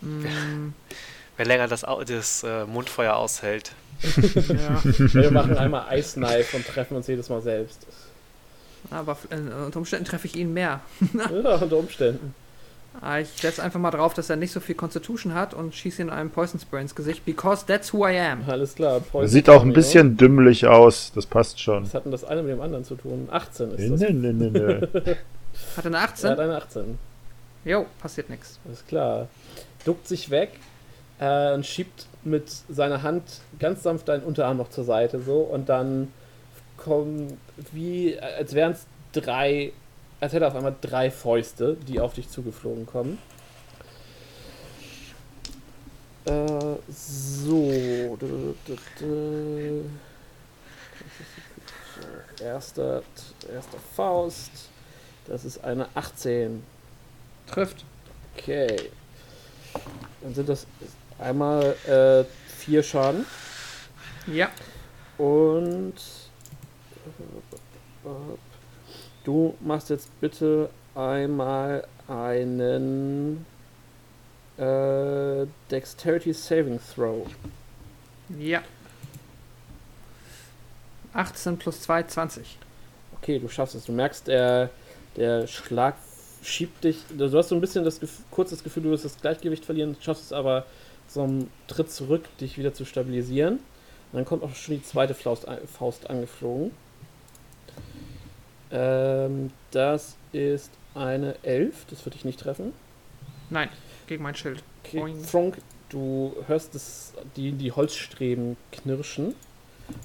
mm. 0.00 0.72
Wer 1.36 1.46
länger 1.46 1.68
das, 1.68 1.86
das 2.06 2.42
äh, 2.42 2.64
Mundfeuer 2.64 3.14
aushält. 3.14 3.70
ja. 4.02 4.82
Wir 4.82 5.30
machen 5.30 5.56
einmal 5.56 5.96
Ice 5.96 6.14
Knife 6.14 6.56
und 6.56 6.66
treffen 6.66 6.96
uns 6.96 7.06
jedes 7.06 7.28
Mal 7.28 7.40
selbst. 7.40 7.86
Aber 8.90 9.16
äh, 9.30 9.36
unter 9.36 9.78
Umständen 9.78 10.06
treffe 10.06 10.26
ich 10.26 10.34
ihn 10.34 10.52
mehr. 10.52 10.80
ja, 11.14 11.54
unter 11.54 11.76
Umständen. 11.76 12.34
Ah, 13.00 13.20
ich 13.20 13.28
setze 13.28 13.62
einfach 13.62 13.78
mal 13.78 13.90
drauf, 13.90 14.14
dass 14.14 14.28
er 14.28 14.36
nicht 14.36 14.52
so 14.52 14.60
viel 14.60 14.74
Constitution 14.74 15.34
hat 15.34 15.54
und 15.54 15.74
schieße 15.74 16.02
ihn 16.02 16.10
einem 16.10 16.30
Poison 16.30 16.58
Spray 16.58 16.82
ins 16.82 16.94
Gesicht, 16.94 17.24
because 17.24 17.64
that's 17.64 17.92
who 17.92 18.06
I 18.06 18.18
am. 18.18 18.44
Alles 18.48 18.74
klar. 18.74 19.00
Poison 19.00 19.28
Sieht 19.28 19.48
auch 19.48 19.62
ein 19.62 19.72
bisschen 19.72 20.16
dümmlich 20.16 20.66
aus, 20.66 21.12
das 21.14 21.26
passt 21.26 21.60
schon. 21.60 21.84
Was 21.84 21.94
hat 21.94 22.04
denn 22.04 22.12
das 22.12 22.24
eine 22.24 22.42
mit 22.42 22.52
dem 22.52 22.60
anderen 22.60 22.84
zu 22.84 22.96
tun? 22.96 23.28
18 23.30 23.70
ist 23.72 23.90
das. 23.90 24.00
Nö, 24.00 24.12
nö, 24.12 24.32
nö, 24.32 24.50
nö. 24.50 24.80
Hat 25.76 25.84
er 25.84 25.86
eine 25.86 25.98
18? 25.98 26.26
Er 26.26 26.32
hat 26.32 26.40
eine 26.40 26.56
18. 26.56 26.98
Jo, 27.64 27.86
passiert 28.00 28.30
nichts. 28.30 28.58
Alles 28.66 28.84
klar. 28.86 29.28
Duckt 29.84 30.08
sich 30.08 30.30
weg 30.30 30.50
äh, 31.20 31.54
und 31.54 31.66
schiebt 31.66 32.06
mit 32.24 32.50
seiner 32.68 33.02
Hand 33.02 33.22
ganz 33.58 33.82
sanft 33.82 34.08
deinen 34.08 34.22
Unterarm 34.24 34.56
noch 34.56 34.70
zur 34.70 34.84
Seite 34.84 35.20
so 35.20 35.38
und 35.40 35.68
dann 35.68 36.12
kommen 36.76 37.38
wie, 37.72 38.18
als 38.18 38.54
wären 38.54 38.72
es 38.72 38.86
drei 39.12 39.72
als 40.20 40.32
hätte 40.32 40.44
er 40.44 40.48
auf 40.48 40.56
einmal 40.56 40.76
drei 40.80 41.10
Fäuste, 41.10 41.76
die 41.76 42.00
auf 42.00 42.14
dich 42.14 42.28
zugeflogen 42.28 42.86
kommen. 42.86 43.18
Äh, 46.24 46.76
so. 46.88 47.70
Erster, 52.40 53.02
erster 53.52 53.78
Faust. 53.94 54.50
Das 55.26 55.44
ist 55.44 55.64
eine 55.64 55.88
18. 55.94 56.62
Trifft. 57.46 57.84
Okay. 58.36 58.90
Dann 60.22 60.34
sind 60.34 60.48
das 60.48 60.66
einmal 61.18 61.76
äh, 61.86 62.24
vier 62.58 62.82
Schaden. 62.82 63.24
Ja. 64.26 64.50
Und 65.16 65.94
Du 69.28 69.54
machst 69.60 69.90
jetzt 69.90 70.08
bitte 70.22 70.70
einmal 70.94 71.86
einen 72.08 73.44
äh, 74.56 75.44
Dexterity 75.70 76.32
Saving 76.32 76.80
Throw. 76.94 77.26
Ja. 78.38 78.62
18 81.12 81.58
plus 81.58 81.82
2, 81.82 82.04
20. 82.04 82.56
Okay, 83.20 83.38
du 83.38 83.50
schaffst 83.50 83.74
es. 83.74 83.84
Du 83.84 83.92
merkst, 83.92 84.28
der, 84.28 84.70
der 85.14 85.46
Schlag 85.46 85.96
schiebt 86.42 86.84
dich. 86.84 86.96
Du 87.10 87.30
hast 87.30 87.50
so 87.50 87.54
ein 87.54 87.60
bisschen 87.60 87.84
das 87.84 88.00
kurz 88.30 88.48
das 88.48 88.64
Gefühl, 88.64 88.84
du 88.84 88.90
wirst 88.92 89.04
das 89.04 89.20
Gleichgewicht 89.20 89.66
verlieren, 89.66 89.94
schaffst 90.00 90.24
es 90.24 90.32
aber 90.32 90.64
so 91.06 91.24
einen 91.24 91.50
Tritt 91.66 91.92
zurück, 91.92 92.24
dich 92.40 92.56
wieder 92.56 92.72
zu 92.72 92.86
stabilisieren. 92.86 93.56
Und 93.56 94.14
dann 94.14 94.24
kommt 94.24 94.42
auch 94.42 94.54
schon 94.54 94.76
die 94.76 94.82
zweite 94.82 95.12
Faust, 95.12 95.46
Faust 95.66 96.08
angeflogen. 96.08 96.70
Ähm, 98.70 99.50
das 99.70 100.16
ist 100.32 100.70
eine 100.94 101.36
11. 101.42 101.86
Das 101.90 102.04
würde 102.04 102.16
ich 102.16 102.24
nicht 102.24 102.40
treffen. 102.40 102.72
Nein, 103.50 103.68
gegen 104.06 104.22
mein 104.22 104.34
Schild. 104.34 104.62
Okay. 104.84 105.14
Frank, 105.24 105.58
du 105.88 106.34
hörst 106.46 106.74
das, 106.74 107.14
die, 107.36 107.52
die 107.52 107.72
Holzstreben 107.72 108.56
knirschen. 108.72 109.34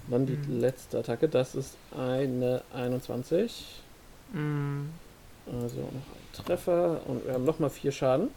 dann 0.07 0.26
die 0.26 0.38
mhm. 0.38 0.60
letzte 0.61 0.99
Attacke. 0.99 1.27
Das 1.27 1.56
ist 1.56 1.76
eine 1.98 2.61
21. 2.73 3.81
Mhm. 4.31 4.90
Also 5.45 5.77
noch 5.77 5.88
ein 5.88 6.45
Treffer. 6.45 7.02
Und 7.06 7.26
wir 7.26 7.34
haben 7.34 7.45
nochmal 7.45 7.69
vier 7.69 7.91
Schaden. 7.91 8.30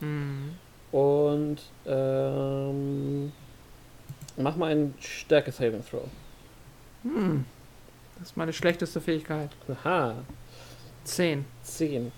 Mhm. 0.00 0.54
Und 0.92 1.58
ähm, 1.86 3.32
mach 4.36 4.56
mal 4.56 4.70
einen 4.70 4.94
Stärke-Saving 5.00 5.84
Throw. 5.84 6.02
Mhm. 7.02 7.44
Das 8.20 8.28
ist 8.28 8.36
meine 8.36 8.52
schlechteste 8.52 9.00
Fähigkeit. 9.00 9.48
Aha. 9.68 10.14
Zehn. 11.04 11.46
Zehn. 11.62 12.12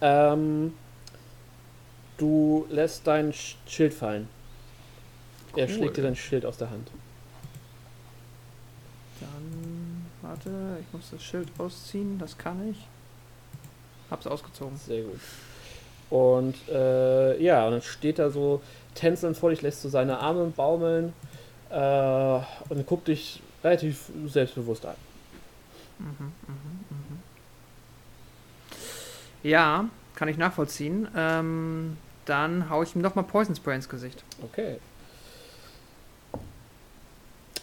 Ähm, 0.00 0.72
du 2.16 2.66
lässt 2.70 3.06
dein 3.06 3.32
Schild 3.66 3.92
fallen. 3.92 4.26
Cool. 5.52 5.60
Er 5.60 5.68
schlägt 5.68 5.98
dir 5.98 6.02
dein 6.02 6.16
Schild 6.16 6.46
aus 6.46 6.56
der 6.56 6.70
Hand. 6.70 6.90
Dann, 9.20 10.06
warte, 10.22 10.78
ich 10.80 10.92
muss 10.92 11.10
das 11.10 11.22
Schild 11.22 11.48
ausziehen, 11.58 12.18
das 12.18 12.36
kann 12.38 12.70
ich. 12.70 12.78
Hab's 14.10 14.26
ausgezogen. 14.26 14.78
Sehr 14.78 15.02
gut. 15.02 15.20
Und 16.08 16.56
äh, 16.70 17.42
ja, 17.42 17.66
und 17.66 17.72
dann 17.72 17.82
steht 17.82 18.18
er 18.18 18.30
so 18.30 18.62
tänzelnd 18.94 19.36
vor 19.36 19.50
dich, 19.50 19.60
lässt 19.60 19.82
so 19.82 19.90
seine 19.90 20.20
Arme 20.20 20.46
baumeln 20.46 21.12
äh, 21.70 22.40
und 22.70 22.86
guckt 22.86 23.08
dich 23.08 23.42
relativ 23.62 24.10
selbstbewusst 24.26 24.86
an. 24.86 24.96
Mhm, 25.98 26.32
mhm, 26.46 26.84
mhm. 26.90 27.22
Ja, 29.42 29.88
kann 30.14 30.28
ich 30.28 30.38
nachvollziehen. 30.38 31.08
Ähm, 31.16 31.96
dann 32.24 32.70
haue 32.70 32.84
ich 32.84 32.94
ihm 32.96 33.02
nochmal 33.02 33.24
Poison 33.24 33.54
Spray 33.54 33.76
ins 33.76 33.88
Gesicht. 33.88 34.24
Okay. 34.42 34.78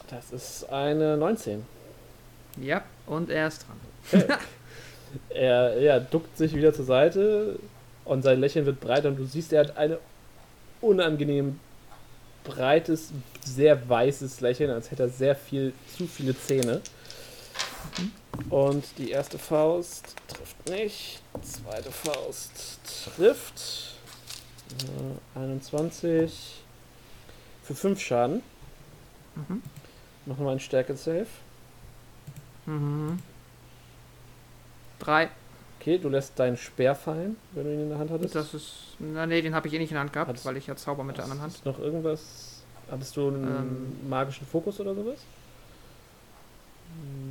Das 0.10 0.32
ist 0.32 0.70
eine 0.70 1.18
19. 1.18 1.66
Ja, 2.58 2.84
und 3.08 3.30
er 3.30 3.48
ist 3.48 3.66
dran. 3.66 4.22
Okay. 4.22 4.34
er, 5.30 5.74
er 5.78 6.00
duckt 6.00 6.38
sich 6.38 6.54
wieder 6.54 6.74
zur 6.74 6.86
Seite 6.86 7.58
und 8.06 8.22
sein 8.24 8.40
Lächeln 8.40 8.66
wird 8.66 8.80
breiter 8.80 9.10
und 9.10 9.18
du 9.18 9.26
siehst, 9.26 9.54
er 9.54 9.62
hat 9.62 9.78
ein 9.78 9.98
unangenehm 10.82 11.60
breites, 12.44 13.12
sehr 13.44 13.90
weißes 13.90 14.42
Lächeln, 14.42 14.70
als 14.70 14.92
hätte 14.92 15.04
er 15.04 15.10
sehr 15.10 15.36
viel, 15.36 15.74
zu 15.96 16.08
viele 16.08 16.38
Zähne. 16.38 16.82
Mhm. 17.98 18.12
Und 18.50 18.86
die 18.98 19.12
erste 19.12 19.38
Faust 19.38 20.16
trifft 20.28 20.70
nicht. 20.70 21.22
Zweite 21.42 21.92
Faust 21.92 22.80
trifft. 23.16 23.98
Äh, 25.36 25.40
21 25.40 26.64
für 27.64 27.76
5 27.76 28.00
Schaden. 28.00 28.42
Mhm. 29.36 29.62
Machen 30.26 30.46
wir 30.46 30.52
einen 30.52 30.60
Stärke-Save. 30.60 31.28
Mhm. 32.66 33.20
3. 35.00 35.30
Okay, 35.80 35.98
du 35.98 36.10
lässt 36.10 36.38
deinen 36.38 36.58
Speer 36.58 36.94
fallen, 36.94 37.38
wenn 37.54 37.64
du 37.64 37.74
ihn 37.74 37.82
in 37.82 37.90
der 37.90 37.98
Hand 37.98 38.12
hattest. 38.12 38.36
Das 38.36 38.54
ist. 38.54 38.96
Na, 39.00 39.26
nee, 39.26 39.42
den 39.42 39.56
habe 39.56 39.68
ich 39.68 39.74
eh 39.74 39.80
nicht 39.80 39.90
in 39.90 39.96
der 39.96 40.02
Hand 40.02 40.14
gehabt, 40.14 40.30
hattest, 40.30 40.46
weil 40.46 40.58
ich 40.58 40.68
ja 40.68 40.76
Zauber 40.76 41.04
mit 41.04 41.18
der 41.18 41.24
anderen 41.24 41.42
Hand. 41.42 41.66
Noch 41.66 41.80
irgendwas? 41.80 42.62
Hattest 42.90 43.18
du 43.18 43.30
einen 43.30 43.48
ähm, 43.48 44.10
magischen 44.10 44.46
Fokus 44.46 44.80
oder 44.80 44.94
sowas? 44.94 45.20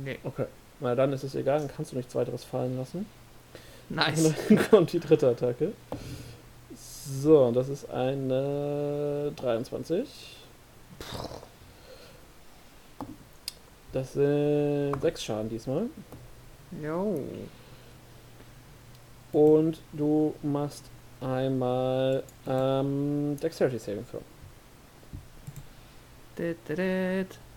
Nee. 0.03 0.19
Okay. 0.23 0.47
Na 0.81 0.95
dann 0.95 1.13
ist 1.13 1.23
es 1.23 1.35
egal, 1.35 1.59
dann 1.59 1.69
kannst 1.73 1.91
du 1.91 1.95
nichts 1.95 2.13
weiteres 2.15 2.43
fallen 2.43 2.75
lassen. 2.77 3.05
Nice. 3.89 4.25
Und 4.25 4.35
dann 4.49 4.69
kommt 4.69 4.93
die 4.93 4.99
dritte 4.99 5.29
Attacke. 5.29 5.73
So, 6.75 7.45
und 7.45 7.55
das 7.55 7.69
ist 7.69 7.89
eine 7.89 9.31
23. 9.35 10.07
Das 13.93 14.13
sind 14.13 14.95
6 15.01 15.23
Schaden 15.23 15.49
diesmal. 15.49 15.87
Jo. 16.81 17.19
Und 19.33 19.79
du 19.93 20.33
machst 20.41 20.85
einmal 21.19 22.23
ähm, 22.47 23.37
Dexterity 23.41 23.77
Saving 23.77 24.05
Throw. 24.09 24.21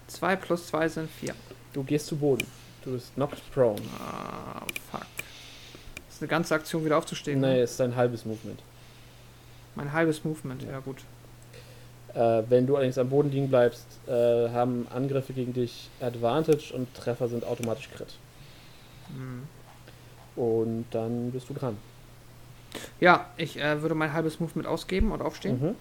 2 0.09 0.36
plus 0.36 0.66
2 0.66 0.88
sind 0.88 1.10
4. 1.10 1.34
Du 1.72 1.82
gehst 1.84 2.06
zu 2.06 2.16
Boden. 2.16 2.46
Du 2.85 2.93
bist 2.93 3.15
knocked 3.15 3.40
prone. 3.52 3.81
Ah, 3.98 4.62
fuck. 4.90 5.06
Ist 6.09 6.20
eine 6.20 6.28
ganze 6.28 6.55
Aktion 6.55 6.85
wieder 6.85 6.98
aufzustehen. 6.98 7.40
Nee, 7.40 7.55
ne? 7.55 7.62
ist 7.62 7.81
dein 7.81 7.97
halbes 7.97 8.27
Movement. 8.27 8.61
Mein 9.74 9.93
halbes 9.93 10.23
Movement, 10.23 10.62
ja 10.62 10.78
gut. 10.81 10.98
Äh, 12.15 12.43
wenn 12.48 12.66
du 12.66 12.77
allerdings 12.77 12.98
am 12.98 13.09
Boden 13.09 13.31
liegen 13.31 13.48
bleibst, 13.48 13.86
äh, 14.06 14.51
haben 14.51 14.86
Angriffe 14.94 15.32
gegen 15.32 15.55
dich 15.55 15.89
Advantage 16.01 16.73
und 16.74 16.93
Treffer 16.94 17.28
sind 17.28 17.44
automatisch 17.44 17.90
Crit. 17.90 18.15
Hm. 19.09 19.43
Und 20.36 20.85
dann 20.90 21.32
bist 21.32 21.48
du 21.48 21.55
dran. 21.55 21.78
Ja, 23.01 23.31
ich 23.36 23.56
äh, 23.56 23.81
würde 23.82 23.94
mein 23.94 24.12
halbes 24.12 24.40
Movement 24.40 24.69
ausgeben 24.69 25.11
und 25.11 25.23
aufstehen. 25.23 25.61
Mhm. 25.61 25.77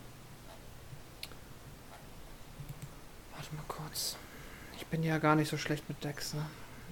Warte 3.35 3.55
mal 3.55 3.65
kurz. 3.67 4.15
Ich 4.77 4.85
bin 4.87 5.03
ja 5.03 5.17
gar 5.17 5.35
nicht 5.35 5.49
so 5.49 5.57
schlecht 5.57 5.87
mit 5.89 6.03
Dex, 6.03 6.33
ne? 6.33 6.45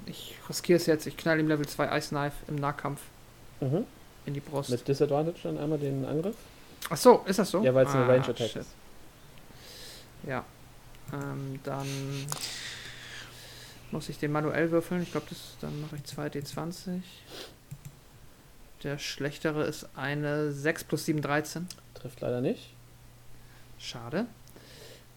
Ich 0.05 0.35
riskiere 0.49 0.77
es 0.77 0.85
jetzt. 0.85 1.05
Ich 1.07 1.15
knall 1.17 1.39
ihm 1.39 1.47
Level 1.47 1.67
2 1.67 1.97
Ice 1.97 2.09
Knife 2.09 2.35
im 2.47 2.55
Nahkampf 2.55 3.01
Mhm. 3.59 3.85
in 4.25 4.33
die 4.33 4.39
Brust. 4.39 4.69
Mit 4.69 4.87
Disadvantage 4.87 5.39
dann 5.43 5.57
einmal 5.57 5.77
den 5.77 6.05
Angriff? 6.05 6.35
Ach 6.89 6.97
so, 6.97 7.23
ist 7.25 7.37
das 7.39 7.51
so? 7.51 7.61
Ja, 7.63 7.73
weil 7.73 7.85
es 7.85 7.93
eine 7.93 8.05
Ah, 8.05 8.07
Range 8.07 8.21
Attack 8.23 8.37
shit. 8.49 8.55
ist. 8.57 8.69
Ja. 10.27 10.43
Ähm, 11.13 11.59
dann 11.63 11.87
muss 13.91 14.09
ich 14.09 14.17
den 14.17 14.31
manuell 14.31 14.71
würfeln. 14.71 15.03
Ich 15.03 15.11
glaube, 15.11 15.27
das 15.29 15.55
dann 15.61 15.79
mache 15.81 15.97
ich 15.97 16.01
2d20. 16.03 17.01
Der 18.83 18.97
schlechtere 18.97 19.63
ist 19.65 19.87
eine 19.95 20.51
6 20.51 20.83
plus 20.85 21.05
7, 21.05 21.21
13. 21.21 21.67
Trifft 21.93 22.21
leider 22.21 22.41
nicht. 22.41 22.73
Schade. 23.77 24.25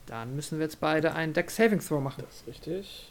Dann 0.07 0.37
müssen 0.37 0.59
wir 0.59 0.65
jetzt 0.67 0.81
beide 0.81 1.15
einen 1.15 1.33
Deck 1.33 1.51
Saving 1.51 1.81
Throw 1.81 2.03
machen. 2.03 2.25
Das 2.27 2.37
ist 2.41 2.47
richtig. 2.47 3.11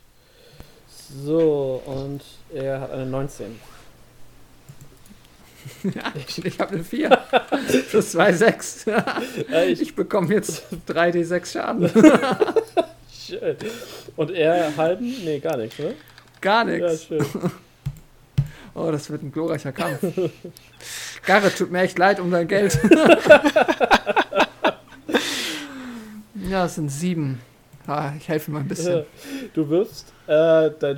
So, 1.26 1.82
und 1.86 2.22
er 2.54 2.82
hat 2.82 2.92
eine 2.92 3.06
19. 3.06 3.60
ja, 5.84 6.14
ich 6.44 6.60
habe 6.60 6.74
eine 6.74 6.84
4. 6.84 7.10
plus 7.90 8.12
2, 8.12 8.34
6. 8.34 8.88
Äh, 8.88 9.66
ich, 9.68 9.82
ich 9.82 9.96
bekomme 9.96 10.34
jetzt 10.34 10.64
3d6 10.88 11.52
Schaden. 11.52 11.90
schön. 13.28 13.56
Und 14.16 14.32
er 14.32 14.76
halben? 14.76 15.06
Nee, 15.24 15.40
gar 15.40 15.58
nichts, 15.58 15.78
ne? 15.80 15.94
Gar 16.42 16.68
Ja, 16.70 16.88
nichts. 16.90 17.06
schön. 17.06 17.26
Oh, 18.76 18.90
das 18.92 19.08
wird 19.12 19.22
ein 19.22 19.32
glorreicher 19.32 19.72
Kampf. 19.72 20.00
Garrett, 21.28 21.56
tut 21.56 21.70
mir 21.72 21.82
echt 21.82 22.00
leid 22.00 22.20
um 22.20 22.32
dein 22.32 22.48
Geld. 22.48 22.80
ja, 26.50 26.66
es 26.66 26.74
sind 26.74 26.90
sieben. 26.90 27.40
Ah, 27.86 28.14
ich 28.18 28.30
helfe 28.30 28.52
mal 28.52 28.60
ein 28.60 28.68
bisschen. 28.68 29.06
Du 29.54 29.70
wirfst 29.70 30.14
äh, 30.28 30.72
dein, 30.80 30.98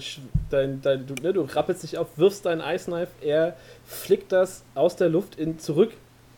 dein, 0.49 0.81
dein 0.81 1.07
du, 1.07 1.15
ne, 1.15 1.33
du 1.33 1.41
rappelst 1.41 1.83
dich 1.83 1.97
auf, 1.97 2.07
wirfst 2.17 2.45
dein 2.45 2.59
Ice 2.59 2.85
Knife, 2.85 3.11
er 3.21 3.55
flickt 3.85 4.31
das 4.31 4.63
aus 4.75 4.95
der 4.95 5.09
Luft 5.09 5.35
in, 5.35 5.57
zurück 5.59 5.93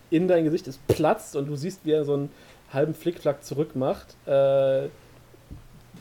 in 0.10 0.28
dein 0.28 0.45
Gesicht, 0.45 0.68
es 0.68 0.78
platzt 0.88 1.36
und 1.36 1.48
du 1.48 1.56
siehst, 1.56 1.82
wie 1.84 1.91
er 1.91 2.06
so 2.06 2.14
einen 2.14 2.30
halben 2.72 2.94
Flickflack 2.94 3.44
zurück 3.44 3.76
macht. 3.76 4.15
Äh, 4.26 4.90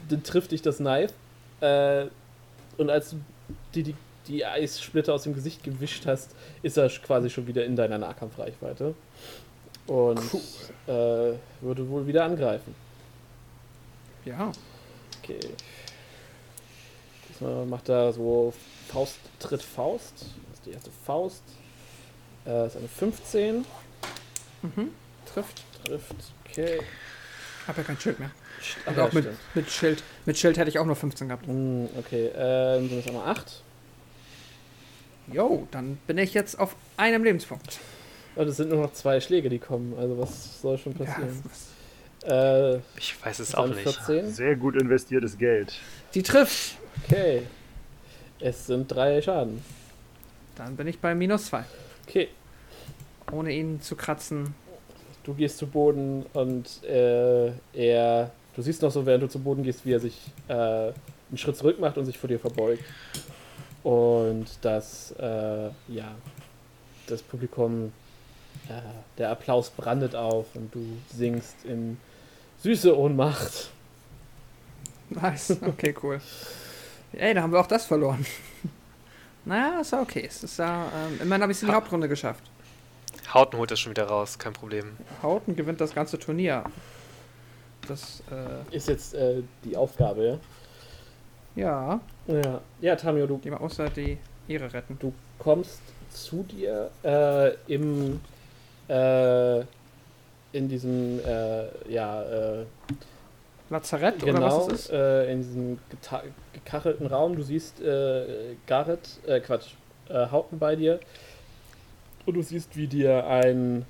dann 0.09 0.23
trifft 0.23 0.53
dich 0.53 0.63
das 0.63 0.79
Knife. 0.79 1.13
Äh, 1.61 2.07
und 2.77 2.91
als 2.91 3.11
du 3.11 3.17
die, 3.75 3.83
die, 3.83 3.95
die 4.29 4.45
Eissplitter 4.45 5.15
aus 5.15 5.25
dem 5.25 5.35
Gesicht 5.35 5.65
gewischt 5.65 6.07
hast, 6.07 6.35
ist 6.63 6.77
er 6.77 6.89
quasi 6.89 7.31
schon 7.31 7.47
wieder 7.47 7.65
in 7.65 7.75
deiner 7.75 7.99
Nahkampfreichweite. 7.99 8.95
Und 9.87 10.21
äh, 10.87 11.35
würde 11.61 11.89
wohl 11.89 12.07
wieder 12.07 12.25
angreifen. 12.25 12.75
Ja. 14.27 14.53
Okay. 15.23 15.41
Diesmal 17.31 17.65
macht 17.67 17.89
er 17.89 18.13
so 18.13 18.53
Faust 18.89 19.17
tritt 19.39 19.63
Faust. 19.63 20.13
Das 20.21 20.59
ist 20.59 20.67
die 20.67 20.71
erste 20.73 20.91
Faust. 21.05 21.43
Äh, 22.45 22.51
das 22.51 22.75
ist 22.75 22.79
eine 22.79 22.89
15. 22.89 23.65
Mhm. 24.63 24.91
Trifft. 25.33 25.63
Trifft. 25.85 26.15
Okay. 26.45 26.81
Hab 27.67 27.77
ja 27.79 27.83
kein 27.83 27.99
Schild 27.99 28.19
mehr. 28.21 28.31
Ach, 28.87 28.97
ja, 28.97 29.05
auch 29.07 29.13
mit, 29.13 29.27
mit 29.55 29.71
Schild. 29.71 30.03
Mit 30.25 30.39
Schild 30.39 30.57
hätte 30.57 30.71
ich 30.71 30.79
auch 30.79 30.87
nur 30.87 30.97
15 30.97 31.29
gehabt. 31.29 31.47
Hm, 31.47 31.89
okay, 31.99 32.31
ähm, 32.35 32.89
sind 32.89 32.99
es 33.01 33.07
einmal 33.09 33.29
8. 33.29 33.63
Jo, 35.33 35.67
dann 35.73 35.97
bin 36.07 36.19
ich 36.19 36.33
jetzt 36.35 36.59
auf 36.59 36.77
einem 36.97 37.25
Lebenspunkt. 37.25 37.79
Und 38.37 38.47
es 38.49 38.57
sind 38.57 38.69
nur 38.71 38.81
noch 38.83 38.93
zwei 38.93 39.21
Schläge, 39.21 39.49
die 39.49 39.59
kommen. 39.59 39.95
Also 39.99 40.17
was 40.19 40.61
soll 40.63 40.79
schon 40.79 40.93
Ja, 40.99 41.05
passieren? 41.05 41.41
was- 41.45 41.67
Äh, 42.27 42.77
Ich 42.97 43.15
weiß 43.25 43.39
es 43.41 43.55
auch 43.55 43.67
nicht. 43.67 43.81
14. 43.81 44.33
Sehr 44.33 44.57
gut 44.57 44.77
investiertes 44.77 45.37
Geld. 45.39 45.75
die 46.15 46.23
trifft. 46.23 46.77
Okay. 47.05 47.43
Es 48.41 48.67
sind 48.67 48.89
drei 48.89 49.21
Schaden. 49.23 49.63
Dann 50.57 50.77
bin 50.77 50.87
ich 50.87 50.99
bei 50.99 51.15
minus 51.15 51.47
2. 51.47 51.65
Okay. 52.09 52.29
Ohne 53.33 53.53
ihn 53.53 53.81
zu 53.81 53.97
kratzen. 53.97 54.55
Du 55.25 55.35
gehst 55.35 55.59
zu 55.59 55.67
Boden 55.67 56.25
und 56.33 56.83
äh, 56.85 57.51
er. 57.73 58.31
Du 58.55 58.63
siehst 58.63 58.81
noch 58.83 58.91
so, 58.91 59.05
während 59.05 59.23
du 59.25 59.29
zu 59.29 59.39
Boden 59.41 59.63
gehst, 59.63 59.85
wie 59.85 59.93
er 59.93 60.01
sich 60.01 60.19
äh, 60.49 60.53
einen 60.55 61.37
Schritt 61.37 61.57
zurück 61.57 61.79
macht 61.79 61.99
und 61.99 62.07
sich 62.07 62.17
vor 62.17 62.29
dir 62.29 62.39
verbeugt. 62.39 62.85
Und 63.83 64.47
das, 64.63 65.13
äh, 65.19 65.67
ja, 65.89 66.15
das 67.07 67.23
Publikum, 67.23 67.93
äh, 68.69 68.73
der 69.19 69.31
Applaus 69.31 69.71
brandet 69.71 70.15
auf 70.15 70.47
und 70.55 70.75
du 70.75 70.81
singst 71.15 71.65
in 71.65 71.99
süße 72.63 72.97
Ohnmacht. 72.97 73.71
Nice. 75.11 75.57
Okay, 75.63 75.95
cool. 76.03 76.21
Ey, 77.13 77.33
da 77.35 77.43
haben 77.43 77.53
wir 77.53 77.61
auch 77.61 77.67
das 77.67 77.87
verloren. 77.87 78.27
naja, 79.45 79.81
ist 79.81 79.93
ja 79.93 80.01
okay. 80.03 80.25
Es 80.27 80.43
ist 80.43 80.59
ja, 80.59 80.87
ähm, 80.87 81.21
immerhin 81.23 81.43
habe 81.43 81.53
ich 81.53 81.59
es 81.59 81.63
in 81.63 81.69
die 81.69 81.73
Ha- 81.73 81.77
Hauptrunde 81.77 82.09
geschafft. 82.09 82.43
Hauten 83.33 83.57
holt 83.59 83.71
das 83.71 83.81
schon 83.81 83.91
wieder 83.91 84.05
raus, 84.07 84.39
kein 84.39 84.53
Problem. 84.53 84.97
Hauten 85.23 85.57
gewinnt 85.57 85.81
das 85.81 85.95
ganze 85.95 86.19
Turnier. 86.19 86.65
Das, 87.89 88.23
äh, 88.31 88.75
Ist 88.77 88.89
jetzt 88.89 89.15
äh, 89.15 89.43
die 89.65 89.77
Aufgabe, 89.77 90.41
ja, 91.55 92.01
ja? 92.27 92.35
Ja, 92.43 92.61
ja 92.81 92.97
Tamio, 92.97 93.27
du 93.27 93.39
die 93.39 93.51
mal 93.51 93.59
außer 93.59 93.89
die 93.91 94.19
Ehre 94.49 94.73
retten. 94.73 94.99
Du 94.99 95.13
kommst 95.39 95.81
zu 96.11 96.43
dir 96.45 96.91
äh, 97.05 97.55
im 97.73 98.21
äh, 98.89 99.61
in 100.57 100.69
diesem 100.69 101.21
äh, 101.21 101.65
ja 101.93 102.23
äh, 102.23 102.65
Lazarett 103.71 104.23
oder 104.23 104.33
genau 104.33 104.67
was 104.67 104.73
es 104.73 104.81
ist? 104.87 104.91
äh, 104.93 105.33
in 105.33 105.39
diesem 105.43 105.79
gekachelten 106.53 107.07
Raum. 107.07 107.37
Du 107.37 107.43
siehst 107.43 107.81
äh, 107.81 108.55
Garrett, 108.67 109.09
äh, 109.27 109.41
Quatsch, 109.41 109.73
äh, 110.09 110.27
Haupten 110.27 110.59
bei 110.59 110.77
dir 110.77 111.01
und 112.27 112.35
du 112.35 112.43
siehst, 112.43 112.77
wie 112.77 112.87
dir 112.87 113.27
ein 113.27 113.85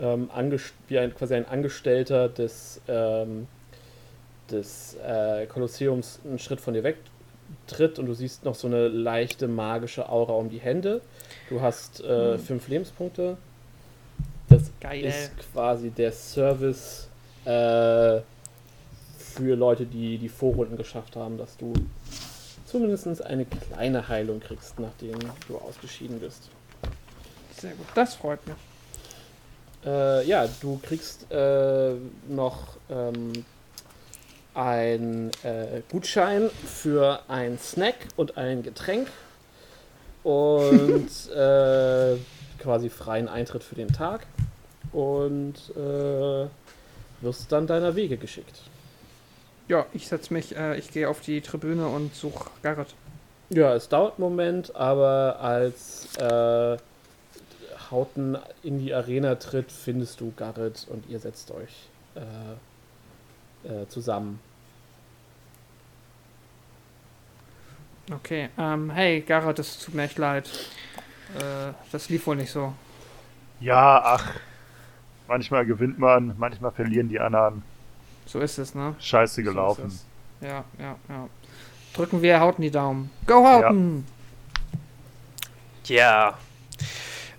ähm, 0.00 0.30
wie 0.88 0.98
ein 0.98 1.14
quasi 1.14 1.34
ein 1.34 1.46
Angestellter 1.46 2.28
des 2.28 2.80
ähm, 2.88 3.46
des 4.50 4.96
äh, 5.06 5.46
Kolosseums 5.46 6.20
einen 6.24 6.38
Schritt 6.38 6.60
von 6.60 6.74
dir 6.74 6.82
weg 6.82 6.96
tritt 7.66 7.98
und 7.98 8.06
du 8.06 8.14
siehst 8.14 8.44
noch 8.44 8.54
so 8.54 8.68
eine 8.68 8.88
leichte 8.88 9.48
magische 9.48 10.08
Aura 10.08 10.32
um 10.34 10.48
die 10.48 10.58
Hände. 10.60 11.00
Du 11.48 11.60
hast 11.60 12.00
äh, 12.02 12.32
Hm. 12.34 12.38
fünf 12.38 12.68
Lebenspunkte. 12.68 13.36
Das 14.50 14.62
Geil. 14.80 15.04
ist 15.04 15.30
quasi 15.52 15.90
der 15.90 16.12
Service 16.12 17.08
äh, 17.44 18.20
für 19.18 19.54
Leute, 19.54 19.86
die 19.86 20.18
die 20.18 20.28
Vorrunden 20.28 20.76
geschafft 20.76 21.16
haben, 21.16 21.38
dass 21.38 21.56
du 21.56 21.72
zumindest 22.66 23.22
eine 23.22 23.46
kleine 23.46 24.08
Heilung 24.08 24.40
kriegst, 24.40 24.78
nachdem 24.78 25.18
du 25.48 25.56
ausgeschieden 25.56 26.20
bist. 26.20 26.50
Sehr 27.56 27.72
gut, 27.72 27.86
das 27.94 28.14
freut 28.14 28.44
mich. 28.46 28.56
Äh, 29.84 30.26
ja, 30.26 30.46
du 30.60 30.78
kriegst 30.82 31.30
äh, 31.30 31.92
noch 32.28 32.76
ähm, 32.90 33.32
einen 34.54 35.30
äh, 35.42 35.82
Gutschein 35.90 36.50
für 36.66 37.20
einen 37.28 37.58
Snack 37.58 37.96
und 38.16 38.36
ein 38.36 38.62
Getränk 38.62 39.08
und 40.22 41.08
äh, 41.34 42.16
quasi 42.60 42.90
freien 42.90 43.28
Eintritt 43.28 43.64
für 43.64 43.74
den 43.74 43.88
Tag 43.88 44.26
und 44.92 45.54
äh, 45.76 46.46
wirst 47.20 47.50
dann 47.50 47.66
deiner 47.66 47.96
Wege 47.96 48.16
geschickt. 48.16 48.62
Ja, 49.68 49.86
ich 49.92 50.08
setze 50.08 50.32
mich, 50.32 50.56
äh, 50.56 50.78
ich 50.78 50.90
gehe 50.90 51.08
auf 51.08 51.20
die 51.20 51.40
Tribüne 51.40 51.86
und 51.86 52.14
suche 52.14 52.50
Garrett. 52.62 52.94
Ja, 53.50 53.74
es 53.74 53.88
dauert 53.88 54.14
einen 54.18 54.28
Moment, 54.28 54.74
aber 54.76 55.38
als 55.40 56.16
äh, 56.16 56.76
Hauten 57.90 58.38
in 58.62 58.78
die 58.78 58.94
Arena 58.94 59.34
tritt, 59.36 59.72
findest 59.72 60.20
du 60.20 60.32
Garrett 60.36 60.86
und 60.88 61.08
ihr 61.08 61.18
setzt 61.18 61.50
euch 61.50 61.88
äh, 62.14 63.82
äh, 63.82 63.88
zusammen. 63.88 64.40
Okay, 68.12 68.48
ähm, 68.58 68.90
hey 68.90 69.20
Garrett, 69.20 69.60
es 69.60 69.78
tut 69.78 69.94
mir 69.94 70.02
echt 70.02 70.18
leid. 70.18 70.50
Äh, 71.38 71.72
das 71.92 72.08
lief 72.08 72.26
wohl 72.26 72.36
nicht 72.36 72.50
so. 72.50 72.72
Ja, 73.60 74.02
ach. 74.02 74.34
Manchmal 75.28 75.64
gewinnt 75.64 75.98
man, 75.98 76.34
manchmal 76.38 76.72
verlieren 76.72 77.08
die 77.08 77.20
anderen. 77.20 77.62
So 78.26 78.40
ist 78.40 78.58
es, 78.58 78.74
ne? 78.74 78.94
Scheiße 78.98 79.42
gelaufen. 79.42 79.90
So 79.90 80.46
ja, 80.46 80.64
ja, 80.78 80.96
ja. 81.08 81.28
Drücken 81.94 82.22
wir 82.22 82.40
Hauten 82.40 82.62
die 82.62 82.70
Daumen. 82.70 83.10
Go 83.26 83.44
Hauten! 83.44 84.06
Ja. 85.84 86.38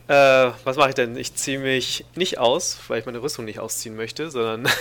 Yeah. 0.07 0.47
Äh, 0.47 0.51
was 0.65 0.75
mache 0.75 0.89
ich 0.89 0.95
denn? 0.95 1.15
Ich 1.15 1.35
ziehe 1.35 1.59
mich 1.59 2.05
nicht 2.15 2.37
aus, 2.37 2.77
weil 2.89 2.99
ich 2.99 3.05
meine 3.05 3.21
Rüstung 3.21 3.45
nicht 3.45 3.59
ausziehen 3.59 3.95
möchte, 3.95 4.29
sondern 4.29 4.71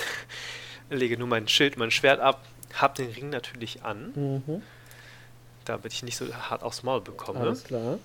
lege 0.90 1.16
nur 1.16 1.28
mein 1.28 1.46
Schild, 1.46 1.76
mein 1.78 1.92
Schwert 1.92 2.20
ab, 2.20 2.40
hab 2.74 2.96
den 2.96 3.10
Ring 3.10 3.30
natürlich 3.30 3.84
an, 3.84 4.12
mhm. 4.14 4.62
damit 5.64 5.92
ich 5.92 6.02
nicht 6.02 6.16
so 6.16 6.26
hart 6.34 6.64
aufs 6.64 6.82
Maul 6.82 7.00
bekomme. 7.00 7.40
Alles 7.40 7.62
klar. 7.62 7.98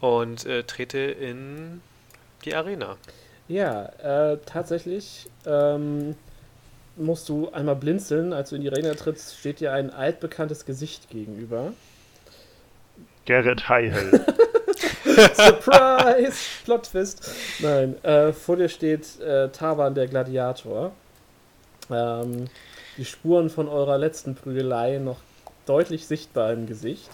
Und 0.00 0.46
äh, 0.46 0.62
trete 0.64 0.98
in 0.98 1.82
die 2.44 2.54
Arena. 2.54 2.96
Ja, 3.48 3.86
äh, 4.02 4.38
tatsächlich 4.46 5.26
ähm, 5.46 6.14
musst 6.96 7.28
du 7.28 7.50
einmal 7.50 7.76
blinzeln. 7.76 8.32
Als 8.32 8.50
du 8.50 8.56
in 8.56 8.62
die 8.62 8.70
Arena 8.70 8.94
trittst, 8.94 9.38
steht 9.38 9.60
dir 9.60 9.72
ein 9.72 9.90
altbekanntes 9.90 10.64
Gesicht 10.64 11.10
gegenüber. 11.10 11.72
Gerrit 13.26 13.68
Heihel. 13.68 14.24
Surprise! 15.34 16.38
Plot 16.64 16.84
Twist. 16.84 17.30
Nein, 17.60 18.02
äh, 18.04 18.32
vor 18.32 18.56
dir 18.56 18.68
steht 18.68 19.20
äh, 19.20 19.48
Taban 19.48 19.94
der 19.94 20.06
Gladiator. 20.06 20.92
Ähm, 21.90 22.46
die 22.96 23.04
Spuren 23.04 23.50
von 23.50 23.68
eurer 23.68 23.98
letzten 23.98 24.34
Prügelei 24.34 24.98
noch 24.98 25.18
deutlich 25.66 26.06
sichtbar 26.06 26.52
im 26.52 26.66
Gesicht. 26.66 27.10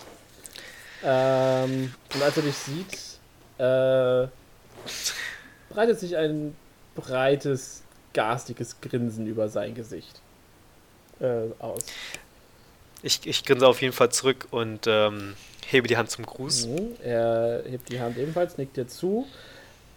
Ähm, 1.03 1.95
und 2.15 2.23
als 2.23 2.37
er 2.37 2.43
dich 2.43 2.57
sieht, 2.57 3.19
äh, 3.59 4.29
breitet 5.69 6.01
sich 6.01 6.17
ein 6.17 6.55
breites, 6.95 7.83
garstiges 8.13 8.81
Grinsen 8.81 9.27
über 9.27 9.49
sein 9.49 9.75
Gesicht 9.75 10.21
äh, 11.21 11.49
aus. 11.59 11.85
Ich, 13.03 13.27
ich 13.27 13.45
grinse 13.45 13.67
auf 13.67 13.83
jeden 13.83 13.93
Fall 13.93 14.11
zurück 14.11 14.49
und 14.51 14.87
ähm, 14.87 15.35
hebe 15.67 15.87
die 15.87 15.97
Hand 15.97 16.11
zum 16.11 16.25
Gruß. 16.25 16.67
Mhm, 16.67 16.97
er 17.05 17.63
hebt 17.69 17.91
die 17.91 18.01
Hand 18.01 18.17
ebenfalls, 18.17 18.57
nickt 18.59 18.77
dir 18.77 18.89
zu. 18.89 19.27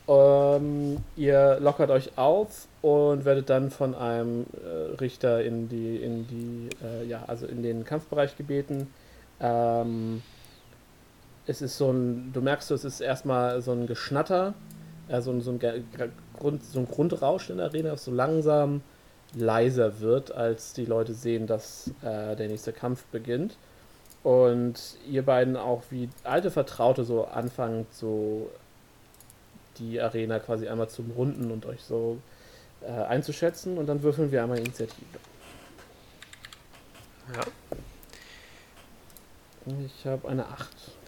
Ähm, 0.08 0.98
ihr 1.16 1.60
lockert 1.62 1.92
euch 1.92 2.18
auf 2.18 2.68
und 2.82 3.26
werdet 3.26 3.50
dann 3.50 3.70
von 3.72 3.94
einem 3.96 4.48
äh, 4.54 4.96
Richter 5.00 5.44
in 5.44 5.70
die, 5.70 5.98
in 5.98 6.28
die, 6.28 6.70
äh, 6.84 7.06
ja, 7.06 7.24
also 7.28 7.46
in 7.46 7.64
den 7.64 7.86
Kampfbereich 7.86 8.36
gebeten. 8.36 8.92
Ähm, 9.40 10.24
es 11.50 11.64
ist 11.64 11.80
so 11.80 11.92
ein, 11.92 12.32
du 12.32 12.42
merkst, 12.42 12.70
es 12.70 12.86
ist 12.86 13.02
erstmal 13.02 13.60
so 13.64 13.72
ein 13.72 13.88
Geschnatter, 13.88 14.54
äh, 15.08 15.20
so, 15.20 15.32
ein, 15.32 15.42
so, 15.42 15.50
ein 15.52 15.60
Grund, 16.38 16.64
so 16.64 16.80
ein 16.80 16.88
Grundrausch 16.88 17.50
in 17.50 17.58
der 17.58 17.66
Arena, 17.68 17.90
das 17.90 18.06
so 18.06 18.12
langsam 18.12 18.82
leiser 19.34 20.00
wird, 20.00 20.32
als 20.32 20.74
die 20.74 20.86
Leute 20.86 21.16
sehen, 21.16 21.48
dass 21.48 21.88
äh, 22.04 22.36
der 22.36 22.48
nächste 22.50 22.72
Kampf 22.72 23.04
beginnt. 23.06 23.58
Und 24.22 24.98
ihr 25.10 25.24
beiden 25.24 25.56
auch 25.58 25.82
wie 25.90 26.10
alte 26.24 26.52
Vertraute 26.52 27.04
so 27.04 27.26
anfangen, 27.26 27.88
so 27.92 28.52
die 29.80 30.00
Arena 30.00 30.38
quasi 30.38 30.68
einmal 30.68 30.90
zum 30.90 31.10
Runden 31.12 31.50
und 31.50 31.66
euch 31.66 31.82
so 31.82 32.20
äh, 32.82 32.92
einzuschätzen. 32.92 33.80
Und 33.80 33.88
dann 33.88 34.04
würfeln 34.04 34.32
wir 34.32 34.44
einmal 34.44 34.60
Initiative. 34.60 35.18
Ja. 37.34 37.42
Ich 39.86 40.06
habe 40.06 40.28
eine 40.28 40.46
8. 40.46 40.99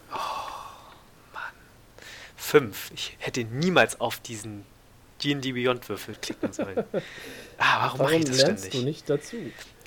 Oh, 2.52 2.56
Mann. 2.58 2.72
5. 2.72 2.90
Ich 2.94 3.16
hätte 3.18 3.44
niemals 3.44 4.00
auf 4.00 4.20
diesen 4.20 4.64
D&D 5.22 5.52
Beyond 5.52 5.88
Würfel 5.88 6.14
klicken 6.20 6.52
sollen. 6.52 6.84
Ah, 7.58 7.84
warum, 7.84 8.00
warum 8.00 8.12
mache 8.12 8.16
ich 8.16 8.24
das 8.24 8.38
lernst 8.38 8.64
ständig? 8.64 8.80
du 8.80 8.86
nicht 8.86 9.10
dazu? 9.10 9.36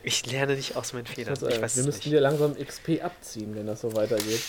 Ich 0.03 0.26
lerne 0.32 0.56
nicht 0.56 0.77
aus 0.77 0.94
meinen 0.94 1.07
Fehlern. 1.07 1.34
Ich 1.34 1.61
weiß 1.61 1.76
wir 1.76 1.84
müssten 1.84 2.10
dir 2.10 2.22
langsam 2.22 2.56
XP 2.56 3.03
abziehen, 3.03 3.53
wenn 3.53 3.68
das 3.68 3.82
so 3.82 3.94
weitergeht. 3.94 4.40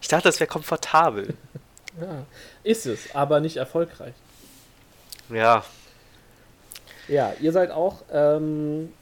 Ich 0.00 0.06
dachte, 0.06 0.28
das 0.28 0.38
wäre 0.38 0.46
komfortabel. 0.46 1.34
ja, 2.00 2.26
ist 2.62 2.86
es, 2.86 3.12
aber 3.12 3.40
nicht 3.40 3.56
erfolgreich. 3.56 4.14
Ja. 5.30 5.64
Ja, 7.08 7.32
ihr 7.40 7.50
seid 7.50 7.72
auch 7.72 8.02
ähm, 8.12 8.92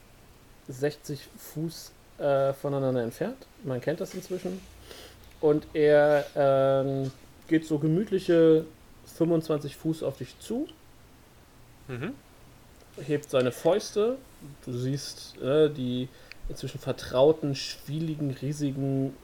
60 0.69 1.21
Fuß 1.53 1.91
äh, 2.19 2.53
voneinander 2.55 3.03
entfernt. 3.03 3.47
Man 3.65 3.83
kennt 3.83 4.01
das 4.01 4.15
inzwischen. 4.15 4.63
Und 5.41 5.67
er 5.75 6.25
ähm, 6.35 7.13
geht 7.49 7.67
so 7.67 7.79
gemütliche 7.79 8.65
25 9.17 9.77
Fuß 9.77 10.03
auf 10.03 10.19
dich 10.19 10.39
zu. 10.39 10.69
Mhm. 11.89 12.13
Hebt 13.01 13.31
seine 13.31 13.53
Fäuste 13.53 14.19
Du 14.65 14.73
siehst 14.73 15.41
äh, 15.43 15.69
die 15.71 16.09
inzwischen 16.49 16.79
vertrauten, 16.79 17.55
schwieligen, 17.55 18.31
riesigen 18.31 19.15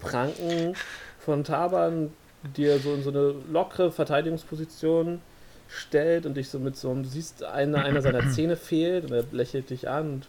Pranken 0.00 0.74
von 1.18 1.44
Taban, 1.44 2.12
die 2.56 2.66
er 2.66 2.78
so 2.78 2.94
in 2.94 3.02
so 3.02 3.10
eine 3.10 3.34
lockere 3.50 3.90
Verteidigungsposition 3.90 5.20
stellt 5.68 6.26
und 6.26 6.34
dich 6.34 6.48
so 6.48 6.58
mit 6.58 6.76
so 6.76 6.90
einem, 6.90 7.02
du 7.02 7.08
siehst, 7.08 7.42
eine, 7.42 7.82
einer 7.82 8.02
seiner 8.02 8.30
Zähne 8.32 8.56
fehlt 8.56 9.06
und 9.06 9.12
er 9.12 9.24
lächelt 9.32 9.70
dich 9.70 9.88
an 9.88 10.12
und 10.12 10.28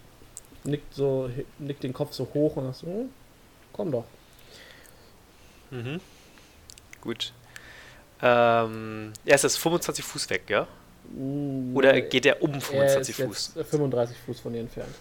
nickt 0.64 0.94
so, 0.94 1.30
nickt 1.58 1.82
den 1.82 1.92
Kopf 1.92 2.12
so 2.12 2.28
hoch 2.34 2.56
und 2.56 2.64
sagt 2.64 2.76
so, 2.78 2.86
hm, 2.86 3.08
komm 3.72 3.92
doch. 3.92 4.04
Mhm. 5.70 6.00
Gut. 7.00 7.32
Ähm, 8.20 9.12
er 9.24 9.34
ist 9.34 9.44
jetzt 9.44 9.58
25 9.58 10.04
Fuß 10.04 10.30
weg, 10.30 10.42
ja? 10.48 10.66
Oder 11.74 12.00
geht 12.00 12.24
der 12.24 12.42
um 12.42 12.60
25 12.60 13.20
er 13.20 13.26
Fuß? 13.26 13.52
35 13.70 14.16
Fuß 14.26 14.40
von 14.40 14.52
dir 14.52 14.60
entfernt. 14.60 14.94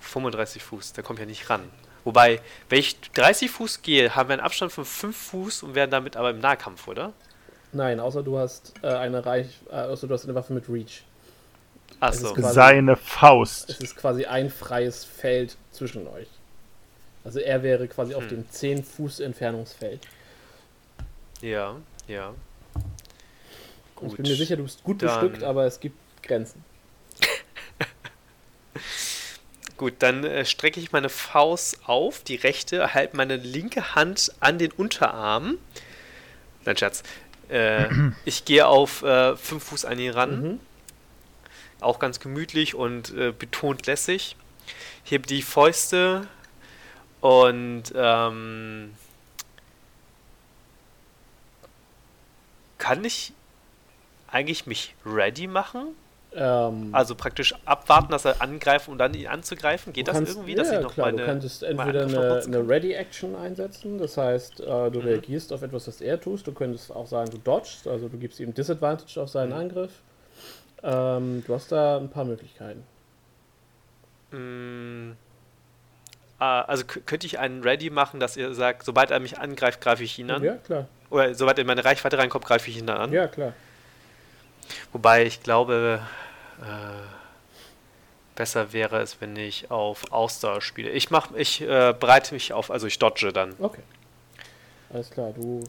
35 0.00 0.62
Fuß, 0.62 0.92
der 0.92 1.04
kommt 1.04 1.18
ja 1.18 1.26
nicht 1.26 1.50
ran. 1.50 1.62
Wobei, 2.04 2.40
wenn 2.68 2.78
ich 2.78 3.00
30 3.12 3.50
Fuß 3.50 3.82
gehe, 3.82 4.14
haben 4.14 4.28
wir 4.28 4.34
einen 4.34 4.42
Abstand 4.42 4.70
von 4.70 4.84
5 4.84 5.16
Fuß 5.16 5.62
und 5.64 5.74
werden 5.74 5.90
damit 5.90 6.16
aber 6.16 6.30
im 6.30 6.38
Nahkampf, 6.38 6.86
oder? 6.86 7.12
Nein, 7.72 7.98
außer 7.98 8.22
du 8.22 8.38
hast 8.38 8.74
äh, 8.82 8.86
eine 8.86 9.26
Reich, 9.26 9.48
äh, 9.70 9.74
außer 9.74 10.06
du 10.06 10.14
hast 10.14 10.24
eine 10.24 10.34
Waffe 10.34 10.52
mit 10.52 10.68
Reach. 10.68 11.02
Achso. 12.00 12.34
Seine 12.40 12.96
Faust. 12.96 13.70
Es 13.70 13.80
ist 13.80 13.96
quasi 13.96 14.24
ein 14.24 14.50
freies 14.50 15.04
Feld 15.04 15.56
zwischen 15.72 16.06
euch. 16.06 16.28
Also 17.24 17.40
er 17.40 17.62
wäre 17.62 17.88
quasi 17.88 18.12
hm. 18.12 18.18
auf 18.18 18.28
dem 18.28 18.48
10 18.48 18.84
Fuß 18.84 19.20
Entfernungsfeld. 19.20 20.00
Ja, 21.40 21.76
ja. 22.08 22.34
Gut, 23.94 24.10
ich 24.10 24.16
bin 24.16 24.26
mir 24.26 24.36
sicher, 24.36 24.56
du 24.56 24.64
bist 24.64 24.84
gut 24.84 24.98
bestückt, 24.98 25.42
aber 25.42 25.64
es 25.64 25.80
gibt 25.80 25.96
Grenzen. 26.22 26.62
Gut, 29.76 29.94
dann 29.98 30.24
äh, 30.24 30.44
strecke 30.44 30.80
ich 30.80 30.92
meine 30.92 31.08
Faust 31.08 31.80
auf, 31.86 32.22
die 32.22 32.36
rechte, 32.36 32.94
halte 32.94 33.16
meine 33.16 33.36
linke 33.36 33.94
Hand 33.94 34.32
an 34.40 34.58
den 34.58 34.72
Unterarm. 34.72 35.58
Nein, 36.64 36.76
Schatz. 36.76 37.02
Äh, 37.48 37.86
ich 38.24 38.44
gehe 38.44 38.66
auf 38.66 39.02
äh, 39.02 39.36
fünf 39.36 39.64
Fuß 39.64 39.84
an 39.84 39.98
ihn 39.98 40.12
ran. 40.12 40.42
Mhm. 40.42 40.60
Auch 41.80 41.98
ganz 41.98 42.20
gemütlich 42.20 42.74
und 42.74 43.14
äh, 43.14 43.32
betont 43.32 43.86
lässig. 43.86 44.36
Hebe 45.04 45.26
die 45.26 45.42
Fäuste 45.42 46.26
und 47.20 47.84
ähm, 47.94 48.92
kann 52.86 53.04
ich 53.04 53.32
eigentlich 54.30 54.66
mich 54.66 54.94
ready 55.04 55.48
machen? 55.48 55.88
Ähm, 56.32 56.90
also 56.92 57.14
praktisch 57.14 57.54
abwarten, 57.64 58.12
dass 58.12 58.24
er 58.24 58.40
angreifen 58.40 58.92
und 58.92 58.98
dann 58.98 59.12
ihn 59.14 59.26
anzugreifen? 59.26 59.92
Geht 59.92 60.06
das 60.06 60.20
irgendwie? 60.20 60.54
Dass 60.54 60.68
ja, 60.68 60.78
ich 60.78 60.82
noch 60.84 60.94
klar, 60.94 61.06
meine, 61.06 61.18
du 61.18 61.24
könntest 61.24 61.62
entweder 61.64 62.02
eine, 62.02 62.42
eine 62.44 62.68
Ready-Action 62.68 63.34
einsetzen, 63.34 63.98
das 63.98 64.16
heißt, 64.16 64.60
äh, 64.60 64.90
du 64.90 65.00
mhm. 65.00 65.06
reagierst 65.06 65.52
auf 65.52 65.62
etwas, 65.62 65.88
was 65.88 66.00
er 66.00 66.20
tust. 66.20 66.46
Du 66.46 66.52
könntest 66.52 66.94
auch 66.94 67.06
sagen, 67.06 67.30
du 67.30 67.38
dodgst, 67.38 67.88
also 67.88 68.08
du 68.08 68.18
gibst 68.18 68.38
ihm 68.38 68.54
Disadvantage 68.54 69.20
auf 69.20 69.30
seinen 69.30 69.50
mhm. 69.50 69.58
Angriff. 69.58 69.92
Ähm, 70.84 71.42
du 71.44 71.54
hast 71.54 71.72
da 71.72 71.96
ein 71.96 72.10
paar 72.10 72.24
Möglichkeiten. 72.24 72.84
Mhm. 74.30 75.16
also 76.38 76.84
könnte 76.84 77.26
ich 77.26 77.38
einen 77.38 77.62
Ready 77.62 77.90
machen, 77.90 78.20
dass 78.20 78.36
ihr 78.36 78.54
sagt, 78.54 78.84
sobald 78.84 79.10
er 79.10 79.18
mich 79.18 79.38
angreift, 79.38 79.80
greife 79.80 80.04
ich 80.04 80.18
ihn 80.18 80.30
an? 80.30 80.44
Ja, 80.44 80.56
klar. 80.56 80.86
Oder 81.10 81.28
er 81.28 81.58
in 81.58 81.66
meine 81.66 81.84
Reichweite 81.84 82.18
reinkommt, 82.18 82.44
greife 82.44 82.70
ich 82.70 82.78
ihn 82.78 82.86
dann 82.86 82.98
an? 82.98 83.12
Ja, 83.12 83.28
klar. 83.28 83.52
Wobei 84.92 85.24
ich 85.24 85.42
glaube, 85.42 86.00
äh, 86.60 86.64
besser 88.34 88.72
wäre 88.72 89.00
es, 89.00 89.20
wenn 89.20 89.36
ich 89.36 89.70
auf 89.70 90.12
Ausdauer 90.12 90.60
spiele. 90.60 90.90
Ich 90.90 91.10
mach, 91.10 91.34
ich 91.34 91.62
äh, 91.62 91.94
bereite 91.98 92.34
mich 92.34 92.52
auf, 92.52 92.70
also 92.70 92.86
ich 92.86 92.98
dodge 92.98 93.32
dann. 93.32 93.54
Okay. 93.58 93.82
Alles 94.92 95.10
klar, 95.10 95.32
du 95.34 95.64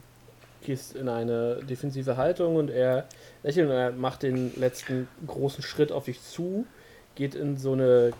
gehst 0.62 0.94
in 0.94 1.08
eine 1.08 1.56
defensive 1.62 2.16
Haltung 2.16 2.56
und 2.56 2.70
er 2.70 3.06
lächelt 3.42 3.68
und 3.68 3.74
er 3.74 3.92
macht 3.92 4.22
den 4.22 4.52
letzten 4.58 5.08
großen 5.26 5.62
Schritt 5.62 5.92
auf 5.92 6.04
dich 6.04 6.22
zu, 6.22 6.66
geht 7.14 7.34
in 7.34 7.56
so 7.56 7.72
eine 7.72 8.12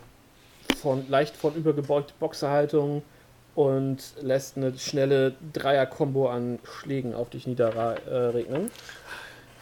von 0.81 1.09
leicht 1.09 1.35
von 1.35 1.55
übergebeugte 1.55 2.13
Boxerhaltung 2.19 3.03
und 3.55 3.97
lässt 4.21 4.57
eine 4.57 4.77
schnelle 4.77 5.35
Dreier-Kombo 5.53 6.29
an 6.29 6.59
Schlägen 6.63 7.13
auf 7.13 7.29
dich 7.29 7.47
niederregnen. 7.47 8.71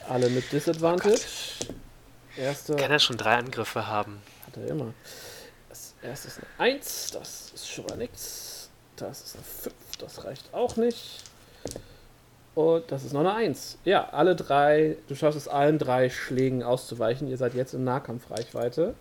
Alle 0.08 0.30
mit 0.30 0.50
Disadvantage. 0.52 1.20
Oh 1.68 2.40
Erste 2.40 2.76
Kann 2.76 2.90
er 2.90 2.98
schon 3.00 3.16
drei 3.16 3.34
Angriffe 3.34 3.86
haben? 3.88 4.22
Hat 4.46 4.56
er 4.56 4.68
immer. 4.68 4.94
Das 5.68 5.94
erste 6.02 6.28
ist 6.28 6.38
eine 6.38 6.70
1, 6.74 7.10
das 7.10 7.50
ist 7.52 7.68
schon 7.68 7.84
mal 7.86 7.96
nichts. 7.96 8.70
Das 8.96 9.22
ist 9.22 9.34
eine 9.34 9.44
5, 9.44 9.74
das 9.98 10.24
reicht 10.24 10.54
auch 10.54 10.76
nicht. 10.76 11.24
Und 12.54 12.90
das 12.90 13.04
ist 13.04 13.12
noch 13.12 13.20
eine 13.20 13.34
1. 13.34 13.78
Ja, 13.84 14.08
alle 14.10 14.34
drei, 14.34 14.96
du 15.08 15.14
schaffst 15.14 15.36
es 15.36 15.48
allen 15.48 15.78
drei 15.78 16.10
Schlägen 16.10 16.62
auszuweichen. 16.62 17.28
Ihr 17.28 17.36
seid 17.36 17.54
jetzt 17.54 17.74
in 17.74 17.84
Nahkampfreichweite. 17.84 18.94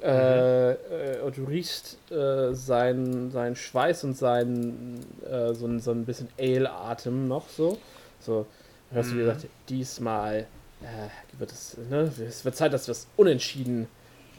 Mhm. 0.00 0.08
Äh, 0.08 0.76
und 1.24 1.36
du 1.36 1.44
riechst 1.44 1.98
äh, 2.10 2.52
seinen, 2.52 3.30
seinen 3.30 3.56
Schweiß 3.56 4.04
und 4.04 4.16
seinen 4.16 5.04
äh, 5.24 5.54
so, 5.54 5.78
so 5.78 5.90
ein 5.90 6.04
bisschen 6.04 6.28
Ale-Atem 6.38 7.26
noch 7.26 7.48
so. 7.48 7.78
So, 8.20 8.46
hörst 8.90 9.10
mhm. 9.10 9.12
du, 9.12 9.18
wie 9.18 9.24
gesagt, 9.24 9.46
diesmal 9.68 10.46
äh, 10.82 11.38
wird 11.38 11.52
es, 11.52 11.76
ne, 11.90 12.10
es 12.28 12.44
wird 12.44 12.56
Zeit, 12.56 12.72
dass 12.72 12.86
das 12.86 13.06
Unentschieden 13.16 13.88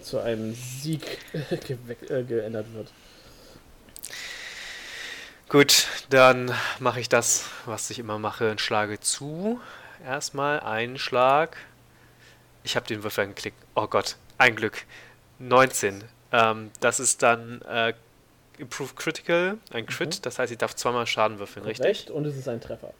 zu 0.01 0.19
einem 0.19 0.53
Sieg 0.53 1.19
äh, 2.09 2.23
geändert 2.23 2.67
wird. 2.73 2.91
Gut, 5.49 5.87
dann 6.09 6.53
mache 6.79 6.99
ich 6.99 7.09
das, 7.09 7.45
was 7.65 7.89
ich 7.89 7.99
immer 7.99 8.19
mache, 8.19 8.51
und 8.51 8.59
schlage 8.59 8.99
zu. 8.99 9.59
Erstmal 10.05 10.59
einen 10.59 10.97
Schlag. 10.97 11.57
Ich 12.63 12.75
habe 12.75 12.85
den 12.85 13.01
Würfel 13.03 13.23
angeklickt. 13.23 13.57
Oh 13.73 13.87
Gott, 13.87 14.17
ein 14.37 14.55
Glück. 14.55 14.83
19. 15.39 16.03
Ähm, 16.31 16.71
das 16.79 16.99
ist 16.99 17.23
dann 17.23 17.61
äh, 17.63 17.93
Improved 18.57 18.95
Critical, 18.95 19.57
ein 19.71 19.85
Crit. 19.85 20.17
Mhm. 20.17 20.21
Das 20.23 20.39
heißt, 20.39 20.51
ich 20.51 20.57
darf 20.57 20.75
zweimal 20.75 21.05
Schaden 21.05 21.39
würfeln, 21.39 21.63
Korrekt, 21.63 21.83
richtig? 21.83 22.11
Und 22.11 22.25
es 22.25 22.35
ist 22.35 22.47
ein 22.47 22.59
Treffer. 22.59 22.93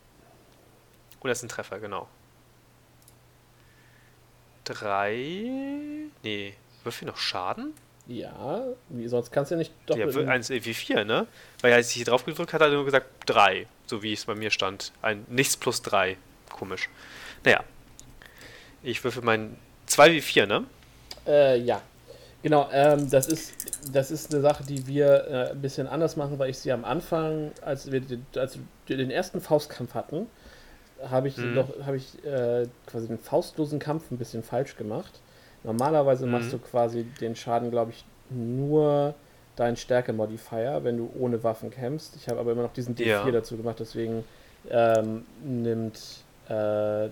Und 1.20 1.30
es 1.30 1.40
ist 1.40 1.44
ein 1.44 1.50
Treffer, 1.50 1.80
genau. 1.80 2.08
Drei. 4.64 6.10
Nee, 6.24 6.54
würfel 6.84 7.08
noch 7.08 7.18
Schaden? 7.18 7.74
Ja, 8.08 8.64
wie, 8.90 9.08
sonst 9.08 9.32
kannst 9.32 9.52
du 9.52 9.56
ja 9.56 9.60
nicht 9.60 9.74
doppelt. 9.86 10.16
Ja, 10.16 10.28
eins 10.28 10.50
wie 10.50 10.74
vier, 10.74 11.04
ne? 11.04 11.28
Weil 11.62 11.74
als 11.74 11.90
ich 11.90 11.96
hier 11.96 12.06
drauf 12.06 12.24
gedrückt 12.24 12.54
hat, 12.54 12.62
hat 12.62 12.70
er 12.70 12.76
nur 12.76 12.86
gesagt 12.86 13.08
drei, 13.26 13.68
so 13.86 14.02
wie 14.02 14.14
es 14.14 14.26
bei 14.26 14.36
mir 14.36 14.50
stand. 14.50 14.94
Ein 15.02 15.26
Nichts 15.28 15.58
plus 15.58 15.82
drei. 15.82 16.18
Komisch. 16.50 16.90
Naja. 17.44 17.64
Ich 18.84 19.04
würfel 19.04 19.24
mein 19.24 19.58
2 19.88 20.14
wie 20.14 20.22
4, 20.22 20.48
ne? 20.48 20.66
Äh, 21.26 21.58
ja. 21.60 21.82
Genau, 22.44 22.70
ähm, 22.72 23.10
das, 23.10 23.28
ist, 23.28 23.54
das 23.92 24.12
ist 24.12 24.32
eine 24.32 24.42
Sache, 24.42 24.64
die 24.64 24.86
wir 24.88 25.28
äh, 25.28 25.52
ein 25.52 25.62
bisschen 25.62 25.88
anders 25.88 26.16
machen, 26.16 26.38
weil 26.38 26.50
ich 26.50 26.60
sie 26.60 26.72
am 26.72 26.86
Anfang, 26.86 27.52
als 27.62 27.92
wir 27.92 28.00
den, 28.00 28.26
als 28.36 28.60
wir 28.86 28.98
den 28.98 29.10
ersten 29.10 29.42
Faustkampf 29.42 29.96
hatten, 29.96 30.28
habe 31.10 31.28
ich, 31.28 31.38
mhm. 31.38 31.64
hab 31.86 31.96
ich 31.96 32.24
äh, 32.26 32.68
quasi 32.86 33.08
den 33.08 33.20
faustlosen 33.20 33.80
Kampf 33.80 34.12
ein 34.12 34.18
bisschen 34.18 34.44
falsch 34.44 34.78
gemacht. 34.78 35.20
Normalerweise 35.64 36.26
mhm. 36.26 36.34
machst 36.34 36.54
du 36.54 36.60
quasi 36.60 37.04
den 37.20 37.36
Schaden, 37.36 37.72
glaube 37.72 37.92
ich, 37.92 38.06
nur 38.30 39.16
dein 39.56 39.76
Stärke-Modifier, 39.76 40.84
wenn 40.84 40.98
du 40.98 41.12
ohne 41.20 41.44
Waffen 41.44 41.72
kämpfst. 41.72 42.16
Ich 42.16 42.28
habe 42.30 42.40
aber 42.40 42.52
immer 42.52 42.64
noch 42.64 42.74
diesen 42.74 42.96
D4 42.96 43.06
ja. 43.06 43.32
dazu 43.32 43.58
gemacht, 43.58 43.78
deswegen 43.80 44.24
ähm, 44.70 45.26
nimmt, 45.44 46.00
äh, 46.48 47.10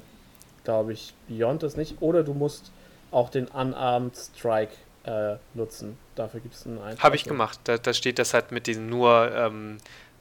glaube 0.63 0.93
ich, 0.93 1.13
Beyond 1.27 1.63
das 1.63 1.75
nicht. 1.77 2.01
Oder 2.01 2.23
du 2.23 2.33
musst 2.33 2.71
auch 3.11 3.29
den 3.29 3.47
Unarmed 3.47 4.15
Strike 4.15 4.73
äh, 5.05 5.37
nutzen. 5.53 5.97
Dafür 6.15 6.39
gibt 6.39 6.55
es 6.55 6.65
einen 6.65 6.79
Eintrag. 6.79 7.03
Habe 7.03 7.15
ich 7.15 7.23
gemacht. 7.25 7.59
Da, 7.65 7.77
da, 7.77 7.93
steht 7.93 8.19
das 8.19 8.33
halt 8.33 8.51
mit 8.51 8.67
diesem 8.67 8.89
nur 8.89 9.31
ähm, 9.35 9.77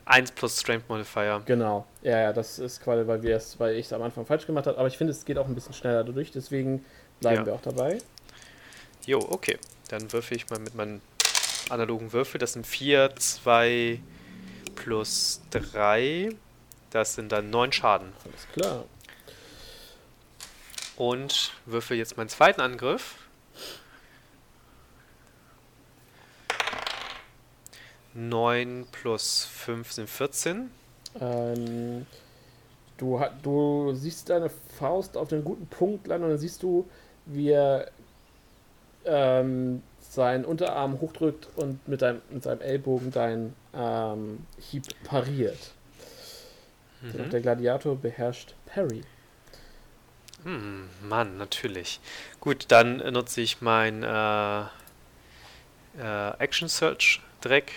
1 0.06 0.32
plus 0.32 0.60
Strength 0.60 0.88
Modifier. 0.88 1.42
Genau. 1.46 1.86
Ja, 2.02 2.20
ja, 2.20 2.32
das 2.32 2.58
ist 2.58 2.82
quasi, 2.82 3.06
weil 3.06 3.22
wir 3.22 3.36
es, 3.36 3.58
weil 3.58 3.76
ich 3.76 3.86
es 3.86 3.92
am 3.92 4.02
Anfang 4.02 4.26
falsch 4.26 4.46
gemacht 4.46 4.66
habe. 4.66 4.78
Aber 4.78 4.88
ich 4.88 4.98
finde, 4.98 5.12
es 5.12 5.24
geht 5.24 5.38
auch 5.38 5.46
ein 5.46 5.54
bisschen 5.54 5.74
schneller 5.74 6.04
durch, 6.04 6.30
deswegen 6.30 6.84
bleiben 7.20 7.40
ja. 7.40 7.46
wir 7.46 7.54
auch 7.54 7.62
dabei. 7.62 7.98
Jo, 9.06 9.18
okay. 9.30 9.58
Dann 9.88 10.12
würfel 10.12 10.36
ich 10.36 10.48
mal 10.50 10.58
mit 10.58 10.74
meinem 10.74 11.00
analogen 11.70 12.12
Würfel. 12.12 12.38
Das 12.38 12.54
sind 12.54 12.66
4, 12.66 13.16
2 13.16 14.00
plus 14.74 15.40
3. 15.50 16.30
Das 16.90 17.14
sind 17.14 17.32
dann 17.32 17.50
9 17.50 17.72
Schaden. 17.72 18.12
Alles 18.24 18.48
klar. 18.52 18.84
Und 20.96 21.52
würfel 21.66 21.96
jetzt 21.96 22.16
meinen 22.16 22.28
zweiten 22.28 22.60
Angriff. 22.60 23.16
9 28.14 28.86
plus 28.92 29.44
5 29.44 29.92
sind 29.92 30.08
14. 30.08 30.70
Ähm, 31.20 32.06
du, 32.96 33.20
du 33.42 33.92
siehst 33.94 34.30
deine 34.30 34.50
Faust 34.78 35.16
auf 35.16 35.28
den 35.28 35.44
guten 35.44 35.66
Punkt 35.66 36.06
landen 36.06 36.24
und 36.24 36.30
dann 36.30 36.38
siehst 36.38 36.62
du, 36.62 36.88
wie 37.26 37.50
er 37.50 37.90
ähm, 39.04 39.82
seinen 40.00 40.44
Unterarm 40.44 41.00
hochdrückt 41.00 41.48
und 41.56 41.86
mit, 41.88 42.02
deinem, 42.02 42.22
mit 42.30 42.42
seinem 42.42 42.60
Ellbogen 42.60 43.10
deinen 43.10 43.54
ähm, 43.74 44.46
Hieb 44.58 44.84
pariert. 45.04 45.72
Mhm. 47.02 47.30
Der 47.30 47.40
Gladiator 47.40 47.96
beherrscht 47.96 48.54
Parry. 48.66 49.02
Hm, 50.44 50.88
Mann, 51.02 51.36
natürlich. 51.38 52.00
Gut, 52.40 52.66
dann 52.68 52.98
nutze 52.98 53.40
ich 53.40 53.60
mein 53.60 54.02
äh, 54.02 54.60
äh, 54.60 56.38
Action 56.38 56.68
Search 56.68 57.20
Dreck 57.40 57.72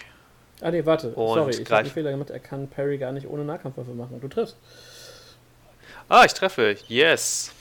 Ah 0.61 0.71
nee, 0.71 0.85
warte, 0.85 1.13
sorry, 1.13 1.51
ich 1.51 1.59
habe 1.65 1.77
einen 1.77 1.89
Fehler 1.89 2.11
gemacht. 2.11 2.29
Er 2.29 2.39
kann 2.39 2.67
Parry 2.67 2.97
gar 2.97 3.11
nicht 3.11 3.27
ohne 3.27 3.43
Nahkampfwaffe 3.43 3.91
machen. 3.91 4.19
Du 4.19 4.27
triffst. 4.27 4.55
Ah, 6.09 6.23
ich 6.25 6.33
treffe. 6.33 6.77
Yes. 6.87 7.51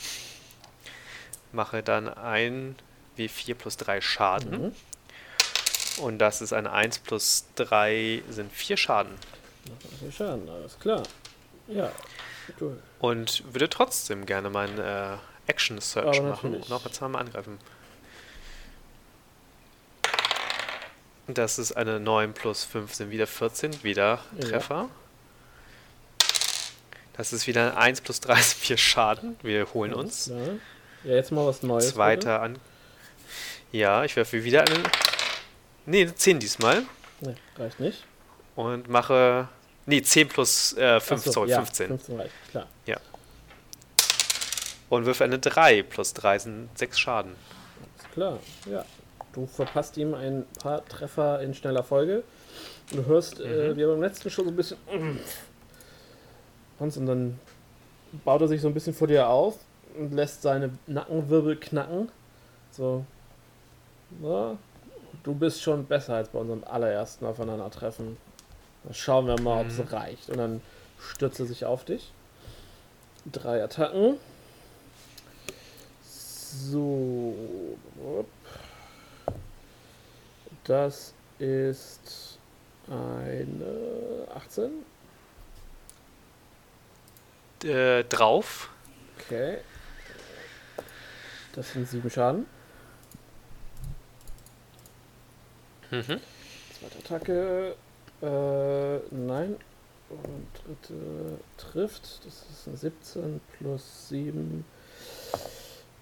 Mache 1.52 1.82
dann 1.82 2.09
ein 2.09 2.77
W4 3.18 3.55
plus 3.55 3.77
3 3.77 4.01
Schaden. 4.01 4.51
Mhm. 4.51 4.73
Und 6.02 6.18
das 6.18 6.43
ist 6.43 6.52
eine 6.52 6.73
1 6.73 7.01
plus 7.01 7.47
3 7.56 8.23
sind 8.28 8.52
4 8.52 8.77
Schaden. 8.77 9.12
4 10.01 10.12
Schaden, 10.12 10.48
alles 10.48 10.78
klar. 10.78 11.02
Ja, 11.68 11.90
cool. 12.60 12.78
Und 13.01 13.43
würde 13.52 13.68
trotzdem 13.68 14.27
gerne 14.27 14.51
meinen 14.51 14.78
äh, 14.78 15.16
Action 15.47 15.81
Search 15.81 16.23
machen 16.23 16.55
und 16.55 16.68
noch 16.68 16.89
zweimal 16.90 17.23
angreifen. 17.23 17.59
Das 21.28 21.59
ist 21.59 21.73
eine 21.73 21.98
9 21.98 22.35
plus 22.35 22.65
5 22.65 22.94
sind 22.94 23.11
wieder 23.11 23.27
14, 23.27 23.82
wieder 23.82 24.20
Treffer. 24.40 24.74
Ja. 24.74 24.89
Das 27.16 27.32
ist 27.32 27.47
wieder 27.47 27.73
ein 27.73 27.77
1 27.77 28.03
plus 28.03 28.20
3 28.20 28.35
sind 28.35 28.59
4 28.61 28.77
Schaden. 28.77 29.36
Wir 29.43 29.73
holen 29.74 29.93
uns. 29.93 30.31
Ja, 31.05 31.15
jetzt 31.15 31.32
mal 31.32 31.47
was 31.47 31.62
Neues. 31.62 31.94
Zweiter 31.94 32.43
an. 32.43 32.59
Ja, 33.73 34.05
ich 34.05 34.15
werfe 34.16 34.44
wieder 34.44 34.61
einen. 34.61 34.82
Ne, 35.86 36.15
10 36.15 36.39
diesmal. 36.39 36.85
Ne, 37.20 37.36
reicht 37.57 37.81
nicht. 37.81 38.05
Und 38.55 38.89
mache. 38.89 39.48
Ne, 39.86 40.03
10 40.03 40.28
plus 40.28 40.77
äh, 40.77 41.01
5, 41.01 41.24
so, 41.24 41.32
sorry, 41.32 41.51
ja, 41.51 41.59
15. 41.59 41.89
15 41.89 42.20
reicht, 42.20 42.32
klar. 42.51 42.66
Ja. 42.86 42.97
Und 44.89 45.07
würfe 45.07 45.24
eine 45.24 45.39
3 45.39 45.82
plus 45.82 46.12
3 46.15 46.39
sind 46.39 46.78
6 46.78 46.98
Schaden. 46.98 47.35
Alles 47.98 48.12
klar, 48.12 48.39
ja. 48.70 48.85
Du 49.37 49.47
verpasst 49.47 49.99
ihm 49.99 50.15
ein 50.15 50.47
paar 50.63 50.83
Treffer 50.87 51.43
in 51.43 51.53
schneller 51.53 51.83
Folge. 51.83 52.23
Du 52.91 53.05
hörst, 53.05 53.39
äh, 53.39 53.45
mhm. 53.45 53.53
äh, 53.53 53.77
wie 53.77 53.83
er 53.83 53.89
beim 53.89 54.01
letzten 54.01 54.31
schon 54.31 54.47
so 54.47 54.51
ein 54.51 54.57
bisschen. 54.57 54.79
Und 56.79 56.97
dann 57.07 57.39
baut 58.25 58.41
er 58.41 58.49
sich 58.49 58.63
so 58.63 58.69
ein 58.69 58.73
bisschen 58.73 58.95
vor 58.95 59.09
dir 59.09 59.29
auf 59.29 59.59
und 59.99 60.15
lässt 60.15 60.41
seine 60.41 60.71
Nackenwirbel 60.87 61.57
knacken. 61.57 62.09
So. 62.71 63.05
Ja, 64.23 64.57
du 65.23 65.35
bist 65.35 65.61
schon 65.61 65.85
besser 65.85 66.15
als 66.15 66.31
bei 66.31 66.39
unserem 66.39 66.65
allerersten 66.65 67.27
Aufeinandertreffen. 67.27 68.17
Dann 68.85 68.95
schauen 68.95 69.27
wir 69.27 69.39
mal, 69.39 69.61
ob 69.61 69.67
es 69.67 69.77
mhm. 69.77 69.89
reicht. 69.89 70.31
Und 70.31 70.39
dann 70.39 70.63
stürzt 70.99 71.41
er 71.41 71.47
sich 71.47 71.67
auf 71.67 71.85
dich. 71.85 72.11
Drei 73.31 73.63
Attacken. 73.63 74.17
So. 76.03 77.35
Das 80.66 81.14
ist 81.38 82.38
eine 82.88 84.26
18. 84.34 84.72
Äh, 87.62 88.02
drauf. 88.05 88.70
Okay. 89.18 89.59
Das 91.52 91.72
sind 91.72 91.88
sieben 91.88 92.10
Schaden. 92.10 92.47
Mhm. 95.90 96.20
Zweite 96.80 96.98
Attacke. 96.98 97.76
Äh, 98.22 99.14
nein. 99.14 99.56
Und 100.09 100.47
dritte 100.64 101.38
trifft. 101.59 102.26
Das 102.26 102.44
ist 102.51 102.66
eine 102.66 102.76
17 102.76 103.40
plus 103.59 104.09
7. 104.09 104.64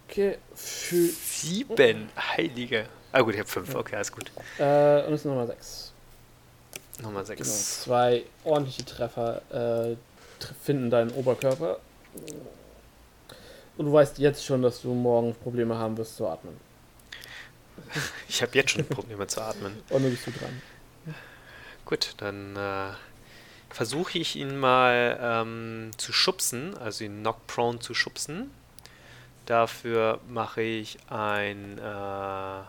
Okay. 0.08 0.38
Für 0.54 1.06
Sieben, 1.06 2.08
heilige. 2.16 2.88
Ah 3.14 3.20
gut, 3.20 3.34
ich 3.34 3.38
habe 3.38 3.48
fünf. 3.48 3.72
Okay, 3.72 3.94
alles 3.94 4.10
gut. 4.10 4.32
Äh, 4.58 5.04
und 5.06 5.12
es 5.12 5.20
ist 5.20 5.24
nochmal 5.26 5.46
sechs. 5.46 5.92
Nummer 7.00 7.24
6. 7.24 7.38
Genau, 7.38 7.54
zwei 7.54 8.24
ordentliche 8.42 8.84
Treffer 8.84 9.42
äh, 9.52 9.96
finden 10.64 10.90
deinen 10.90 11.10
Oberkörper. 11.12 11.78
Und 13.76 13.86
du 13.86 13.92
weißt 13.92 14.18
jetzt 14.18 14.44
schon, 14.44 14.62
dass 14.62 14.82
du 14.82 14.94
morgen 14.94 15.32
Probleme 15.34 15.76
haben 15.76 15.96
wirst 15.96 16.16
zu 16.16 16.26
atmen. 16.26 16.56
Ich 18.28 18.42
habe 18.42 18.50
jetzt 18.54 18.72
schon 18.72 18.84
Probleme 18.84 19.28
zu 19.28 19.40
atmen. 19.40 19.80
Und 19.90 20.02
dann 20.02 20.10
bist 20.10 20.26
du 20.26 20.32
dran. 20.32 20.60
Gut, 21.84 22.14
dann 22.16 22.56
äh, 22.56 22.90
versuche 23.70 24.18
ich 24.18 24.34
ihn 24.34 24.56
mal 24.56 25.18
ähm, 25.20 25.92
zu 25.98 26.12
schubsen, 26.12 26.76
also 26.78 27.04
ihn 27.04 27.20
knock-prone 27.20 27.78
zu 27.78 27.94
schubsen. 27.94 28.50
Dafür 29.46 30.18
mache 30.28 30.62
ich 30.62 30.98
ein 31.10 31.78
äh, 31.78 32.62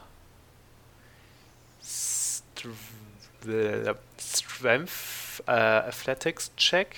Strength 4.20 5.44
äh, 5.48 5.52
Athletics 5.52 6.52
Check. 6.56 6.96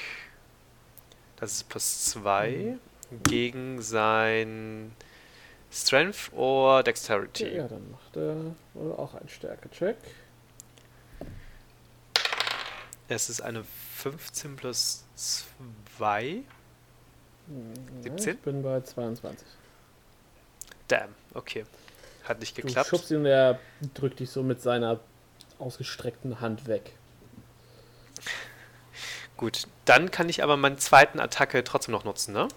Das 1.38 1.53
ist 1.53 1.69
plus 1.69 2.05
2 2.05 2.49
mhm. 2.49 3.23
gegen 3.23 3.81
sein 3.81 4.91
Strength 5.72 6.31
oder 6.34 6.84
Dexterity. 6.84 7.45
Ja, 7.45 7.51
ja, 7.64 7.68
dann 7.68 7.91
macht 7.91 8.15
er 8.15 8.55
auch 8.97 9.14
einen 9.14 9.30
Stärke-Check. 9.30 9.97
Es 13.09 13.30
ist 13.30 13.41
eine 13.41 13.64
15 13.95 14.55
plus 14.55 15.05
2. 15.15 16.43
17? 18.01 18.35
Ich 18.35 18.41
bin 18.41 18.64
bei 18.64 18.81
22. 18.81 19.47
Damn, 20.88 21.15
okay. 21.34 21.65
Hat 22.27 22.39
nicht 22.39 22.55
geklappt. 22.55 22.91
Du 22.91 22.97
schubst 22.97 23.11
ihn 23.11 23.17
und 23.17 23.25
er 23.25 23.59
drückt 23.93 24.19
dich 24.19 24.29
so 24.29 24.43
mit 24.43 24.61
seiner 24.61 24.99
ausgestreckten 25.59 26.41
Hand 26.41 26.67
weg. 26.67 26.93
Gut, 29.37 29.63
dann 29.85 30.11
kann 30.11 30.29
ich 30.29 30.43
aber 30.43 30.57
meine 30.57 30.77
zweiten 30.77 31.19
Attacke 31.19 31.63
trotzdem 31.63 31.93
noch 31.93 32.03
nutzen, 32.03 32.33
ne? 32.33 32.47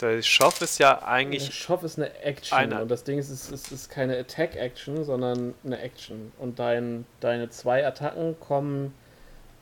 Der 0.00 0.22
Schoff 0.22 0.60
ist 0.60 0.78
ja 0.78 1.02
eigentlich. 1.02 1.46
Der 1.46 1.52
Schoff 1.52 1.82
ist 1.82 1.98
eine 1.98 2.14
Action 2.20 2.56
eine. 2.56 2.82
und 2.82 2.90
das 2.90 3.04
Ding 3.04 3.18
ist, 3.18 3.30
es 3.30 3.50
ist, 3.50 3.72
ist, 3.72 3.90
keine 3.90 4.18
Attack-Action, 4.18 5.04
sondern 5.04 5.54
eine 5.64 5.80
Action. 5.80 6.32
Und 6.38 6.58
dein, 6.58 7.06
deine 7.20 7.48
zwei 7.48 7.86
Attacken 7.86 8.38
kommen. 8.38 8.94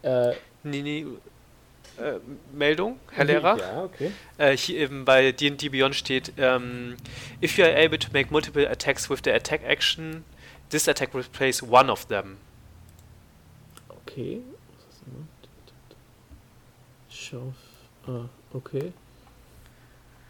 Äh, 0.02 0.32
nee, 0.64 0.82
nee. 0.82 1.06
Äh, 1.98 2.18
Meldung, 2.52 2.98
Herr 3.12 3.24
Lehrer. 3.24 3.58
Ja, 3.58 3.84
okay. 3.84 4.10
Äh, 4.38 4.56
hier 4.56 4.80
eben 4.80 5.04
bei 5.04 5.30
D&D 5.30 5.68
Beyond 5.68 5.94
steht, 5.94 6.32
ähm, 6.38 6.96
if 7.40 7.56
you 7.56 7.64
are 7.64 7.76
able 7.76 7.98
to 7.98 8.08
make 8.12 8.32
multiple 8.32 8.68
attacks 8.68 9.08
with 9.08 9.20
the 9.24 9.30
attack 9.30 9.62
action, 9.64 10.24
this 10.70 10.88
attack 10.88 11.14
will 11.14 11.22
replace 11.22 11.62
one 11.62 11.90
of 11.90 12.06
them. 12.06 12.38
Okay. 13.88 14.42
Schauf. 17.08 17.54
Ah, 18.08 18.28
okay. 18.54 18.92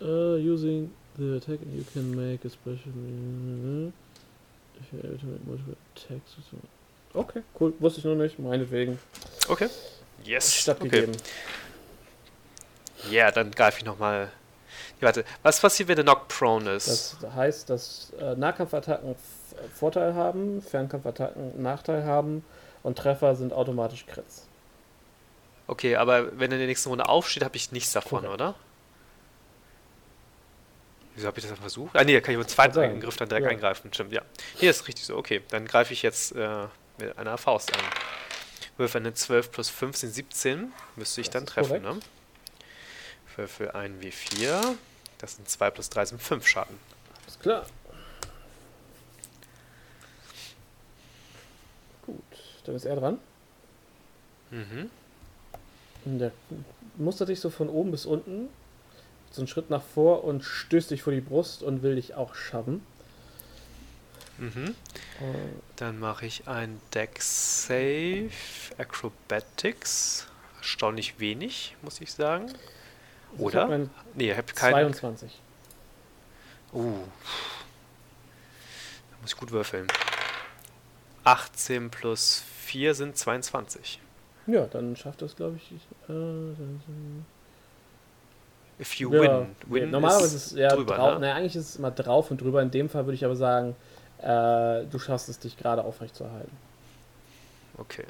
Uh, 0.01 0.36
using 0.36 0.91
the 1.16 1.36
attack 1.36 1.61
you 1.73 1.85
can 1.93 2.15
make 2.15 2.45
a 2.45 2.51
special 2.51 2.93
if 4.78 4.93
you're 4.93 5.07
able 5.07 5.19
to 5.19 5.27
make 5.27 5.47
multiple 5.47 5.77
attacks. 5.97 6.35
Okay, 7.15 7.43
cool. 7.59 7.73
Wusste 7.78 8.01
ich 8.01 8.05
noch 8.05 8.16
nicht, 8.16 8.39
meinetwegen. 8.39 8.99
Okay. 9.49 9.69
Yes. 10.23 10.55
Stattgegeben. 10.55 11.15
Okay. 11.15 11.23
Ja, 13.11 13.31
dann 13.31 13.51
greife 13.51 13.78
ich 13.78 13.85
nochmal. 13.85 14.31
Warte, 15.01 15.24
was 15.43 15.61
passiert, 15.61 15.89
wenn 15.89 15.97
der 15.97 16.05
Knock 16.05 16.28
prone 16.28 16.73
ist? 16.73 17.19
Das 17.20 17.35
heißt, 17.35 17.69
dass 17.69 18.12
äh, 18.19 18.35
Nahkampfattacken 18.36 19.16
Vorteil 19.74 20.15
haben, 20.15 20.62
Fernkampfattacken 20.62 21.62
Nachteil 21.62 22.05
haben 22.05 22.43
und 22.82 22.97
Treffer 22.97 23.36
sind 23.36 23.53
automatisch 23.53 24.07
Crits. 24.07 24.47
Okay, 25.66 25.97
aber 25.97 26.39
wenn 26.39 26.51
er 26.51 26.57
in 26.57 26.61
der 26.61 26.66
nächsten 26.66 26.89
Runde 26.89 27.09
aufsteht, 27.09 27.45
habe 27.45 27.57
ich 27.57 27.73
nichts 27.73 27.93
davon, 27.93 28.23
Korrekt. 28.23 28.35
oder? 28.35 28.55
Wieso 31.15 31.28
habe 31.28 31.39
ich 31.39 31.45
das 31.45 31.53
dann 31.53 31.61
versucht? 31.61 31.97
Ah, 31.97 32.05
nee, 32.05 32.12
da 32.12 32.20
kann 32.20 32.32
ich 32.32 32.39
mit 32.39 32.49
dem 32.49 32.53
zweiten 32.53 32.78
Angriff 32.78 33.16
dann 33.16 33.28
direkt 33.28 33.47
ja. 33.47 33.51
eingreifen. 33.53 33.93
Stimmt, 33.93 34.12
ja. 34.12 34.23
Hier 34.57 34.70
ist 34.70 34.89
richtig 34.89 35.05
so. 35.05 35.16
Okay, 35.16 35.43
dann 35.51 35.66
greife 35.66 35.93
ich 35.93 36.03
jetzt 36.03 36.35
äh, 36.35 36.66
mit 36.99 37.16
einer 37.16 37.39
Faust 37.39 37.73
an. 37.73 37.81
Würfel 38.76 39.01
eine 39.01 39.14
12 39.14 39.51
plus 39.52 39.70
5 39.70 39.96
sind 39.96 40.10
17. 40.12 40.72
Müsste 40.96 41.20
ich 41.20 41.28
das 41.28 41.34
dann 41.34 41.46
treffen, 41.46 41.82
korrekt. 41.82 41.84
ne? 41.84 42.01
Würfel 43.36 43.70
ein 43.72 44.01
W4. 44.01 44.74
Das 45.18 45.36
sind 45.36 45.48
2 45.48 45.70
plus 45.70 45.90
3 45.90 46.06
sind 46.06 46.22
5 46.22 46.46
Schaden. 46.46 46.78
Alles 47.22 47.38
klar. 47.38 47.66
Gut, 52.02 52.22
dann 52.64 52.74
ist 52.74 52.84
er 52.84 52.96
dran. 52.96 53.18
Mhm. 54.51 54.90
Der 56.05 56.32
mustert 56.96 57.30
dich 57.30 57.40
so 57.40 57.48
von 57.51 57.68
oben 57.68 57.90
bis 57.90 58.05
unten, 58.05 58.48
so 59.30 59.40
einen 59.40 59.48
Schritt 59.48 59.70
nach 59.70 59.82
vor 59.82 60.24
und 60.24 60.44
stößt 60.44 60.90
dich 60.90 61.02
vor 61.02 61.12
die 61.12 61.22
Brust 61.22 61.62
und 61.62 61.82
will 61.82 61.94
dich 61.94 62.14
auch 62.14 62.34
schaffen. 62.34 62.84
Mhm. 64.39 64.74
Dann 65.77 65.98
mache 65.98 66.27
ich 66.27 66.48
ein 66.48 66.81
Deck 66.93 67.20
Save 67.23 68.31
Acrobatics. 68.78 70.27
Erstaunlich 70.59 71.20
wenig, 71.20 71.77
muss 71.82 72.01
ich 72.01 72.12
sagen. 72.12 72.52
Oder? 73.39 73.69
Ich 73.78 73.89
nee, 74.15 74.31
ich 74.31 74.36
habe 74.36 74.52
keine. 74.52 74.90
22. 74.90 75.40
Uh. 76.73 76.93
Da 79.11 79.16
muss 79.20 79.32
ich 79.32 79.36
gut 79.36 79.51
würfeln. 79.51 79.86
18 81.24 81.90
plus 81.90 82.43
4 82.65 82.94
sind 82.94 83.16
22. 83.16 84.01
Ja, 84.47 84.66
dann 84.66 84.97
schafft 84.97 85.23
das, 85.23 85.36
glaube 85.36 85.56
ich. 85.56 85.73
Äh, 86.09 86.55
If 88.81 88.94
you 88.97 89.12
ja, 89.15 89.20
win. 89.20 89.47
win 89.66 89.90
normalerweise 89.90 90.36
ist 90.36 90.52
es 90.52 90.59
ja 90.59 90.69
drüber, 90.69 90.97
drauf. 90.97 91.19
Ne? 91.20 91.32
eigentlich 91.32 91.55
ist 91.56 91.70
es 91.70 91.77
immer 91.77 91.90
drauf 91.93 92.31
und 92.31 92.40
drüber. 92.40 92.61
In 92.61 92.70
dem 92.70 92.89
Fall 92.89 93.06
würde 93.06 93.15
ich 93.15 93.24
aber 93.24 93.36
sagen, 93.36 93.77
äh, 94.24 94.86
du 94.86 94.98
schaffst 94.98 95.28
es, 95.28 95.38
dich 95.38 95.56
gerade 95.56 95.84
aufrecht 95.84 96.16
zu 96.16 96.24
erhalten. 96.24 96.56
Okay. 97.76 98.06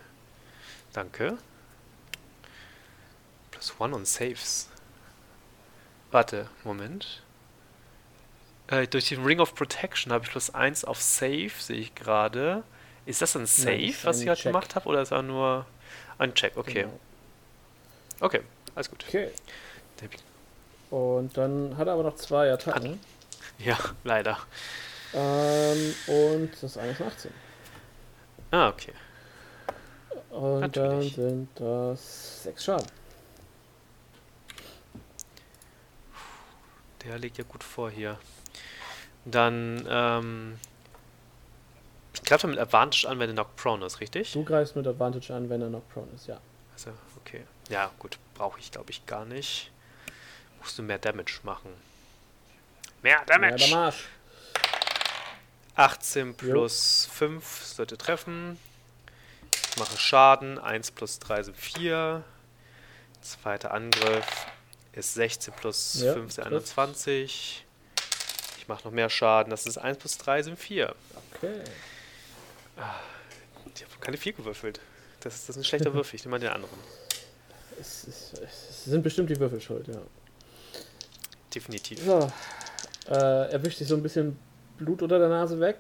Danke. 0.93 1.37
Plus 3.51 3.75
one 3.79 3.95
on 3.95 4.05
Saves. 4.05 4.69
Warte, 6.13 6.49
Moment. 6.63 7.23
Äh, 8.69 8.87
durch 8.87 9.09
den 9.09 9.25
Ring 9.25 9.41
of 9.41 9.55
Protection 9.55 10.13
habe 10.13 10.25
ich 10.25 10.31
plus 10.31 10.55
eins 10.55 10.85
auf 10.85 11.03
Save, 11.03 11.51
sehe 11.59 11.77
ich 11.79 11.95
gerade. 11.95 12.63
Ist 13.07 13.21
das 13.21 13.37
ein 13.37 13.47
Save, 13.47 13.77
Nein, 13.77 13.95
was 14.05 14.21
ich 14.21 14.29
halt 14.29 14.43
gemacht 14.43 14.77
habe, 14.77 14.89
oder 14.89 15.03
ist 15.03 15.11
er 15.11 15.23
nur 15.23 15.67
ein 16.19 16.33
Check? 16.35 16.57
Okay. 16.57 16.83
Genau. 16.83 17.01
Okay, 18.21 18.41
alles 18.75 18.89
gut. 18.89 19.05
Okay. 19.09 19.31
Und 20.91 21.37
dann 21.37 21.77
hat 21.77 21.89
er 21.89 21.95
aber 21.95 22.05
noch 22.05 22.17
zwei 22.17 22.53
Attacken. 22.53 23.01
Ja, 23.59 23.79
leider. 24.05 24.39
Ähm, 25.15 25.95
und 26.07 26.51
das 26.61 26.77
eine 26.77 26.91
ist 26.91 27.01
18. 27.01 27.31
Ah, 28.51 28.69
okay. 28.69 28.93
Und 30.31 30.61
Natürlich. 30.61 31.15
dann 31.15 31.29
sind 31.29 31.49
das 31.55 32.43
sechs 32.43 32.65
Schaden. 32.65 32.87
Der 37.05 37.19
liegt 37.19 37.39
ja 37.39 37.45
gut 37.45 37.63
vor 37.63 37.91
hier. 37.91 38.19
Dann, 39.25 39.87
ähm. 39.89 40.59
Ich 42.15 42.23
greife 42.23 42.47
mit 42.47 42.59
Advantage 42.59 43.09
an, 43.09 43.19
wenn 43.19 43.31
er 43.31 43.35
Knock 43.35 43.55
Prone 43.57 43.85
ist, 43.85 44.01
richtig? 44.01 44.33
Du 44.33 44.45
greifst 44.45 44.77
mit 44.77 44.87
Advantage 44.87 45.35
an, 45.35 45.49
wenn 45.51 45.61
er 45.61 45.69
Knock 45.69 45.89
Prone 45.91 46.09
ist, 46.15 46.27
ja. 46.27 46.41
Also, 46.73 46.91
okay. 47.19 47.45
Ja, 47.69 47.91
gut. 47.99 48.19
Brauche 48.35 48.59
ich, 48.59 48.71
glaube 48.71 48.91
ich, 48.91 49.05
gar 49.07 49.25
nicht. 49.25 49.71
Musst 50.61 50.79
du 50.79 50.83
mehr 50.83 50.99
Damage 50.99 51.41
machen. 51.43 51.71
Mehr 53.03 53.23
Damage! 53.27 53.57
Mehr 53.57 53.69
Damage! 53.69 53.97
18 55.77 56.35
plus 56.35 57.07
jo. 57.07 57.15
5 57.15 57.65
sollte 57.65 57.99
treffen. 57.99 58.59
Ich 59.71 59.77
mache 59.79 59.99
Schaden. 59.99 60.59
1 60.59 60.93
plus 60.93 61.19
3 61.19 61.43
sind 61.45 61.57
4. 61.57 62.23
Zweiter 63.23 63.73
Angriff 63.73 64.47
ist 64.93 65.15
16 65.15 65.55
plus 65.55 66.01
ja, 66.03 66.13
5 66.13 66.33
sind 66.33 66.45
21. 66.45 67.65
Ich 68.59 68.69
mache 68.69 68.85
noch 68.85 68.93
mehr 68.93 69.11
Schaden. 69.11 69.51
Das 69.51 69.67
ist 69.67 69.79
1 69.79 69.99
plus 69.99 70.19
3 70.19 70.43
sind 70.43 70.59
4. 70.59 70.95
Okay. 71.35 71.65
Ich 73.75 73.83
habe 73.83 73.93
keine 74.01 74.17
4 74.17 74.35
gewürfelt. 74.35 74.81
Das 75.21 75.35
ist, 75.35 75.49
das 75.49 75.57
ist 75.57 75.63
ein 75.63 75.65
schlechter 75.65 75.93
Würfel. 75.95 76.17
Ich 76.17 76.25
nehme 76.25 76.37
mal 76.37 76.41
den 76.41 76.51
anderen. 76.51 76.79
Es, 77.81 78.07
es, 78.07 78.33
es, 78.41 78.85
sind 78.85 79.03
bestimmt 79.03 79.31
die 79.31 79.41
Würfel 79.41 79.61
schuld, 79.61 79.89
ja. 79.89 80.01
Definitiv. 81.53 82.05
So. 82.05 82.31
Äh, 83.09 83.51
erwischt 83.53 83.79
sich 83.79 83.89
so 83.89 83.97
ein 83.97 84.03
bisschen 84.03 84.39
Blut 84.79 85.03
unter 85.03 85.19
der 85.19 85.29
Nase 85.29 85.61
weg, 85.61 85.79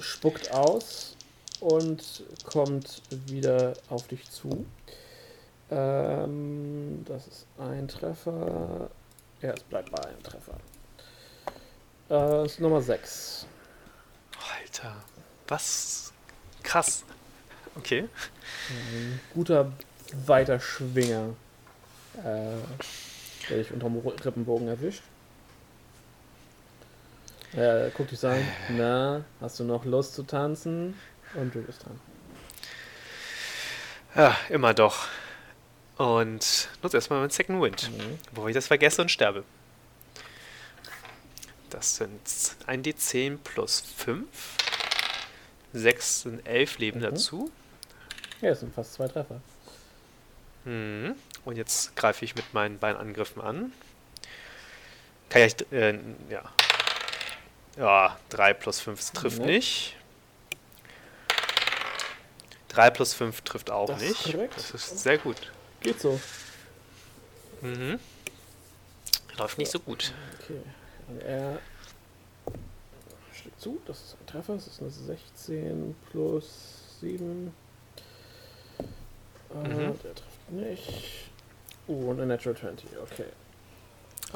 spuckt 0.00 0.50
aus 0.52 1.16
und 1.60 2.24
kommt 2.44 3.02
wieder 3.26 3.74
auf 3.88 4.06
dich 4.08 4.30
zu. 4.30 4.66
Ähm, 5.70 7.04
das 7.06 7.26
ist 7.26 7.46
ein 7.58 7.88
Treffer. 7.88 8.90
Ja, 9.42 9.52
es 9.52 9.62
bleibt 9.64 9.90
bei 9.90 10.04
einem 10.04 10.22
Treffer. 10.22 10.54
Äh, 12.08 12.42
das 12.42 12.52
ist 12.52 12.60
Nummer 12.60 12.80
6. 12.80 13.46
Alter, 14.60 14.96
was? 15.48 16.12
Krass. 16.62 17.04
Okay. 17.76 18.08
Ein 18.70 19.20
guter, 19.34 19.72
weiter 20.24 20.60
Schwinger, 20.60 21.34
äh, 22.18 22.56
der 23.48 23.58
dich 23.58 23.72
unterm 23.72 23.98
Rippenbogen 23.98 24.68
erwischt. 24.68 25.02
Er 27.56 27.88
guckt 27.90 28.10
dich 28.10 28.20
so 28.20 28.28
an, 28.28 28.46
na, 28.68 29.24
hast 29.40 29.58
du 29.58 29.64
noch 29.64 29.86
Lust 29.86 30.14
zu 30.14 30.24
tanzen? 30.24 30.94
Und 31.34 31.54
du 31.54 31.62
bist 31.62 31.84
dran. 31.84 31.98
Ja, 34.14 34.36
immer 34.50 34.74
doch. 34.74 35.06
Und 35.96 36.68
nutze 36.82 36.98
erstmal 36.98 37.20
meinen 37.20 37.30
Second 37.30 37.62
Wind, 37.62 37.90
mhm. 37.90 38.18
bevor 38.30 38.48
ich 38.48 38.54
das 38.54 38.66
vergesse 38.66 39.00
und 39.00 39.10
sterbe. 39.10 39.42
Das 41.70 41.96
sind 41.96 42.20
1d10 42.66 43.38
plus 43.38 43.80
5. 43.80 44.26
6 45.72 46.20
sind 46.22 46.46
11 46.46 46.78
Leben 46.78 47.00
mhm. 47.00 47.04
dazu. 47.04 47.50
Ja, 48.42 48.50
das 48.50 48.60
sind 48.60 48.74
fast 48.74 48.92
zwei 48.92 49.08
Treffer. 49.08 49.40
Mhm. 50.66 51.14
Und 51.46 51.56
jetzt 51.56 51.96
greife 51.96 52.24
ich 52.26 52.34
mit 52.34 52.52
meinen 52.52 52.78
beiden 52.78 53.00
Angriffen 53.00 53.40
an. 53.40 53.72
Kann 55.30 55.42
ich, 55.42 55.72
äh, 55.72 55.98
ja. 56.28 56.42
Ja, 57.76 58.16
3 58.30 58.54
plus 58.54 58.80
5 58.80 59.10
trifft 59.10 59.40
mhm. 59.40 59.46
nicht. 59.46 59.96
3 62.68 62.90
plus 62.90 63.14
5 63.14 63.40
trifft 63.42 63.70
auch 63.70 63.86
das 63.86 64.00
nicht. 64.00 64.34
Ist 64.34 64.54
das 64.56 64.70
ist 64.74 64.98
sehr 64.98 65.18
gut. 65.18 65.52
Geht 65.80 66.00
so. 66.00 66.20
Mhm. 67.60 67.98
Läuft 69.38 69.58
nicht 69.58 69.70
so 69.70 69.80
gut. 69.80 70.12
Okay. 70.42 70.60
Und 71.08 71.22
er 71.22 71.58
schlägt 73.32 73.60
zu, 73.60 73.80
das 73.86 73.98
ist 73.98 74.16
ein 74.20 74.26
Treffer, 74.26 74.54
das 74.54 74.66
ist 74.66 74.80
eine 74.80 74.90
16 74.90 75.94
plus 76.10 76.98
7. 77.00 77.52
Äh, 79.54 79.54
mhm. 79.54 79.98
Der 80.02 80.14
trifft 80.14 80.50
nicht. 80.50 81.30
Oh, 81.86 82.10
und 82.10 82.20
eine 82.20 82.26
Natural 82.26 82.56
20, 82.56 82.90
okay. 82.98 83.26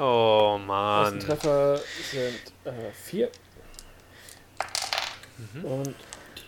Oh 0.02 0.59
Mann. 0.59 1.18
Die 1.20 1.27
Treffer 1.27 1.78
sind 2.10 2.40
4. 3.05 3.27
Äh, 3.27 3.31
mhm. 5.36 5.64
Und 5.66 5.94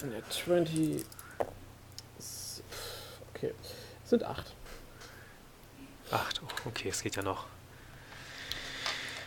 die 0.00 0.06
Net 0.06 0.24
20 0.30 1.04
okay. 3.34 3.52
sind 4.04 4.24
8. 4.24 4.54
8, 6.12 6.40
okay, 6.64 6.88
es 6.88 7.02
geht 7.02 7.16
ja 7.16 7.22
noch. 7.22 7.44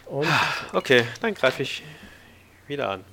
Und 0.07 0.27
okay, 0.73 1.05
dann 1.21 1.35
greife 1.35 1.61
ich 1.61 1.83
wieder 2.65 2.89
an. 2.89 3.05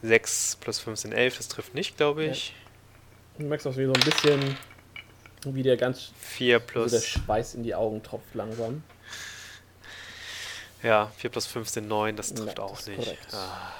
6 0.00 0.56
plus 0.56 0.78
5 0.78 0.98
sind 0.98 1.12
11, 1.12 1.36
das 1.36 1.48
trifft 1.48 1.74
nicht, 1.74 1.98
glaube 1.98 2.24
ich. 2.24 2.48
Ja. 2.48 2.54
Du 3.40 3.44
merkst 3.44 3.66
auch 3.66 3.76
wie 3.76 3.84
so 3.84 3.92
ein 3.92 4.00
bisschen, 4.00 4.56
wie 5.44 5.62
der 5.62 5.76
ganz 5.76 6.12
4 6.18 6.60
plus. 6.60 6.92
Also 6.92 6.96
der 6.96 7.02
Schweiß 7.02 7.54
in 7.54 7.62
die 7.62 7.74
Augen 7.74 8.02
tropft 8.02 8.34
langsam. 8.34 8.82
Ja, 10.82 11.10
4 11.16 11.30
plus 11.30 11.46
5 11.46 11.68
sind 11.68 11.88
9, 11.88 12.16
das 12.16 12.34
trifft 12.34 12.58
ja, 12.58 12.64
auch 12.64 12.76
das 12.76 12.86
nicht. 12.88 13.16
Ah. 13.32 13.72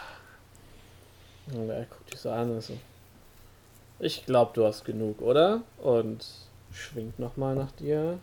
Und 1.53 1.69
er 1.69 1.85
guckt 1.85 2.13
dich 2.13 2.21
so 2.21 2.31
an 2.31 2.51
und 2.53 2.63
so. 2.63 2.79
Ich 3.99 4.25
glaube, 4.27 4.53
du 4.55 4.65
hast 4.67 4.85
genug, 4.85 5.21
oder? 5.21 5.63
Und 5.79 6.25
schwingt 6.73 7.19
nochmal 7.19 7.55
nach 7.55 7.73
dir. 7.73 8.19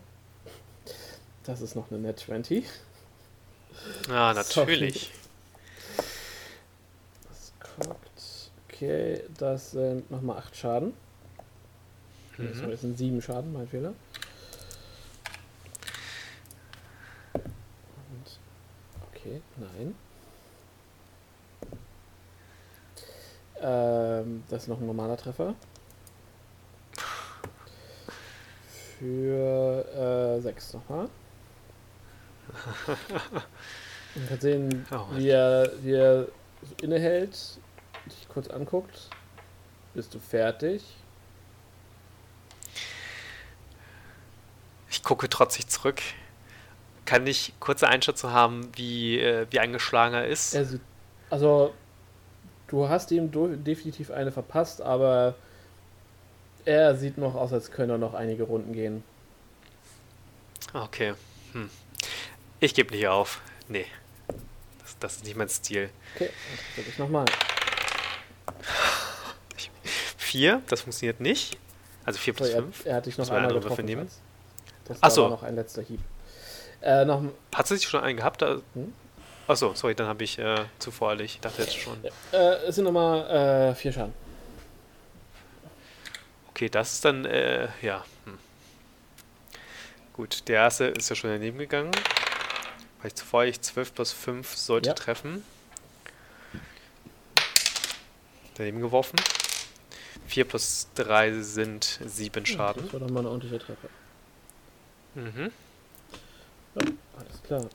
Das 1.44 1.62
ist 1.62 1.76
noch 1.76 1.90
eine 1.92 2.00
Net 2.00 2.20
20. 2.20 2.66
Ah, 4.10 4.34
natürlich. 4.34 5.10
Das 7.30 7.54
guckt. 7.78 8.22
Okay, 8.68 9.22
das 9.38 9.72
sind 9.72 10.12
nochmal 10.12 10.40
8 10.40 10.54
Schaden. 10.54 10.94
Mhm. 12.40 12.72
Das 12.72 12.82
sind 12.82 12.98
7 12.98 13.22
Schaden, 13.22 13.52
mein 13.52 13.68
Fehler. 13.68 13.94
Und, 17.34 18.40
okay, 19.10 19.42
nein. 19.58 19.96
Ähm, 23.62 24.44
das 24.50 24.64
ist 24.64 24.68
noch 24.70 24.80
ein 24.80 24.88
normaler 24.88 25.18
Treffer. 25.18 25.54
Für 28.98 30.40
6 30.42 30.74
äh, 30.74 30.78
nochmal. 30.78 31.10
Man 34.16 34.28
kann 34.28 34.40
sehen, 34.40 34.86
oh, 34.92 35.08
wie, 35.12 35.30
er, 35.30 35.72
wie 35.82 35.94
er 35.94 36.28
innehält, 36.82 37.60
dich 38.06 38.28
kurz 38.30 38.48
anguckt. 38.50 39.10
Bist 39.94 40.14
du 40.14 40.20
fertig? 40.20 40.84
Ich 45.00 45.04
gucke 45.06 45.30
trotzig 45.30 45.70
zurück. 45.70 46.02
Kann 47.06 47.26
ich 47.26 47.54
kurze 47.62 47.88
Einschätzung 47.88 48.32
haben, 48.32 48.70
wie, 48.76 49.18
äh, 49.18 49.48
wie 49.50 49.60
eingeschlagen 49.60 50.14
er 50.14 50.28
ist? 50.28 50.52
Sieht, 50.52 50.82
also, 51.30 51.74
du 52.68 52.90
hast 52.90 53.10
ihm 53.12 53.32
definitiv 53.64 54.12
eine 54.12 54.34
verpasst, 54.34 54.82
aber 54.82 55.36
er 56.66 56.98
sieht 56.98 57.18
noch 57.18 57.36
aus, 57.36 57.54
als 57.54 57.72
könne 57.72 57.94
er 57.94 57.98
noch 57.98 58.14
einige 58.14 58.44
Runden 58.44 58.74
gehen. 58.74 59.02
Okay. 60.74 61.14
Hm. 61.54 61.70
Ich 62.60 62.74
gebe 62.74 62.94
nicht 62.94 63.08
auf. 63.08 63.40
Nee. 63.70 63.86
Das, 64.82 65.00
das, 65.00 65.16
ist 65.16 65.24
nicht 65.24 65.38
mein 65.38 65.48
Stil. 65.48 65.90
Okay, 66.16 66.30
dann 66.76 66.86
ich 66.90 66.98
nochmal. 67.00 67.26
Vier, 70.18 70.62
das 70.68 70.82
funktioniert 70.82 71.22
nicht. 71.22 71.58
Also 72.04 72.20
vier 72.20 72.34
plus 72.34 72.50
fünf. 72.50 72.86
Er, 72.86 72.92
er 72.92 72.98
hat 72.98 73.06
dich 73.06 73.18
noch 73.18 73.30
einmal 73.30 73.54
getroffen. 73.54 73.86
Nehmen. 73.86 74.10
Das 74.90 75.02
war 75.02 75.08
Achso. 75.08 75.30
noch 75.30 75.44
ein 75.44 75.56
letzter 75.56 75.82
Hieb. 75.84 76.02
Äh, 76.82 77.06
noch, 77.06 77.24
hat 77.54 77.68
sie 77.68 77.78
sich 77.78 77.88
schon 77.88 78.02
einen 78.02 78.18
gehabt? 78.18 78.42
Hm? 78.42 78.94
Achso, 79.48 79.74
sorry, 79.74 79.96
dann 79.96 80.08
habe 80.08 80.24
ich 80.24 80.38
äh, 80.40 80.66
zu 80.80 80.92
voreilig. 80.92 81.36
Ich 81.36 81.42
dachte 81.42 81.62
jetzt 81.62 81.78
schon. 81.78 81.98
Äh, 82.32 82.38
es 82.68 82.76
sind 82.76 82.84
nochmal 82.84 83.72
äh, 83.72 83.76
vier 83.76 83.94
Schaden. 83.94 84.14
Okay, 86.50 86.70
das 86.70 86.94
ist 86.94 87.06
dann, 87.06 87.26
äh, 87.26 87.68
ja. 87.82 88.04
Hm. 88.26 88.38
Gut, 90.14 90.48
der 90.48 90.58
erste 90.58 90.86
ist 90.86 91.10
ja 91.10 91.16
schon 91.16 91.30
daneben 91.30 91.58
gegangen. 91.58 91.92
Weil 93.00 93.08
ich 93.08 93.16
zuvor 93.16 93.46
ich 93.46 93.62
12 93.62 93.94
plus 93.94 94.12
5 94.12 94.56
sollte 94.56 94.90
ja. 94.90 94.94
treffen. 94.94 95.44
Daneben 98.56 98.82
geworfen. 98.82 99.16
4 100.28 100.46
plus 100.46 100.88
3 100.96 101.42
sind 101.42 102.00
7 102.06 102.46
Schaden. 102.46 102.84
Das 102.84 102.94
war 102.94 103.00
doch 103.00 103.10
mal 103.10 103.22
eine 103.22 103.30
ordentliche 103.30 103.60
Treffer. 103.60 103.88
Mhm. 105.20 105.52
Ja, 106.76 106.88
alles 107.18 107.44
klar. 107.44 107.66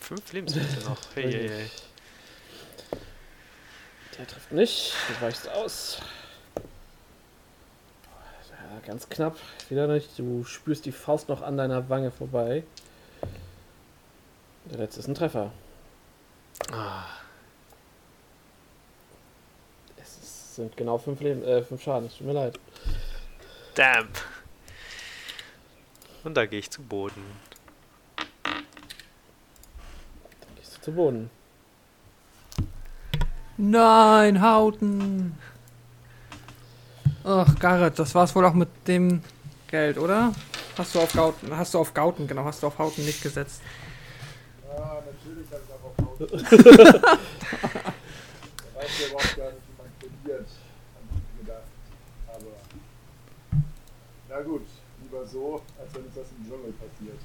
5 0.00 0.32
Lebensmittel 0.32 0.82
noch. 0.84 0.98
Hey, 1.14 1.32
hey, 1.32 1.48
hey. 1.48 1.70
Der 4.18 4.26
trifft 4.26 4.52
nicht. 4.52 4.92
Du 5.08 5.24
weichst 5.24 5.48
aus. 5.48 6.00
Ja, 8.50 8.80
ganz 8.84 9.08
knapp. 9.08 9.36
Wieder 9.68 9.86
nicht. 9.86 10.18
Du 10.18 10.44
spürst 10.44 10.84
die 10.84 10.92
Faust 10.92 11.28
noch 11.28 11.42
an 11.42 11.56
deiner 11.56 11.88
Wange 11.88 12.10
vorbei. 12.10 12.64
Der 14.64 14.78
letzte 14.78 15.00
ist 15.00 15.06
ein 15.06 15.14
Treffer. 15.14 15.52
Ah. 16.72 17.04
Es 19.96 20.56
sind 20.56 20.76
genau 20.76 20.98
fünf, 20.98 21.20
Leben, 21.20 21.44
äh, 21.44 21.62
fünf 21.62 21.82
Schaden. 21.82 22.08
Es 22.08 22.16
tut 22.16 22.26
mir 22.26 22.32
leid. 22.32 22.58
Damn. 23.74 24.08
Und 26.26 26.34
da 26.34 26.44
gehe 26.44 26.58
ich 26.58 26.68
zu 26.72 26.82
Boden. 26.82 27.22
Da 28.16 28.52
gehst 30.56 30.76
du 30.76 30.80
zu 30.82 30.90
Boden. 30.90 31.30
Nein, 33.56 34.42
Hauten. 34.42 35.38
Ach, 37.22 37.56
Garrett, 37.60 37.96
das 38.00 38.12
war's 38.16 38.34
wohl 38.34 38.44
auch 38.44 38.54
mit 38.54 38.68
dem 38.88 39.22
Geld, 39.68 39.98
oder? 39.98 40.32
Hast 40.76 40.96
du 40.96 40.98
auf 40.98 41.12
Gauten, 41.12 41.56
hast 41.56 41.74
du 41.74 41.78
auf 41.78 41.94
Gauten, 41.94 42.26
genau, 42.26 42.42
hast 42.42 42.60
du 42.60 42.66
auf 42.66 42.76
Hauten 42.80 43.04
nicht 43.04 43.22
gesetzt. 43.22 43.62
Ja, 44.66 45.00
natürlich 45.06 45.46
habe 45.52 45.62
ich 45.64 45.72
auch 45.72 45.84
auf 45.84 45.96
Hauten. 46.08 46.38
da 46.42 47.18
weiß 48.74 48.88
ich 48.88 49.06
überhaupt 49.06 49.36
gar 49.36 49.52
nicht, 49.52 49.62
wie 49.62 49.76
man 49.78 49.86
habe 49.86 50.02
ich 51.14 51.38
gedacht. 51.38 51.62
Aber, 52.26 52.52
na 54.28 54.40
gut, 54.40 54.66
lieber 55.00 55.24
so, 55.24 55.62
uns 55.96 56.14
das 56.14 56.26
im 56.38 56.48
Dschungel 56.48 56.72
passiert. 56.72 57.18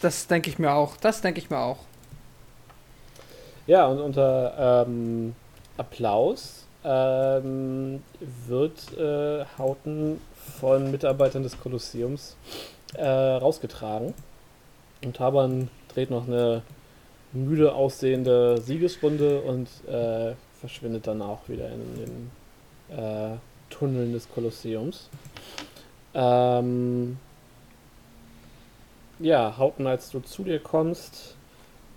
Das 0.00 0.26
denke 0.26 0.50
ich 0.50 0.58
mir 0.58 0.72
auch, 0.72 0.96
das 0.96 1.20
denke 1.20 1.40
ich 1.40 1.50
mir 1.50 1.58
auch. 1.58 1.78
Ja, 3.66 3.86
und 3.86 4.00
unter 4.00 4.86
ähm, 4.86 5.34
Applaus 5.76 6.64
ähm, 6.84 8.02
wird 8.46 8.96
äh, 8.96 9.44
Hauten 9.58 10.20
von 10.60 10.90
Mitarbeitern 10.90 11.42
des 11.42 11.60
Kolosseums 11.60 12.36
äh, 12.94 13.06
rausgetragen. 13.06 14.14
Und 15.04 15.16
Taban 15.16 15.68
dreht 15.92 16.10
noch 16.10 16.26
eine 16.26 16.62
müde 17.32 17.74
aussehende 17.74 18.60
Siegesrunde 18.60 19.42
und 19.42 19.68
äh, 19.86 20.34
verschwindet 20.60 21.06
dann 21.06 21.22
auch 21.22 21.48
wieder 21.48 21.68
in 21.68 22.30
den 22.88 22.96
äh, 22.96 23.36
Tunneln 23.70 24.12
des 24.12 24.28
Kolosseums. 24.30 25.10
Ähm, 26.14 27.18
ja, 29.18 29.56
Haupten, 29.56 29.86
als 29.86 30.10
du 30.10 30.20
zu 30.20 30.44
dir 30.44 30.58
kommst, 30.58 31.36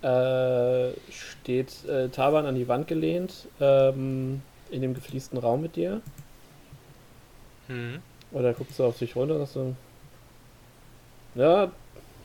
äh, 0.02 0.90
steht 1.10 1.84
äh, 1.84 2.08
Taban 2.08 2.46
an 2.46 2.54
die 2.54 2.68
Wand 2.68 2.88
gelehnt, 2.88 3.46
ähm, 3.60 4.42
in 4.70 4.82
dem 4.82 4.94
gefliesten 4.94 5.38
Raum 5.38 5.62
mit 5.62 5.76
dir. 5.76 6.00
Mhm. 7.68 8.00
Oder 8.32 8.54
guckst 8.54 8.78
du 8.78 8.84
auf 8.84 8.98
dich 8.98 9.14
runter 9.14 9.36
und 9.36 9.48
so, 9.48 9.74
ja, 11.34 11.70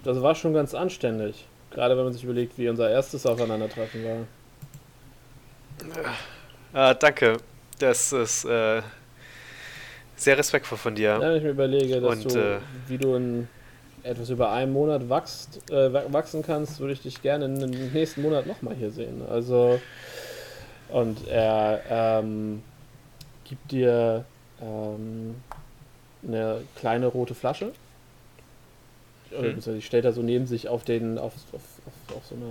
das 0.03 0.21
war 0.21 0.35
schon 0.35 0.53
ganz 0.53 0.73
anständig. 0.73 1.45
Gerade 1.71 1.97
wenn 1.97 2.05
man 2.05 2.13
sich 2.13 2.23
überlegt, 2.23 2.57
wie 2.57 2.69
unser 2.69 2.89
erstes 2.89 3.25
Aufeinandertreffen 3.25 4.03
war. 6.73 6.91
Äh, 6.91 6.95
danke. 6.99 7.37
Das 7.79 8.11
ist 8.11 8.45
äh, 8.45 8.81
sehr 10.15 10.37
respektvoll 10.37 10.77
von 10.77 10.95
dir. 10.95 11.09
Ja, 11.09 11.19
wenn 11.21 11.35
ich 11.35 11.43
mir 11.43 11.49
überlege, 11.49 12.01
dass 12.01 12.11
und, 12.11 12.33
du, 12.33 12.39
äh, 12.39 12.59
wie 12.87 12.97
du 12.97 13.15
in 13.15 13.47
etwas 14.07 14.29
über 14.29 14.51
einem 14.51 14.73
Monat 14.73 15.09
wachst, 15.09 15.69
äh, 15.71 15.93
wachsen 16.11 16.43
kannst, 16.43 16.79
würde 16.79 16.93
ich 16.93 17.01
dich 17.01 17.21
gerne 17.21 17.45
in 17.45 17.59
den 17.59 17.93
nächsten 17.93 18.21
Monat 18.21 18.47
nochmal 18.47 18.75
hier 18.75 18.91
sehen. 18.91 19.21
Also, 19.29 19.79
und 20.89 21.27
er 21.27 21.81
ähm, 21.89 22.63
gibt 23.43 23.71
dir 23.71 24.25
ähm, 24.61 25.35
eine 26.25 26.61
kleine 26.75 27.07
rote 27.07 27.35
Flasche. 27.35 27.71
Hm. 29.29 29.59
die 29.59 29.81
stellt 29.81 30.05
er 30.05 30.13
so 30.13 30.21
neben 30.21 30.47
sich 30.47 30.69
auf 30.69 30.85
den, 30.85 31.17
auf, 31.17 31.33
auf, 31.51 31.61
auf, 31.85 32.15
auf 32.15 32.25
so 32.27 32.35
eine 32.35 32.45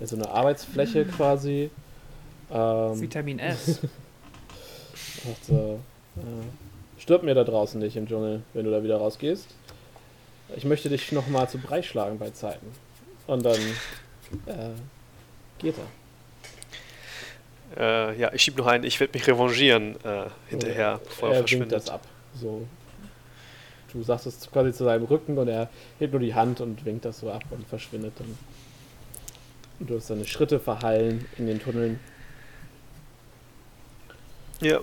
ja, 0.00 0.06
so 0.06 0.16
eine 0.16 0.28
Arbeitsfläche 0.28 1.04
hm. 1.04 1.10
quasi. 1.10 1.70
Ähm, 2.50 3.00
Vitamin 3.00 3.38
S. 3.38 3.80
so, 5.42 5.80
äh, 6.16 7.00
stirbt 7.00 7.24
mir 7.24 7.34
da 7.34 7.44
draußen 7.44 7.80
nicht 7.80 7.96
im 7.96 8.06
Dschungel, 8.06 8.42
wenn 8.54 8.64
du 8.64 8.70
da 8.70 8.82
wieder 8.82 8.98
rausgehst. 8.98 9.48
Ich 10.54 10.64
möchte 10.64 10.88
dich 10.88 11.10
nochmal 11.12 11.48
zu 11.48 11.58
Brei 11.58 11.82
schlagen 11.82 12.18
bei 12.18 12.30
Zeiten. 12.30 12.66
Und 13.26 13.44
dann 13.44 13.60
äh, 14.46 14.70
geht 15.58 15.74
er. 15.76 15.86
Äh, 17.76 18.18
ja, 18.18 18.32
ich 18.32 18.42
schieb 18.42 18.56
noch 18.56 18.66
einen, 18.66 18.84
ich 18.84 19.00
werde 19.00 19.18
mich 19.18 19.26
revanchieren 19.26 19.96
äh, 20.04 20.26
hinterher, 20.48 21.00
bevor 21.02 21.30
er, 21.30 21.34
er 21.34 21.40
verschwindet. 21.40 21.72
das 21.72 21.90
ab. 21.90 22.06
So. 22.34 22.66
Du 23.92 24.02
sagst 24.02 24.26
es 24.26 24.50
quasi 24.50 24.72
zu 24.72 24.84
seinem 24.84 25.04
Rücken 25.04 25.36
und 25.38 25.48
er 25.48 25.68
hebt 25.98 26.12
nur 26.12 26.20
die 26.20 26.34
Hand 26.34 26.60
und 26.60 26.84
winkt 26.84 27.04
das 27.04 27.20
so 27.20 27.30
ab 27.30 27.44
und 27.50 27.66
verschwindet 27.66 28.12
dann. 28.18 28.38
Und 29.80 29.90
du 29.90 29.96
hast 29.96 30.10
deine 30.10 30.26
Schritte 30.26 30.60
verhallen 30.60 31.26
in 31.38 31.46
den 31.46 31.60
Tunneln. 31.60 31.98
Ja. 34.60 34.80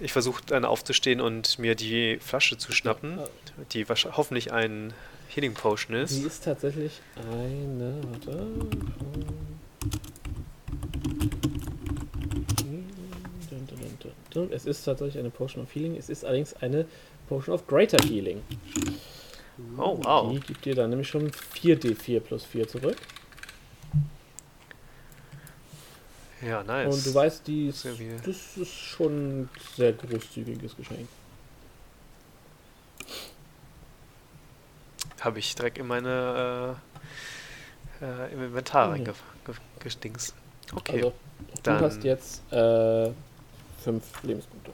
Ich 0.00 0.12
versuche 0.12 0.42
dann 0.46 0.64
aufzustehen 0.64 1.20
und 1.20 1.58
mir 1.58 1.74
die 1.74 2.18
Flasche 2.20 2.58
zu 2.58 2.72
schnappen, 2.72 3.18
die 3.72 3.84
hoffentlich 3.84 4.52
ein 4.52 4.92
Healing 5.28 5.54
Potion 5.54 5.96
ist. 5.96 6.16
Die 6.16 6.22
ist 6.22 6.44
tatsächlich 6.44 7.00
eine. 7.16 8.00
Warte. 8.10 8.46
Es 14.50 14.66
ist 14.66 14.82
tatsächlich 14.82 15.18
eine 15.18 15.30
Potion 15.30 15.62
of 15.62 15.72
Healing. 15.74 15.96
Es 15.96 16.08
ist 16.08 16.24
allerdings 16.24 16.54
eine 16.54 16.86
Potion 17.28 17.54
of 17.54 17.66
Greater 17.66 17.98
Healing. 18.04 18.42
Oh, 19.78 19.98
wow. 20.02 20.32
Die 20.32 20.40
gibt 20.40 20.64
dir 20.64 20.74
dann 20.74 20.90
nämlich 20.90 21.06
schon 21.08 21.30
4d4 21.30 22.18
plus 22.20 22.44
4 22.44 22.66
zurück. 22.66 22.96
Ja, 26.42 26.64
nice. 26.64 26.94
Und 26.94 27.06
du 27.06 27.14
weißt, 27.14 27.46
die 27.46 27.68
ist, 27.68 27.86
das 28.24 28.56
ist 28.56 28.72
schon 28.72 29.42
ein 29.42 29.48
sehr 29.76 29.92
großzügiges 29.92 30.76
Geschenk. 30.76 31.08
Habe 35.24 35.38
ich 35.38 35.54
direkt 35.54 35.78
in 35.78 35.86
meine 35.86 36.76
äh, 38.00 38.04
äh, 38.04 38.32
im 38.32 38.44
Inventar 38.44 38.96
mhm. 38.96 39.12
gestinkt. 39.80 40.34
Okay. 40.74 40.96
Also, 40.96 41.12
du 41.62 41.80
hast 41.80 42.04
jetzt 42.04 42.52
äh, 42.52 43.10
fünf 43.82 44.22
Lebenspunkte. 44.22 44.72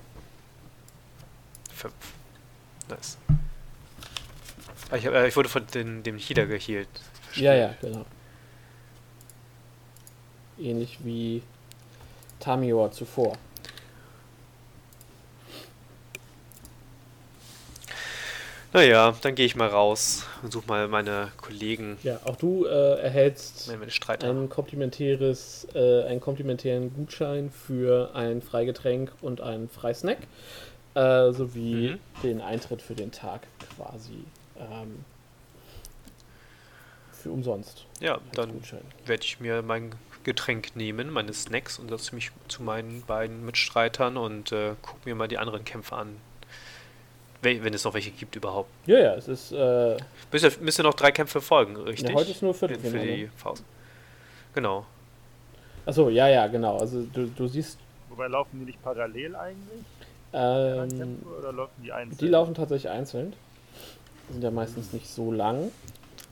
Fünf. 1.72 1.94
Nice. 2.88 3.16
Ah, 4.90 4.96
ich, 4.96 5.04
äh, 5.04 5.28
ich 5.28 5.36
wurde 5.36 5.48
von 5.48 5.66
den, 5.68 6.02
dem 6.02 6.18
Healer 6.18 6.46
gehealt. 6.46 6.88
Ja, 7.36 7.54
ja, 7.54 7.74
genau. 7.80 8.04
Ähnlich 10.58 10.98
wie 11.04 11.42
Tamior 12.40 12.90
zuvor. 12.90 13.38
Naja, 18.72 19.14
dann 19.22 19.34
gehe 19.34 19.46
ich 19.46 19.56
mal 19.56 19.68
raus 19.68 20.26
und 20.42 20.52
suche 20.52 20.68
mal 20.68 20.86
meine 20.86 21.32
Kollegen. 21.38 21.98
Ja, 22.04 22.20
auch 22.24 22.36
du 22.36 22.66
äh, 22.66 23.00
erhältst 23.00 23.68
meine, 23.68 23.86
ein 24.22 24.48
komplimentäres, 24.48 25.66
äh, 25.74 26.04
einen 26.04 26.20
komplementären 26.20 26.94
Gutschein 26.94 27.50
für 27.50 28.14
ein 28.14 28.42
Freigetränk 28.42 29.12
und 29.22 29.40
einen 29.40 29.68
Freisnack, 29.68 30.18
äh, 30.94 31.32
sowie 31.32 31.90
mhm. 31.90 31.98
den 32.22 32.40
Eintritt 32.40 32.80
für 32.80 32.94
den 32.94 33.10
Tag 33.10 33.42
quasi 33.76 34.24
ähm, 34.56 35.04
für 37.10 37.30
umsonst. 37.30 37.86
Ja, 37.98 38.18
dann 38.34 38.52
werde 39.04 39.24
ich 39.24 39.40
mir 39.40 39.62
mein 39.62 39.96
Getränk 40.22 40.76
nehmen, 40.76 41.10
meine 41.10 41.32
Snacks 41.32 41.78
und 41.80 41.88
setze 41.88 42.14
mich 42.14 42.30
zu 42.46 42.62
meinen 42.62 43.02
beiden 43.02 43.44
Mitstreitern 43.44 44.16
und 44.16 44.52
äh, 44.52 44.74
gucke 44.80 45.00
mir 45.06 45.16
mal 45.16 45.28
die 45.28 45.38
anderen 45.38 45.64
Kämpfe 45.64 45.96
an. 45.96 46.16
Wenn 47.42 47.72
es 47.72 47.84
noch 47.84 47.94
welche 47.94 48.10
gibt 48.10 48.36
überhaupt. 48.36 48.68
Ja, 48.86 48.98
ja, 48.98 49.14
es 49.14 49.28
ist. 49.28 49.52
Äh, 49.52 49.96
müssen, 50.30 50.52
müssen 50.62 50.82
noch 50.82 50.94
drei 50.94 51.10
Kämpfe 51.10 51.40
folgen, 51.40 51.76
richtig? 51.76 52.10
Ja, 52.10 52.14
heute 52.14 52.30
ist 52.32 52.42
nur 52.42 52.52
Viertelfinale. 52.52 53.00
Für 53.00 53.06
die 53.06 53.30
Faust. 53.36 53.64
Genau. 54.54 54.84
Achso, 55.86 56.10
ja, 56.10 56.28
ja, 56.28 56.46
genau. 56.48 56.78
Also 56.78 57.02
du, 57.02 57.26
du 57.26 57.46
siehst. 57.46 57.78
Wobei 58.10 58.28
laufen 58.28 58.60
die 58.60 58.66
nicht 58.66 58.82
parallel 58.82 59.34
eigentlich? 59.36 59.84
Ähm, 60.32 61.18
oder 61.38 61.52
laufen 61.52 61.82
die 61.82 61.92
einzeln? 61.92 62.18
Die 62.18 62.28
laufen 62.28 62.54
tatsächlich 62.54 62.90
einzeln. 62.90 63.32
Die 64.28 64.34
sind 64.34 64.42
ja 64.42 64.50
meistens 64.50 64.92
nicht 64.92 65.08
so 65.08 65.32
lang. 65.32 65.70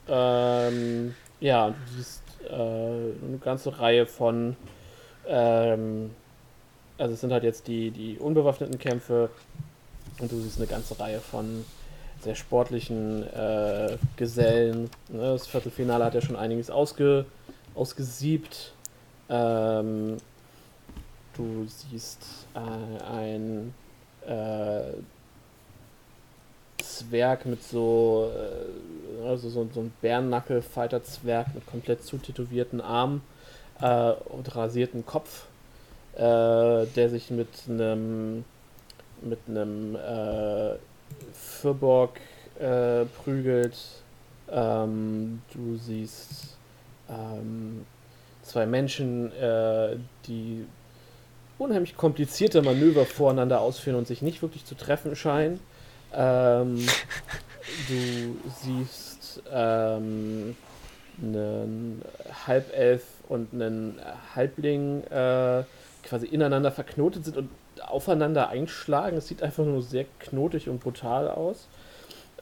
Ähm, 0.08 1.14
ja, 1.40 1.70
du 1.70 1.74
siehst 1.96 2.22
äh, 2.48 2.52
eine 2.52 3.38
ganze 3.42 3.78
Reihe 3.78 4.06
von. 4.06 4.56
Ähm, 5.26 6.10
also 6.98 7.14
es 7.14 7.20
sind 7.20 7.32
halt 7.32 7.44
jetzt 7.44 7.66
die, 7.68 7.90
die 7.90 8.18
unbewaffneten 8.18 8.78
Kämpfe 8.78 9.30
und 10.18 10.32
du 10.32 10.40
siehst 10.40 10.58
eine 10.58 10.66
ganze 10.66 10.98
Reihe 10.98 11.20
von 11.20 11.64
sehr 12.20 12.34
sportlichen 12.34 13.22
äh, 13.32 13.96
Gesellen. 14.16 14.90
Ne? 15.08 15.20
Das 15.32 15.46
Viertelfinale 15.46 16.04
hat 16.04 16.14
ja 16.14 16.20
schon 16.20 16.36
einiges 16.36 16.70
ausge, 16.70 17.26
ausgesiebt. 17.74 18.72
Ähm, 19.28 20.16
du 21.36 21.66
siehst 21.66 22.46
äh, 22.54 23.04
ein 23.04 23.72
äh, 24.26 24.94
Zwerg 26.82 27.46
mit 27.46 27.62
so, 27.62 28.30
äh, 28.34 29.28
also 29.28 29.48
so, 29.48 29.68
so 29.72 29.80
ein 29.80 29.92
Bärennackel-Fighter-Zwerg 30.00 31.54
mit 31.54 31.66
komplett 31.66 32.04
zutätowierten 32.04 32.80
Armen 32.80 33.22
äh, 33.80 34.12
und 34.12 34.56
rasierten 34.56 35.06
Kopf, 35.06 35.46
äh, 36.16 36.18
der 36.86 37.08
sich 37.10 37.30
mit 37.30 37.48
einem 37.68 38.44
mit 39.22 39.38
einem 39.48 39.96
äh, 39.96 40.74
Fürborg 41.32 42.20
äh, 42.58 43.04
prügelt. 43.22 43.76
Ähm, 44.50 45.42
du 45.52 45.76
siehst 45.76 46.56
ähm, 47.08 47.84
zwei 48.42 48.66
Menschen, 48.66 49.32
äh, 49.32 49.96
die 50.26 50.64
unheimlich 51.58 51.96
komplizierte 51.96 52.62
Manöver 52.62 53.04
voreinander 53.04 53.60
ausführen 53.60 53.96
und 53.96 54.06
sich 54.06 54.22
nicht 54.22 54.42
wirklich 54.42 54.64
zu 54.64 54.74
treffen 54.74 55.16
scheinen. 55.16 55.60
Ähm, 56.14 56.86
du 57.88 58.36
siehst 58.62 59.42
ähm, 59.52 60.56
einen 61.20 62.02
Halbelf 62.46 63.02
und 63.28 63.52
einen 63.52 63.98
Halbling 64.34 65.02
äh, 65.04 65.64
quasi 66.04 66.26
ineinander 66.26 66.70
verknotet 66.70 67.24
sind 67.24 67.36
und 67.36 67.50
aufeinander 67.82 68.48
einschlagen. 68.48 69.16
Es 69.16 69.28
sieht 69.28 69.42
einfach 69.42 69.64
nur 69.64 69.82
sehr 69.82 70.06
knotig 70.18 70.68
und 70.68 70.80
brutal 70.80 71.28
aus. 71.28 71.68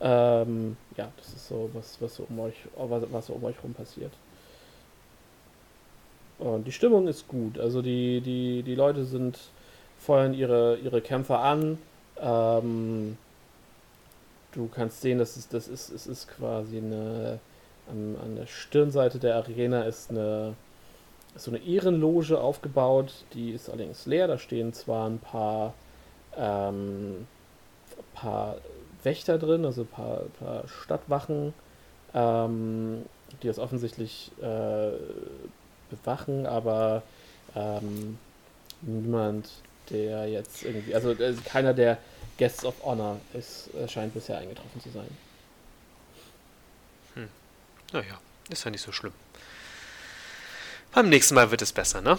Ähm, 0.00 0.76
ja, 0.96 1.10
das 1.16 1.28
ist 1.28 1.48
so 1.48 1.70
was, 1.72 2.00
was 2.00 2.16
so 2.16 2.26
um 2.28 2.40
euch, 2.40 2.54
was, 2.76 3.02
was 3.10 3.26
so 3.26 3.32
um 3.34 3.44
euch 3.44 3.56
rum 3.62 3.74
passiert. 3.74 4.12
Und 6.38 6.66
die 6.66 6.72
Stimmung 6.72 7.08
ist 7.08 7.28
gut. 7.28 7.58
Also 7.58 7.80
die, 7.80 8.20
die, 8.20 8.62
die 8.62 8.74
Leute 8.74 9.04
sind 9.04 9.38
feuern 9.98 10.34
ihre, 10.34 10.76
ihre 10.76 11.00
Kämpfer 11.00 11.40
an. 11.40 11.78
Ähm, 12.20 13.16
du 14.52 14.68
kannst 14.68 15.00
sehen, 15.00 15.18
dass 15.18 15.36
es, 15.36 15.48
das 15.48 15.68
ist, 15.68 15.90
es 15.90 16.06
ist 16.06 16.28
quasi 16.28 16.78
eine 16.78 17.38
an, 17.88 18.16
an 18.22 18.36
der 18.36 18.46
Stirnseite 18.46 19.18
der 19.18 19.36
Arena 19.36 19.82
ist 19.82 20.10
eine 20.10 20.50
ist 20.50 20.65
so 21.36 21.50
eine 21.50 21.58
Ehrenloge 21.58 22.40
aufgebaut, 22.40 23.12
die 23.34 23.50
ist 23.50 23.68
allerdings 23.68 24.06
leer. 24.06 24.28
Da 24.28 24.38
stehen 24.38 24.72
zwar 24.72 25.08
ein 25.08 25.18
paar, 25.18 25.74
ähm, 26.36 27.26
paar 28.14 28.56
Wächter 29.02 29.38
drin, 29.38 29.64
also 29.64 29.82
ein 29.82 29.88
paar, 29.88 30.20
paar 30.38 30.68
Stadtwachen, 30.68 31.54
ähm, 32.14 33.04
die 33.42 33.46
das 33.46 33.58
offensichtlich 33.58 34.32
äh, 34.40 34.90
bewachen, 35.90 36.46
aber 36.46 37.02
ähm, 37.54 38.18
niemand, 38.82 39.48
der 39.90 40.28
jetzt 40.28 40.64
irgendwie, 40.64 40.94
also, 40.94 41.10
also 41.10 41.40
keiner 41.44 41.74
der 41.74 41.98
Guests 42.38 42.64
of 42.64 42.74
Honor 42.82 43.20
ist, 43.34 43.72
äh, 43.74 43.88
scheint 43.88 44.14
bisher 44.14 44.38
eingetroffen 44.38 44.80
zu 44.80 44.90
sein. 44.90 45.08
Hm. 47.14 47.28
Naja, 47.92 48.20
ist 48.50 48.64
ja 48.64 48.70
nicht 48.70 48.82
so 48.82 48.92
schlimm. 48.92 49.12
Beim 50.96 51.10
nächsten 51.10 51.34
Mal 51.34 51.50
wird 51.50 51.60
es 51.60 51.74
besser, 51.74 52.00
ne? 52.00 52.18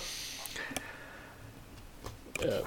Ja, 2.40 2.62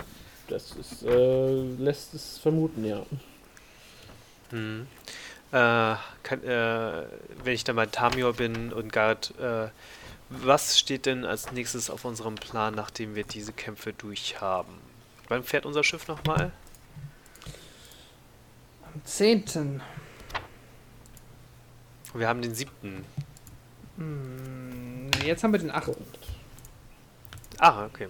das 0.49 0.73
ist, 0.73 1.05
äh, 1.05 1.63
lässt 1.79 2.15
es 2.15 2.39
vermuten, 2.39 2.85
ja. 2.85 3.07
Hm. 4.51 4.89
Äh, 5.53 5.95
kann, 6.25 6.43
äh, 6.43 7.07
wenn 7.45 7.55
ich 7.55 7.63
dann 7.63 7.77
bei 7.77 7.87
Tamior 7.87 8.33
bin 8.33 8.73
und 8.73 8.93
Gard, 8.93 9.39
äh, 9.39 9.69
was 10.31 10.81
steht 10.81 11.07
denn 11.07 11.25
als 11.25 11.53
nächstes 11.53 11.89
auf 11.91 12.05
unserem 12.05 12.35
Plan, 12.35 12.75
nachdem 12.75 13.15
wir 13.15 13.23
diese 13.23 13.53
Kämpfe 13.53 13.93
durchhaben? 13.93 14.75
Wann 15.29 15.45
fährt 15.45 15.65
unser 15.65 15.85
Schiff 15.85 16.09
nochmal? 16.09 16.51
Am 18.83 19.05
10. 19.05 19.81
Wir 22.15 22.27
haben 22.27 22.43
den 22.43 22.57
7. 22.57 23.07
Hm, 23.97 25.00
jetzt 25.25 25.45
haben 25.45 25.53
wir 25.53 25.61
den 25.61 25.71
8. 25.71 25.91
Ah, 27.59 27.85
okay. 27.87 28.09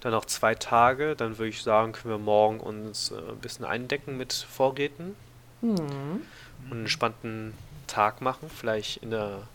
Dann 0.00 0.12
noch 0.12 0.24
zwei 0.24 0.54
Tage. 0.54 1.16
Dann 1.16 1.38
würde 1.38 1.48
ich 1.48 1.62
sagen, 1.62 1.92
können 1.92 2.14
wir 2.14 2.18
morgen 2.18 2.60
uns 2.60 3.10
äh, 3.10 3.16
ein 3.16 3.38
bisschen 3.38 3.64
eindecken 3.64 4.16
mit 4.16 4.32
Vorräten. 4.32 5.16
Mhm. 5.60 5.76
Und 5.76 6.70
einen 6.70 6.80
entspannten 6.82 7.54
Tag 7.86 8.20
machen. 8.20 8.50
Vielleicht 8.50 9.02
in 9.02 9.10
der 9.10 9.48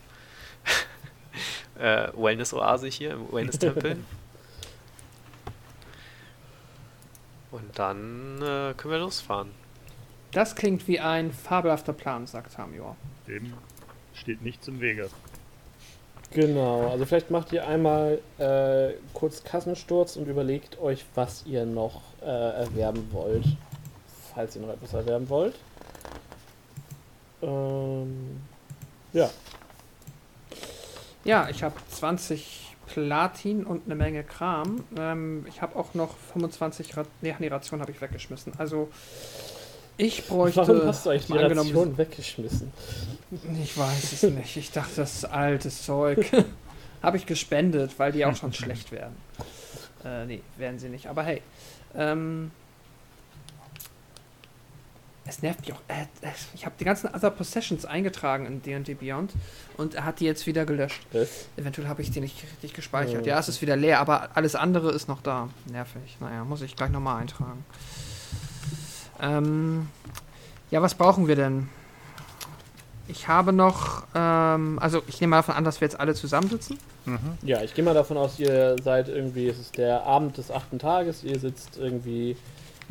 äh, 1.78 2.08
Wellness-Oase 2.14 2.88
hier, 2.88 3.12
im 3.12 3.32
Wellness-Tempel. 3.32 3.98
Und 7.50 7.78
dann 7.78 8.36
äh, 8.42 8.74
können 8.76 8.92
wir 8.92 8.98
losfahren. 8.98 9.50
Das 10.32 10.54
klingt 10.54 10.86
wie 10.86 11.00
ein 11.00 11.32
fabelhafter 11.32 11.92
Plan, 11.92 12.26
sagt 12.26 12.54
Tamior. 12.54 12.96
Dem 13.26 13.52
steht 14.14 14.42
nichts 14.42 14.68
im 14.68 14.80
Wege. 14.80 15.10
Genau, 16.32 16.88
also 16.88 17.04
vielleicht 17.06 17.30
macht 17.30 17.52
ihr 17.52 17.66
einmal 17.66 18.20
äh, 18.38 18.94
kurz 19.14 19.42
Kassensturz 19.42 20.16
und 20.16 20.28
überlegt 20.28 20.80
euch, 20.80 21.04
was 21.16 21.44
ihr 21.44 21.66
noch 21.66 22.02
äh, 22.22 22.26
erwerben 22.26 23.08
wollt, 23.10 23.44
falls 24.32 24.54
ihr 24.54 24.62
noch 24.62 24.72
etwas 24.72 24.94
erwerben 24.94 25.28
wollt. 25.28 25.54
Ähm, 27.42 28.40
ja. 29.12 29.28
Ja, 31.24 31.48
ich 31.50 31.64
habe 31.64 31.74
20 31.90 32.76
Platin 32.86 33.64
und 33.64 33.86
eine 33.86 33.94
Menge 33.94 34.22
Kram. 34.22 34.84
Ähm, 34.96 35.44
ich 35.48 35.62
habe 35.62 35.76
auch 35.76 35.94
noch 35.94 36.16
25 36.32 36.96
Ra 36.96 37.04
nee, 37.22 37.34
die 37.38 37.48
Ration 37.48 37.80
habe 37.80 37.90
ich 37.90 38.00
weggeschmissen. 38.00 38.52
Also 38.56 38.88
ich 39.96 40.26
bräuchte. 40.26 40.60
Warum 40.60 40.86
hast 40.86 41.06
du 41.06 41.10
eigentlich 41.10 41.26
die 41.26 41.36
Ration 41.36 41.98
weggeschmissen? 41.98 42.72
Ich 43.62 43.78
weiß 43.78 44.12
es 44.12 44.22
nicht. 44.24 44.56
Ich 44.56 44.72
dachte, 44.72 44.96
das 44.96 45.14
ist 45.16 45.24
altes 45.24 45.84
Zeug. 45.84 46.30
habe 47.02 47.16
ich 47.16 47.26
gespendet, 47.26 47.98
weil 47.98 48.12
die 48.12 48.24
auch 48.24 48.36
schon 48.36 48.52
schlecht 48.52 48.92
werden. 48.92 49.16
Äh, 50.04 50.26
nee, 50.26 50.42
werden 50.56 50.78
sie 50.78 50.88
nicht. 50.88 51.06
Aber 51.06 51.22
hey. 51.22 51.42
Ähm, 51.94 52.50
es 55.26 55.42
nervt 55.42 55.60
mich 55.60 55.72
auch. 55.72 55.80
Äh, 55.88 56.06
ich 56.54 56.64
habe 56.64 56.74
die 56.78 56.84
ganzen 56.84 57.08
Other 57.14 57.30
Possessions 57.30 57.84
eingetragen 57.84 58.46
in 58.46 58.62
D&D 58.62 58.94
Beyond 58.94 59.32
und 59.76 59.94
er 59.94 60.04
hat 60.04 60.18
die 60.20 60.24
jetzt 60.24 60.46
wieder 60.46 60.64
gelöscht. 60.64 61.06
Was? 61.12 61.46
Eventuell 61.56 61.86
habe 61.86 62.02
ich 62.02 62.10
die 62.10 62.20
nicht 62.20 62.42
richtig 62.42 62.74
gespeichert. 62.74 63.22
Oh. 63.24 63.28
Ja, 63.28 63.38
es 63.38 63.48
ist 63.48 63.62
wieder 63.62 63.76
leer, 63.76 64.00
aber 64.00 64.30
alles 64.34 64.54
andere 64.54 64.90
ist 64.90 65.08
noch 65.08 65.22
da. 65.22 65.48
Nervig. 65.70 66.16
Naja, 66.20 66.44
muss 66.44 66.62
ich 66.62 66.74
gleich 66.74 66.90
nochmal 66.90 67.20
eintragen. 67.20 67.64
Ähm, 69.20 69.88
ja, 70.70 70.82
was 70.82 70.94
brauchen 70.94 71.28
wir 71.28 71.36
denn? 71.36 71.68
Ich 73.10 73.26
habe 73.26 73.52
noch, 73.52 74.04
ähm, 74.14 74.78
also 74.80 75.02
ich 75.08 75.20
nehme 75.20 75.32
mal 75.32 75.38
davon 75.38 75.56
an, 75.56 75.64
dass 75.64 75.80
wir 75.80 75.86
jetzt 75.86 75.98
alle 75.98 76.14
zusammensitzen. 76.14 76.78
Mhm. 77.06 77.18
Ja, 77.42 77.62
ich 77.62 77.74
gehe 77.74 77.84
mal 77.84 77.94
davon 77.94 78.16
aus, 78.16 78.38
ihr 78.38 78.76
seid 78.82 79.08
irgendwie, 79.08 79.48
es 79.48 79.58
ist 79.58 79.76
der 79.76 80.04
Abend 80.04 80.38
des 80.38 80.50
achten 80.50 80.78
Tages, 80.78 81.24
ihr 81.24 81.38
sitzt 81.38 81.76
irgendwie 81.76 82.36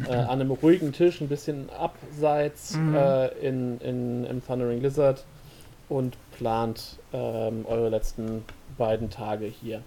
äh, 0.06 0.14
an 0.14 0.41
einem 0.41 0.52
ruhigen 0.52 0.91
Tisch, 0.91 1.22
ein 1.22 1.30
bisschen 1.30 1.70
abseits 1.70 2.76
mhm. 2.76 2.96
äh, 2.96 3.28
in, 3.40 3.80
in, 3.80 4.26
im 4.26 4.46
Thundering 4.46 4.82
Lizard 4.82 5.24
und 5.88 6.18
plant 6.38 6.98
ähm, 7.14 7.66
eure 7.66 7.90
letzten 7.90 8.44
beiden 8.78 9.10
Tage 9.10 9.46
hier. 9.46 9.82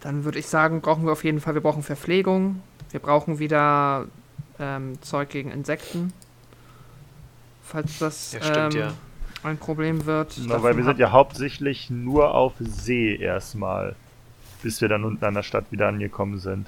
Dann 0.00 0.24
würde 0.24 0.38
ich 0.38 0.48
sagen, 0.48 0.82
brauchen 0.82 1.06
wir 1.06 1.12
auf 1.12 1.24
jeden 1.24 1.40
Fall, 1.40 1.54
wir 1.54 1.62
brauchen 1.62 1.82
Verpflegung, 1.82 2.60
wir 2.90 3.00
brauchen 3.00 3.38
wieder 3.38 4.06
ähm, 4.64 5.02
Zeug 5.02 5.28
gegen 5.28 5.50
Insekten. 5.50 6.12
Falls 7.62 7.98
das 7.98 8.32
ja, 8.32 8.42
stimmt, 8.42 8.74
ähm, 8.74 8.80
ja. 8.80 8.94
ein 9.42 9.58
Problem 9.58 10.06
wird. 10.06 10.38
Na, 10.46 10.62
weil 10.62 10.76
wir 10.76 10.84
sind 10.84 10.98
ja 10.98 11.10
hauptsächlich 11.10 11.90
nur 11.90 12.34
auf 12.34 12.54
See 12.58 13.14
erstmal, 13.16 13.94
bis 14.62 14.80
wir 14.80 14.88
dann 14.88 15.04
unten 15.04 15.24
an 15.24 15.34
der 15.34 15.42
Stadt 15.42 15.66
wieder 15.70 15.88
angekommen 15.88 16.38
sind. 16.38 16.66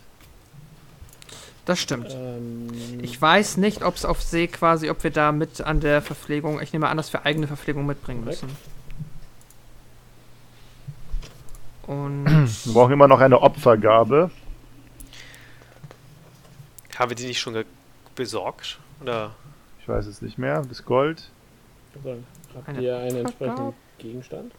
Das 1.64 1.80
stimmt. 1.80 2.08
Ähm, 2.10 2.68
ich 3.02 3.20
weiß 3.20 3.56
nicht, 3.56 3.82
ob 3.82 3.96
es 3.96 4.04
auf 4.04 4.22
See 4.22 4.46
quasi, 4.46 4.88
ob 4.88 5.02
wir 5.02 5.10
da 5.10 5.32
mit 5.32 5.60
an 5.60 5.80
der 5.80 6.00
Verpflegung, 6.00 6.60
ich 6.60 6.72
nehme 6.72 6.88
an, 6.88 6.96
dass 6.96 7.12
wir 7.12 7.26
eigene 7.26 7.46
Verpflegung 7.46 7.86
mitbringen 7.86 8.24
müssen. 8.24 8.48
Und 11.86 12.26
wir 12.64 12.72
brauchen 12.72 12.92
immer 12.92 13.08
noch 13.08 13.20
eine 13.20 13.40
Opfergabe. 13.40 14.30
Haben 16.96 17.10
wir 17.10 17.16
die 17.16 17.26
nicht 17.26 17.40
schon 17.40 17.64
besorgt? 18.16 18.78
Oder? 19.00 19.34
Ich 19.80 19.88
weiß 19.88 20.06
es 20.06 20.20
nicht 20.20 20.38
mehr. 20.38 20.62
Das 20.68 20.84
Gold. 20.84 21.30
Also, 21.94 22.16
habt 22.54 22.68
eine 22.68 22.80
ihr 22.80 22.98
einen 22.98 23.18
entsprechenden 23.18 23.74
Gegenstand? 23.98 24.52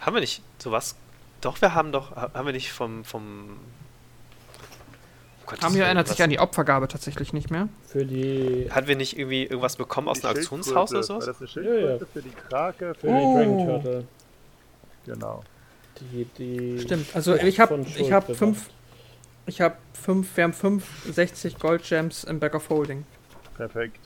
Haben 0.00 0.14
wir 0.16 0.20
nicht 0.20 0.42
sowas? 0.58 0.96
Doch, 1.40 1.60
wir 1.60 1.74
haben 1.74 1.92
doch. 1.92 2.14
Haben 2.14 2.46
wir 2.46 2.52
nicht 2.52 2.72
vom. 2.72 3.04
vom 3.04 3.58
Gottes 5.46 5.64
Hamir 5.64 5.84
erinnert 5.84 6.08
sich 6.08 6.22
an 6.22 6.30
die 6.30 6.38
Opfergabe 6.38 6.86
tatsächlich 6.88 7.32
nicht 7.32 7.50
mehr. 7.50 7.68
Für 7.86 8.04
die. 8.04 8.68
Hatten 8.70 8.88
wir 8.88 8.96
nicht 8.96 9.18
irgendwie 9.18 9.44
irgendwas 9.44 9.76
bekommen 9.76 10.08
aus 10.08 10.24
einem 10.24 10.36
Auktionshaus 10.36 10.92
oder 10.92 11.02
so? 11.02 11.14
War 11.14 11.26
das 11.26 11.38
eine 11.38 11.48
Schildkröte 11.48 11.84
ja, 11.84 11.96
ja. 11.96 12.06
für 12.12 12.22
die 12.22 12.30
Krake? 12.30 12.94
Für 12.94 13.08
oh. 13.08 13.10
die 13.10 13.44
Dragon 13.44 13.66
Turtle. 13.66 14.04
Genau. 15.06 15.42
Die, 16.00 16.24
die 16.38 16.80
Stimmt, 16.80 17.14
also 17.14 17.34
ich 17.34 17.60
habe 17.60 17.84
ich 17.96 18.12
habe 18.12 18.34
fünf 18.34 18.70
ich 19.46 19.60
habe 19.60 19.76
fünf, 19.92 20.36
wir 20.36 20.44
haben 20.44 20.52
fünf 20.52 20.84
60 21.10 21.58
Gold 21.58 21.82
Gems 21.84 22.24
im 22.24 22.40
Back 22.40 22.54
of 22.54 22.68
Holding. 22.70 23.04
Perfekt. 23.56 23.98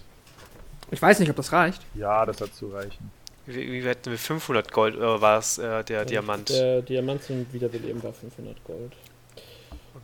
Ich 0.91 1.03
weiß 1.03 1.19
nicht, 1.19 1.31
ob 1.31 1.37
das 1.37 1.53
reicht. 1.53 1.83
Ja, 1.95 2.25
das 2.25 2.41
hat 2.41 2.55
zu 2.55 2.69
reichen. 2.69 3.11
Wie, 3.47 3.73
wie 3.73 3.83
hätten 3.83 4.11
wir 4.11 4.19
500 4.19 4.73
Gold 4.73 4.97
oder 4.97 5.21
war 5.21 5.39
es 5.39 5.59
äh, 5.59 5.85
der 5.85 6.01
Und 6.01 6.11
Diamant? 6.11 6.49
Der 6.49 6.83
Diamant 6.83 7.23
zum 7.23 7.47
Wiederbeleben 7.53 8.03
war 8.03 8.13
500 8.13 8.65
Gold. 8.65 8.93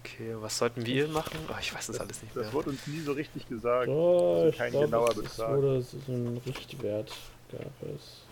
Okay, 0.00 0.34
was 0.40 0.58
sollten 0.58 0.84
wir 0.84 1.08
machen? 1.08 1.38
Oh, 1.48 1.54
ich 1.60 1.74
weiß 1.74 1.86
das, 1.86 1.96
das, 1.96 2.00
alles 2.00 2.22
nicht 2.22 2.34
mehr. 2.34 2.44
Das 2.44 2.52
wurde 2.52 2.70
uns 2.70 2.86
nie 2.86 3.00
so 3.00 3.12
richtig 3.12 3.48
gesagt. 3.48 3.88
Oh, 3.88 4.42
also 4.44 4.58
kein 4.58 4.70
glaub, 4.70 4.84
genauer 4.84 5.14
Betrag. 5.14 5.56
Wurde 5.56 5.82
so 5.82 5.98
ein 6.08 6.40
Richtwert 6.46 7.12
gab 7.50 7.94
es. 7.94 8.22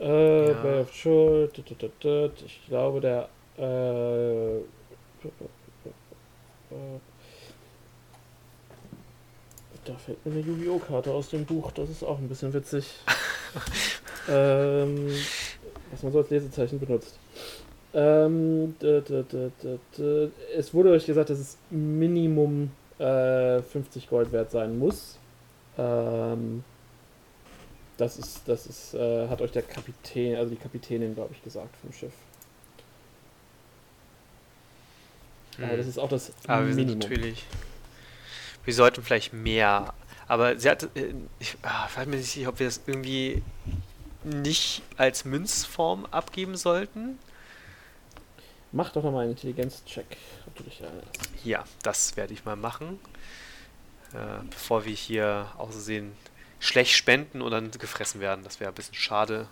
Äh, 0.00 0.48
ja. 0.48 0.62
Bay 0.62 0.80
of 0.80 0.92
Schuld. 0.94 1.58
Ich 1.58 2.66
glaube, 2.66 3.00
der. 3.00 3.28
Äh, 3.56 4.60
da 9.84 9.94
fällt 9.94 10.24
mir 10.26 10.32
eine 10.32 10.40
Yu-Gi-Oh! 10.40 10.78
Karte 10.78 11.12
aus 11.12 11.30
dem 11.30 11.44
Buch. 11.44 11.70
Das 11.72 11.88
ist 11.88 12.02
auch 12.02 12.18
ein 12.18 12.28
bisschen 12.28 12.52
witzig. 12.52 12.86
ähm, 14.28 15.10
was 15.90 16.02
man 16.02 16.12
so 16.12 16.18
als 16.18 16.30
Lesezeichen 16.30 16.80
benutzt. 16.80 17.18
Ähm, 17.94 18.74
es 18.80 20.74
wurde 20.74 20.90
euch 20.90 21.06
gesagt, 21.06 21.30
dass 21.30 21.38
es 21.38 21.56
Minimum 21.70 22.70
äh, 22.98 23.62
50 23.62 24.08
Gold 24.08 24.32
wert 24.32 24.50
sein 24.50 24.78
muss. 24.78 25.18
Ähm, 25.78 26.64
das 27.96 28.18
ist, 28.18 28.42
das 28.46 28.66
ist, 28.66 28.94
äh, 28.94 29.28
hat 29.28 29.40
euch 29.40 29.52
der 29.52 29.62
Kapitän, 29.62 30.36
also 30.36 30.50
die 30.50 30.60
Kapitänin, 30.60 31.14
glaube 31.14 31.32
ich, 31.32 31.42
gesagt 31.42 31.74
vom 31.76 31.92
Schiff. 31.92 32.12
Aber 35.58 35.70
hm. 35.70 35.76
das 35.78 35.86
ist 35.86 35.98
auch 35.98 36.08
das 36.08 36.32
Aber 36.46 36.62
Minimum. 36.62 36.76
wir 36.76 36.92
sind 36.92 36.98
natürlich. 37.02 37.44
wir 38.64 38.74
sollten 38.74 39.02
vielleicht 39.02 39.32
mehr. 39.32 39.94
Aber 40.28 40.58
sie 40.58 40.68
hat, 40.68 40.84
äh, 40.96 41.14
ich 41.38 41.56
ah, 41.62 41.88
weiß 41.94 42.06
mir 42.06 42.16
nicht 42.16 42.30
sicher, 42.30 42.48
ob 42.48 42.58
wir 42.58 42.66
das 42.66 42.80
irgendwie 42.86 43.42
nicht 44.24 44.82
als 44.96 45.24
Münzform 45.24 46.06
abgeben 46.06 46.56
sollten. 46.56 47.18
Mach 48.72 48.90
doch 48.90 49.04
nochmal 49.04 49.22
einen 49.22 49.32
Intelligenz-Check. 49.32 50.16
Ja, 51.44 51.64
das 51.82 52.16
werde 52.16 52.34
ich 52.34 52.44
mal 52.44 52.56
machen. 52.56 52.98
Äh, 54.12 54.44
bevor 54.50 54.84
wir 54.84 54.92
hier 54.92 55.46
aussehen 55.56 56.12
schlecht 56.58 56.92
spenden 56.96 57.42
und 57.42 57.50
dann 57.50 57.70
gefressen 57.70 58.20
werden. 58.20 58.42
Das 58.44 58.60
wäre 58.60 58.70
ein 58.70 58.74
bisschen 58.74 58.94
schade. 58.94 59.48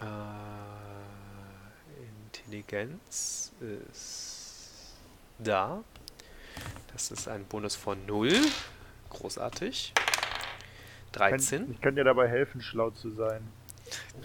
Äh, 0.00 0.04
Intelligenz 2.26 3.49
ist 3.60 4.94
da. 5.38 5.82
Das 6.92 7.10
ist 7.10 7.28
ein 7.28 7.44
Bonus 7.44 7.76
von 7.76 8.04
0. 8.06 8.32
Großartig. 9.10 9.92
13. 11.12 11.72
Ich 11.72 11.80
kann 11.80 11.96
dir 11.96 12.04
dabei 12.04 12.28
helfen, 12.28 12.60
schlau 12.60 12.90
zu 12.90 13.10
sein. 13.10 13.46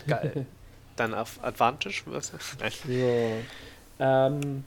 Geil. 0.08 0.46
Dann 0.96 1.14
auf 1.14 1.44
Advantage? 1.44 2.04
Nein. 2.60 2.72
So. 2.86 3.38
Ähm, 4.00 4.64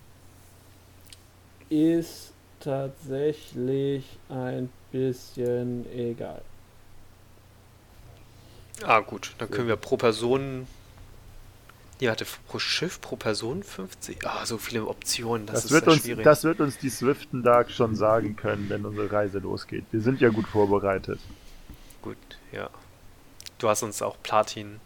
ist 1.70 2.32
tatsächlich 2.60 4.04
ein 4.28 4.70
bisschen 4.90 5.90
egal. 5.92 6.42
Ah, 8.82 9.00
gut. 9.00 9.34
Dann 9.38 9.50
können 9.50 9.68
wir 9.68 9.76
pro 9.76 9.96
Person. 9.96 10.66
Ja, 12.00 12.12
hatte 12.12 12.26
pro 12.46 12.58
Schiff, 12.58 13.00
pro 13.00 13.16
Person 13.16 13.62
50. 13.62 14.24
Ah, 14.24 14.46
so 14.46 14.58
viele 14.58 14.86
Optionen. 14.86 15.46
Das, 15.46 15.54
das 15.54 15.64
ist 15.66 15.70
wird 15.72 15.86
ja 15.86 15.92
uns, 15.92 16.02
schwierig. 16.02 16.24
Das 16.24 16.44
wird 16.44 16.60
uns 16.60 16.78
die 16.78 16.90
Swiften 16.90 17.42
Dark 17.42 17.70
schon 17.70 17.96
sagen 17.96 18.36
können, 18.36 18.68
wenn 18.68 18.84
unsere 18.84 19.10
Reise 19.10 19.38
losgeht. 19.38 19.84
Wir 19.90 20.00
sind 20.00 20.20
ja 20.20 20.28
gut 20.28 20.46
vorbereitet. 20.46 21.18
Gut, 22.02 22.16
ja. 22.52 22.70
Du 23.58 23.68
hast 23.68 23.82
uns 23.82 24.00
auch 24.00 24.16
Platin. 24.22 24.78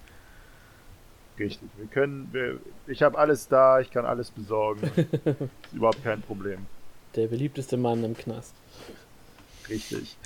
Richtig. 1.38 1.68
Wir 1.76 1.86
können. 1.86 2.28
Wir, 2.32 2.58
ich 2.86 3.02
habe 3.02 3.18
alles 3.18 3.48
da, 3.48 3.80
ich 3.80 3.90
kann 3.90 4.06
alles 4.06 4.30
besorgen. 4.30 4.90
ist 5.24 5.72
überhaupt 5.72 6.02
kein 6.02 6.22
Problem. 6.22 6.66
Der 7.14 7.26
beliebteste 7.26 7.76
Mann 7.76 8.04
im 8.04 8.16
Knast. 8.16 8.54
Richtig. 9.68 10.16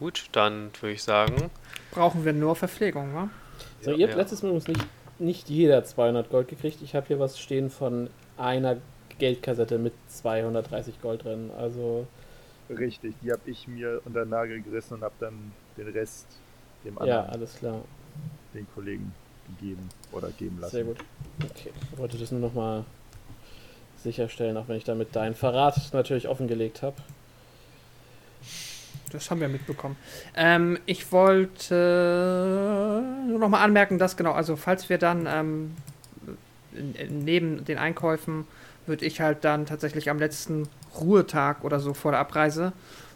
Gut, 0.00 0.28
dann 0.32 0.70
würde 0.80 0.94
ich 0.94 1.02
sagen. 1.02 1.50
Brauchen 1.92 2.24
wir 2.24 2.32
nur 2.32 2.56
Verpflegung, 2.56 3.14
wa? 3.14 3.28
So, 3.82 3.90
Ja, 3.90 3.96
ihr 3.98 4.06
habt 4.06 4.16
ja. 4.16 4.22
letztes 4.22 4.42
Mal 4.42 4.52
nicht, 4.52 4.70
nicht 5.18 5.50
jeder 5.50 5.84
200 5.84 6.30
Gold 6.30 6.48
gekriegt. 6.48 6.80
Ich 6.82 6.94
habe 6.94 7.06
hier 7.06 7.20
was 7.20 7.38
stehen 7.38 7.68
von 7.68 8.08
einer 8.38 8.78
Geldkassette 9.18 9.78
mit 9.78 9.92
230 10.08 11.00
Gold 11.02 11.24
drin. 11.24 11.50
Also, 11.56 12.06
Richtig. 12.70 13.14
Die 13.22 13.30
habe 13.30 13.42
ich 13.44 13.68
mir 13.68 14.00
unter 14.06 14.24
den 14.24 14.30
Nagel 14.30 14.62
gerissen 14.62 14.94
und 14.94 15.02
habe 15.02 15.14
dann 15.20 15.52
den 15.76 15.88
Rest 15.88 16.26
dem 16.84 16.94
ja, 16.94 17.00
anderen, 17.00 17.26
alles 17.26 17.56
klar. 17.56 17.82
den 18.54 18.66
Kollegen 18.74 19.12
gegeben 19.48 19.86
oder 20.12 20.30
geben 20.30 20.58
lassen. 20.60 20.72
Sehr 20.72 20.84
gut. 20.84 20.98
Okay, 21.44 21.72
ich 21.92 21.98
wollte 21.98 22.16
das 22.16 22.30
nur 22.30 22.40
nochmal 22.40 22.84
sicherstellen, 23.98 24.56
auch 24.56 24.68
wenn 24.68 24.76
ich 24.76 24.84
damit 24.84 25.14
deinen 25.14 25.34
Verrat 25.34 25.92
natürlich 25.92 26.26
offengelegt 26.26 26.80
habe. 26.82 26.96
Das 29.10 29.30
haben 29.30 29.40
wir 29.40 29.48
mitbekommen. 29.48 29.96
Ähm, 30.36 30.78
ich 30.86 31.10
wollte 31.12 33.02
nur 33.28 33.38
noch 33.38 33.48
mal 33.48 33.62
anmerken, 33.62 33.98
dass 33.98 34.16
genau, 34.16 34.32
also 34.32 34.56
falls 34.56 34.88
wir 34.88 34.98
dann 34.98 35.26
ähm, 35.28 35.76
neben 37.08 37.64
den 37.64 37.78
Einkäufen 37.78 38.46
würde 38.86 39.04
ich 39.04 39.20
halt 39.20 39.44
dann 39.44 39.66
tatsächlich 39.66 40.10
am 40.10 40.18
letzten 40.18 40.68
Ruhetag 41.00 41.64
oder 41.64 41.80
so 41.80 41.94
vor 41.94 42.12
der 42.12 42.20
Abreise 42.20 42.72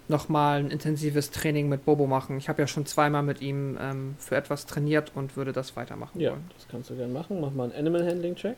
noch 0.06 0.28
mal 0.28 0.58
ein 0.58 0.70
intensives 0.70 1.30
Training 1.30 1.68
mit 1.68 1.84
Bobo 1.86 2.06
machen. 2.06 2.36
Ich 2.36 2.48
habe 2.48 2.60
ja 2.60 2.68
schon 2.68 2.84
zweimal 2.84 3.22
mit 3.22 3.40
ihm 3.40 3.78
ähm, 3.80 4.16
für 4.18 4.36
etwas 4.36 4.66
trainiert 4.66 5.12
und 5.14 5.36
würde 5.36 5.52
das 5.52 5.76
weitermachen 5.76 6.20
Ja, 6.20 6.32
wollen. 6.32 6.50
das 6.56 6.68
kannst 6.68 6.90
du 6.90 6.96
gerne 6.96 7.12
machen. 7.12 7.40
Mach 7.40 7.52
mal 7.52 7.64
einen 7.64 7.72
Animal 7.72 8.06
Handling 8.06 8.34
Check. 8.36 8.56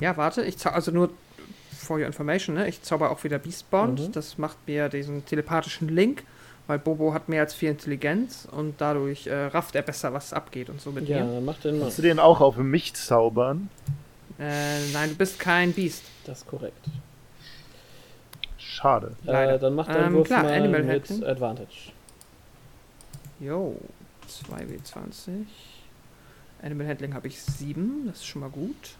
Ja, 0.00 0.16
warte, 0.16 0.42
ich 0.42 0.64
also 0.66 0.90
nur 0.90 1.10
for 1.76 1.98
your 1.98 2.06
information, 2.06 2.54
ne? 2.54 2.68
Ich 2.68 2.82
zauber 2.82 3.10
auch 3.10 3.22
wieder 3.24 3.38
Beastbond. 3.38 4.00
Mhm. 4.08 4.12
Das 4.12 4.38
macht 4.38 4.56
mir 4.66 4.88
diesen 4.88 5.24
telepathischen 5.24 5.88
Link, 5.88 6.24
weil 6.66 6.78
Bobo 6.78 7.12
hat 7.14 7.28
mehr 7.28 7.42
als 7.42 7.54
viel 7.54 7.70
Intelligenz 7.70 8.48
und 8.50 8.80
dadurch 8.80 9.26
äh, 9.26 9.46
rafft 9.46 9.74
er 9.74 9.82
besser, 9.82 10.12
was 10.12 10.32
abgeht 10.32 10.68
und 10.70 10.80
so 10.80 10.90
mit 10.90 11.08
Ja, 11.08 11.18
dann 11.20 11.44
mach 11.44 11.58
den 11.58 11.76
mal. 11.78 11.84
Kannst 11.84 11.98
du 11.98 12.02
den 12.02 12.18
auch 12.18 12.40
auf 12.40 12.56
mich 12.56 12.94
zaubern? 12.94 13.68
Äh, 14.38 14.88
nein, 14.92 15.10
du 15.10 15.14
bist 15.16 15.38
kein 15.38 15.72
Beast. 15.72 16.02
Das 16.24 16.38
ist 16.38 16.46
korrekt. 16.48 16.86
Schade. 18.58 19.16
Äh, 19.26 19.58
dann 19.58 19.74
mach 19.74 19.86
deinen 19.86 20.08
Ähm, 20.08 20.14
Wurf 20.14 20.26
klar, 20.26 20.42
mal 20.42 20.52
Animal 20.52 20.82
mit 20.82 21.08
Handling. 21.08 21.24
Advantage. 21.24 21.92
Jo, 23.40 23.76
2W20. 24.28 25.46
Animal 26.62 26.86
Handling 26.88 27.14
habe 27.14 27.28
ich 27.28 27.40
7, 27.40 28.04
das 28.06 28.16
ist 28.16 28.26
schon 28.26 28.40
mal 28.40 28.50
gut. 28.50 28.96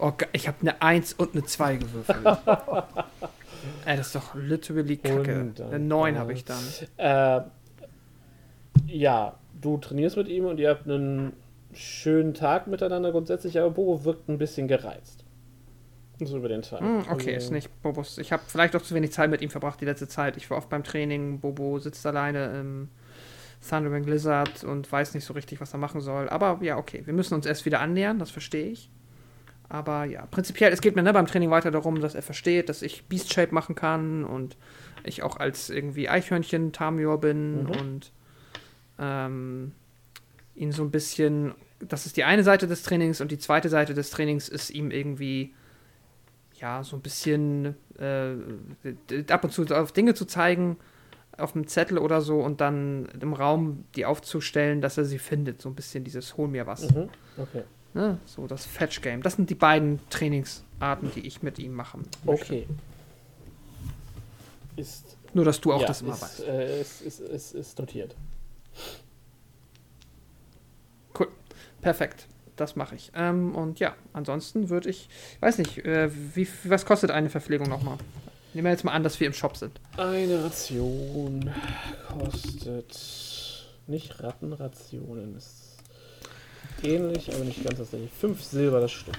Oh, 0.00 0.12
ich 0.32 0.48
habe 0.48 0.56
eine 0.62 0.80
1 0.80 1.12
und 1.14 1.34
eine 1.34 1.44
2 1.44 1.76
gewürfelt. 1.76 2.24
Ey, 3.84 3.96
das 3.96 4.06
ist 4.06 4.14
doch 4.14 4.34
literally 4.34 4.96
kacke. 4.96 5.52
Eine 5.70 5.78
9 5.78 6.14
äh, 6.14 6.18
habe 6.18 6.32
ich 6.32 6.44
dann. 6.46 6.62
Äh, 6.96 7.42
ja, 8.86 9.36
du 9.60 9.76
trainierst 9.76 10.16
mit 10.16 10.28
ihm 10.28 10.46
und 10.46 10.58
ihr 10.58 10.70
habt 10.70 10.86
einen 10.88 11.34
schönen 11.74 12.32
Tag 12.32 12.66
miteinander 12.66 13.12
grundsätzlich, 13.12 13.58
aber 13.58 13.70
Bobo 13.70 14.04
wirkt 14.04 14.28
ein 14.28 14.38
bisschen 14.38 14.68
gereizt. 14.68 15.24
So 16.18 16.38
über 16.38 16.48
den 16.48 16.62
Tag. 16.62 16.80
Hm, 16.80 17.00
okay, 17.10 17.34
Also, 17.34 17.46
ist 17.46 17.50
nicht 17.50 17.82
Bobos. 17.82 18.18
Ich 18.18 18.32
habe 18.32 18.42
vielleicht 18.46 18.76
auch 18.76 18.82
zu 18.82 18.94
wenig 18.94 19.12
Zeit 19.12 19.30
mit 19.30 19.40
ihm 19.42 19.50
verbracht 19.50 19.80
die 19.80 19.86
letzte 19.86 20.08
Zeit. 20.08 20.36
Ich 20.36 20.50
war 20.50 20.58
oft 20.58 20.68
beim 20.68 20.84
Training. 20.84 21.40
Bobo 21.40 21.78
sitzt 21.78 22.06
alleine 22.06 22.58
im 22.58 22.88
Thundering 23.66 24.04
Blizzard 24.04 24.64
und 24.64 24.90
weiß 24.90 25.14
nicht 25.14 25.24
so 25.24 25.34
richtig, 25.34 25.60
was 25.60 25.72
er 25.72 25.78
machen 25.78 26.00
soll. 26.00 26.28
Aber 26.28 26.58
ja, 26.62 26.76
okay, 26.78 27.02
wir 27.04 27.12
müssen 27.12 27.34
uns 27.34 27.46
erst 27.46 27.64
wieder 27.66 27.80
annähern, 27.80 28.18
das 28.18 28.30
verstehe 28.30 28.66
ich. 28.66 28.90
Aber 29.70 30.04
ja, 30.04 30.26
prinzipiell, 30.26 30.72
es 30.72 30.80
geht 30.80 30.96
mir 30.96 31.02
ne, 31.02 31.12
beim 31.12 31.26
Training 31.26 31.50
weiter 31.50 31.70
darum, 31.70 32.00
dass 32.00 32.14
er 32.16 32.22
versteht, 32.22 32.68
dass 32.68 32.82
ich 32.82 33.04
Beast 33.06 33.32
Shape 33.32 33.54
machen 33.54 33.76
kann 33.76 34.24
und 34.24 34.56
ich 35.04 35.22
auch 35.22 35.36
als 35.38 35.70
irgendwie 35.70 36.08
Eichhörnchen 36.08 36.72
Tamior 36.72 37.20
bin 37.20 37.62
Mhm. 37.62 37.70
und 37.70 38.12
ähm, 38.98 39.72
ihn 40.56 40.72
so 40.72 40.82
ein 40.82 40.90
bisschen. 40.90 41.54
Das 41.78 42.04
ist 42.04 42.16
die 42.16 42.24
eine 42.24 42.42
Seite 42.42 42.66
des 42.66 42.82
Trainings 42.82 43.20
und 43.20 43.30
die 43.30 43.38
zweite 43.38 43.68
Seite 43.70 43.94
des 43.94 44.10
Trainings 44.10 44.48
ist 44.48 44.70
ihm 44.70 44.90
irgendwie 44.90 45.54
ja, 46.56 46.82
so 46.84 46.96
ein 46.96 47.00
bisschen 47.00 47.74
äh, 47.98 48.34
ab 49.32 49.44
und 49.44 49.52
zu 49.52 49.64
auf 49.74 49.92
Dinge 49.92 50.12
zu 50.14 50.26
zeigen, 50.26 50.76
auf 51.38 51.54
einem 51.54 51.66
Zettel 51.68 51.96
oder 51.96 52.20
so 52.20 52.40
und 52.40 52.60
dann 52.60 53.08
im 53.20 53.32
Raum 53.32 53.84
die 53.94 54.04
aufzustellen, 54.04 54.82
dass 54.82 54.98
er 54.98 55.06
sie 55.06 55.18
findet. 55.18 55.62
So 55.62 55.70
ein 55.70 55.74
bisschen 55.74 56.04
dieses 56.04 56.36
Hol 56.36 56.48
mir 56.48 56.66
was. 56.66 56.90
Mhm, 56.90 57.08
okay. 57.38 57.62
Ne? 57.94 58.18
So 58.24 58.46
das 58.46 58.64
Fetch 58.66 59.02
Game. 59.02 59.22
Das 59.22 59.34
sind 59.34 59.50
die 59.50 59.54
beiden 59.54 59.98
Trainingsarten, 60.10 61.10
die 61.14 61.26
ich 61.26 61.42
mit 61.42 61.58
ihm 61.58 61.72
machen. 61.74 62.06
möchte. 62.24 62.44
Okay. 62.54 62.66
Ist, 64.76 65.16
Nur, 65.34 65.44
dass 65.44 65.60
du 65.60 65.72
auch 65.72 65.80
ja, 65.80 65.86
das 65.88 66.00
immer 66.02 66.14
ist, 66.14 66.22
weißt. 66.22 66.40
äh, 66.44 66.80
ist, 66.80 67.00
ist, 67.02 67.20
ist, 67.20 67.54
ist 67.54 67.78
notiert. 67.78 68.14
Cool. 71.18 71.28
Perfekt. 71.80 72.26
Das 72.56 72.76
mache 72.76 72.94
ich. 72.94 73.10
Ähm, 73.14 73.54
und 73.54 73.80
ja, 73.80 73.94
ansonsten 74.12 74.68
würde 74.68 74.90
ich, 74.90 75.08
weiß 75.40 75.58
nicht, 75.58 75.78
äh, 75.84 76.10
wie, 76.36 76.46
was 76.64 76.84
kostet 76.84 77.10
eine 77.10 77.30
Verpflegung 77.30 77.68
nochmal? 77.68 77.96
Nehmen 78.52 78.66
wir 78.66 78.72
jetzt 78.72 78.84
mal 78.84 78.92
an, 78.92 79.02
dass 79.02 79.18
wir 79.18 79.26
im 79.26 79.32
Shop 79.32 79.56
sind. 79.56 79.80
Eine 79.96 80.44
Ration 80.44 81.50
kostet 82.08 83.66
nicht 83.86 84.22
Rattenrationen. 84.22 85.36
Ist 85.36 85.69
ähnlich, 86.84 87.32
aber 87.34 87.44
nicht 87.44 87.62
ganz 87.64 87.76
gleiche. 87.90 88.08
Fünf 88.20 88.42
Silber 88.42 88.80
das 88.80 88.92
Stück. 88.92 89.16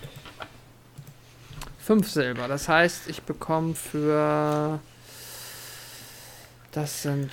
Fünf 1.79 2.09
Silber. 2.09 2.47
Das 2.47 2.67
heißt, 2.67 3.07
ich 3.07 3.21
bekomme 3.23 3.75
für. 3.75 4.79
Das 6.71 7.01
sind 7.03 7.31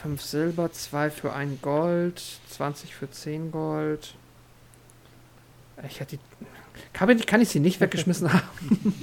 fünf 0.00 0.22
Silber, 0.22 0.72
zwei 0.72 1.10
für 1.10 1.32
ein 1.32 1.58
Gold, 1.60 2.22
20 2.50 2.94
für 2.94 3.10
10 3.10 3.50
Gold. 3.50 4.14
Ich 5.86 6.00
hätte 6.00 6.16
die. 6.16 6.46
Kann 6.92 7.10
ich, 7.10 7.26
kann 7.26 7.40
ich 7.40 7.48
sie 7.48 7.60
nicht 7.60 7.80
weggeschmissen 7.80 8.32
haben? 8.32 8.94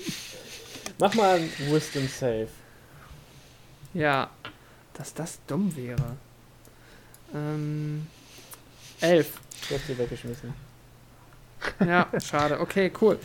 Mach 0.98 1.14
mal 1.14 1.40
ein 1.40 1.52
Wisdom 1.70 2.08
Save. 2.08 2.48
Ja. 3.94 4.30
Dass 4.94 5.14
das 5.14 5.40
dumm 5.46 5.76
wäre. 5.76 6.16
Ähm. 7.34 8.08
Elf. 9.02 9.40
Du 9.70 9.76
hast 9.76 9.88
sie 9.88 9.98
weggeschmissen. 9.98 10.54
Ja, 11.80 12.08
schade. 12.24 12.60
Okay, 12.60 12.92
cool. 13.02 13.18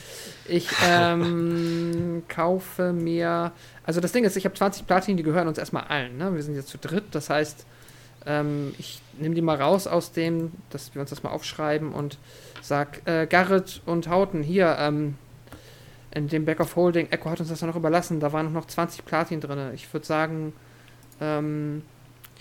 Ich 0.47 0.69
ähm, 0.85 2.23
kaufe 2.29 2.93
mir. 2.93 3.53
Also 3.85 4.01
das 4.01 4.13
Ding 4.13 4.25
ist, 4.25 4.37
ich 4.37 4.45
habe 4.45 4.55
20 4.55 4.87
Platin, 4.87 5.17
die 5.17 5.23
gehören 5.23 5.49
uns 5.49 5.59
erstmal 5.59 5.85
allen. 5.85 6.17
Ne? 6.17 6.35
Wir 6.35 6.43
sind 6.43 6.55
jetzt 6.55 6.69
zu 6.69 6.79
dritt. 6.79 7.05
Das 7.13 7.29
heißt, 7.29 7.67
ähm, 8.27 8.75
ich 8.79 9.01
nehme 9.19 9.35
die 9.35 9.43
mal 9.43 9.61
raus 9.61 9.87
aus 9.87 10.13
dem, 10.13 10.53
dass 10.71 10.95
wir 10.95 11.01
uns 11.01 11.11
das 11.11 11.23
mal 11.23 11.31
aufschreiben 11.31 11.93
und 11.93 12.19
sag, 12.63 13.07
äh, 13.07 13.27
Garrett 13.27 13.83
und 13.87 14.09
Hauten, 14.09 14.43
hier, 14.43 14.77
ähm, 14.79 15.17
in 16.13 16.29
dem 16.29 16.45
Back 16.45 16.61
of 16.61 16.75
Holding, 16.77 17.09
Echo 17.11 17.31
hat 17.31 17.41
uns 17.41 17.51
das 17.51 17.61
ja 17.61 17.67
noch 17.67 17.77
überlassen, 17.77 18.21
da 18.21 18.33
waren 18.33 18.53
noch 18.53 18.67
20 18.67 19.05
Platin 19.05 19.41
drin. 19.41 19.71
Ich 19.75 19.93
würde 19.93 20.07
sagen, 20.07 20.53
ähm, 21.21 21.83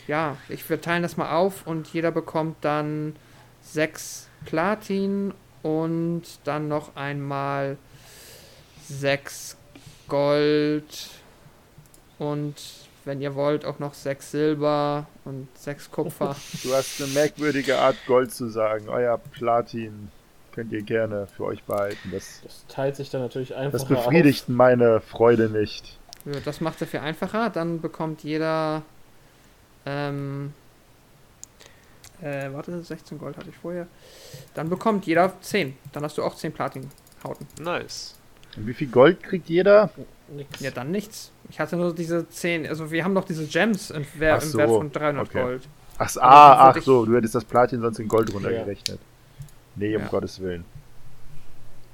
ja, 0.10 0.38
ich 0.50 0.68
würde 0.68 0.82
teilen 0.82 1.04
das 1.04 1.18
mal 1.18 1.36
auf 1.36 1.68
und 1.68 1.88
jeder 1.94 2.10
bekommt 2.10 2.58
dann 2.62 3.16
6 3.62 4.28
Platin 4.44 5.36
und 5.62 6.24
dann 6.46 6.68
noch 6.68 6.96
einmal 6.96 7.78
6 8.88 9.56
Gold 10.08 11.10
und 12.18 12.56
wenn 13.06 13.22
ihr 13.22 13.36
wollt 13.36 13.66
auch 13.66 13.78
noch 13.78 13.94
6 13.94 14.32
Silber 14.32 15.06
und 15.26 15.48
6 15.56 15.92
Kupfer. 15.92 16.36
Du 16.64 16.74
hast 16.74 17.00
eine 17.00 17.12
merkwürdige 17.12 17.78
Art 17.78 17.98
Gold 18.08 18.34
zu 18.34 18.50
sagen. 18.50 18.90
Euer 18.90 19.20
Platin 19.20 20.10
könnt 20.54 20.72
ihr 20.72 20.82
gerne 20.82 21.28
für 21.28 21.44
euch 21.46 21.64
behalten. 21.64 22.10
Das, 22.12 22.42
das 22.44 22.66
teilt 22.68 22.96
sich 22.96 23.12
dann 23.12 23.22
natürlich 23.22 23.54
einfach. 23.54 23.74
Das 23.74 23.88
befriedigt 23.88 24.46
auf. 24.46 24.56
meine 24.56 25.02
Freude 25.02 25.52
nicht. 25.52 26.00
Ja, 26.26 26.40
das 26.44 26.62
macht 26.62 26.82
es 26.82 26.90
viel 26.90 27.00
einfacher. 27.00 27.52
Dann 27.52 27.80
bekommt 27.80 28.24
jeder. 28.24 28.82
Ähm, 29.86 30.54
äh, 32.22 32.50
warte, 32.52 32.82
16 32.82 33.18
Gold 33.18 33.38
hatte 33.38 33.50
ich 33.50 33.56
vorher. 33.56 33.88
Dann 34.54 34.70
bekommt 34.70 35.06
jeder 35.06 35.34
10. 35.42 35.76
Dann 35.94 36.04
hast 36.04 36.18
du 36.18 36.24
auch 36.24 36.36
10 36.36 36.52
Platin-Hauten. 36.52 37.48
Nice. 37.62 38.16
Und 38.58 38.68
wie 38.68 38.74
viel 38.74 38.88
Gold 38.88 39.24
kriegt 39.24 39.48
jeder? 39.48 39.90
Nix. 40.28 40.60
Ja, 40.60 40.72
dann 40.72 40.92
nichts. 40.92 41.32
Ich 41.50 41.60
hatte 41.60 41.76
nur 41.78 41.94
diese 41.94 42.28
10. 42.28 42.68
Also, 42.68 42.92
wir 42.92 43.04
haben 43.04 43.14
noch 43.14 43.26
diese 43.26 43.46
Gems 43.46 43.90
im, 43.90 44.06
Wert, 44.16 44.44
so, 44.44 44.52
im 44.52 44.58
Wert 44.58 44.70
von 44.70 44.92
300 44.92 45.28
okay. 45.28 45.42
Gold. 45.42 45.68
Ach, 45.98 46.16
ah, 46.18 46.70
ach 46.70 46.82
so, 46.82 47.06
du 47.06 47.16
hättest 47.16 47.36
das 47.36 47.44
Platin 47.44 47.82
sonst 47.82 48.00
in 48.00 48.08
Gold 48.08 48.34
runtergerechnet. 48.34 49.00
Ja. 49.00 49.46
Nee, 49.76 49.96
um 49.96 50.04
ja. 50.04 50.08
Gottes 50.08 50.40
Willen. 50.40 50.66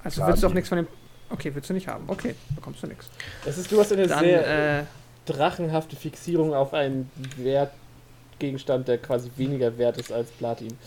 Also 0.04 0.18
Platin. 0.18 0.28
willst 0.34 0.44
du 0.44 0.48
auch 0.48 0.54
nichts 0.54 0.70
von 0.70 0.78
dem. 0.78 0.88
Okay, 1.30 1.52
willst 1.54 1.70
du 1.70 1.74
nicht 1.74 1.88
haben. 1.88 2.04
Okay, 2.08 2.36
bekommst 2.56 2.84
du 2.84 2.88
nichts. 2.88 3.10
Das 3.44 3.58
ist, 3.58 3.72
du 3.72 3.80
hast 3.80 3.92
eine 3.92 4.08
Dann, 4.08 4.20
sehr 4.20 4.80
äh, 4.80 4.84
drachenhafte 5.26 5.96
Fixierung 5.96 6.54
auf 6.54 6.74
einen 6.74 7.10
Wertgegenstand, 7.38 8.88
der 8.88 8.98
quasi 8.98 9.32
weniger 9.36 9.78
wert 9.78 9.98
ist 9.98 10.12
als 10.12 10.32
Platin. 10.32 10.78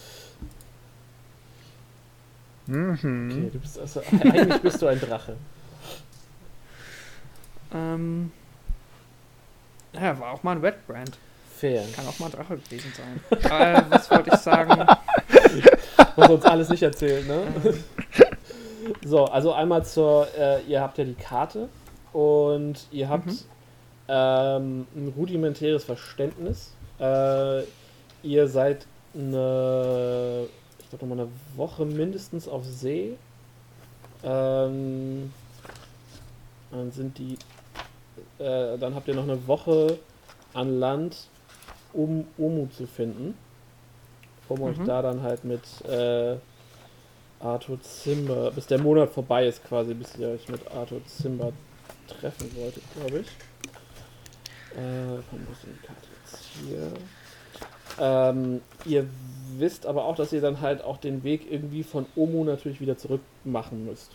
Mhm. 2.67 3.31
Okay, 3.31 3.51
du 3.53 3.59
bist 3.59 3.79
also, 3.79 4.03
eigentlich 4.11 4.63
bist 4.63 4.83
du 4.83 4.87
ein 4.87 5.01
Drache. 5.01 5.37
Ähm. 7.71 8.33
Ja, 9.93 10.19
war 10.19 10.33
auch 10.33 10.43
mal 10.43 10.53
ein 10.57 10.63
Wetbrand. 10.63 11.19
Fair. 11.55 11.85
Kann 11.95 12.07
auch 12.07 12.19
mal 12.19 12.27
ein 12.27 12.33
Drache 12.33 12.57
gewesen 12.57 12.91
sein. 12.97 13.41
äh, 13.51 13.83
was 13.91 14.11
wollte 14.11 14.31
ich 14.33 14.41
sagen? 14.41 14.87
Muss 16.17 16.29
uns 16.29 16.45
alles 16.47 16.71
nicht 16.71 16.83
erzählen, 16.83 17.27
ne? 17.27 17.43
so, 19.05 19.27
also 19.27 19.53
einmal 19.53 19.85
zur, 19.85 20.29
äh, 20.35 20.63
ihr 20.63 20.81
habt 20.81 20.97
ja 20.97 21.05
die 21.05 21.15
Karte 21.15 21.69
und 22.15 22.87
ihr 22.91 23.09
habt 23.09 23.27
mhm. 23.27 23.39
Ähm, 24.09 24.87
ein 24.97 25.13
rudimentäres 25.17 25.85
Verständnis. 25.85 26.73
Äh, 26.99 27.63
ihr 28.23 28.49
seid 28.49 28.87
eine, 29.15 30.47
ich 30.79 30.89
glaube 30.89 31.07
nochmal 31.07 31.27
eine 31.27 31.33
Woche 31.57 31.85
mindestens 31.85 32.49
auf 32.49 32.65
See. 32.65 33.17
Ähm, 34.25 35.33
dann 36.71 36.91
sind 36.93 37.19
die, 37.19 37.35
äh, 38.43 38.79
dann 38.79 38.95
habt 38.95 39.09
ihr 39.09 39.15
noch 39.15 39.23
eine 39.23 39.47
Woche 39.47 39.99
an 40.55 40.81
Land 40.81 41.29
um 41.93 42.27
Omu 42.37 42.67
zu 42.69 42.87
finden. 42.87 43.35
Um 44.49 44.59
mhm. 44.59 44.65
euch 44.65 44.77
da 44.87 45.03
dann 45.03 45.23
halt 45.23 45.45
mit 45.45 45.63
äh, 45.87 46.37
Arthur 47.41 47.81
Zimmer, 47.83 48.51
bis 48.51 48.67
der 48.67 48.79
Monat 48.79 49.11
vorbei 49.11 49.47
ist 49.47 49.65
quasi, 49.65 49.95
bis 49.95 50.17
ihr 50.17 50.29
euch 50.29 50.49
mit 50.49 50.61
Arthur 50.71 51.05
Zimmer 51.07 51.53
treffen 52.09 52.51
wolltet, 52.57 52.83
glaube 52.97 53.21
ich. 53.21 53.29
Äh, 54.79 55.19
wo 55.31 55.53
ist 55.53 55.63
die 55.65 55.87
Karte 55.87 56.07
jetzt 56.25 56.45
hier? 56.61 56.93
Ähm, 58.01 58.61
ihr 58.85 59.07
wisst 59.57 59.87
aber 59.87 60.05
auch, 60.05 60.15
dass 60.15 60.33
ihr 60.33 60.41
dann 60.41 60.61
halt 60.61 60.83
auch 60.83 60.99
den 60.99 61.25
Weg 61.25 61.51
irgendwie 61.51 61.83
von 61.83 62.07
Omu 62.15 62.45
natürlich 62.45 62.81
wieder 62.81 62.97
zurück 62.97 63.21
machen 63.45 63.87
müsst. 63.87 64.13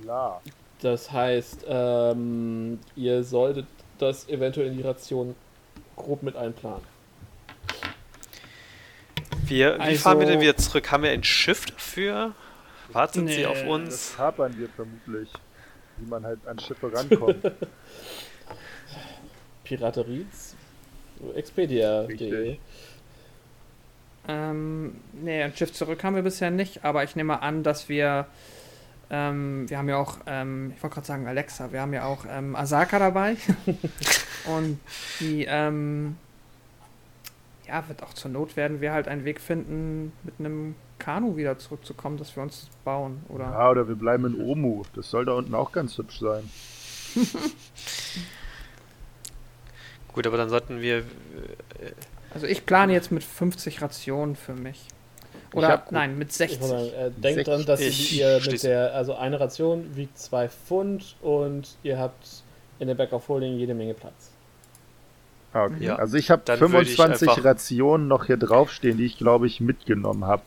Klar. 0.00 0.42
Das 0.80 1.10
heißt, 1.10 1.64
ähm, 1.68 2.78
ihr 2.94 3.24
solltet 3.24 3.66
das 3.98 4.28
eventuell 4.28 4.68
in 4.68 4.76
die 4.76 4.82
Ration 4.82 5.34
grob 5.96 6.22
mit 6.22 6.36
einplanen. 6.36 6.84
Wir, 9.46 9.80
also, 9.80 9.92
wie 9.92 9.96
fahren 9.96 10.20
wir 10.20 10.26
denn 10.26 10.40
wieder 10.40 10.56
zurück? 10.56 10.90
Haben 10.90 11.04
wir 11.04 11.10
ein 11.10 11.24
Schiff 11.24 11.66
dafür? 11.66 12.34
Warten 12.92 13.24
nee, 13.24 13.36
sie 13.36 13.46
auf 13.46 13.64
uns? 13.66 13.88
Das 13.88 14.18
hapern 14.18 14.58
wir 14.58 14.68
vermutlich, 14.68 15.30
wie 15.98 16.08
man 16.08 16.24
halt 16.24 16.46
an 16.46 16.58
Schiffe 16.58 16.92
rankommt. 16.92 17.38
Piraterie, 19.64 20.26
Expedia.de. 21.34 22.58
Ähm, 24.28 25.00
nee, 25.12 25.42
ein 25.42 25.54
Schiff 25.54 25.72
zurück 25.72 26.02
haben 26.04 26.16
wir 26.16 26.22
bisher 26.22 26.50
nicht, 26.50 26.84
aber 26.84 27.04
ich 27.04 27.16
nehme 27.16 27.42
an, 27.42 27.62
dass 27.62 27.88
wir 27.88 28.26
ähm, 29.08 29.68
wir 29.70 29.78
haben 29.78 29.88
ja 29.88 29.98
auch, 29.98 30.18
ähm, 30.26 30.72
ich 30.74 30.82
wollte 30.82 30.94
gerade 30.94 31.06
sagen 31.06 31.26
Alexa, 31.26 31.72
wir 31.72 31.80
haben 31.80 31.92
ja 31.92 32.04
auch 32.04 32.24
ähm, 32.28 32.56
Asaka 32.56 32.98
dabei. 32.98 33.36
und 34.46 34.80
die, 35.20 35.44
ähm, 35.44 36.16
ja, 37.66 37.86
wird 37.88 38.02
auch 38.02 38.14
zur 38.14 38.30
Not 38.30 38.56
werden 38.56 38.80
wir 38.80 38.92
halt 38.92 39.06
einen 39.06 39.24
Weg 39.24 39.40
finden, 39.40 40.12
mit 40.24 40.34
einem 40.38 40.74
Kanu 40.98 41.36
wieder 41.36 41.58
zurückzukommen, 41.58 42.16
dass 42.16 42.36
wir 42.36 42.42
uns 42.42 42.68
bauen, 42.84 43.22
oder? 43.28 43.44
Ja, 43.44 43.70
oder 43.70 43.88
wir 43.88 43.96
bleiben 43.96 44.24
in 44.26 44.40
Omu. 44.40 44.82
Das 44.94 45.10
soll 45.10 45.24
da 45.24 45.32
unten 45.32 45.54
auch 45.54 45.72
ganz 45.72 45.98
hübsch 45.98 46.20
sein. 46.20 46.48
Gut, 50.12 50.26
aber 50.26 50.36
dann 50.36 50.48
sollten 50.48 50.80
wir. 50.80 50.98
Äh, 50.98 51.02
also 52.32 52.46
ich 52.46 52.66
plane 52.66 52.92
jetzt 52.92 53.12
mit 53.12 53.22
50 53.22 53.82
Rationen 53.82 54.36
für 54.36 54.54
mich. 54.54 54.86
Oder 55.52 55.84
nein, 55.90 56.18
mit 56.18 56.32
60. 56.32 56.60
Mal, 56.60 56.86
äh, 56.88 57.10
denkt 57.10 57.46
dran, 57.46 57.64
dass 57.64 57.80
ihr 57.80 58.40
mit 58.44 58.62
der, 58.62 58.94
also 58.94 59.14
eine 59.14 59.40
Ration 59.40 59.96
wiegt 59.96 60.18
2 60.18 60.48
Pfund 60.48 61.16
und 61.22 61.76
ihr 61.82 61.98
habt 61.98 62.42
in 62.78 62.88
der 62.88 62.94
Back 62.94 63.12
of 63.12 63.28
Holding 63.28 63.56
jede 63.56 63.74
Menge 63.74 63.94
Platz. 63.94 64.32
Ah, 65.52 65.64
okay. 65.64 65.84
Ja. 65.84 65.96
Also 65.96 66.18
ich 66.18 66.30
habe 66.30 66.42
25 66.44 67.28
ich 67.28 67.44
Rationen 67.44 68.08
noch 68.08 68.26
hier 68.26 68.36
draufstehen, 68.36 68.98
die 68.98 69.06
ich 69.06 69.16
glaube 69.16 69.46
ich 69.46 69.60
mitgenommen 69.60 70.26
habe. 70.26 70.42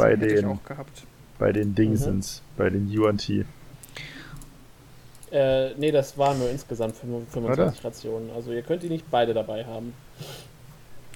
Bei 0.00 0.16
den 0.16 0.58
bei 1.38 1.52
den 1.52 1.74
Dingsens, 1.74 2.42
mhm. 2.42 2.58
bei 2.58 2.70
den 2.70 2.98
UNT. 2.98 3.30
Äh, 5.32 5.74
nee, 5.74 5.90
das 5.90 6.18
waren 6.18 6.38
nur 6.38 6.50
insgesamt 6.50 6.96
25 6.96 7.50
Oder? 7.50 7.72
Rationen. 7.82 8.30
Also 8.34 8.52
ihr 8.52 8.62
könnt 8.62 8.82
die 8.82 8.88
nicht 8.88 9.10
beide 9.10 9.32
dabei 9.32 9.64
haben. 9.64 9.94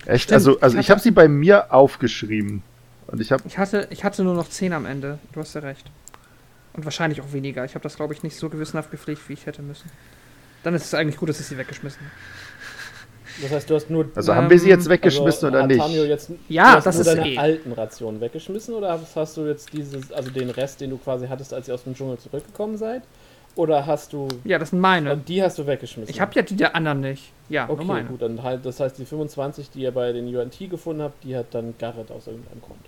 Echt? 0.06 0.24
Stimmt, 0.24 0.34
also, 0.34 0.60
also 0.60 0.78
ich, 0.78 0.90
habe 0.90 1.00
sie 1.00 1.10
bei 1.10 1.28
mir 1.28 1.72
aufgeschrieben. 1.72 2.62
Und 3.08 3.20
ich 3.20 3.32
habe. 3.32 3.42
Ich 3.46 3.58
hatte, 3.58 3.88
ich 3.90 4.04
hatte 4.04 4.22
nur 4.22 4.34
noch 4.34 4.48
10 4.48 4.72
am 4.72 4.86
Ende. 4.86 5.18
Du 5.32 5.40
hast 5.40 5.54
ja 5.54 5.60
recht. 5.60 5.90
Und 6.74 6.84
wahrscheinlich 6.84 7.20
auch 7.20 7.32
weniger. 7.32 7.64
Ich 7.64 7.74
habe 7.74 7.82
das, 7.82 7.96
glaube 7.96 8.14
ich, 8.14 8.22
nicht 8.22 8.36
so 8.36 8.48
gewissenhaft 8.48 8.90
gepflegt, 8.90 9.28
wie 9.28 9.34
ich 9.34 9.46
hätte 9.46 9.62
müssen. 9.62 9.90
Dann 10.62 10.74
ist 10.74 10.84
es 10.84 10.94
eigentlich 10.94 11.16
gut, 11.16 11.28
dass 11.28 11.40
ich 11.40 11.46
sie 11.46 11.58
weggeschmissen 11.58 12.00
habe. 12.00 12.10
Das 13.42 13.50
heißt, 13.50 13.70
du 13.70 13.74
hast 13.74 13.90
nur. 13.90 14.06
Also 14.14 14.32
ähm, 14.32 14.38
haben 14.38 14.50
wir 14.50 14.58
sie 14.58 14.68
jetzt 14.68 14.88
weggeschmissen 14.88 15.52
also, 15.52 15.58
oder 15.58 15.66
nicht? 15.66 16.08
Jetzt, 16.08 16.30
ja, 16.48 16.80
das 16.80 16.96
ist 16.96 17.06
deine 17.06 17.28
eh. 17.28 17.38
alten 17.38 17.72
Rationen 17.72 18.20
weggeschmissen 18.20 18.74
oder 18.74 19.00
hast 19.14 19.36
du 19.36 19.46
jetzt 19.46 19.72
dieses, 19.72 20.12
also 20.12 20.30
den 20.30 20.50
Rest, 20.50 20.80
den 20.80 20.90
du 20.90 20.98
quasi 20.98 21.26
hattest, 21.26 21.52
als 21.52 21.68
ihr 21.68 21.74
aus 21.74 21.84
dem 21.84 21.94
Dschungel 21.94 22.18
zurückgekommen 22.18 22.76
seid? 22.76 23.02
Oder 23.56 23.86
hast 23.86 24.12
du. 24.12 24.28
Ja, 24.44 24.58
das 24.58 24.70
sind 24.70 24.80
meine. 24.80 25.12
Und 25.12 25.28
die 25.28 25.42
hast 25.42 25.58
du 25.58 25.66
weggeschmissen. 25.66 26.12
Ich 26.12 26.20
habe 26.20 26.32
ja 26.34 26.42
die 26.42 26.56
der 26.56 26.74
anderen 26.74 27.00
nicht. 27.00 27.32
Ja, 27.48 27.68
okay, 27.68 27.84
meine. 27.84 28.08
gut. 28.08 28.22
Dann 28.22 28.42
halt, 28.42 28.66
das 28.66 28.80
heißt, 28.80 28.98
die 28.98 29.04
25, 29.04 29.70
die 29.70 29.82
ihr 29.82 29.92
bei 29.92 30.12
den 30.12 30.34
UNT 30.34 30.58
gefunden 30.70 31.02
habt, 31.02 31.22
die 31.22 31.36
hat 31.36 31.46
dann 31.52 31.74
Garrett 31.78 32.10
aus 32.10 32.26
irgendeinem 32.26 32.62
Grund. 32.62 32.80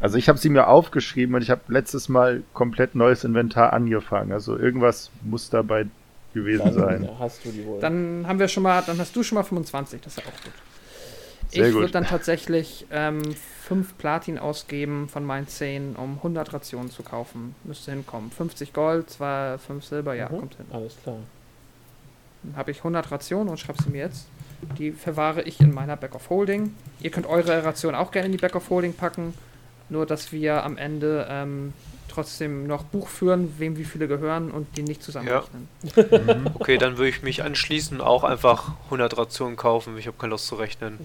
Also 0.00 0.16
ich 0.16 0.28
habe 0.28 0.38
sie 0.38 0.48
mir 0.48 0.68
aufgeschrieben 0.68 1.34
und 1.34 1.42
ich 1.42 1.50
habe 1.50 1.60
letztes 1.68 2.08
Mal 2.08 2.42
komplett 2.54 2.94
neues 2.94 3.24
Inventar 3.24 3.72
angefangen. 3.72 4.32
Also 4.32 4.56
irgendwas 4.56 5.10
muss 5.22 5.50
dabei 5.50 5.86
gewesen 6.34 6.64
dann, 6.64 6.74
sein. 6.74 7.08
Hast 7.18 7.44
du 7.44 7.50
die 7.50 7.64
wohl. 7.64 7.80
Dann 7.80 8.24
haben 8.26 8.38
wir 8.38 8.48
schon 8.48 8.62
mal, 8.62 8.82
dann 8.86 8.98
hast 8.98 9.14
du 9.14 9.22
schon 9.22 9.36
mal 9.36 9.44
25, 9.44 10.00
das 10.00 10.16
ist 10.16 10.24
ja 10.24 10.30
auch 10.30 10.44
gut. 10.44 10.52
Sehr 11.50 11.68
ich 11.68 11.74
würde 11.74 11.92
dann 11.92 12.04
tatsächlich 12.04 12.86
ähm, 12.90 13.22
5 13.68 13.96
Platin 13.96 14.38
ausgeben 14.38 15.08
von 15.08 15.24
meinen 15.24 15.48
10, 15.48 15.96
um 15.96 16.16
100 16.16 16.52
Rationen 16.52 16.90
zu 16.90 17.02
kaufen. 17.02 17.54
Müsste 17.64 17.90
hinkommen. 17.90 18.30
50 18.30 18.74
Gold, 18.74 19.08
zwar 19.08 19.58
5 19.58 19.84
Silber, 19.84 20.14
ja, 20.14 20.28
mhm. 20.28 20.40
kommt 20.40 20.56
hin. 20.56 20.66
Alles 20.70 20.96
klar. 21.02 21.16
Dann 22.42 22.56
habe 22.56 22.70
ich 22.70 22.78
100 22.78 23.10
Rationen 23.10 23.48
und 23.48 23.58
schreibe 23.58 23.82
sie 23.82 23.90
mir 23.90 24.04
jetzt. 24.04 24.26
Die 24.78 24.92
verwahre 24.92 25.42
ich 25.42 25.60
in 25.60 25.72
meiner 25.72 25.96
Back 25.96 26.14
of 26.14 26.28
Holding. 26.30 26.74
Ihr 27.00 27.10
könnt 27.10 27.26
eure 27.26 27.64
Ration 27.64 27.94
auch 27.94 28.10
gerne 28.10 28.26
in 28.26 28.32
die 28.32 28.38
Back 28.38 28.54
of 28.54 28.68
Holding 28.70 28.92
packen. 28.92 29.34
Nur, 29.88 30.04
dass 30.04 30.32
wir 30.32 30.64
am 30.64 30.76
Ende 30.76 31.26
ähm, 31.30 31.72
trotzdem 32.08 32.66
noch 32.66 32.84
Buch 32.84 33.08
führen, 33.08 33.54
wem 33.58 33.76
wie 33.76 33.84
viele 33.84 34.08
gehören 34.08 34.50
und 34.50 34.76
die 34.76 34.82
nicht 34.82 35.02
zusammenrechnen. 35.02 35.68
Ja. 35.96 36.02
Mhm. 36.02 36.50
okay, 36.54 36.78
dann 36.78 36.98
würde 36.98 37.10
ich 37.10 37.22
mich 37.22 37.42
anschließen, 37.42 38.00
auch 38.00 38.24
einfach 38.24 38.72
100 38.86 39.16
Rationen 39.16 39.56
kaufen. 39.56 39.96
Ich 39.98 40.06
habe 40.06 40.16
keine 40.18 40.30
Lust 40.30 40.46
zu 40.46 40.56
rechnen. 40.56 40.98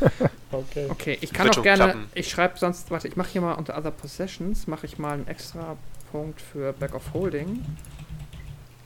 okay. 0.52 0.86
Okay, 0.88 1.18
ich 1.20 1.32
kann 1.32 1.50
auch 1.50 1.62
gerne, 1.62 1.84
klappen. 1.84 2.06
ich 2.14 2.28
schreibe 2.28 2.58
sonst, 2.58 2.90
warte, 2.90 3.08
ich 3.08 3.16
mache 3.16 3.30
hier 3.30 3.40
mal 3.40 3.52
unter 3.54 3.76
Other 3.76 3.90
Possessions, 3.90 4.66
mache 4.66 4.86
ich 4.86 4.98
mal 4.98 5.14
einen 5.14 5.28
extra 5.28 5.76
Punkt 6.10 6.40
für 6.40 6.72
Back 6.72 6.94
of 6.94 7.14
Holding. 7.14 7.64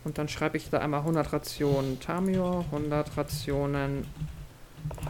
Und 0.05 0.19
dann 0.19 0.29
schreibe 0.29 0.57
ich 0.57 0.71
da 0.71 0.79
einmal 0.79 1.01
100 1.01 1.33
Rationen 1.33 2.01
Tamio, 2.01 2.65
100 2.73 3.17
Rationen 3.17 4.07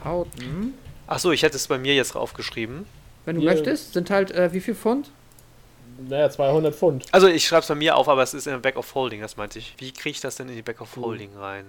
Hauten. 0.04 0.74
Achso, 1.06 1.30
ich 1.30 1.42
hätte 1.42 1.56
es 1.56 1.68
bei 1.68 1.78
mir 1.78 1.94
jetzt 1.94 2.16
aufgeschrieben. 2.16 2.86
Wenn 3.24 3.36
du 3.36 3.42
Hier. 3.42 3.50
möchtest, 3.50 3.92
sind 3.92 4.10
halt 4.10 4.30
äh, 4.32 4.52
wie 4.52 4.60
viel 4.60 4.74
Pfund? 4.74 5.10
Naja, 6.08 6.30
200 6.30 6.74
Pfund. 6.74 7.06
Also 7.12 7.26
ich 7.28 7.46
schreibe 7.46 7.60
es 7.60 7.68
bei 7.68 7.74
mir 7.74 7.96
auf, 7.96 8.08
aber 8.08 8.22
es 8.22 8.32
ist 8.32 8.46
in 8.46 8.52
der 8.52 8.60
Back 8.60 8.76
of 8.76 8.94
Holding, 8.94 9.20
das 9.20 9.36
meinte 9.36 9.58
ich. 9.58 9.74
Wie 9.78 9.92
kriege 9.92 10.10
ich 10.10 10.20
das 10.20 10.36
denn 10.36 10.48
in 10.48 10.54
die 10.54 10.62
Back 10.62 10.80
of 10.80 10.96
Holding 10.96 11.36
rein? 11.36 11.66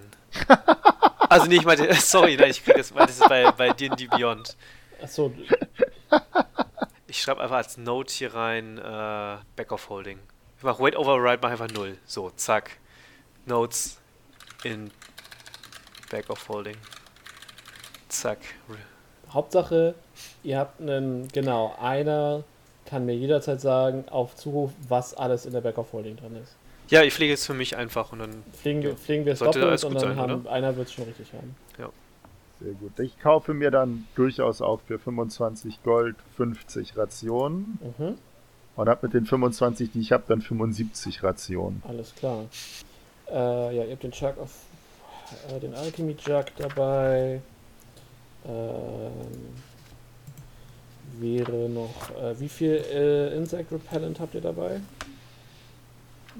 also 1.29 1.47
nee, 1.47 1.55
ich 1.55 1.65
meinte, 1.65 1.93
sorry, 1.95 2.37
nein, 2.37 2.51
ich 2.51 2.63
kriege 2.63 2.77
das, 2.77 2.93
das 2.93 3.19
ist 3.19 3.27
bei, 3.27 3.51
bei 3.51 3.71
D&D 3.71 4.07
Beyond. 4.07 4.55
Achso. 5.01 5.33
Ich 7.07 7.21
schreibe 7.21 7.41
einfach 7.41 7.57
als 7.57 7.77
Note 7.77 8.13
hier 8.13 8.33
rein, 8.33 8.77
äh, 8.77 9.37
Back 9.55 9.71
of 9.71 9.89
Holding. 9.89 10.19
Ich 10.57 10.63
mache 10.63 10.81
Wait 10.81 10.95
Override, 10.95 11.39
mache 11.41 11.51
einfach 11.51 11.69
0. 11.69 11.97
So, 12.05 12.29
zack. 12.29 12.77
Notes 13.45 13.99
in 14.63 14.91
Back 16.09 16.29
of 16.29 16.47
Holding. 16.47 16.77
Zack. 18.07 18.39
Hauptsache, 19.29 19.95
ihr 20.43 20.57
habt 20.57 20.79
einen, 20.79 21.27
genau, 21.29 21.75
einer 21.81 22.43
kann 22.91 23.05
mir 23.05 23.15
jederzeit 23.15 23.61
sagen, 23.61 24.03
auf 24.09 24.35
Zuruf, 24.35 24.71
was 24.89 25.13
alles 25.13 25.45
in 25.45 25.53
der 25.53 25.61
Back 25.61 25.77
of 25.77 25.93
Holding 25.93 26.17
drin 26.17 26.35
ist. 26.35 26.55
Ja, 26.89 27.03
ich 27.03 27.13
pflege 27.13 27.33
es 27.33 27.45
für 27.45 27.53
mich 27.53 27.77
einfach 27.77 28.11
und 28.11 28.19
dann. 28.19 28.43
Pflegen, 28.51 28.81
ja, 28.81 28.93
pflegen 28.93 29.25
wir 29.25 29.33
es 29.33 29.39
doppelt 29.39 29.83
und 29.85 29.93
dann 29.93 30.01
sein, 30.01 30.17
haben, 30.17 30.47
einer 30.47 30.75
wird 30.75 30.89
es 30.89 30.93
schon 30.93 31.05
richtig 31.05 31.31
haben. 31.33 31.55
Ja. 31.79 31.89
Sehr 32.59 32.73
gut. 32.73 32.99
Ich 32.99 33.17
kaufe 33.19 33.53
mir 33.53 33.71
dann 33.71 34.05
durchaus 34.15 34.61
auch 34.61 34.81
für 34.81 34.99
25 34.99 35.81
Gold 35.83 36.17
50 36.35 36.97
Rationen. 36.97 37.79
Mhm. 37.97 38.17
Und 38.75 38.89
habe 38.89 39.07
mit 39.07 39.13
den 39.13 39.25
25, 39.25 39.91
die 39.93 40.01
ich 40.01 40.11
habe, 40.11 40.23
dann 40.27 40.41
75 40.41 41.23
Rationen. 41.23 41.81
Alles 41.87 42.13
klar. 42.13 42.45
Äh, 43.29 43.33
ja, 43.75 43.83
ihr 43.85 43.91
habt 43.91 44.03
den 44.03 44.11
Jug 44.11 44.37
auf 44.37 44.51
äh, 45.49 45.59
den 45.59 45.73
Alchemy 45.73 46.15
Jug 46.25 46.45
dabei. 46.57 47.41
Ähm, 48.45 49.11
wäre 51.19 51.69
noch. 51.69 52.09
Äh, 52.21 52.39
wie 52.39 52.49
viel 52.49 52.83
äh, 52.91 53.35
Insect 53.35 53.71
Repellent 53.71 54.19
habt 54.19 54.35
ihr 54.35 54.41
dabei? 54.41 54.79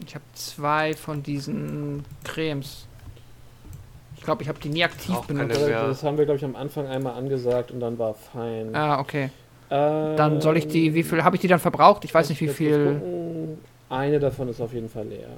Ich 0.06 0.16
habe 0.16 0.24
zwei 0.34 0.94
von 0.94 1.22
diesen 1.22 2.06
Cremes. 2.24 2.88
Ich 4.18 4.24
glaube, 4.24 4.44
ich 4.44 4.50
habe 4.50 4.60
die 4.60 4.70
nie 4.70 4.84
aktiv 4.84 5.16
Auch 5.16 5.26
benutzt. 5.26 5.60
Das 5.60 6.04
haben 6.04 6.18
wir, 6.18 6.26
glaube 6.26 6.38
ich, 6.38 6.46
am 6.46 6.56
Anfang 6.56 6.88
einmal 6.88 7.14
angesagt 7.14 7.72
und 7.72 7.80
dann 7.80 7.98
war 7.98 8.14
fein. 8.14 8.76
Ah, 8.76 9.00
okay. 9.00 9.32
Ähm, 9.72 10.16
dann 10.18 10.42
soll 10.42 10.58
ich 10.58 10.68
die, 10.68 10.94
wie 10.94 11.04
viel, 11.04 11.24
habe 11.24 11.36
ich 11.36 11.42
die 11.42 11.48
dann 11.48 11.60
verbraucht? 11.60 12.06
Ich 12.06 12.14
weiß 12.14 12.30
nicht, 12.30 12.42
wie 12.42 12.50
viel. 12.50 13.58
Eine 13.90 14.20
davon 14.20 14.48
ist 14.50 14.62
auf 14.62 14.74
jeden 14.74 14.90
Fall 14.90 15.08
leer. 15.08 15.30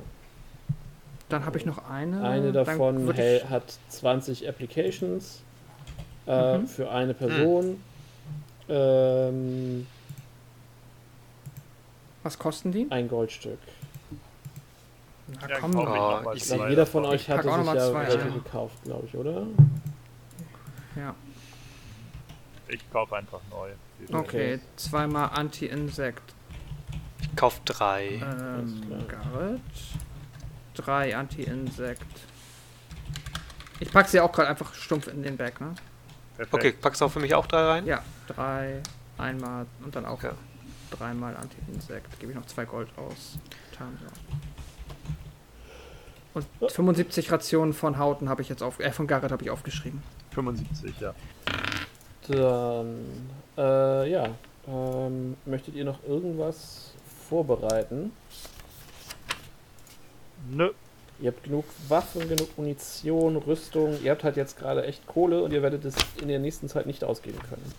Dann 1.29 1.45
habe 1.45 1.57
ich 1.57 1.65
noch 1.65 1.89
eine. 1.89 2.21
Eine 2.21 2.51
davon 2.51 3.11
hey, 3.13 3.41
hat 3.49 3.63
20 3.89 4.47
Applications 4.47 5.41
äh, 6.27 6.57
mhm. 6.57 6.67
für 6.67 6.91
eine 6.91 7.13
Person. 7.13 7.69
Mhm. 7.69 7.92
Ähm, 8.69 9.87
Was 12.23 12.37
kosten 12.39 12.71
die? 12.71 12.87
Ein 12.89 13.07
Goldstück. 13.07 13.59
Na, 15.27 15.49
ja, 15.49 15.59
komm, 15.59 15.75
oh, 15.75 16.31
ich 16.33 16.43
glaub, 16.43 16.69
jeder 16.69 16.85
von 16.85 17.05
euch 17.05 17.29
hatte 17.29 17.43
sich 17.43 17.51
ja 17.51 17.91
zwei, 17.91 18.07
welche 18.07 18.27
ja. 18.27 18.33
gekauft, 18.33 18.83
glaube 18.83 19.07
ich, 19.07 19.15
oder? 19.15 19.47
Ja. 20.95 21.15
Ich 22.67 22.91
kaufe 22.91 23.15
einfach 23.15 23.39
neu. 23.49 23.71
Okay, 24.11 24.59
zweimal 24.75 25.29
Anti-Insekt. 25.33 26.33
Ich 27.21 27.35
kaufe 27.35 27.61
drei. 27.65 28.21
Ähm, 28.21 29.05
Garrett. 29.07 29.61
Drei 30.75 31.15
Anti-Insekt. 31.15 32.05
Ich 33.79 33.91
packe 33.91 34.09
sie 34.09 34.19
auch 34.19 34.31
gerade 34.31 34.49
einfach 34.49 34.73
stumpf 34.73 35.07
in 35.07 35.23
den 35.23 35.37
Bag, 35.37 35.59
ne? 35.59 35.75
Perfekt. 36.37 36.53
Okay, 36.53 36.71
packst 36.71 37.01
du 37.01 37.05
auch 37.05 37.11
für 37.11 37.19
mich 37.19 37.35
auch 37.35 37.45
drei 37.45 37.61
rein? 37.61 37.85
Ja, 37.85 38.03
drei, 38.27 38.81
einmal 39.17 39.65
und 39.83 39.95
dann 39.95 40.05
auch 40.05 40.21
ja. 40.23 40.33
dreimal 40.91 41.35
Anti-Insekt. 41.37 42.19
Gebe 42.19 42.31
ich 42.31 42.37
noch 42.37 42.45
zwei 42.47 42.65
Gold 42.65 42.89
aus. 42.97 43.37
Und 46.33 46.45
75 46.71 47.31
Rationen 47.31 47.73
von 47.73 47.97
Hauten 47.97 48.29
habe 48.29 48.41
ich 48.41 48.49
jetzt 48.49 48.63
auf, 48.63 48.79
äh, 48.79 48.91
von 48.91 49.05
Garrett 49.05 49.31
habe 49.31 49.43
ich 49.43 49.51
aufgeschrieben. 49.51 50.01
75, 50.31 50.99
ja. 50.99 51.13
Dann, 52.27 53.05
äh, 53.57 54.09
ja. 54.09 54.29
Ähm, 54.67 55.35
möchtet 55.45 55.75
ihr 55.75 55.85
noch 55.85 56.01
irgendwas 56.07 56.93
vorbereiten? 57.29 58.13
Nö. 60.49 60.71
Ihr 61.23 61.31
habt 61.31 61.45
genug 61.45 61.63
Waffen, 61.87 62.27
genug 62.27 62.57
Munition, 62.57 63.37
Rüstung. 63.37 63.97
Ihr 64.03 64.11
habt 64.11 64.25
halt 64.25 64.35
jetzt 64.35 64.59
gerade 64.59 64.83
echt 64.83 65.07
Kohle 65.07 65.41
und 65.41 65.53
ihr 65.53 65.61
werdet 65.61 65.85
es 65.85 65.95
in 66.21 66.27
der 66.27 66.37
nächsten 66.37 66.67
Zeit 66.67 66.85
nicht 66.85 67.01
ausgeben 67.05 67.39
können. 67.47 67.73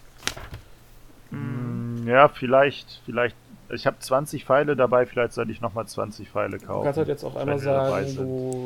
Hm, 1.29 2.09
ja, 2.09 2.29
vielleicht, 2.29 3.03
vielleicht. 3.05 3.37
Ich 3.69 3.87
habe 3.87 3.99
20 3.99 4.47
Pfeile 4.47 4.77
dabei, 4.77 5.05
vielleicht 5.05 5.35
sollte 5.35 5.53
ich 5.53 5.61
nochmal 5.61 5.87
20 5.87 6.31
Pfeile 6.31 6.59
kaufen. 6.59 6.79
Du 6.79 6.85
kannst 6.85 6.97
halt 6.97 7.09
jetzt 7.09 7.23
auch 7.23 7.37
einmal 7.37 7.59
sagen, 7.59 8.17
du. 8.17 8.65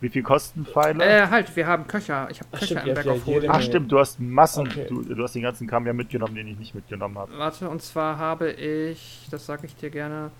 Wie 0.00 0.08
viel 0.08 0.22
kosten 0.22 0.64
Pfeile? 0.64 1.04
Äh, 1.04 1.26
halt, 1.26 1.54
wir 1.54 1.66
haben 1.66 1.86
Köcher. 1.86 2.28
Ich 2.30 2.40
habe 2.40 2.56
Köcher 2.56 2.80
stimmt, 2.80 3.04
im 3.04 3.10
of 3.10 3.26
Holding. 3.26 3.50
Ach 3.50 3.60
stimmt, 3.60 3.92
du 3.92 3.98
hast 3.98 4.18
Massen. 4.20 4.68
Okay. 4.68 4.86
Du, 4.88 5.02
du, 5.02 5.22
hast 5.22 5.34
den 5.34 5.42
ganzen 5.42 5.66
Kram 5.66 5.86
ja 5.86 5.92
mitgenommen, 5.92 6.34
den 6.34 6.48
ich 6.48 6.58
nicht 6.58 6.74
mitgenommen 6.74 7.18
habe. 7.18 7.36
Warte, 7.36 7.68
und 7.68 7.82
zwar 7.82 8.16
habe 8.16 8.52
ich, 8.52 9.26
das 9.30 9.44
sage 9.44 9.66
ich 9.66 9.76
dir 9.76 9.90
gerne, 9.90 10.30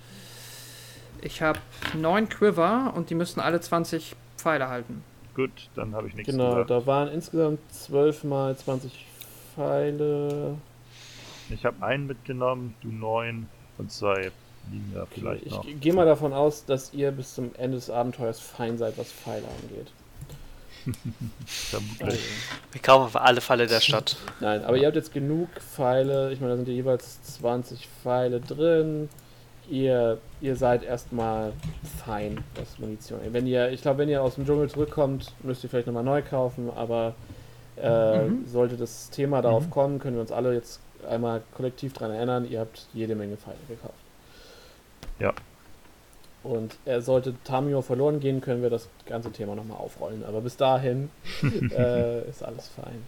ich 1.22 1.42
habe 1.42 1.58
neun 1.94 2.28
Quiver 2.28 2.92
und 2.94 3.10
die 3.10 3.14
müssen 3.14 3.40
alle 3.40 3.60
20 3.60 4.14
Pfeile 4.36 4.68
halten. 4.68 5.02
Gut, 5.34 5.50
dann 5.76 5.94
habe 5.94 6.08
ich 6.08 6.14
nichts 6.14 6.30
Genau, 6.32 6.50
gesagt. 6.50 6.70
da 6.70 6.86
waren 6.86 7.08
insgesamt 7.08 7.60
12 7.72 8.24
mal 8.24 8.56
20 8.56 9.06
Pfeile. 9.54 10.56
Ich 11.50 11.64
habe 11.64 11.84
einen 11.84 12.06
mitgenommen, 12.06 12.74
du 12.82 12.88
neun 12.88 13.48
und 13.78 13.90
zwei 13.92 14.30
liegen 14.70 14.92
da 14.94 15.06
vielleicht 15.06 15.46
ich 15.46 15.52
noch. 15.52 15.64
Ich 15.64 15.80
gehe 15.80 15.92
mal 15.92 16.06
davon 16.06 16.32
aus, 16.32 16.64
dass 16.64 16.92
ihr 16.92 17.10
bis 17.12 17.34
zum 17.34 17.54
Ende 17.56 17.76
des 17.76 17.88
Abenteuers 17.88 18.40
fein 18.40 18.78
seid, 18.78 18.98
was 18.98 19.12
Pfeile 19.12 19.44
angeht. 19.62 19.92
Vermutlich. 21.46 22.00
Also. 22.08 22.72
Wir 22.72 22.82
kaufen 22.82 23.04
auf 23.04 23.16
alle 23.16 23.40
Pfeile 23.40 23.66
der 23.66 23.80
Stadt. 23.80 24.16
Nein, 24.40 24.64
aber 24.64 24.76
ihr 24.76 24.86
habt 24.86 24.96
jetzt 24.96 25.12
genug 25.12 25.48
Pfeile. 25.60 26.32
Ich 26.32 26.40
meine, 26.40 26.52
da 26.52 26.56
sind 26.56 26.68
ja 26.68 26.74
jeweils 26.74 27.22
20 27.22 27.88
Pfeile 28.02 28.40
drin 28.40 29.08
ihr, 29.70 30.18
ihr 30.40 30.56
seid 30.56 30.82
erstmal 30.82 31.52
fein, 32.04 32.42
was 32.54 32.78
Munition. 32.78 33.20
Wenn 33.32 33.46
ihr, 33.46 33.70
ich 33.70 33.82
glaube, 33.82 33.98
wenn 33.98 34.08
ihr 34.08 34.22
aus 34.22 34.36
dem 34.36 34.46
Dschungel 34.46 34.68
zurückkommt, 34.68 35.32
müsst 35.42 35.62
ihr 35.64 35.70
vielleicht 35.70 35.86
nochmal 35.86 36.04
neu 36.04 36.22
kaufen, 36.22 36.70
aber 36.74 37.14
äh, 37.76 38.22
mhm. 38.22 38.46
sollte 38.46 38.76
das 38.76 39.10
Thema 39.10 39.42
darauf 39.42 39.66
mhm. 39.66 39.70
kommen, 39.70 39.98
können 39.98 40.16
wir 40.16 40.22
uns 40.22 40.32
alle 40.32 40.54
jetzt 40.54 40.80
einmal 41.08 41.42
kollektiv 41.54 41.92
daran 41.92 42.14
erinnern, 42.14 42.48
ihr 42.50 42.60
habt 42.60 42.86
jede 42.92 43.14
Menge 43.14 43.36
Pfeile 43.36 43.56
gekauft. 43.68 43.94
Ja. 45.18 45.32
Und 46.42 46.76
er 46.84 47.02
sollte 47.02 47.34
Tamio 47.44 47.82
verloren 47.82 48.20
gehen, 48.20 48.40
können 48.40 48.62
wir 48.62 48.70
das 48.70 48.88
ganze 49.06 49.30
Thema 49.32 49.54
nochmal 49.54 49.78
aufrollen. 49.78 50.24
Aber 50.24 50.40
bis 50.40 50.56
dahin 50.56 51.10
äh, 51.42 52.28
ist 52.28 52.42
alles 52.42 52.68
fein. 52.68 53.02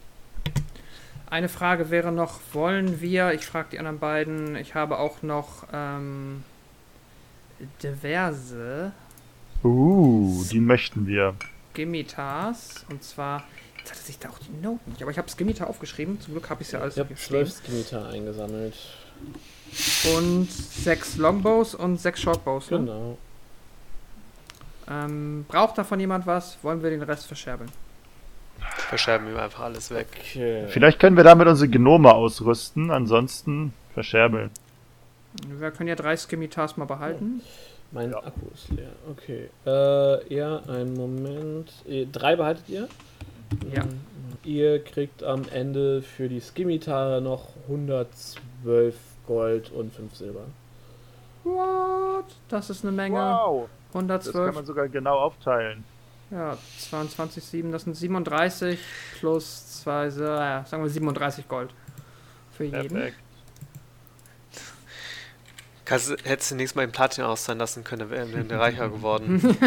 Eine 1.29 1.47
Frage 1.47 1.89
wäre 1.89 2.11
noch, 2.11 2.41
wollen 2.51 2.99
wir, 2.99 3.31
ich 3.31 3.45
frage 3.45 3.69
die 3.71 3.79
anderen 3.79 3.99
beiden, 3.99 4.57
ich 4.57 4.75
habe 4.75 4.99
auch 4.99 5.21
noch 5.21 5.65
ähm, 5.71 6.43
diverse. 7.83 8.91
Uh, 9.63 10.43
die 10.51 10.59
möchten 10.59 11.05
wir. 11.07 11.35
Skimitas. 11.71 12.85
Und 12.89 13.03
zwar, 13.03 13.43
jetzt 13.77 13.91
hatte 13.91 14.01
sich 14.01 14.19
da 14.19 14.29
auch 14.29 14.39
die 14.39 14.51
Noten 14.61 14.91
nicht, 14.91 15.01
aber 15.01 15.11
ich 15.11 15.17
habe 15.17 15.29
Skimitar 15.29 15.69
aufgeschrieben. 15.69 16.19
Zum 16.19 16.33
Glück 16.33 16.49
habe 16.49 16.61
ich 16.61 16.67
es 16.67 16.73
ja 16.73 16.79
alles 16.79 16.95
Ich 16.95 16.99
habe 16.99 17.15
zwölf 17.15 17.51
Skimitar 17.51 18.09
eingesammelt. 18.09 18.75
Und 20.15 20.51
sechs 20.51 21.17
Longbows 21.17 21.75
und 21.75 21.99
sechs 21.99 22.21
Shortbows. 22.21 22.71
Ne? 22.71 22.79
Genau. 22.79 23.17
Ähm, 24.89 25.45
braucht 25.47 25.77
davon 25.77 25.99
jemand 25.99 26.25
was? 26.25 26.57
Wollen 26.63 26.83
wir 26.83 26.89
den 26.89 27.03
Rest 27.03 27.27
verscherbeln? 27.27 27.71
Verscherben 28.59 29.27
wir 29.27 29.41
einfach 29.41 29.61
alles 29.61 29.91
weg. 29.91 30.07
Okay. 30.19 30.67
Vielleicht 30.67 30.99
können 30.99 31.15
wir 31.15 31.23
damit 31.23 31.47
unsere 31.47 31.69
Genome 31.69 32.13
ausrüsten, 32.13 32.91
ansonsten 32.91 33.73
verscherbeln. 33.93 34.51
Wir 35.47 35.71
können 35.71 35.89
ja 35.89 35.95
drei 35.95 36.15
Skimitars 36.15 36.77
mal 36.77 36.85
behalten. 36.85 37.41
Mein 37.91 38.11
ja. 38.11 38.17
Akku 38.17 38.47
ist 38.53 38.69
leer. 38.69 38.91
Okay. 39.09 39.49
Äh, 39.65 40.33
ja, 40.33 40.59
einen 40.67 40.93
Moment. 40.93 41.71
Drei 42.11 42.35
behaltet 42.35 42.69
ihr? 42.69 42.87
Ja. 43.73 43.83
Ihr 44.43 44.83
kriegt 44.83 45.23
am 45.23 45.43
Ende 45.49 46.01
für 46.01 46.29
die 46.29 46.39
Skimitare 46.39 47.21
noch 47.21 47.49
112 47.67 48.95
Gold 49.27 49.71
und 49.71 49.93
5 49.93 50.15
Silber. 50.15 50.45
What? 51.43 52.25
Das 52.49 52.69
ist 52.69 52.83
eine 52.83 52.91
Menge. 52.91 53.17
Wow. 53.17 53.69
112. 53.89 54.33
Das 54.33 54.45
kann 54.45 54.55
man 54.55 54.65
sogar 54.65 54.87
genau 54.87 55.17
aufteilen. 55.17 55.83
Ja, 56.31 56.57
22, 56.79 57.43
7, 57.43 57.71
das 57.73 57.83
sind 57.83 57.95
37 57.95 58.79
plus 59.19 59.81
2, 59.81 60.07
ja, 60.07 60.65
sagen 60.65 60.81
wir 60.81 60.89
37 60.89 61.47
Gold. 61.49 61.71
Für 62.53 62.63
jeden. 62.63 62.87
Perfekt. 62.87 63.17
Kannst, 65.91 66.09
hättest 66.23 66.51
du 66.51 66.55
nächstes 66.55 66.75
Mal 66.75 66.83
in 66.83 66.91
Platin 66.93 67.25
auszahlen 67.25 67.59
lassen 67.59 67.83
können, 67.83 68.09
dann 68.09 68.33
wären 68.33 68.49
wir 68.49 68.57
reicher 68.57 68.87
geworden. 68.87 69.41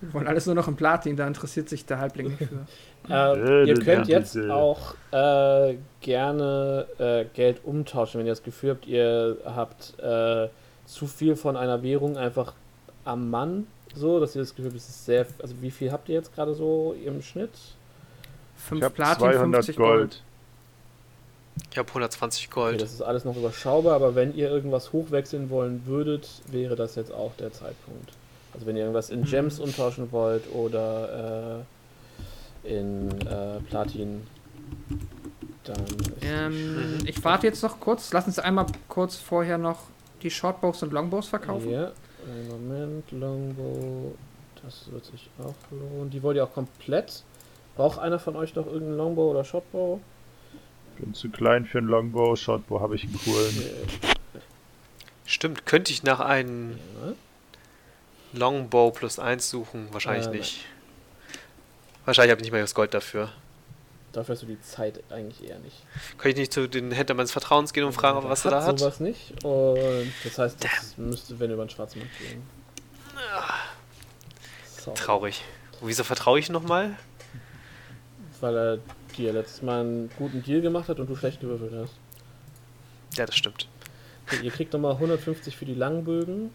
Wir 0.00 0.12
wollen 0.12 0.28
alles 0.28 0.46
nur 0.46 0.54
noch 0.54 0.68
im 0.68 0.76
Platin, 0.76 1.16
da 1.16 1.26
interessiert 1.26 1.68
sich 1.68 1.86
der 1.86 1.98
Halbling 1.98 2.28
nicht 2.28 2.38
für. 2.38 2.48
Äh, 3.06 3.68
ihr 3.68 3.74
könnt 3.80 4.08
jetzt 4.08 4.34
auch 4.48 4.94
äh, 5.10 5.76
gerne 6.00 6.86
äh, 6.98 7.26
Geld 7.34 7.60
umtauschen, 7.62 8.18
wenn 8.18 8.26
ihr 8.26 8.32
das 8.32 8.42
Gefühl 8.42 8.70
habt, 8.70 8.86
ihr 8.86 9.36
habt 9.44 9.98
äh, 9.98 10.48
zu 10.86 11.06
viel 11.06 11.36
von 11.36 11.54
einer 11.54 11.82
Währung 11.82 12.16
einfach 12.16 12.54
am 13.04 13.28
Mann, 13.28 13.66
so, 13.94 14.20
dass 14.20 14.34
ihr 14.34 14.40
das 14.40 14.54
Gefühl 14.54 14.70
habt, 14.70 14.78
es 14.78 14.88
ist 14.88 15.04
sehr. 15.04 15.26
Also, 15.42 15.54
wie 15.60 15.70
viel 15.70 15.92
habt 15.92 16.08
ihr 16.08 16.14
jetzt 16.14 16.34
gerade 16.34 16.54
so 16.54 16.96
im 17.04 17.20
Schnitt? 17.20 17.50
5 18.56 18.78
Ich 18.78 18.84
habe 18.84 18.94
Platin, 18.94 19.18
200 19.18 19.64
50 19.66 19.76
Gold. 19.76 19.98
Gold. 19.98 20.22
Ich 21.70 21.78
habe 21.78 21.88
120 21.88 22.46
Okay, 22.46 22.54
Gold. 22.54 22.80
das 22.82 22.92
ist 22.92 23.02
alles 23.02 23.24
noch 23.24 23.36
überschaubar, 23.36 23.94
aber 23.94 24.14
wenn 24.14 24.34
ihr 24.34 24.50
irgendwas 24.50 24.92
hochwechseln 24.92 25.50
wollen 25.50 25.86
würdet, 25.86 26.28
wäre 26.50 26.76
das 26.76 26.94
jetzt 26.94 27.12
auch 27.12 27.32
der 27.38 27.52
Zeitpunkt. 27.52 28.12
Also 28.52 28.66
wenn 28.66 28.76
ihr 28.76 28.82
irgendwas 28.82 29.10
in 29.10 29.20
Mhm. 29.20 29.24
Gems 29.24 29.58
umtauschen 29.58 30.10
wollt 30.12 30.44
oder 30.52 31.64
äh, 32.64 32.76
in 32.76 33.10
äh, 33.26 33.60
Platin, 33.68 34.26
dann 35.64 35.84
ist 35.84 36.12
Ähm, 36.22 36.98
ich 37.06 37.22
warte 37.24 37.46
jetzt 37.46 37.62
noch 37.62 37.80
kurz. 37.80 38.12
Lass 38.12 38.26
uns 38.26 38.38
einmal 38.38 38.66
kurz 38.88 39.16
vorher 39.16 39.58
noch 39.58 39.78
die 40.22 40.30
Shortbows 40.30 40.82
und 40.82 40.92
Longbows 40.92 41.28
verkaufen. 41.28 41.70
Ja, 41.70 41.92
einen 42.26 42.48
Moment, 42.48 43.10
Longbow, 43.12 44.14
das 44.64 44.90
wird 44.92 45.04
sich 45.06 45.28
auch 45.42 45.54
lohnen. 45.70 46.10
Die 46.10 46.22
wollt 46.22 46.36
ihr 46.36 46.44
auch 46.44 46.52
komplett. 46.52 47.22
Braucht 47.76 47.98
einer 47.98 48.18
von 48.18 48.36
euch 48.36 48.54
noch 48.54 48.66
irgendeinen 48.66 48.96
Longbow 48.98 49.30
oder 49.30 49.44
Shotbow? 49.44 50.00
Bin 50.98 51.14
zu 51.14 51.28
klein 51.28 51.66
für 51.66 51.78
einen 51.78 51.88
Longbow. 51.88 52.36
Shotbow 52.36 52.80
habe 52.80 52.94
ich 52.96 53.04
einen 53.04 53.18
coolen. 53.24 53.62
Stimmt, 55.26 55.66
könnte 55.66 55.92
ich 55.92 56.02
nach 56.02 56.20
einem. 56.20 56.78
Longbow 58.32 58.90
plus 58.90 59.18
1 59.20 59.48
suchen? 59.48 59.88
Wahrscheinlich 59.92 60.26
Äh, 60.26 60.30
nicht. 60.30 60.64
Wahrscheinlich 62.04 62.32
habe 62.32 62.40
ich 62.40 62.44
nicht 62.44 62.52
mal 62.52 62.60
das 62.60 62.74
Gold 62.74 62.92
dafür. 62.92 63.30
Dafür 64.12 64.34
hast 64.34 64.42
du 64.42 64.46
die 64.46 64.60
Zeit 64.60 65.02
eigentlich 65.10 65.48
eher 65.48 65.58
nicht. 65.60 65.76
Kann 66.18 66.30
ich 66.32 66.36
nicht 66.36 66.52
zu 66.52 66.68
den 66.68 66.90
Händler 66.92 67.14
meines 67.14 67.32
Vertrauens 67.32 67.72
gehen 67.72 67.84
und 67.84 67.92
fragen, 67.92 68.18
ob 68.18 68.24
er 68.24 68.30
was 68.30 68.44
er 68.44 68.50
da 68.52 68.64
hat? 68.64 68.78
sowas 68.78 69.00
nicht. 69.00 69.32
Und 69.44 70.12
das 70.24 70.38
heißt, 70.38 70.62
das 70.62 70.96
müsste, 70.98 71.38
wenn 71.40 71.50
über 71.50 71.64
den 71.64 71.70
Schwarzmarkt 71.70 72.10
gehen. 72.18 72.42
Sorry. 74.78 74.96
Traurig. 74.96 75.44
Wieso 75.80 76.04
vertraue 76.04 76.38
ich 76.38 76.50
nochmal? 76.50 76.96
Weil 78.40 78.56
er 78.56 78.78
dir 79.16 79.32
letztes 79.32 79.62
Mal 79.62 79.80
einen 79.80 80.10
guten 80.18 80.42
Deal 80.42 80.60
gemacht 80.60 80.88
hat 80.88 81.00
und 81.00 81.08
du 81.08 81.16
schlecht 81.16 81.40
gewürfelt 81.40 81.72
hast. 81.74 81.94
Ja, 83.16 83.26
das 83.26 83.36
stimmt. 83.36 83.68
Okay, 84.26 84.40
ihr 84.42 84.50
kriegt 84.50 84.72
nochmal 84.72 84.92
150 84.92 85.56
für 85.56 85.64
die 85.64 85.74
Langbögen. 85.74 86.50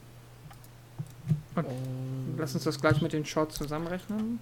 Und 1.56 1.66
Und, 1.66 2.36
Lass 2.38 2.54
uns 2.56 2.64
das 2.64 2.80
gleich 2.80 3.02
mit 3.02 3.14
den 3.14 3.26
Shots 3.26 3.56
zusammenrechnen. 3.56 4.40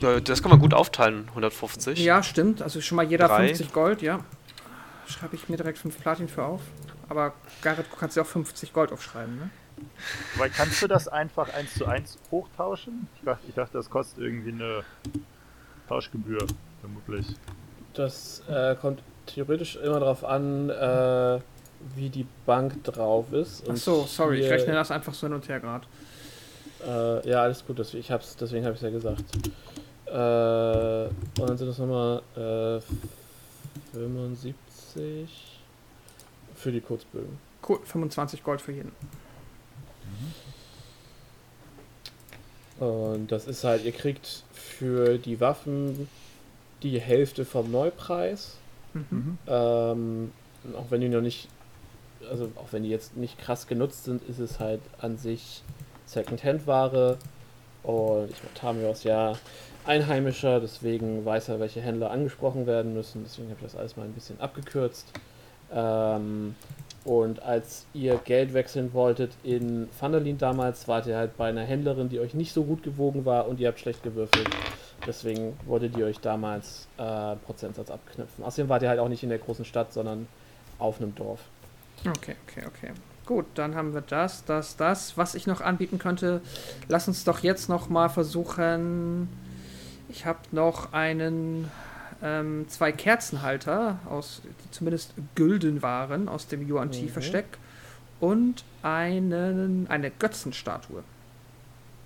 ja, 0.00 0.12
Ja, 0.14 0.20
das 0.20 0.42
kann 0.42 0.50
man 0.50 0.60
gut 0.60 0.74
aufteilen, 0.74 1.28
150. 1.28 1.98
Ja, 1.98 2.22
stimmt. 2.22 2.62
Also 2.62 2.80
schon 2.80 2.96
mal 2.96 3.04
jeder 3.04 3.28
Drei. 3.28 3.48
50 3.48 3.72
Gold, 3.72 4.02
ja. 4.02 4.20
Schreibe 5.06 5.34
ich 5.36 5.48
mir 5.48 5.56
direkt 5.56 5.78
5 5.78 5.98
Platin 6.00 6.28
für 6.28 6.44
auf. 6.44 6.62
Aber 7.08 7.34
Garrett, 7.62 7.86
du 7.90 7.96
kannst 7.96 8.16
ja 8.16 8.22
auch 8.22 8.26
50 8.26 8.72
Gold 8.72 8.92
aufschreiben, 8.92 9.36
ne? 9.36 9.50
Weil 10.36 10.50
kannst 10.50 10.82
du 10.82 10.86
das 10.86 11.08
einfach 11.08 11.52
eins 11.54 11.74
zu 11.74 11.86
eins 11.86 12.18
hochtauschen? 12.30 13.08
Ich 13.16 13.24
dachte, 13.24 13.44
ich 13.48 13.54
dachte, 13.54 13.72
das 13.78 13.88
kostet 13.90 14.18
irgendwie 14.22 14.52
eine 14.52 14.84
Tauschgebühr, 15.90 16.46
vermutlich. 16.80 17.26
Das 17.94 18.44
äh, 18.48 18.76
kommt 18.76 19.02
theoretisch 19.26 19.74
immer 19.74 19.98
darauf 19.98 20.24
an, 20.24 20.70
äh, 20.70 21.40
wie 21.96 22.08
die 22.08 22.26
Bank 22.46 22.84
drauf 22.84 23.32
ist. 23.32 23.64
Ach 23.68 23.76
so, 23.76 24.04
sorry, 24.06 24.40
ich 24.40 24.48
rechne 24.48 24.74
das 24.74 24.92
einfach 24.92 25.12
so 25.12 25.26
hin 25.26 25.34
und 25.34 25.48
her 25.48 25.58
gerade. 25.58 25.86
Äh, 26.86 27.28
ja, 27.28 27.42
alles 27.42 27.66
gut, 27.66 27.80
das, 27.80 27.92
ich 27.94 28.08
hab's, 28.10 28.36
deswegen 28.36 28.64
habe 28.64 28.76
ich 28.76 28.82
ja 28.82 28.90
gesagt. 28.90 29.24
Äh, 30.06 31.40
und 31.40 31.48
dann 31.48 31.58
sind 31.58 31.66
das 31.66 31.78
nochmal 31.78 32.22
äh, 32.36 32.80
75 33.92 35.28
für 36.54 36.70
die 36.70 36.80
Kurzbögen. 36.80 37.36
Cool, 37.68 37.80
25 37.82 38.44
Gold 38.44 38.60
für 38.60 38.72
jeden. 38.72 38.92
Und 42.80 43.30
das 43.30 43.46
ist 43.46 43.62
halt, 43.62 43.84
ihr 43.84 43.92
kriegt 43.92 44.42
für 44.52 45.18
die 45.18 45.40
Waffen 45.40 46.08
die 46.82 46.98
Hälfte 46.98 47.44
vom 47.44 47.70
Neupreis. 47.70 48.56
Mhm. 48.94 49.38
Ähm, 49.46 50.32
auch 50.74 50.86
wenn 50.90 51.02
die 51.02 51.10
noch 51.10 51.20
nicht, 51.20 51.48
also 52.28 52.50
auch 52.56 52.72
wenn 52.72 52.82
die 52.82 52.88
jetzt 52.88 53.16
nicht 53.16 53.38
krass 53.38 53.66
genutzt 53.66 54.04
sind, 54.04 54.26
ist 54.28 54.38
es 54.38 54.58
halt 54.58 54.80
an 54.98 55.18
sich 55.18 55.62
Second-Hand-Ware. 56.06 57.18
Und 57.82 58.30
ich 58.30 58.42
meine, 58.42 58.54
Tamio 58.54 58.90
ist 58.92 59.04
ja 59.04 59.34
Einheimischer, 59.84 60.60
deswegen 60.60 61.24
weiß 61.24 61.50
er, 61.50 61.60
welche 61.60 61.82
Händler 61.82 62.10
angesprochen 62.10 62.66
werden 62.66 62.94
müssen. 62.94 63.24
Deswegen 63.24 63.50
habe 63.50 63.58
ich 63.60 63.66
das 63.66 63.76
alles 63.76 63.96
mal 63.98 64.04
ein 64.04 64.12
bisschen 64.12 64.40
abgekürzt. 64.40 65.06
Ähm, 65.72 66.54
und 67.04 67.42
als 67.42 67.86
ihr 67.94 68.20
Geld 68.24 68.52
wechseln 68.52 68.92
wolltet 68.92 69.32
in 69.42 69.88
Vanderlin 69.98 70.36
damals, 70.36 70.86
wart 70.86 71.06
ihr 71.06 71.16
halt 71.16 71.36
bei 71.36 71.48
einer 71.48 71.62
Händlerin, 71.62 72.08
die 72.08 72.20
euch 72.20 72.34
nicht 72.34 72.52
so 72.52 72.64
gut 72.64 72.82
gewogen 72.82 73.24
war 73.24 73.48
und 73.48 73.58
ihr 73.58 73.68
habt 73.68 73.80
schlecht 73.80 74.02
gewürfelt. 74.02 74.48
Deswegen 75.06 75.56
wolltet 75.64 75.96
ihr 75.96 76.04
euch 76.04 76.20
damals 76.20 76.88
äh, 76.98 77.36
Prozentsatz 77.46 77.90
abknüpfen. 77.90 78.44
Außerdem 78.44 78.68
wart 78.68 78.82
ihr 78.82 78.90
halt 78.90 79.00
auch 79.00 79.08
nicht 79.08 79.22
in 79.22 79.30
der 79.30 79.38
großen 79.38 79.64
Stadt, 79.64 79.94
sondern 79.94 80.28
auf 80.78 81.00
einem 81.00 81.14
Dorf. 81.14 81.40
Okay, 82.06 82.36
okay, 82.46 82.66
okay. 82.66 82.92
Gut, 83.24 83.46
dann 83.54 83.74
haben 83.74 83.94
wir 83.94 84.00
das, 84.02 84.44
das, 84.44 84.76
das. 84.76 85.16
Was 85.16 85.34
ich 85.34 85.46
noch 85.46 85.60
anbieten 85.60 85.98
könnte, 85.98 86.42
lass 86.88 87.08
uns 87.08 87.24
doch 87.24 87.40
jetzt 87.40 87.68
noch 87.68 87.88
mal 87.88 88.08
versuchen. 88.08 89.28
Ich 90.08 90.26
habe 90.26 90.40
noch 90.50 90.92
einen, 90.92 91.70
ähm, 92.22 92.66
zwei 92.68 92.92
Kerzenhalter, 92.92 93.98
aus, 94.06 94.42
die 94.44 94.70
zumindest 94.70 95.14
gülden 95.34 95.82
waren, 95.82 96.28
aus 96.28 96.46
dem 96.46 96.68
Yuan 96.68 96.90
Ti 96.90 97.04
Mhm. 97.04 97.08
Versteck 97.08 97.58
und 98.20 98.64
einen, 98.82 99.86
eine 99.88 100.10
Götzenstatue. 100.10 101.02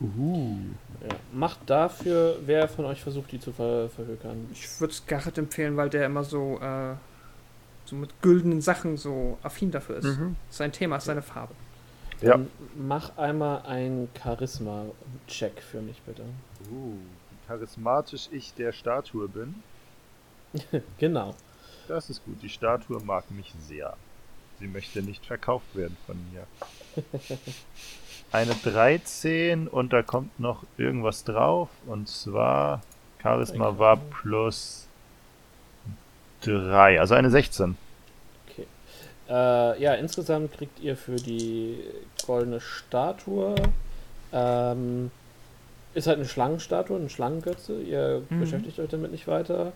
Uhu. 0.01 0.57
Ja. 1.03 1.15
Macht 1.33 1.59
dafür, 1.67 2.39
wer 2.45 2.69
von 2.69 2.85
euch 2.85 3.03
versucht, 3.03 3.33
die 3.33 3.41
zu 3.41 3.53
ver 3.53 3.89
verhökern. 3.89 4.49
Ich 4.53 4.81
würde 4.81 4.93
es 4.93 5.07
Garrett 5.07 5.39
empfehlen, 5.39 5.77
weil 5.77 5.91
der 5.91 6.07
immer 6.07 6.25
so, 6.25 6.59
äh, 6.61 6.95
so 7.85 7.97
mit 7.97 8.11
güldenen 8.23 8.61
Sachen 8.61 8.97
so 8.97 9.39
affin 9.43 9.71
dafür 9.71 9.97
ist. 9.97 10.05
Mhm. 10.05 10.37
Sein 10.51 10.73
Thema 10.73 10.97
ist 10.97 11.05
seine 11.05 11.23
Farbe. 11.23 11.55
Ja. 12.21 12.33
Dann 12.33 12.51
mach 12.77 13.17
einmal 13.19 13.63
einen 13.67 14.09
Charisma-Check 14.21 15.61
für 15.63 15.81
mich, 15.81 16.01
bitte. 16.03 16.23
Uh, 16.71 16.95
wie 16.95 17.47
charismatisch 17.47 18.29
ich 18.31 18.55
der 18.55 18.73
Statue 18.73 19.29
bin. 19.29 19.55
Genau. 20.99 21.35
Das 21.89 22.09
ist 22.11 22.25
gut. 22.25 22.43
Die 22.43 22.49
Statue 22.49 23.01
mag 23.03 23.31
mich 23.31 23.53
sehr. 23.69 23.97
Sie 24.59 24.67
möchte 24.67 25.03
nicht 25.03 25.27
verkauft 25.27 25.75
werden 25.75 25.97
von 26.07 26.17
mir. 26.33 26.47
Eine 28.33 28.55
13 28.55 29.69
und 29.69 29.93
da 29.93 30.03
kommt 30.03 30.41
noch 30.41 30.65
irgendwas 30.79 31.25
drauf. 31.25 31.69
Und 31.87 32.09
zwar 32.09 32.83
Charisma 33.23 33.79
war 33.79 33.97
plus 33.97 34.87
3, 36.43 37.01
also 37.01 37.15
eine 37.15 37.31
16. 37.31 37.77
Okay. 38.49 38.67
Äh, 39.29 39.81
ja, 39.83 39.95
insgesamt 39.95 40.53
kriegt 40.53 40.81
ihr 40.81 40.97
für 40.97 41.17
die 41.17 41.81
goldene 42.27 42.61
Statue. 42.61 43.55
Ähm, 44.33 45.11
ist 45.95 46.07
halt 46.07 46.19
eine 46.19 46.29
Schlangenstatue, 46.29 46.97
eine 46.97 47.09
Schlangengötze. 47.11 47.81
Ihr 47.81 48.23
Mhm. 48.29 48.41
beschäftigt 48.41 48.79
euch 48.81 48.91
damit 48.91 49.13
nicht 49.13 49.27
weiter. 49.29 49.73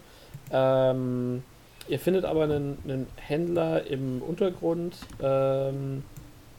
Ähm, 0.52 1.43
ihr 1.89 1.99
findet 1.99 2.25
aber 2.25 2.44
einen, 2.44 2.78
einen 2.85 3.07
Händler 3.17 3.86
im 3.86 4.23
Untergrund, 4.23 4.97
ähm, 5.23 6.05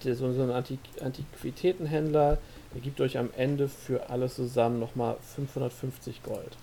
der, 0.03 0.15
so, 0.15 0.31
so 0.33 0.43
ein 0.43 0.51
Antik 0.51 0.79
Antiquitätenhändler. 1.01 2.37
Der 2.73 2.81
gibt 2.81 3.01
euch 3.01 3.17
am 3.17 3.29
Ende 3.35 3.67
für 3.67 4.09
alles 4.09 4.35
zusammen 4.35 4.79
nochmal 4.79 5.17
550 5.35 6.21
Gold. 6.23 6.55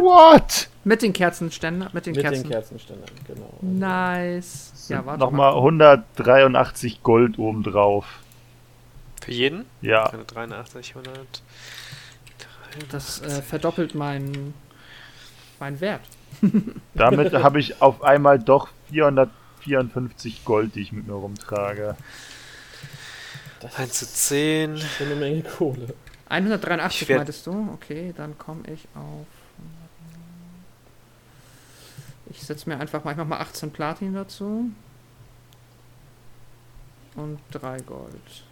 What? 0.00 0.68
Mit 0.84 1.02
den 1.02 1.12
Kerzenständern, 1.12 1.90
mit 1.92 2.06
den 2.06 2.14
Mit 2.14 2.22
Kerzen. 2.22 2.42
den 2.44 2.50
Kerzenständern, 2.50 3.10
genau. 3.26 3.52
Nice. 3.60 4.86
Ja, 4.88 5.04
warte 5.04 5.20
Nochmal 5.20 5.54
183 5.54 7.02
Gold 7.02 7.38
obendrauf. 7.38 8.06
Für 9.22 9.32
jeden? 9.32 9.66
Ja, 9.82 10.06
183, 10.06 10.94
100. 10.96 11.42
Das 12.90 13.22
äh, 13.22 13.42
verdoppelt 13.42 13.94
meinen 13.94 14.54
mein 15.60 15.80
Wert. 15.80 16.02
damit 16.94 17.32
habe 17.32 17.60
ich 17.60 17.80
auf 17.82 18.02
einmal 18.02 18.38
doch 18.38 18.68
54 18.90 20.44
Gold, 20.44 20.74
die 20.74 20.80
ich 20.80 20.92
mit 20.92 21.06
mir 21.06 21.14
rumtrage. 21.14 21.96
Das 23.60 23.76
1 23.76 23.92
zu 23.92 24.06
10. 24.06 24.78
Schon 24.78 25.06
eine 25.06 25.16
Menge 25.16 25.42
Kohle. 25.42 25.94
183 26.28 27.08
meintest 27.08 27.46
du? 27.46 27.70
Okay, 27.74 28.12
dann 28.16 28.36
komme 28.38 28.62
ich 28.72 28.86
auf. 28.94 29.26
Ich 32.30 32.42
setze 32.42 32.68
mir 32.68 32.78
einfach 32.78 33.04
mal, 33.04 33.12
ich 33.12 33.16
mach 33.16 33.26
mal 33.26 33.38
18 33.38 33.70
Platin 33.70 34.14
dazu. 34.14 34.70
Und 37.16 37.40
3 37.52 37.80
Gold. 37.80 38.44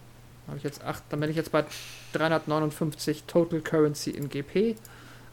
Habe 0.47 0.59
ich 0.59 0.65
jetzt 0.65 0.83
8, 0.83 1.03
dann 1.11 1.21
bin 1.21 1.31
ich 1.31 1.37
jetzt 1.37 1.53
bei 1.53 1.65
359 2.13 3.25
Total 3.25 3.61
Currency 3.61 4.11
in 4.11 4.29
GP, 4.29 4.77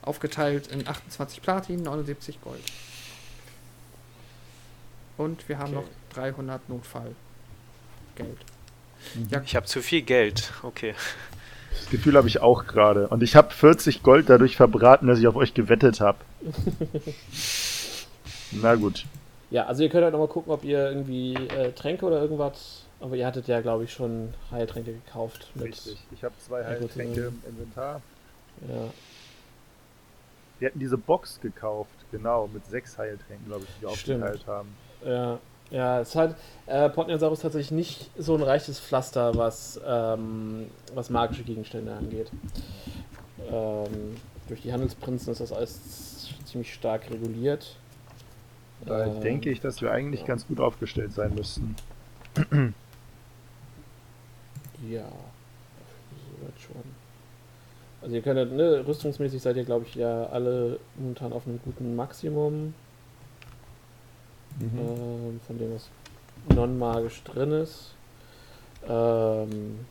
aufgeteilt 0.03 0.67
in 0.67 0.87
28 0.87 1.41
Platin, 1.41 1.81
79 1.81 2.41
Gold. 2.41 2.61
Und 5.17 5.47
wir 5.47 5.59
haben 5.59 5.75
okay. 5.75 5.85
noch 5.85 6.15
300 6.15 6.69
Notfallgeld. 6.69 7.15
Mhm. 8.17 9.27
Ja. 9.29 9.41
Ich 9.45 9.55
habe 9.55 9.65
zu 9.65 9.81
viel 9.81 10.01
Geld, 10.01 10.51
okay. 10.63 10.95
Das 11.71 11.89
Gefühl 11.89 12.15
habe 12.15 12.27
ich 12.27 12.39
auch 12.39 12.65
gerade. 12.67 13.07
Und 13.07 13.23
ich 13.23 13.35
habe 13.35 13.51
40 13.51 14.03
Gold 14.03 14.29
dadurch 14.29 14.55
verbraten, 14.55 15.07
dass 15.07 15.19
ich 15.19 15.27
auf 15.27 15.35
euch 15.35 15.53
gewettet 15.53 15.99
habe. 15.99 16.19
Na 18.51 18.75
gut. 18.75 19.05
Ja, 19.49 19.65
also 19.65 19.83
ihr 19.83 19.89
könnt 19.89 20.03
halt 20.03 20.13
nochmal 20.13 20.27
gucken, 20.27 20.51
ob 20.51 20.63
ihr 20.63 20.89
irgendwie 20.89 21.35
äh, 21.35 21.71
Tränke 21.73 22.05
oder 22.05 22.21
irgendwas. 22.21 22.85
Aber 22.99 23.15
ihr 23.15 23.25
hattet 23.25 23.47
ja, 23.47 23.61
glaube 23.61 23.83
ich, 23.83 23.91
schon 23.91 24.33
Heiltränke 24.49 24.93
gekauft. 24.93 25.51
Richtig. 25.59 25.97
Ich 26.11 26.23
habe 26.23 26.33
zwei 26.39 26.63
Heiltränke 26.63 27.27
im 27.27 27.41
Inventar. 27.49 28.01
Ja. 28.67 28.89
Wir 30.63 30.69
hatten 30.69 30.79
diese 30.79 30.97
Box 30.97 31.41
gekauft, 31.41 31.91
genau, 32.09 32.49
mit 32.53 32.65
sechs 32.65 32.97
Heiltränken, 32.97 33.47
glaube 33.47 33.65
ich, 33.65 33.69
die 33.75 33.81
wir 33.81 33.89
aufgeteilt 33.89 34.47
haben. 34.47 34.69
Ja. 35.05 35.37
Ja, 35.71 35.99
es 35.99 36.15
hat 36.15 36.37
äh, 36.67 36.89
Potniasaurus 36.89 37.41
tatsächlich 37.41 37.71
nicht 37.71 38.09
so 38.17 38.35
ein 38.35 38.41
reiches 38.41 38.79
Pflaster, 38.79 39.35
was, 39.35 39.77
ähm, 39.85 40.67
was 40.93 41.09
magische 41.09 41.43
Gegenstände 41.43 41.93
angeht. 41.93 42.31
Ähm, 43.51 44.15
durch 44.47 44.61
die 44.61 44.71
Handelsprinzen 44.71 45.33
ist 45.33 45.41
das 45.41 45.51
alles 45.51 46.29
ziemlich 46.45 46.73
stark 46.73 47.11
reguliert. 47.11 47.75
Da 48.85 49.07
ähm, 49.07 49.19
denke 49.19 49.49
ich, 49.49 49.59
dass 49.59 49.81
wir 49.81 49.91
eigentlich 49.91 50.21
ja. 50.21 50.27
ganz 50.27 50.47
gut 50.47 50.61
aufgestellt 50.61 51.11
sein 51.11 51.35
müssten. 51.35 51.75
ja. 54.87 55.11
Also 58.03 58.15
ihr 58.15 58.21
könnt, 58.21 58.51
ne, 58.51 58.85
rüstungsmäßig 58.85 59.41
seid 59.41 59.55
ihr, 59.55 59.63
glaube 59.63 59.85
ich, 59.87 59.95
ja 59.95 60.25
alle 60.25 60.77
momentan 60.97 61.31
auf 61.31 61.47
einem 61.47 61.59
guten 61.63 61.95
Maximum. 61.95 62.73
Mhm. 64.59 64.77
Ähm, 64.77 65.39
von 65.47 65.57
dem 65.57 65.73
was 65.73 65.89
non-magisch 66.53 67.23
drin 67.23 67.53
ist. 67.53 67.91
Ähm, 68.87 69.85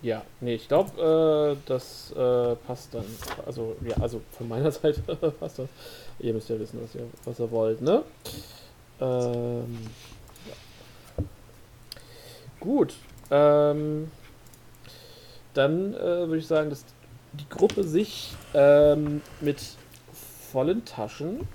ja, 0.00 0.22
nee, 0.40 0.54
ich 0.54 0.66
glaube, 0.66 1.56
äh, 1.58 1.68
das 1.68 2.10
äh, 2.12 2.56
passt 2.66 2.94
dann. 2.94 3.04
Also, 3.44 3.76
ja, 3.86 3.96
also 4.00 4.22
von 4.32 4.48
meiner 4.48 4.70
Seite 4.72 5.02
passt 5.38 5.58
das. 5.58 5.68
Ihr 6.20 6.32
müsst 6.32 6.48
ja 6.48 6.58
wissen, 6.58 6.80
was 6.82 6.94
ihr, 6.94 7.06
was 7.26 7.38
ihr 7.38 7.50
wollt, 7.50 7.82
ne? 7.82 8.02
Ähm, 8.98 9.78
ja. 11.18 11.24
Gut. 12.60 12.94
Ähm, 13.30 14.10
dann 15.52 15.94
äh, 15.94 15.98
würde 15.98 16.38
ich 16.38 16.46
sagen, 16.46 16.70
dass 16.70 16.84
die 17.32 17.48
Gruppe 17.48 17.84
sich 17.84 18.32
ähm, 18.54 19.22
mit 19.40 19.60
vollen 20.52 20.84
Taschen 20.84 21.46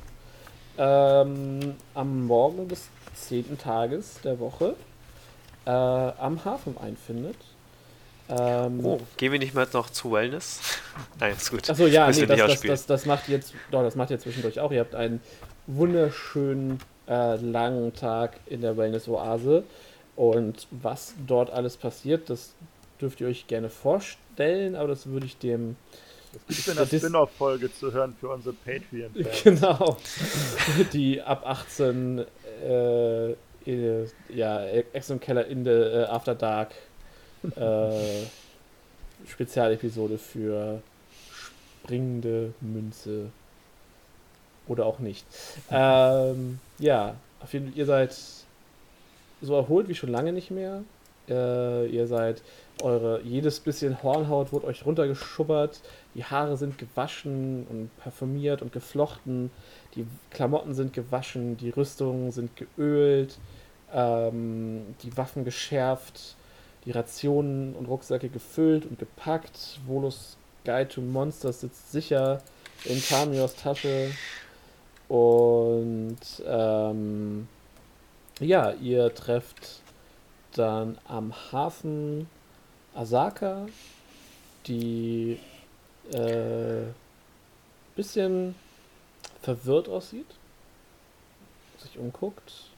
ähm, 0.78 1.76
am 1.94 2.26
Morgen 2.26 2.68
des 2.68 2.88
zehnten 3.14 3.58
Tages 3.58 4.20
der 4.24 4.40
Woche 4.40 4.76
äh, 5.66 5.70
am 5.70 6.44
Hafen 6.46 6.78
einfindet. 6.78 7.38
Ähm, 8.28 8.84
oh, 8.84 9.00
gehen 9.18 9.32
wir 9.32 9.40
nicht 9.40 9.54
mal 9.54 9.68
noch 9.72 9.90
zu 9.90 10.12
Wellness? 10.12 10.60
Nein, 11.20 11.34
ist 11.34 11.52
gut. 11.52 11.70
Achso, 11.70 11.86
ja, 11.86 12.10
nee, 12.10 12.26
das, 12.26 12.38
das, 12.38 12.62
das, 12.62 12.86
das, 12.88 13.06
macht 13.06 13.28
jetzt, 13.30 13.54
doch, 13.70 13.84
das 13.84 13.96
macht 13.96 14.10
ihr 14.10 14.20
zwischendurch 14.20 14.60
auch. 14.60 14.72
Ihr 14.72 14.80
habt 14.80 14.96
einen 14.96 15.22
wunderschönen 15.68 16.80
äh, 17.08 17.36
langen 17.36 17.94
Tag 17.94 18.40
in 18.48 18.62
der 18.62 18.78
Wellness-Oase. 18.78 19.64
Und 20.16 20.68
was 20.72 21.14
dort 21.28 21.52
alles 21.52 21.78
passiert, 21.78 22.30
das 22.30 22.54
dürft 23.02 23.22
ihr 23.22 23.28
euch 23.28 23.48
gerne 23.48 23.70
vorstellen, 23.70 24.76
aber 24.76 24.88
das 24.88 25.08
würde 25.08 25.26
ich 25.26 25.38
dem 25.38 25.76
es 26.48 26.66
gibt 26.66 26.78
eine 26.78 26.86
Spin-off-Folge 26.86 27.74
zu 27.74 27.94
hören 27.94 28.16
für 28.20 28.30
unsere 28.30 28.54
Patreon-Fans. 28.54 29.44
Genau. 29.44 29.98
Die 30.94 31.22
ab 31.22 31.44
18 31.46 32.26
äh, 32.64 33.32
in, 33.66 34.10
ja, 34.30 34.66
Exxon 34.66 35.20
Keller 35.20 35.46
in 35.48 35.64
the 35.64 35.72
äh, 35.72 36.04
After 36.06 36.36
Dark 36.36 36.74
äh, 37.56 38.26
Spezialepisode 39.28 40.18
für 40.18 40.82
springende 41.84 42.54
Münze. 42.62 43.32
Oder 44.68 44.86
auch 44.86 45.00
nicht. 45.00 45.26
Ähm, 45.70 46.60
ja, 46.80 47.16
auf 47.40 47.54
jeden 47.54 47.70
Fall, 47.70 47.78
ihr 47.78 47.86
seid 47.86 48.16
so 49.42 49.56
erholt 49.56 49.88
wie 49.88 49.96
schon 49.96 50.10
lange 50.10 50.34
nicht 50.34 50.50
mehr. 50.50 50.84
Äh, 51.30 51.88
ihr 51.88 52.08
seid 52.08 52.42
eure, 52.82 53.22
jedes 53.22 53.60
bisschen 53.60 54.04
Hornhaut 54.04 54.52
wurde 54.52 54.68
euch 54.68 54.86
runtergeschubbert, 54.86 55.82
die 56.14 56.24
Haare 56.24 56.58
sind 56.58 56.78
gewaschen 56.78 57.66
und 57.70 57.98
parfümiert 57.98 58.62
und 58.62 58.72
geflochten, 58.72 59.52
die 59.96 60.06
Klamotten 60.32 60.74
sind 60.74 60.94
gewaschen, 60.94 61.58
die 61.58 61.70
Rüstungen 61.70 62.32
sind 62.32 62.52
geölt, 62.56 63.38
ähm, 63.94 64.96
die 65.04 65.16
Waffen 65.18 65.46
geschärft, 65.46 66.36
die 66.86 66.92
Rationen 66.92 67.74
und 67.76 67.88
Rucksäcke 67.88 68.30
gefüllt 68.30 68.86
und 68.86 69.00
gepackt. 69.00 69.80
Volus 69.88 70.38
Guide 70.66 70.90
to 70.90 71.02
Monsters 71.02 71.62
sitzt 71.62 71.92
sicher 71.92 72.42
in 72.84 73.02
Tamios 73.02 73.56
Tasche. 73.56 74.12
Und 75.08 76.18
ähm, 76.46 77.48
ja, 78.40 78.72
ihr 78.72 79.14
trefft 79.14 79.82
dann 80.54 80.98
am 81.08 81.34
Hafen 81.52 82.28
Asaka, 82.96 83.68
die 84.68 85.38
äh, 86.14 86.84
bisschen 87.96 88.56
verwirrt 89.42 89.90
aussieht, 89.90 90.28
sich 91.78 91.98
umguckt 91.98 92.72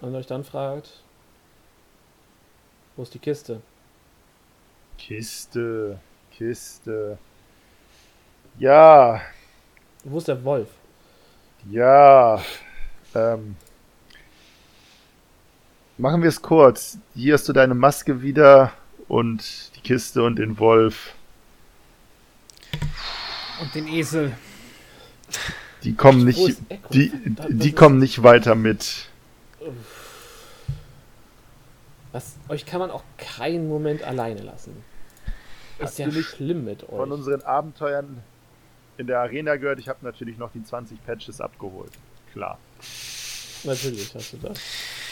und 0.00 0.14
euch 0.14 0.26
dann 0.26 0.44
fragt, 0.44 1.02
wo 2.96 3.02
ist 3.02 3.12
die 3.12 3.18
Kiste? 3.18 3.60
Kiste, 4.96 5.98
Kiste. 6.30 7.18
Ja. 8.58 9.20
Wo 10.04 10.18
ist 10.18 10.28
der 10.28 10.42
Wolf? 10.44 10.68
Ja. 11.70 12.40
Ähm, 13.14 13.56
machen 15.98 16.22
wir 16.22 16.28
es 16.28 16.40
kurz. 16.40 16.98
Hier 17.14 17.34
hast 17.34 17.48
du 17.48 17.52
deine 17.52 17.74
Maske 17.74 18.22
wieder 18.22 18.72
und 19.08 19.76
die 19.76 19.80
Kiste 19.80 20.22
und 20.22 20.36
den 20.36 20.58
Wolf. 20.58 21.14
Und 23.60 23.74
den 23.74 23.86
Esel. 23.86 24.36
Die 25.82 25.94
kommen 25.94 26.24
nicht, 26.24 26.58
die, 26.90 27.12
die 27.50 27.72
kommen 27.72 27.98
nicht 27.98 28.22
weiter 28.22 28.54
mit. 28.54 29.08
Was, 32.12 32.36
euch 32.48 32.64
kann 32.64 32.80
man 32.80 32.90
auch 32.90 33.02
keinen 33.18 33.68
Moment 33.68 34.02
alleine 34.02 34.40
lassen. 34.40 34.82
Ist 35.78 35.98
ja 35.98 36.10
schlimm 36.10 36.64
mit 36.64 36.84
euch. 36.84 36.90
Von 36.90 37.12
unseren 37.12 37.42
Abenteuern 37.42 38.22
in 38.96 39.06
der 39.06 39.20
Arena 39.20 39.56
gehört, 39.56 39.78
ich 39.80 39.88
habe 39.88 39.98
natürlich 40.02 40.38
noch 40.38 40.52
die 40.52 40.62
20 40.62 41.04
Patches 41.04 41.40
abgeholt. 41.40 41.92
Klar. 42.32 42.58
Natürlich 43.64 44.14
hast 44.14 44.32
du 44.34 44.36
das. 44.38 44.58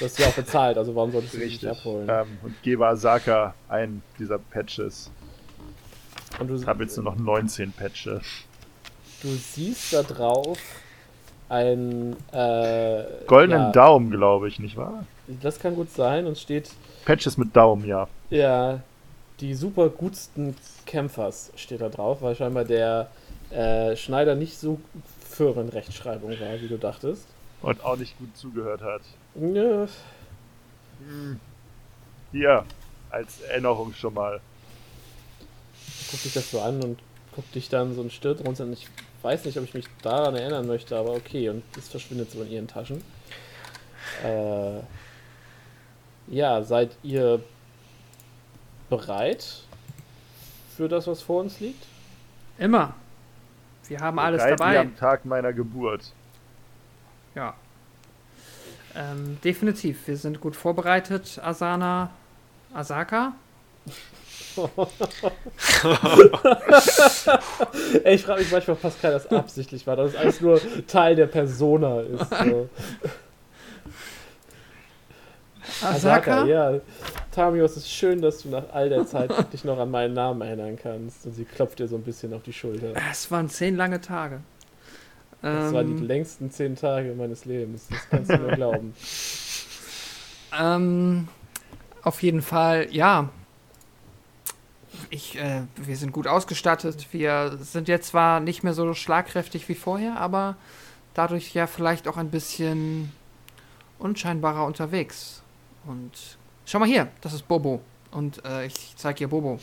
Du 0.03 0.07
hast 0.07 0.19
ja 0.19 0.27
auch 0.27 0.35
bezahlt, 0.35 0.77
also 0.77 0.97
warum 0.97 1.13
solltest 1.13 1.35
du 1.35 1.39
Richtig. 1.39 1.61
dich 1.61 1.71
abholen? 1.71 2.09
Ähm, 2.11 2.27
und 2.43 2.61
gebe 2.65 2.85
Asaka 2.85 3.55
einen 3.69 4.03
dieser 4.19 4.37
Patches. 4.37 5.13
Und 6.41 6.49
du 6.49 6.67
habe 6.67 6.83
jetzt 6.83 6.97
nur 6.97 7.05
noch 7.05 7.15
19 7.15 7.71
Patches. 7.71 8.25
Du 9.23 9.29
siehst 9.29 9.93
da 9.93 10.03
drauf 10.03 10.59
ein 11.49 12.17
äh, 12.33 13.05
goldenen 13.29 13.67
ja, 13.67 13.71
Daumen, 13.71 14.11
glaube 14.11 14.49
ich, 14.49 14.59
nicht 14.59 14.77
wahr? 14.77 15.07
Das 15.41 15.61
kann 15.61 15.77
gut 15.77 15.93
sein 15.93 16.27
und 16.27 16.37
steht 16.37 16.73
Patches 17.05 17.39
mit 17.39 17.55
Daumen, 17.55 17.87
ja. 17.87 18.09
Ja, 18.29 18.81
die 19.39 19.55
super 19.55 19.89
gutsten 19.89 20.57
Kämpfers 20.85 21.53
steht 21.55 21.81
da 21.81 21.89
drauf, 21.89 22.23
weil 22.23 22.35
scheinbar 22.35 22.65
der 22.65 23.09
äh, 23.51 23.95
Schneider 23.95 24.35
nicht 24.35 24.59
so 24.59 24.81
für 25.31 25.57
in 25.61 25.69
Rechtschreibung 25.69 26.31
war, 26.31 26.61
wie 26.61 26.67
du 26.67 26.77
dachtest. 26.77 27.25
Und 27.61 27.85
auch 27.85 27.97
nicht 27.97 28.19
gut 28.19 28.37
zugehört 28.37 28.83
hat. 28.83 29.03
Ja. 29.35 29.87
Hier, 32.33 32.65
als 33.11 33.41
Erinnerung 33.43 33.93
schon 33.95 34.15
mal. 34.15 34.41
Guck 36.11 36.23
dich 36.23 36.33
das 36.33 36.51
so 36.51 36.61
an 36.61 36.83
und 36.83 37.01
guck 37.35 37.51
dich 37.53 37.69
dann 37.69 37.95
so 37.95 38.03
ein 38.03 38.11
Stirt 38.11 38.45
runter 38.45 38.65
und 38.65 38.73
ich 38.75 38.89
weiß 39.23 39.45
nicht, 39.45 39.57
ob 39.59 39.65
ich 39.65 39.75
mich 39.75 39.87
daran 40.03 40.35
erinnern 40.35 40.67
möchte, 40.67 40.97
aber 40.97 41.13
okay, 41.13 41.49
und 41.49 41.63
es 41.77 41.89
verschwindet 41.89 42.31
so 42.31 42.43
in 42.43 42.51
ihren 42.51 42.69
Taschen. 42.69 43.03
Äh, 44.25 44.81
ja, 46.29 46.63
seid 46.63 46.97
ihr 47.03 47.43
bereit 48.91 49.63
für 50.77 50.89
das, 50.89 51.07
was 51.07 51.23
vor 51.23 51.41
uns 51.41 51.61
liegt? 51.61 51.87
Immer. 52.59 52.95
Wir 53.89 54.01
haben 54.01 54.19
alles 54.19 54.43
Bereit 54.43 54.61
dabei. 54.61 54.73
Wie 54.75 54.79
am 54.79 54.97
Tag 54.97 55.25
meiner 55.25 55.53
Geburt. 55.53 56.13
Ja. 57.35 57.55
Ähm, 58.95 59.39
definitiv. 59.43 60.07
Wir 60.07 60.17
sind 60.17 60.41
gut 60.41 60.57
vorbereitet, 60.57 61.41
Asana. 61.43 62.11
Asaka? 62.75 63.35
Ey, 68.05 68.15
ich 68.15 68.23
frage 68.23 68.41
mich 68.43 68.53
manchmal, 68.53 68.77
ob 68.77 68.83
Pascal 68.83 69.13
das 69.13 69.27
absichtlich 69.29 69.87
war, 69.87 69.97
dass 69.97 70.11
es 70.11 70.17
alles 70.17 70.41
nur 70.41 70.61
Teil 70.87 71.17
der 71.17 71.27
Persona 71.27 72.01
ist. 72.01 72.31
So. 72.31 72.69
Asaka? 75.87 76.45
ja. 76.45 76.81
Tamio, 77.31 77.65
es 77.65 77.77
ist 77.79 77.91
schön, 77.91 78.21
dass 78.21 78.43
du 78.43 78.51
nach 78.51 78.65
all 78.73 78.91
der 78.91 79.07
Zeit 79.07 79.31
dich 79.53 79.65
noch 79.65 79.79
an 79.79 79.91
meinen 79.91 80.13
Namen 80.13 80.43
erinnern 80.43 80.79
kannst. 80.81 81.25
Und 81.25 81.33
sie 81.33 81.45
klopft 81.45 81.79
dir 81.79 81.89
so 81.89 81.97
ein 81.97 82.03
bisschen 82.03 82.35
auf 82.35 82.43
die 82.43 82.53
Schulter. 82.53 82.93
Es 83.11 83.31
waren 83.31 83.49
zehn 83.49 83.77
lange 83.77 84.01
Tage. 84.03 84.41
Das 85.43 85.73
waren 85.73 85.89
die 85.89 86.01
Ähm, 86.01 86.07
längsten 86.07 86.51
zehn 86.51 86.77
Tage 86.77 87.15
meines 87.15 87.45
Lebens. 87.45 87.89
Das 87.91 88.09
kannst 88.09 88.31
du 88.31 88.39
mir 88.39 88.53
glauben. 88.57 88.95
Ähm, 90.57 91.29
auf 92.03 92.23
jeden 92.23 92.43
Fall, 92.43 92.89
ja. 92.91 93.29
Ich, 95.11 95.37
äh, 95.37 95.63
wir 95.77 95.97
sind 95.97 96.13
gut 96.13 96.29
ausgestattet. 96.29 97.09
Wir 97.11 97.59
sind 97.61 97.89
jetzt 97.89 98.09
zwar 98.09 98.39
nicht 98.41 98.63
mehr 98.63 98.73
so 98.73 98.95
schlagkräftig 98.95 99.69
wie 99.69 99.75
vorher, 99.75 100.17
aber 100.19 100.57
dadurch 101.15 101.55
ja 101.55 101.67
vielleicht 101.67 102.07
auch 102.07 102.17
ein 102.17 102.31
bisschen 102.31 103.13
unscheinbarer 103.99 104.65
unterwegs. 104.65 105.43
Und 105.87 106.13
schau 106.67 106.79
mal 106.79 106.89
hier, 106.89 107.09
das 107.21 107.33
ist 107.33 107.49
Bobo. 107.49 107.81
Und 108.13 108.45
äh, 108.45 108.67
ich 108.67 108.95
zeig 108.97 109.21
ihr 109.21 109.29
Bobo. 109.29 109.59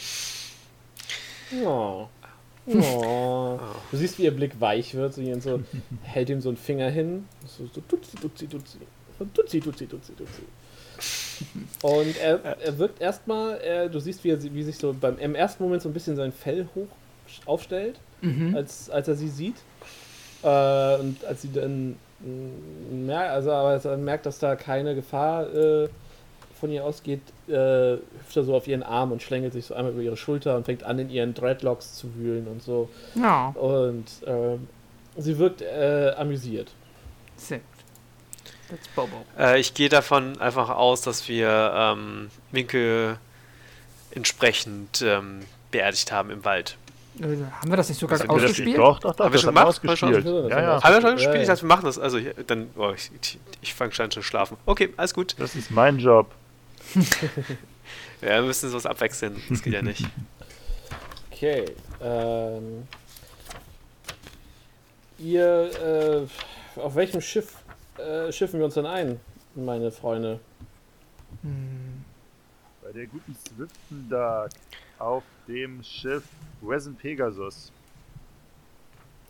Oh. 1.63 2.07
Oh. 2.77 3.59
Du 3.91 3.97
siehst, 3.97 4.17
wie 4.19 4.23
ihr 4.23 4.35
Blick 4.35 4.59
weich 4.59 4.93
wird. 4.95 5.13
Sie 5.13 5.33
so, 5.41 5.61
hält 6.03 6.29
ihm 6.29 6.41
so 6.41 6.49
einen 6.49 6.57
Finger 6.57 6.89
hin. 6.89 7.25
So, 7.45 7.65
so 7.73 7.81
tutzi, 7.81 8.15
tutzi, 8.17 8.47
tutzi. 8.47 8.77
Tutzi, 9.33 9.59
tutzi, 9.59 9.87
tutzi, 9.87 10.13
tutzi. 10.13 10.41
Und 11.81 12.17
er, 12.21 12.43
er 12.59 12.77
wirkt 12.77 13.01
erstmal, 13.01 13.57
er, 13.61 13.89
du 13.89 13.99
siehst, 13.99 14.23
wie 14.23 14.29
er 14.31 14.41
wie 14.43 14.63
sich 14.63 14.77
so 14.77 14.93
beim, 14.99 15.17
im 15.19 15.35
ersten 15.35 15.63
Moment 15.63 15.81
so 15.81 15.89
ein 15.89 15.93
bisschen 15.93 16.15
sein 16.15 16.31
Fell 16.31 16.67
hoch 16.75 16.87
aufstellt, 17.45 17.99
Mhm. 18.21 18.53
als, 18.55 18.89
als 18.89 19.07
er 19.07 19.15
sie 19.15 19.29
sieht. 19.29 19.55
Äh, 20.43 20.95
und 20.97 21.23
als 21.25 21.41
sie 21.41 21.51
dann 21.53 21.95
mm, 22.19 23.05
merkt, 23.05 23.31
also 23.31 23.51
aber 23.51 23.69
als 23.69 23.85
er 23.85 23.95
merkt, 23.97 24.25
dass 24.25 24.39
da 24.39 24.55
keine 24.57 24.93
Gefahr 24.95 25.53
äh, 25.53 25.89
von 26.59 26.71
ihr 26.71 26.83
ausgeht, 26.83 27.21
äh, 27.47 27.51
hüpft 27.53 28.35
er 28.35 28.43
so 28.43 28.55
auf 28.55 28.67
ihren 28.67 28.83
Arm 28.83 29.11
und 29.11 29.21
schlängelt 29.23 29.53
sich 29.53 29.65
so 29.65 29.73
einmal 29.73 29.93
über 29.93 30.01
ihre 30.01 30.17
Schulter 30.17 30.55
und 30.55 30.65
fängt 30.65 30.83
an, 30.83 30.99
in 30.99 31.09
ihren 31.09 31.33
Dreadlocks 31.33 31.95
zu 31.95 32.13
wühlen 32.15 32.47
und 32.47 32.61
so. 32.61 32.89
Ja, 33.15 33.49
Und 33.49 34.05
ähm, 34.25 34.67
sie 35.17 35.37
wirkt 35.37 35.61
äh, 35.61 36.13
amüsiert. 36.17 36.71
sehr 37.37 37.59
gut. 37.59 37.65
That's 38.69 38.87
Bobo. 38.89 39.25
Äh, 39.37 39.59
ich 39.59 39.73
gehe 39.73 39.89
davon 39.89 40.39
einfach 40.39 40.69
aus, 40.69 41.01
dass 41.01 41.27
wir 41.27 41.71
ähm, 41.75 42.29
Winkel 42.51 43.17
entsprechend 44.11 45.01
ähm, 45.01 45.39
beerdigt 45.71 46.11
haben 46.11 46.29
im 46.29 46.45
Wald. 46.45 46.77
Äh, 47.19 47.23
haben 47.61 47.69
wir 47.69 47.77
das 47.77 47.89
nicht 47.89 47.99
sogar 47.99 48.17
nicht 48.19 48.29
ausgespielt? 48.29 48.77
Doch, 48.77 48.99
doch, 48.99 49.15
doch. 49.15 49.25
Haben 49.25 49.31
wir 49.31 49.33
das 49.33 49.41
schon 49.41 49.55
haben 49.57 49.71
gemacht? 49.71 49.77
Haben 49.77 49.89
wir 49.89 49.97
schon 49.97 50.09
ausgespielt. 50.09 50.49
Ja, 50.51 50.61
ja. 50.61 50.83
Haben 50.83 50.93
wir 50.93 51.01
schon 51.01 51.09
Ja, 51.09 51.13
gespielt? 51.15 51.35
ja. 51.35 51.41
Ich 51.41 51.47
dachte, 51.47 51.61
wir 51.63 51.67
machen 51.67 51.85
das. 51.85 51.99
Also, 51.99 52.17
ich, 52.17 52.27
dann, 52.47 52.69
oh, 52.77 52.91
ich, 52.95 53.11
ich, 53.21 53.39
ich 53.61 53.73
fange 53.73 53.91
schon 53.91 54.05
an 54.05 54.11
zu 54.11 54.21
schlafen. 54.21 54.57
Okay, 54.65 54.93
alles 54.97 55.13
gut. 55.13 55.35
Das 55.39 55.55
ist 55.55 55.71
mein 55.71 55.97
Job. 55.99 56.27
Ja, 58.21 58.35
wir 58.35 58.41
müssen 58.41 58.69
sowas 58.69 58.85
abwechseln. 58.85 59.41
Das 59.49 59.61
geht 59.61 59.73
ja 59.73 59.81
nicht. 59.81 60.05
Okay. 61.31 61.65
Ähm, 62.01 62.87
ihr, 65.17 66.27
äh, 66.77 66.79
auf 66.79 66.95
welchem 66.95 67.21
Schiff 67.21 67.55
äh, 67.97 68.31
schiffen 68.31 68.59
wir 68.59 68.65
uns 68.65 68.73
denn 68.73 68.85
ein, 68.85 69.19
meine 69.55 69.91
Freunde? 69.91 70.39
Hm. 71.43 72.03
Bei 72.81 72.91
der 72.91 73.07
guten 73.07 73.35
Swiftendark 73.35 74.51
auf 74.97 75.23
dem 75.47 75.81
Schiff 75.81 76.23
Resin 76.61 76.95
Pegasus. 76.95 77.71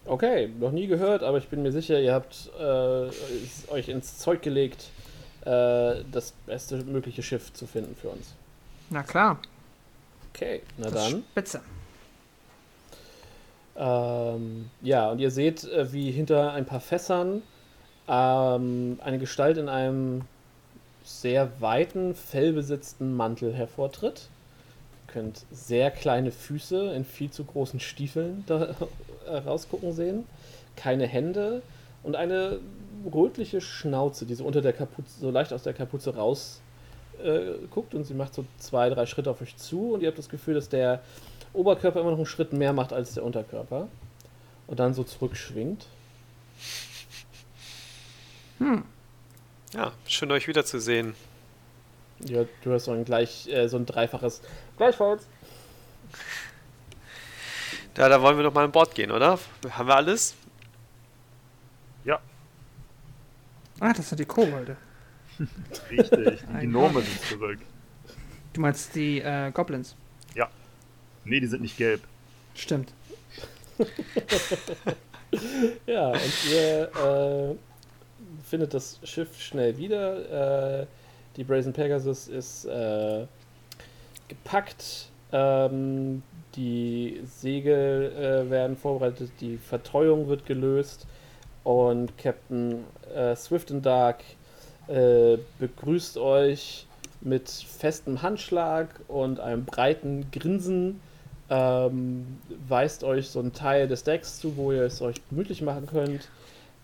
Okay, 0.06 0.50
noch 0.60 0.72
nie 0.72 0.88
gehört, 0.88 1.22
aber 1.22 1.38
ich 1.38 1.48
bin 1.48 1.62
mir 1.62 1.72
sicher, 1.72 2.00
ihr 2.00 2.14
habt 2.14 2.50
äh, 2.60 3.08
es 3.08 3.70
euch 3.70 3.90
ins 3.90 4.18
Zeug 4.18 4.42
gelegt, 4.42 4.90
äh, 5.45 6.03
das 6.11 6.34
beste 6.45 6.84
mögliche 6.84 7.24
Schiff 7.24 7.53
zu 7.53 7.68
finden 7.68 7.95
für 7.95 8.09
uns. 8.09 8.34
Na 8.90 9.03
klar. 9.03 9.40
Okay, 10.34 10.61
na 10.77 10.90
das 10.90 11.11
dann. 11.11 11.24
Spitze. 11.32 11.61
Ähm, 13.76 14.69
ja, 14.82 15.09
und 15.09 15.19
ihr 15.19 15.32
seht, 15.32 15.64
äh, 15.64 15.92
wie 15.93 16.11
hinter 16.11 16.51
ein 16.53 16.66
paar 16.66 16.82
Fässern 16.82 17.42
ähm, 18.09 19.00
eine 19.03 19.19
Gestalt 19.19 19.58
in 19.58 19.69
einem 19.69 20.24
sehr 21.03 21.50
weiten, 21.61 22.14
fellbesetzten 22.14 23.16
Mantel 23.16 23.53
hervortritt. 23.53 24.27
Ihr 25.08 25.14
könnt 25.14 25.45
sehr 25.51 25.92
kleine 25.92 26.32
Füße 26.32 26.92
in 26.93 27.06
viel 27.06 27.32
zu 27.32 27.45
großen 27.45 27.80
Stiefeln 27.80 28.43
da 28.48 28.76
rausgucken 29.27 29.93
sehen. 29.93 30.26
Keine 30.76 31.08
Hände 31.08 31.61
und 32.03 32.16
eine 32.16 32.59
rötliche 33.14 33.61
Schnauze, 33.61 34.26
die 34.26 34.36
so 34.36 34.45
unter 34.45 34.61
der 34.61 34.74
Kapuze, 34.74 35.19
so 35.19 35.32
leicht 35.32 35.53
aus 35.53 35.64
der 35.64 35.74
Kapuze 35.74 36.16
raus 36.16 36.61
äh, 37.24 37.53
guckt 37.69 37.94
und 37.94 38.03
sie 38.03 38.14
macht 38.14 38.34
so 38.34 38.45
zwei, 38.58 38.90
drei 38.90 39.06
Schritte 39.06 39.30
auf 39.30 39.42
euch 39.42 39.56
zu 39.58 39.94
und 39.94 40.02
ihr 40.02 40.08
habt 40.08 40.18
das 40.18 40.30
Gefühl, 40.30 40.53
dass 40.53 40.69
der 40.69 41.02
Oberkörper 41.53 42.00
immer 42.02 42.11
noch 42.11 42.18
einen 42.18 42.26
Schritt 42.26 42.53
mehr 42.53 42.74
macht 42.74 42.94
als 42.94 43.14
der 43.14 43.24
Unterkörper 43.24 43.88
und 44.68 44.80
dann 44.80 44.94
so 44.94 45.03
zurückschwingt. 45.03 45.88
Ja, 49.74 49.92
schön 50.08 50.32
euch 50.32 50.48
wiederzusehen. 50.48 51.16
Ja, 52.26 52.44
du 52.64 52.74
hast 52.74 52.86
so 52.86 52.92
ein 52.92 53.06
gleich 53.06 53.48
äh, 53.48 53.68
so 53.68 53.78
ein 53.78 53.86
dreifaches 53.86 54.42
Gleichfalls. 54.78 55.28
Da, 57.94 58.10
da 58.10 58.22
wollen 58.22 58.38
wir 58.38 58.44
doch 58.44 58.53
mal 58.53 58.66
an 58.66 58.72
Bord 58.72 58.94
gehen, 58.95 59.11
oder? 59.11 59.40
Haben 59.69 59.88
wir 59.88 59.95
alles? 59.95 60.36
Ah, 63.80 63.93
das 63.93 64.09
sind 64.09 64.19
die 64.19 64.25
Kobolde. 64.25 64.77
Richtig, 65.90 66.40
die 66.61 66.67
Gnome 66.67 67.01
sind 67.01 67.22
zurück. 67.22 67.59
Du 68.53 68.61
meinst 68.61 68.93
die 68.95 69.19
äh, 69.22 69.51
Goblins. 69.51 69.95
Nee, 71.30 71.40
die 71.40 71.48
sind 71.48 71.61
nicht 71.61 71.77
gelb. 71.77 72.01
Stimmt. 72.56 72.93
Ja, 75.85 76.08
und 76.09 76.51
ihr 76.51 76.90
äh, 76.90 77.56
findet 78.43 78.74
das 78.74 78.99
Schiff 79.03 79.40
schnell 79.40 79.77
wieder. 79.77 80.82
Äh, 80.82 80.88
die 81.35 81.43
Brazen 81.43 81.72
Pegasus 81.72 82.27
ist 82.27 82.66
äh, 82.66 83.27
gepackt. 84.27 85.11
Ähm, 85.32 86.24
die 86.56 87.22
Segel 87.25 88.11
äh, 88.11 88.49
werden 88.49 88.75
vorbereitet. 88.75 89.32
Die 89.40 89.58
Vertreuung 89.58 90.27
wird 90.27 90.48
gelöst. 90.48 91.06
Und 91.64 92.18
Captain 92.18 92.84
äh, 93.14 93.36
Swift 93.36 93.72
and 93.72 93.86
Dark 93.86 94.24
äh, 94.88 95.38
begrüßt 95.60 96.18
euch 96.18 96.88
mit 97.22 97.50
festem 97.50 98.22
Handschlag 98.22 98.88
und 99.08 99.40
einem 99.40 99.66
breiten 99.66 100.32
Grinsen. 100.32 101.02
Ähm, 101.50 102.40
weist 102.68 103.04
euch 103.04 103.30
so 103.30 103.40
einen 103.40 103.54
Teil 103.54 103.88
des 103.88 104.04
Decks 104.04 104.40
zu, 104.40 104.56
wo 104.56 104.72
ihr 104.72 104.84
es 104.84 105.02
euch 105.02 105.18
gemütlich 105.30 105.62
machen 105.62 105.88
könnt. 105.88 106.30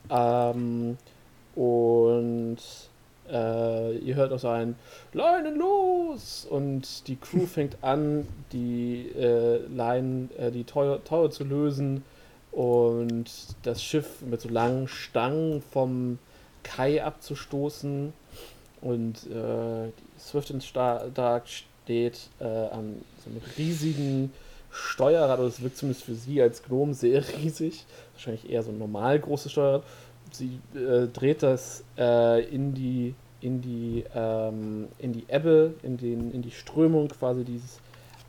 Ähm, 0.10 0.98
und 1.56 2.58
äh, 3.32 3.98
ihr 3.98 4.16
hört 4.16 4.34
auch 4.34 4.40
so 4.40 4.50
ein 4.50 4.76
Leinen 5.14 5.58
los! 5.58 6.45
Und 6.50 7.08
die 7.08 7.16
Crew 7.16 7.45
fängt 7.45 7.78
an, 7.82 8.28
die 8.52 9.10
äh, 9.18 9.66
Leinen, 9.68 10.30
äh, 10.38 10.52
die 10.52 10.64
Teuer 10.64 11.00
zu 11.32 11.44
lösen 11.44 12.04
und 12.56 13.25
das 13.64 13.84
Schiff 13.84 14.22
mit 14.22 14.40
so 14.40 14.48
langen 14.48 14.88
Stangen 14.88 15.61
vom 15.61 16.19
Kai 16.64 17.03
abzustoßen. 17.03 18.14
Und 18.82 19.16
äh, 19.30 19.92
Swift 20.17 20.51
and 20.51 20.75
Dark 21.17 21.50
steht 21.50 22.30
äh, 22.40 22.45
an 22.45 23.01
so 23.24 23.30
einem 23.30 23.42
riesigen 23.58 24.32
Steuerrad, 24.72 25.40
oder 25.40 25.50
es 25.50 25.61
wirkt 25.61 25.77
zumindest 25.77 26.06
für 26.06 26.16
sie 26.16 26.42
als 26.42 26.64
Gnom 26.64 26.93
sehr 26.93 27.24
riesig. 27.38 27.85
Wahrscheinlich 28.14 28.50
eher 28.50 28.64
so 28.64 28.72
ein 28.72 28.80
normal 28.80 29.19
großes 29.19 29.51
Steuerrad. 29.51 29.84
Sie 30.32 30.59
äh, 30.75 31.08
dreht 31.08 31.43
das 31.43 31.84
äh, 31.98 32.42
in 32.45 32.74
die 32.74 33.16
in 33.42 33.61
die 33.61 34.06
ähm, 34.16 34.88
in 34.98 35.11
die 35.11 35.25
Ebbe, 35.27 35.74
in 35.84 35.98
den 35.98 36.32
in 36.32 36.42
die 36.42 36.51
Strömung 36.51 37.09
quasi 37.09 37.43
dieses 37.43 37.80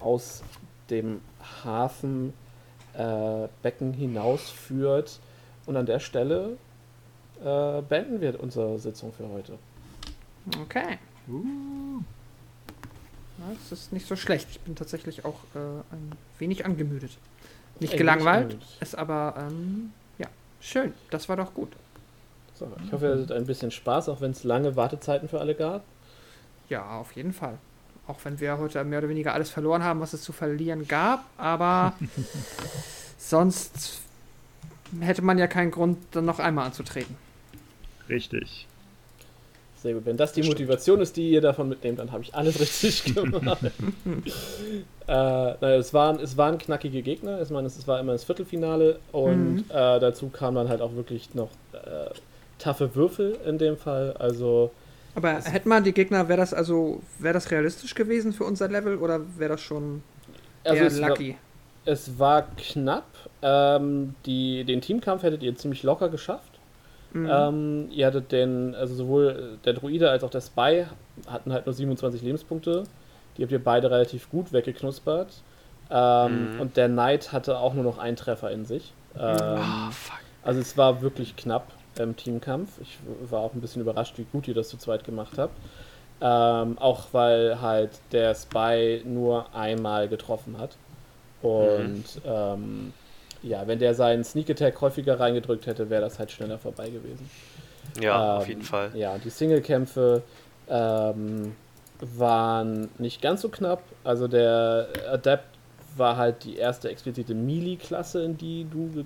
aus 0.00 0.42
dem 0.90 1.20
Hafen 1.64 2.32
äh, 2.96 3.48
Becken 3.62 3.92
hinausführt. 3.92 5.20
Und 5.66 5.76
an 5.76 5.86
der 5.86 5.98
Stelle 5.98 6.56
äh, 7.44 7.82
beenden 7.82 8.20
wir 8.20 8.40
unsere 8.40 8.78
Sitzung 8.78 9.12
für 9.12 9.28
heute. 9.28 9.58
Okay. 10.62 10.98
Uh. 11.28 12.02
das 13.38 13.72
ist 13.72 13.92
nicht 13.92 14.06
so 14.06 14.14
schlecht. 14.14 14.48
Ich 14.50 14.60
bin 14.60 14.76
tatsächlich 14.76 15.24
auch 15.24 15.40
äh, 15.54 15.58
ein 15.58 16.12
wenig 16.38 16.64
angemüdet. 16.64 17.10
Nicht 17.80 17.94
Ey, 17.94 17.98
gelangweilt, 17.98 18.56
ist 18.80 18.96
aber, 18.96 19.34
ähm, 19.38 19.92
ja, 20.18 20.28
schön. 20.60 20.94
Das 21.10 21.28
war 21.28 21.36
doch 21.36 21.52
gut. 21.52 21.72
So, 22.54 22.72
ich 22.84 22.92
hoffe, 22.92 23.06
ihr 23.06 23.12
hattet 23.12 23.32
ein 23.32 23.44
bisschen 23.44 23.70
Spaß, 23.70 24.08
auch 24.08 24.20
wenn 24.22 24.30
es 24.30 24.44
lange 24.44 24.76
Wartezeiten 24.76 25.28
für 25.28 25.40
alle 25.40 25.54
gab. 25.54 25.84
Ja, 26.70 26.98
auf 26.98 27.12
jeden 27.12 27.34
Fall. 27.34 27.58
Auch 28.06 28.18
wenn 28.24 28.38
wir 28.40 28.58
heute 28.58 28.82
mehr 28.84 29.00
oder 29.00 29.08
weniger 29.08 29.34
alles 29.34 29.50
verloren 29.50 29.82
haben, 29.82 30.00
was 30.00 30.12
es 30.12 30.22
zu 30.22 30.32
verlieren 30.32 30.86
gab. 30.86 31.24
Aber 31.38 31.94
sonst 33.18 34.00
hätte 35.00 35.22
man 35.22 35.38
ja 35.38 35.46
keinen 35.46 35.70
Grund, 35.70 35.98
dann 36.12 36.24
noch 36.24 36.38
einmal 36.38 36.66
anzutreten. 36.66 37.16
Richtig. 38.08 38.66
Sehr 39.82 39.94
gut. 39.94 40.06
Wenn 40.06 40.16
das 40.16 40.32
die 40.32 40.42
Motivation 40.42 41.00
ist, 41.00 41.16
die 41.16 41.30
ihr 41.30 41.40
davon 41.40 41.68
mitnehmt, 41.68 41.98
dann 41.98 42.12
habe 42.12 42.22
ich 42.22 42.34
alles 42.34 42.60
richtig 42.60 43.04
gemacht. 43.14 43.62
äh, 43.64 43.70
naja, 45.06 45.76
es, 45.76 45.92
waren, 45.92 46.18
es 46.20 46.36
waren 46.36 46.58
knackige 46.58 47.02
Gegner. 47.02 47.42
Ich 47.42 47.50
meine, 47.50 47.66
es 47.66 47.86
war 47.86 48.00
immer 48.00 48.12
das 48.12 48.24
Viertelfinale 48.24 48.98
und 49.12 49.56
mhm. 49.56 49.64
äh, 49.68 50.00
dazu 50.00 50.28
kamen 50.28 50.56
dann 50.56 50.68
halt 50.68 50.80
auch 50.80 50.94
wirklich 50.94 51.34
noch 51.34 51.50
äh, 51.72 52.10
taffe 52.58 52.94
Würfel 52.94 53.36
in 53.46 53.58
dem 53.58 53.76
Fall. 53.76 54.14
Also. 54.18 54.70
Aber 55.16 55.40
hätten 55.40 55.68
wir 55.70 55.80
die 55.80 55.94
Gegner, 55.94 56.28
wäre 56.28 56.38
das 56.38 56.52
also, 56.52 57.00
wäre 57.18 57.34
das 57.34 57.50
realistisch 57.50 57.94
gewesen 57.94 58.34
für 58.34 58.44
unser 58.44 58.68
Level 58.68 58.98
oder 58.98 59.20
wäre 59.38 59.52
das 59.52 59.62
schon 59.62 60.02
also 60.62 60.76
eher 60.76 60.86
es 60.86 61.00
lucky? 61.00 61.30
War, 61.30 61.92
es 61.92 62.18
war 62.18 62.46
knapp. 62.56 63.06
Ähm, 63.40 64.14
die, 64.26 64.64
den 64.64 64.82
Teamkampf 64.82 65.22
hättet 65.22 65.42
ihr 65.42 65.56
ziemlich 65.56 65.82
locker 65.82 66.10
geschafft. 66.10 66.60
Mhm. 67.14 67.30
Ähm, 67.32 67.88
ihr 67.90 68.06
hattet 68.06 68.30
den, 68.30 68.74
also 68.74 68.94
sowohl 68.94 69.58
der 69.64 69.72
Druide 69.72 70.10
als 70.10 70.22
auch 70.22 70.30
der 70.30 70.42
Spy 70.42 70.84
hatten 71.26 71.50
halt 71.50 71.64
nur 71.64 71.72
27 71.72 72.20
Lebenspunkte. 72.20 72.84
Die 73.36 73.42
habt 73.42 73.52
ihr 73.52 73.62
beide 73.62 73.90
relativ 73.90 74.28
gut 74.30 74.52
weggeknuspert. 74.52 75.32
Ähm, 75.88 76.54
mhm. 76.54 76.60
Und 76.60 76.76
der 76.76 76.88
Knight 76.88 77.32
hatte 77.32 77.58
auch 77.58 77.72
nur 77.72 77.84
noch 77.84 77.96
einen 77.96 78.16
Treffer 78.16 78.50
in 78.50 78.66
sich. 78.66 78.92
Ähm, 79.18 79.60
oh, 79.60 79.92
also 80.42 80.60
es 80.60 80.76
war 80.76 81.00
wirklich 81.00 81.36
knapp 81.36 81.72
im 81.98 82.16
Teamkampf. 82.16 82.80
Ich 82.80 82.98
war 83.30 83.40
auch 83.40 83.54
ein 83.54 83.60
bisschen 83.60 83.82
überrascht, 83.82 84.14
wie 84.18 84.24
gut 84.24 84.48
ihr 84.48 84.54
das 84.54 84.68
zu 84.68 84.76
zweit 84.76 85.04
gemacht 85.04 85.38
habt. 85.38 85.54
Ähm, 86.20 86.78
auch 86.78 87.08
weil 87.12 87.60
halt 87.60 87.90
der 88.12 88.34
Spy 88.34 89.02
nur 89.04 89.54
einmal 89.54 90.08
getroffen 90.08 90.58
hat. 90.58 90.76
Und 91.42 91.86
mhm. 91.86 92.02
ähm, 92.24 92.92
ja, 93.42 93.66
wenn 93.66 93.78
der 93.78 93.94
seinen 93.94 94.24
Sneak 94.24 94.50
Attack 94.50 94.80
häufiger 94.80 95.20
reingedrückt 95.20 95.66
hätte, 95.66 95.90
wäre 95.90 96.00
das 96.00 96.18
halt 96.18 96.30
schneller 96.30 96.58
vorbei 96.58 96.88
gewesen. 96.88 97.28
Ja, 98.00 98.34
ähm, 98.34 98.40
auf 98.40 98.48
jeden 98.48 98.62
Fall. 98.62 98.90
Ja, 98.94 99.18
die 99.18 99.30
Singlekämpfe 99.30 100.22
ähm, 100.68 101.54
waren 102.00 102.88
nicht 102.98 103.20
ganz 103.22 103.42
so 103.42 103.48
knapp. 103.48 103.82
Also 104.04 104.26
der 104.26 104.88
Adept 105.10 105.44
war 105.96 106.16
halt 106.16 106.44
die 106.44 106.56
erste 106.56 106.88
explizite 106.88 107.34
Melee-Klasse, 107.34 108.22
in 108.22 108.36
die 108.36 108.66
du 108.70 109.04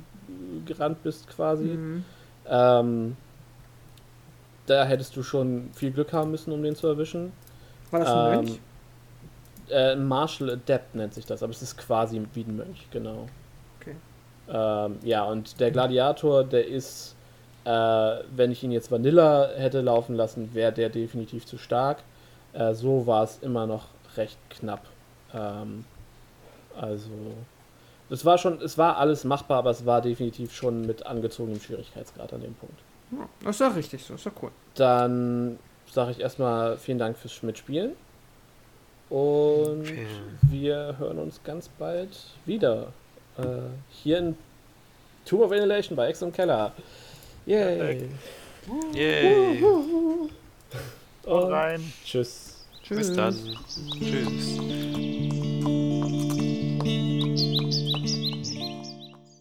gerannt 0.64 1.02
bist 1.02 1.28
quasi. 1.28 1.64
Mhm. 1.64 2.04
Ähm, 2.46 3.16
da 4.66 4.84
hättest 4.84 5.16
du 5.16 5.22
schon 5.22 5.70
viel 5.74 5.90
Glück 5.90 6.12
haben 6.12 6.30
müssen, 6.30 6.52
um 6.52 6.62
den 6.62 6.76
zu 6.76 6.86
erwischen. 6.86 7.32
War 7.90 8.00
das 8.00 8.08
ein 8.08 8.32
ähm, 8.32 8.34
Mönch? 8.44 8.60
Äh, 9.70 9.96
Martial 9.96 10.50
Adept 10.50 10.94
nennt 10.94 11.14
sich 11.14 11.26
das, 11.26 11.42
aber 11.42 11.52
es 11.52 11.62
ist 11.62 11.76
quasi 11.76 12.20
wie 12.34 12.42
ein 12.42 12.56
Mönch, 12.56 12.88
genau. 12.90 13.26
Okay. 13.80 13.96
Ähm, 14.48 14.98
ja, 15.02 15.24
und 15.24 15.60
der 15.60 15.70
Gladiator, 15.70 16.44
der 16.44 16.66
ist, 16.66 17.14
äh, 17.64 17.70
wenn 17.70 18.50
ich 18.50 18.62
ihn 18.62 18.72
jetzt 18.72 18.90
Vanilla 18.90 19.48
hätte 19.56 19.80
laufen 19.80 20.14
lassen, 20.14 20.54
wäre 20.54 20.72
der 20.72 20.88
definitiv 20.88 21.46
zu 21.46 21.58
stark. 21.58 21.98
Äh, 22.52 22.74
so 22.74 23.06
war 23.06 23.24
es 23.24 23.38
immer 23.38 23.66
noch 23.66 23.86
recht 24.16 24.38
knapp. 24.50 24.82
Ähm, 25.32 25.84
also, 26.76 27.10
es 28.10 28.24
war 28.24 28.38
schon, 28.38 28.60
es 28.60 28.76
war 28.76 28.96
alles 28.98 29.24
machbar, 29.24 29.58
aber 29.58 29.70
es 29.70 29.86
war 29.86 30.02
definitiv 30.02 30.52
schon 30.52 30.86
mit 30.86 31.06
angezogenem 31.06 31.60
Schwierigkeitsgrad 31.60 32.32
an 32.32 32.42
dem 32.42 32.54
Punkt. 32.54 32.78
Ja, 33.12 33.28
das 33.44 33.56
ist 33.56 33.60
ja 33.60 33.68
richtig 33.68 34.04
so, 34.04 34.14
ist 34.14 34.24
ja 34.24 34.32
cool. 34.42 34.50
Dann 34.74 35.58
sage 35.90 36.12
ich 36.12 36.20
erstmal 36.20 36.76
vielen 36.76 36.98
Dank 36.98 37.16
fürs 37.16 37.42
Mitspielen. 37.42 37.92
Und 39.08 39.80
okay. 39.80 40.06
wir 40.42 40.96
hören 40.98 41.18
uns 41.18 41.40
ganz 41.42 41.68
bald 41.68 42.10
wieder. 42.46 42.92
Äh, 43.38 43.42
hier 43.90 44.18
in 44.18 44.36
Tomb 45.24 45.42
of 45.42 45.50
Annihilation 45.50 45.96
bei 45.96 46.08
Ex 46.08 46.22
und 46.22 46.32
Keller. 46.32 46.72
Yay! 47.46 48.08
Yay! 48.94 49.64
Und 51.24 51.52
rein. 51.52 51.92
Tschüss. 52.04 52.64
Tschüss. 52.82 53.08
Bis 53.08 53.16
dann. 53.16 53.36
Tschüss. 53.98 55.79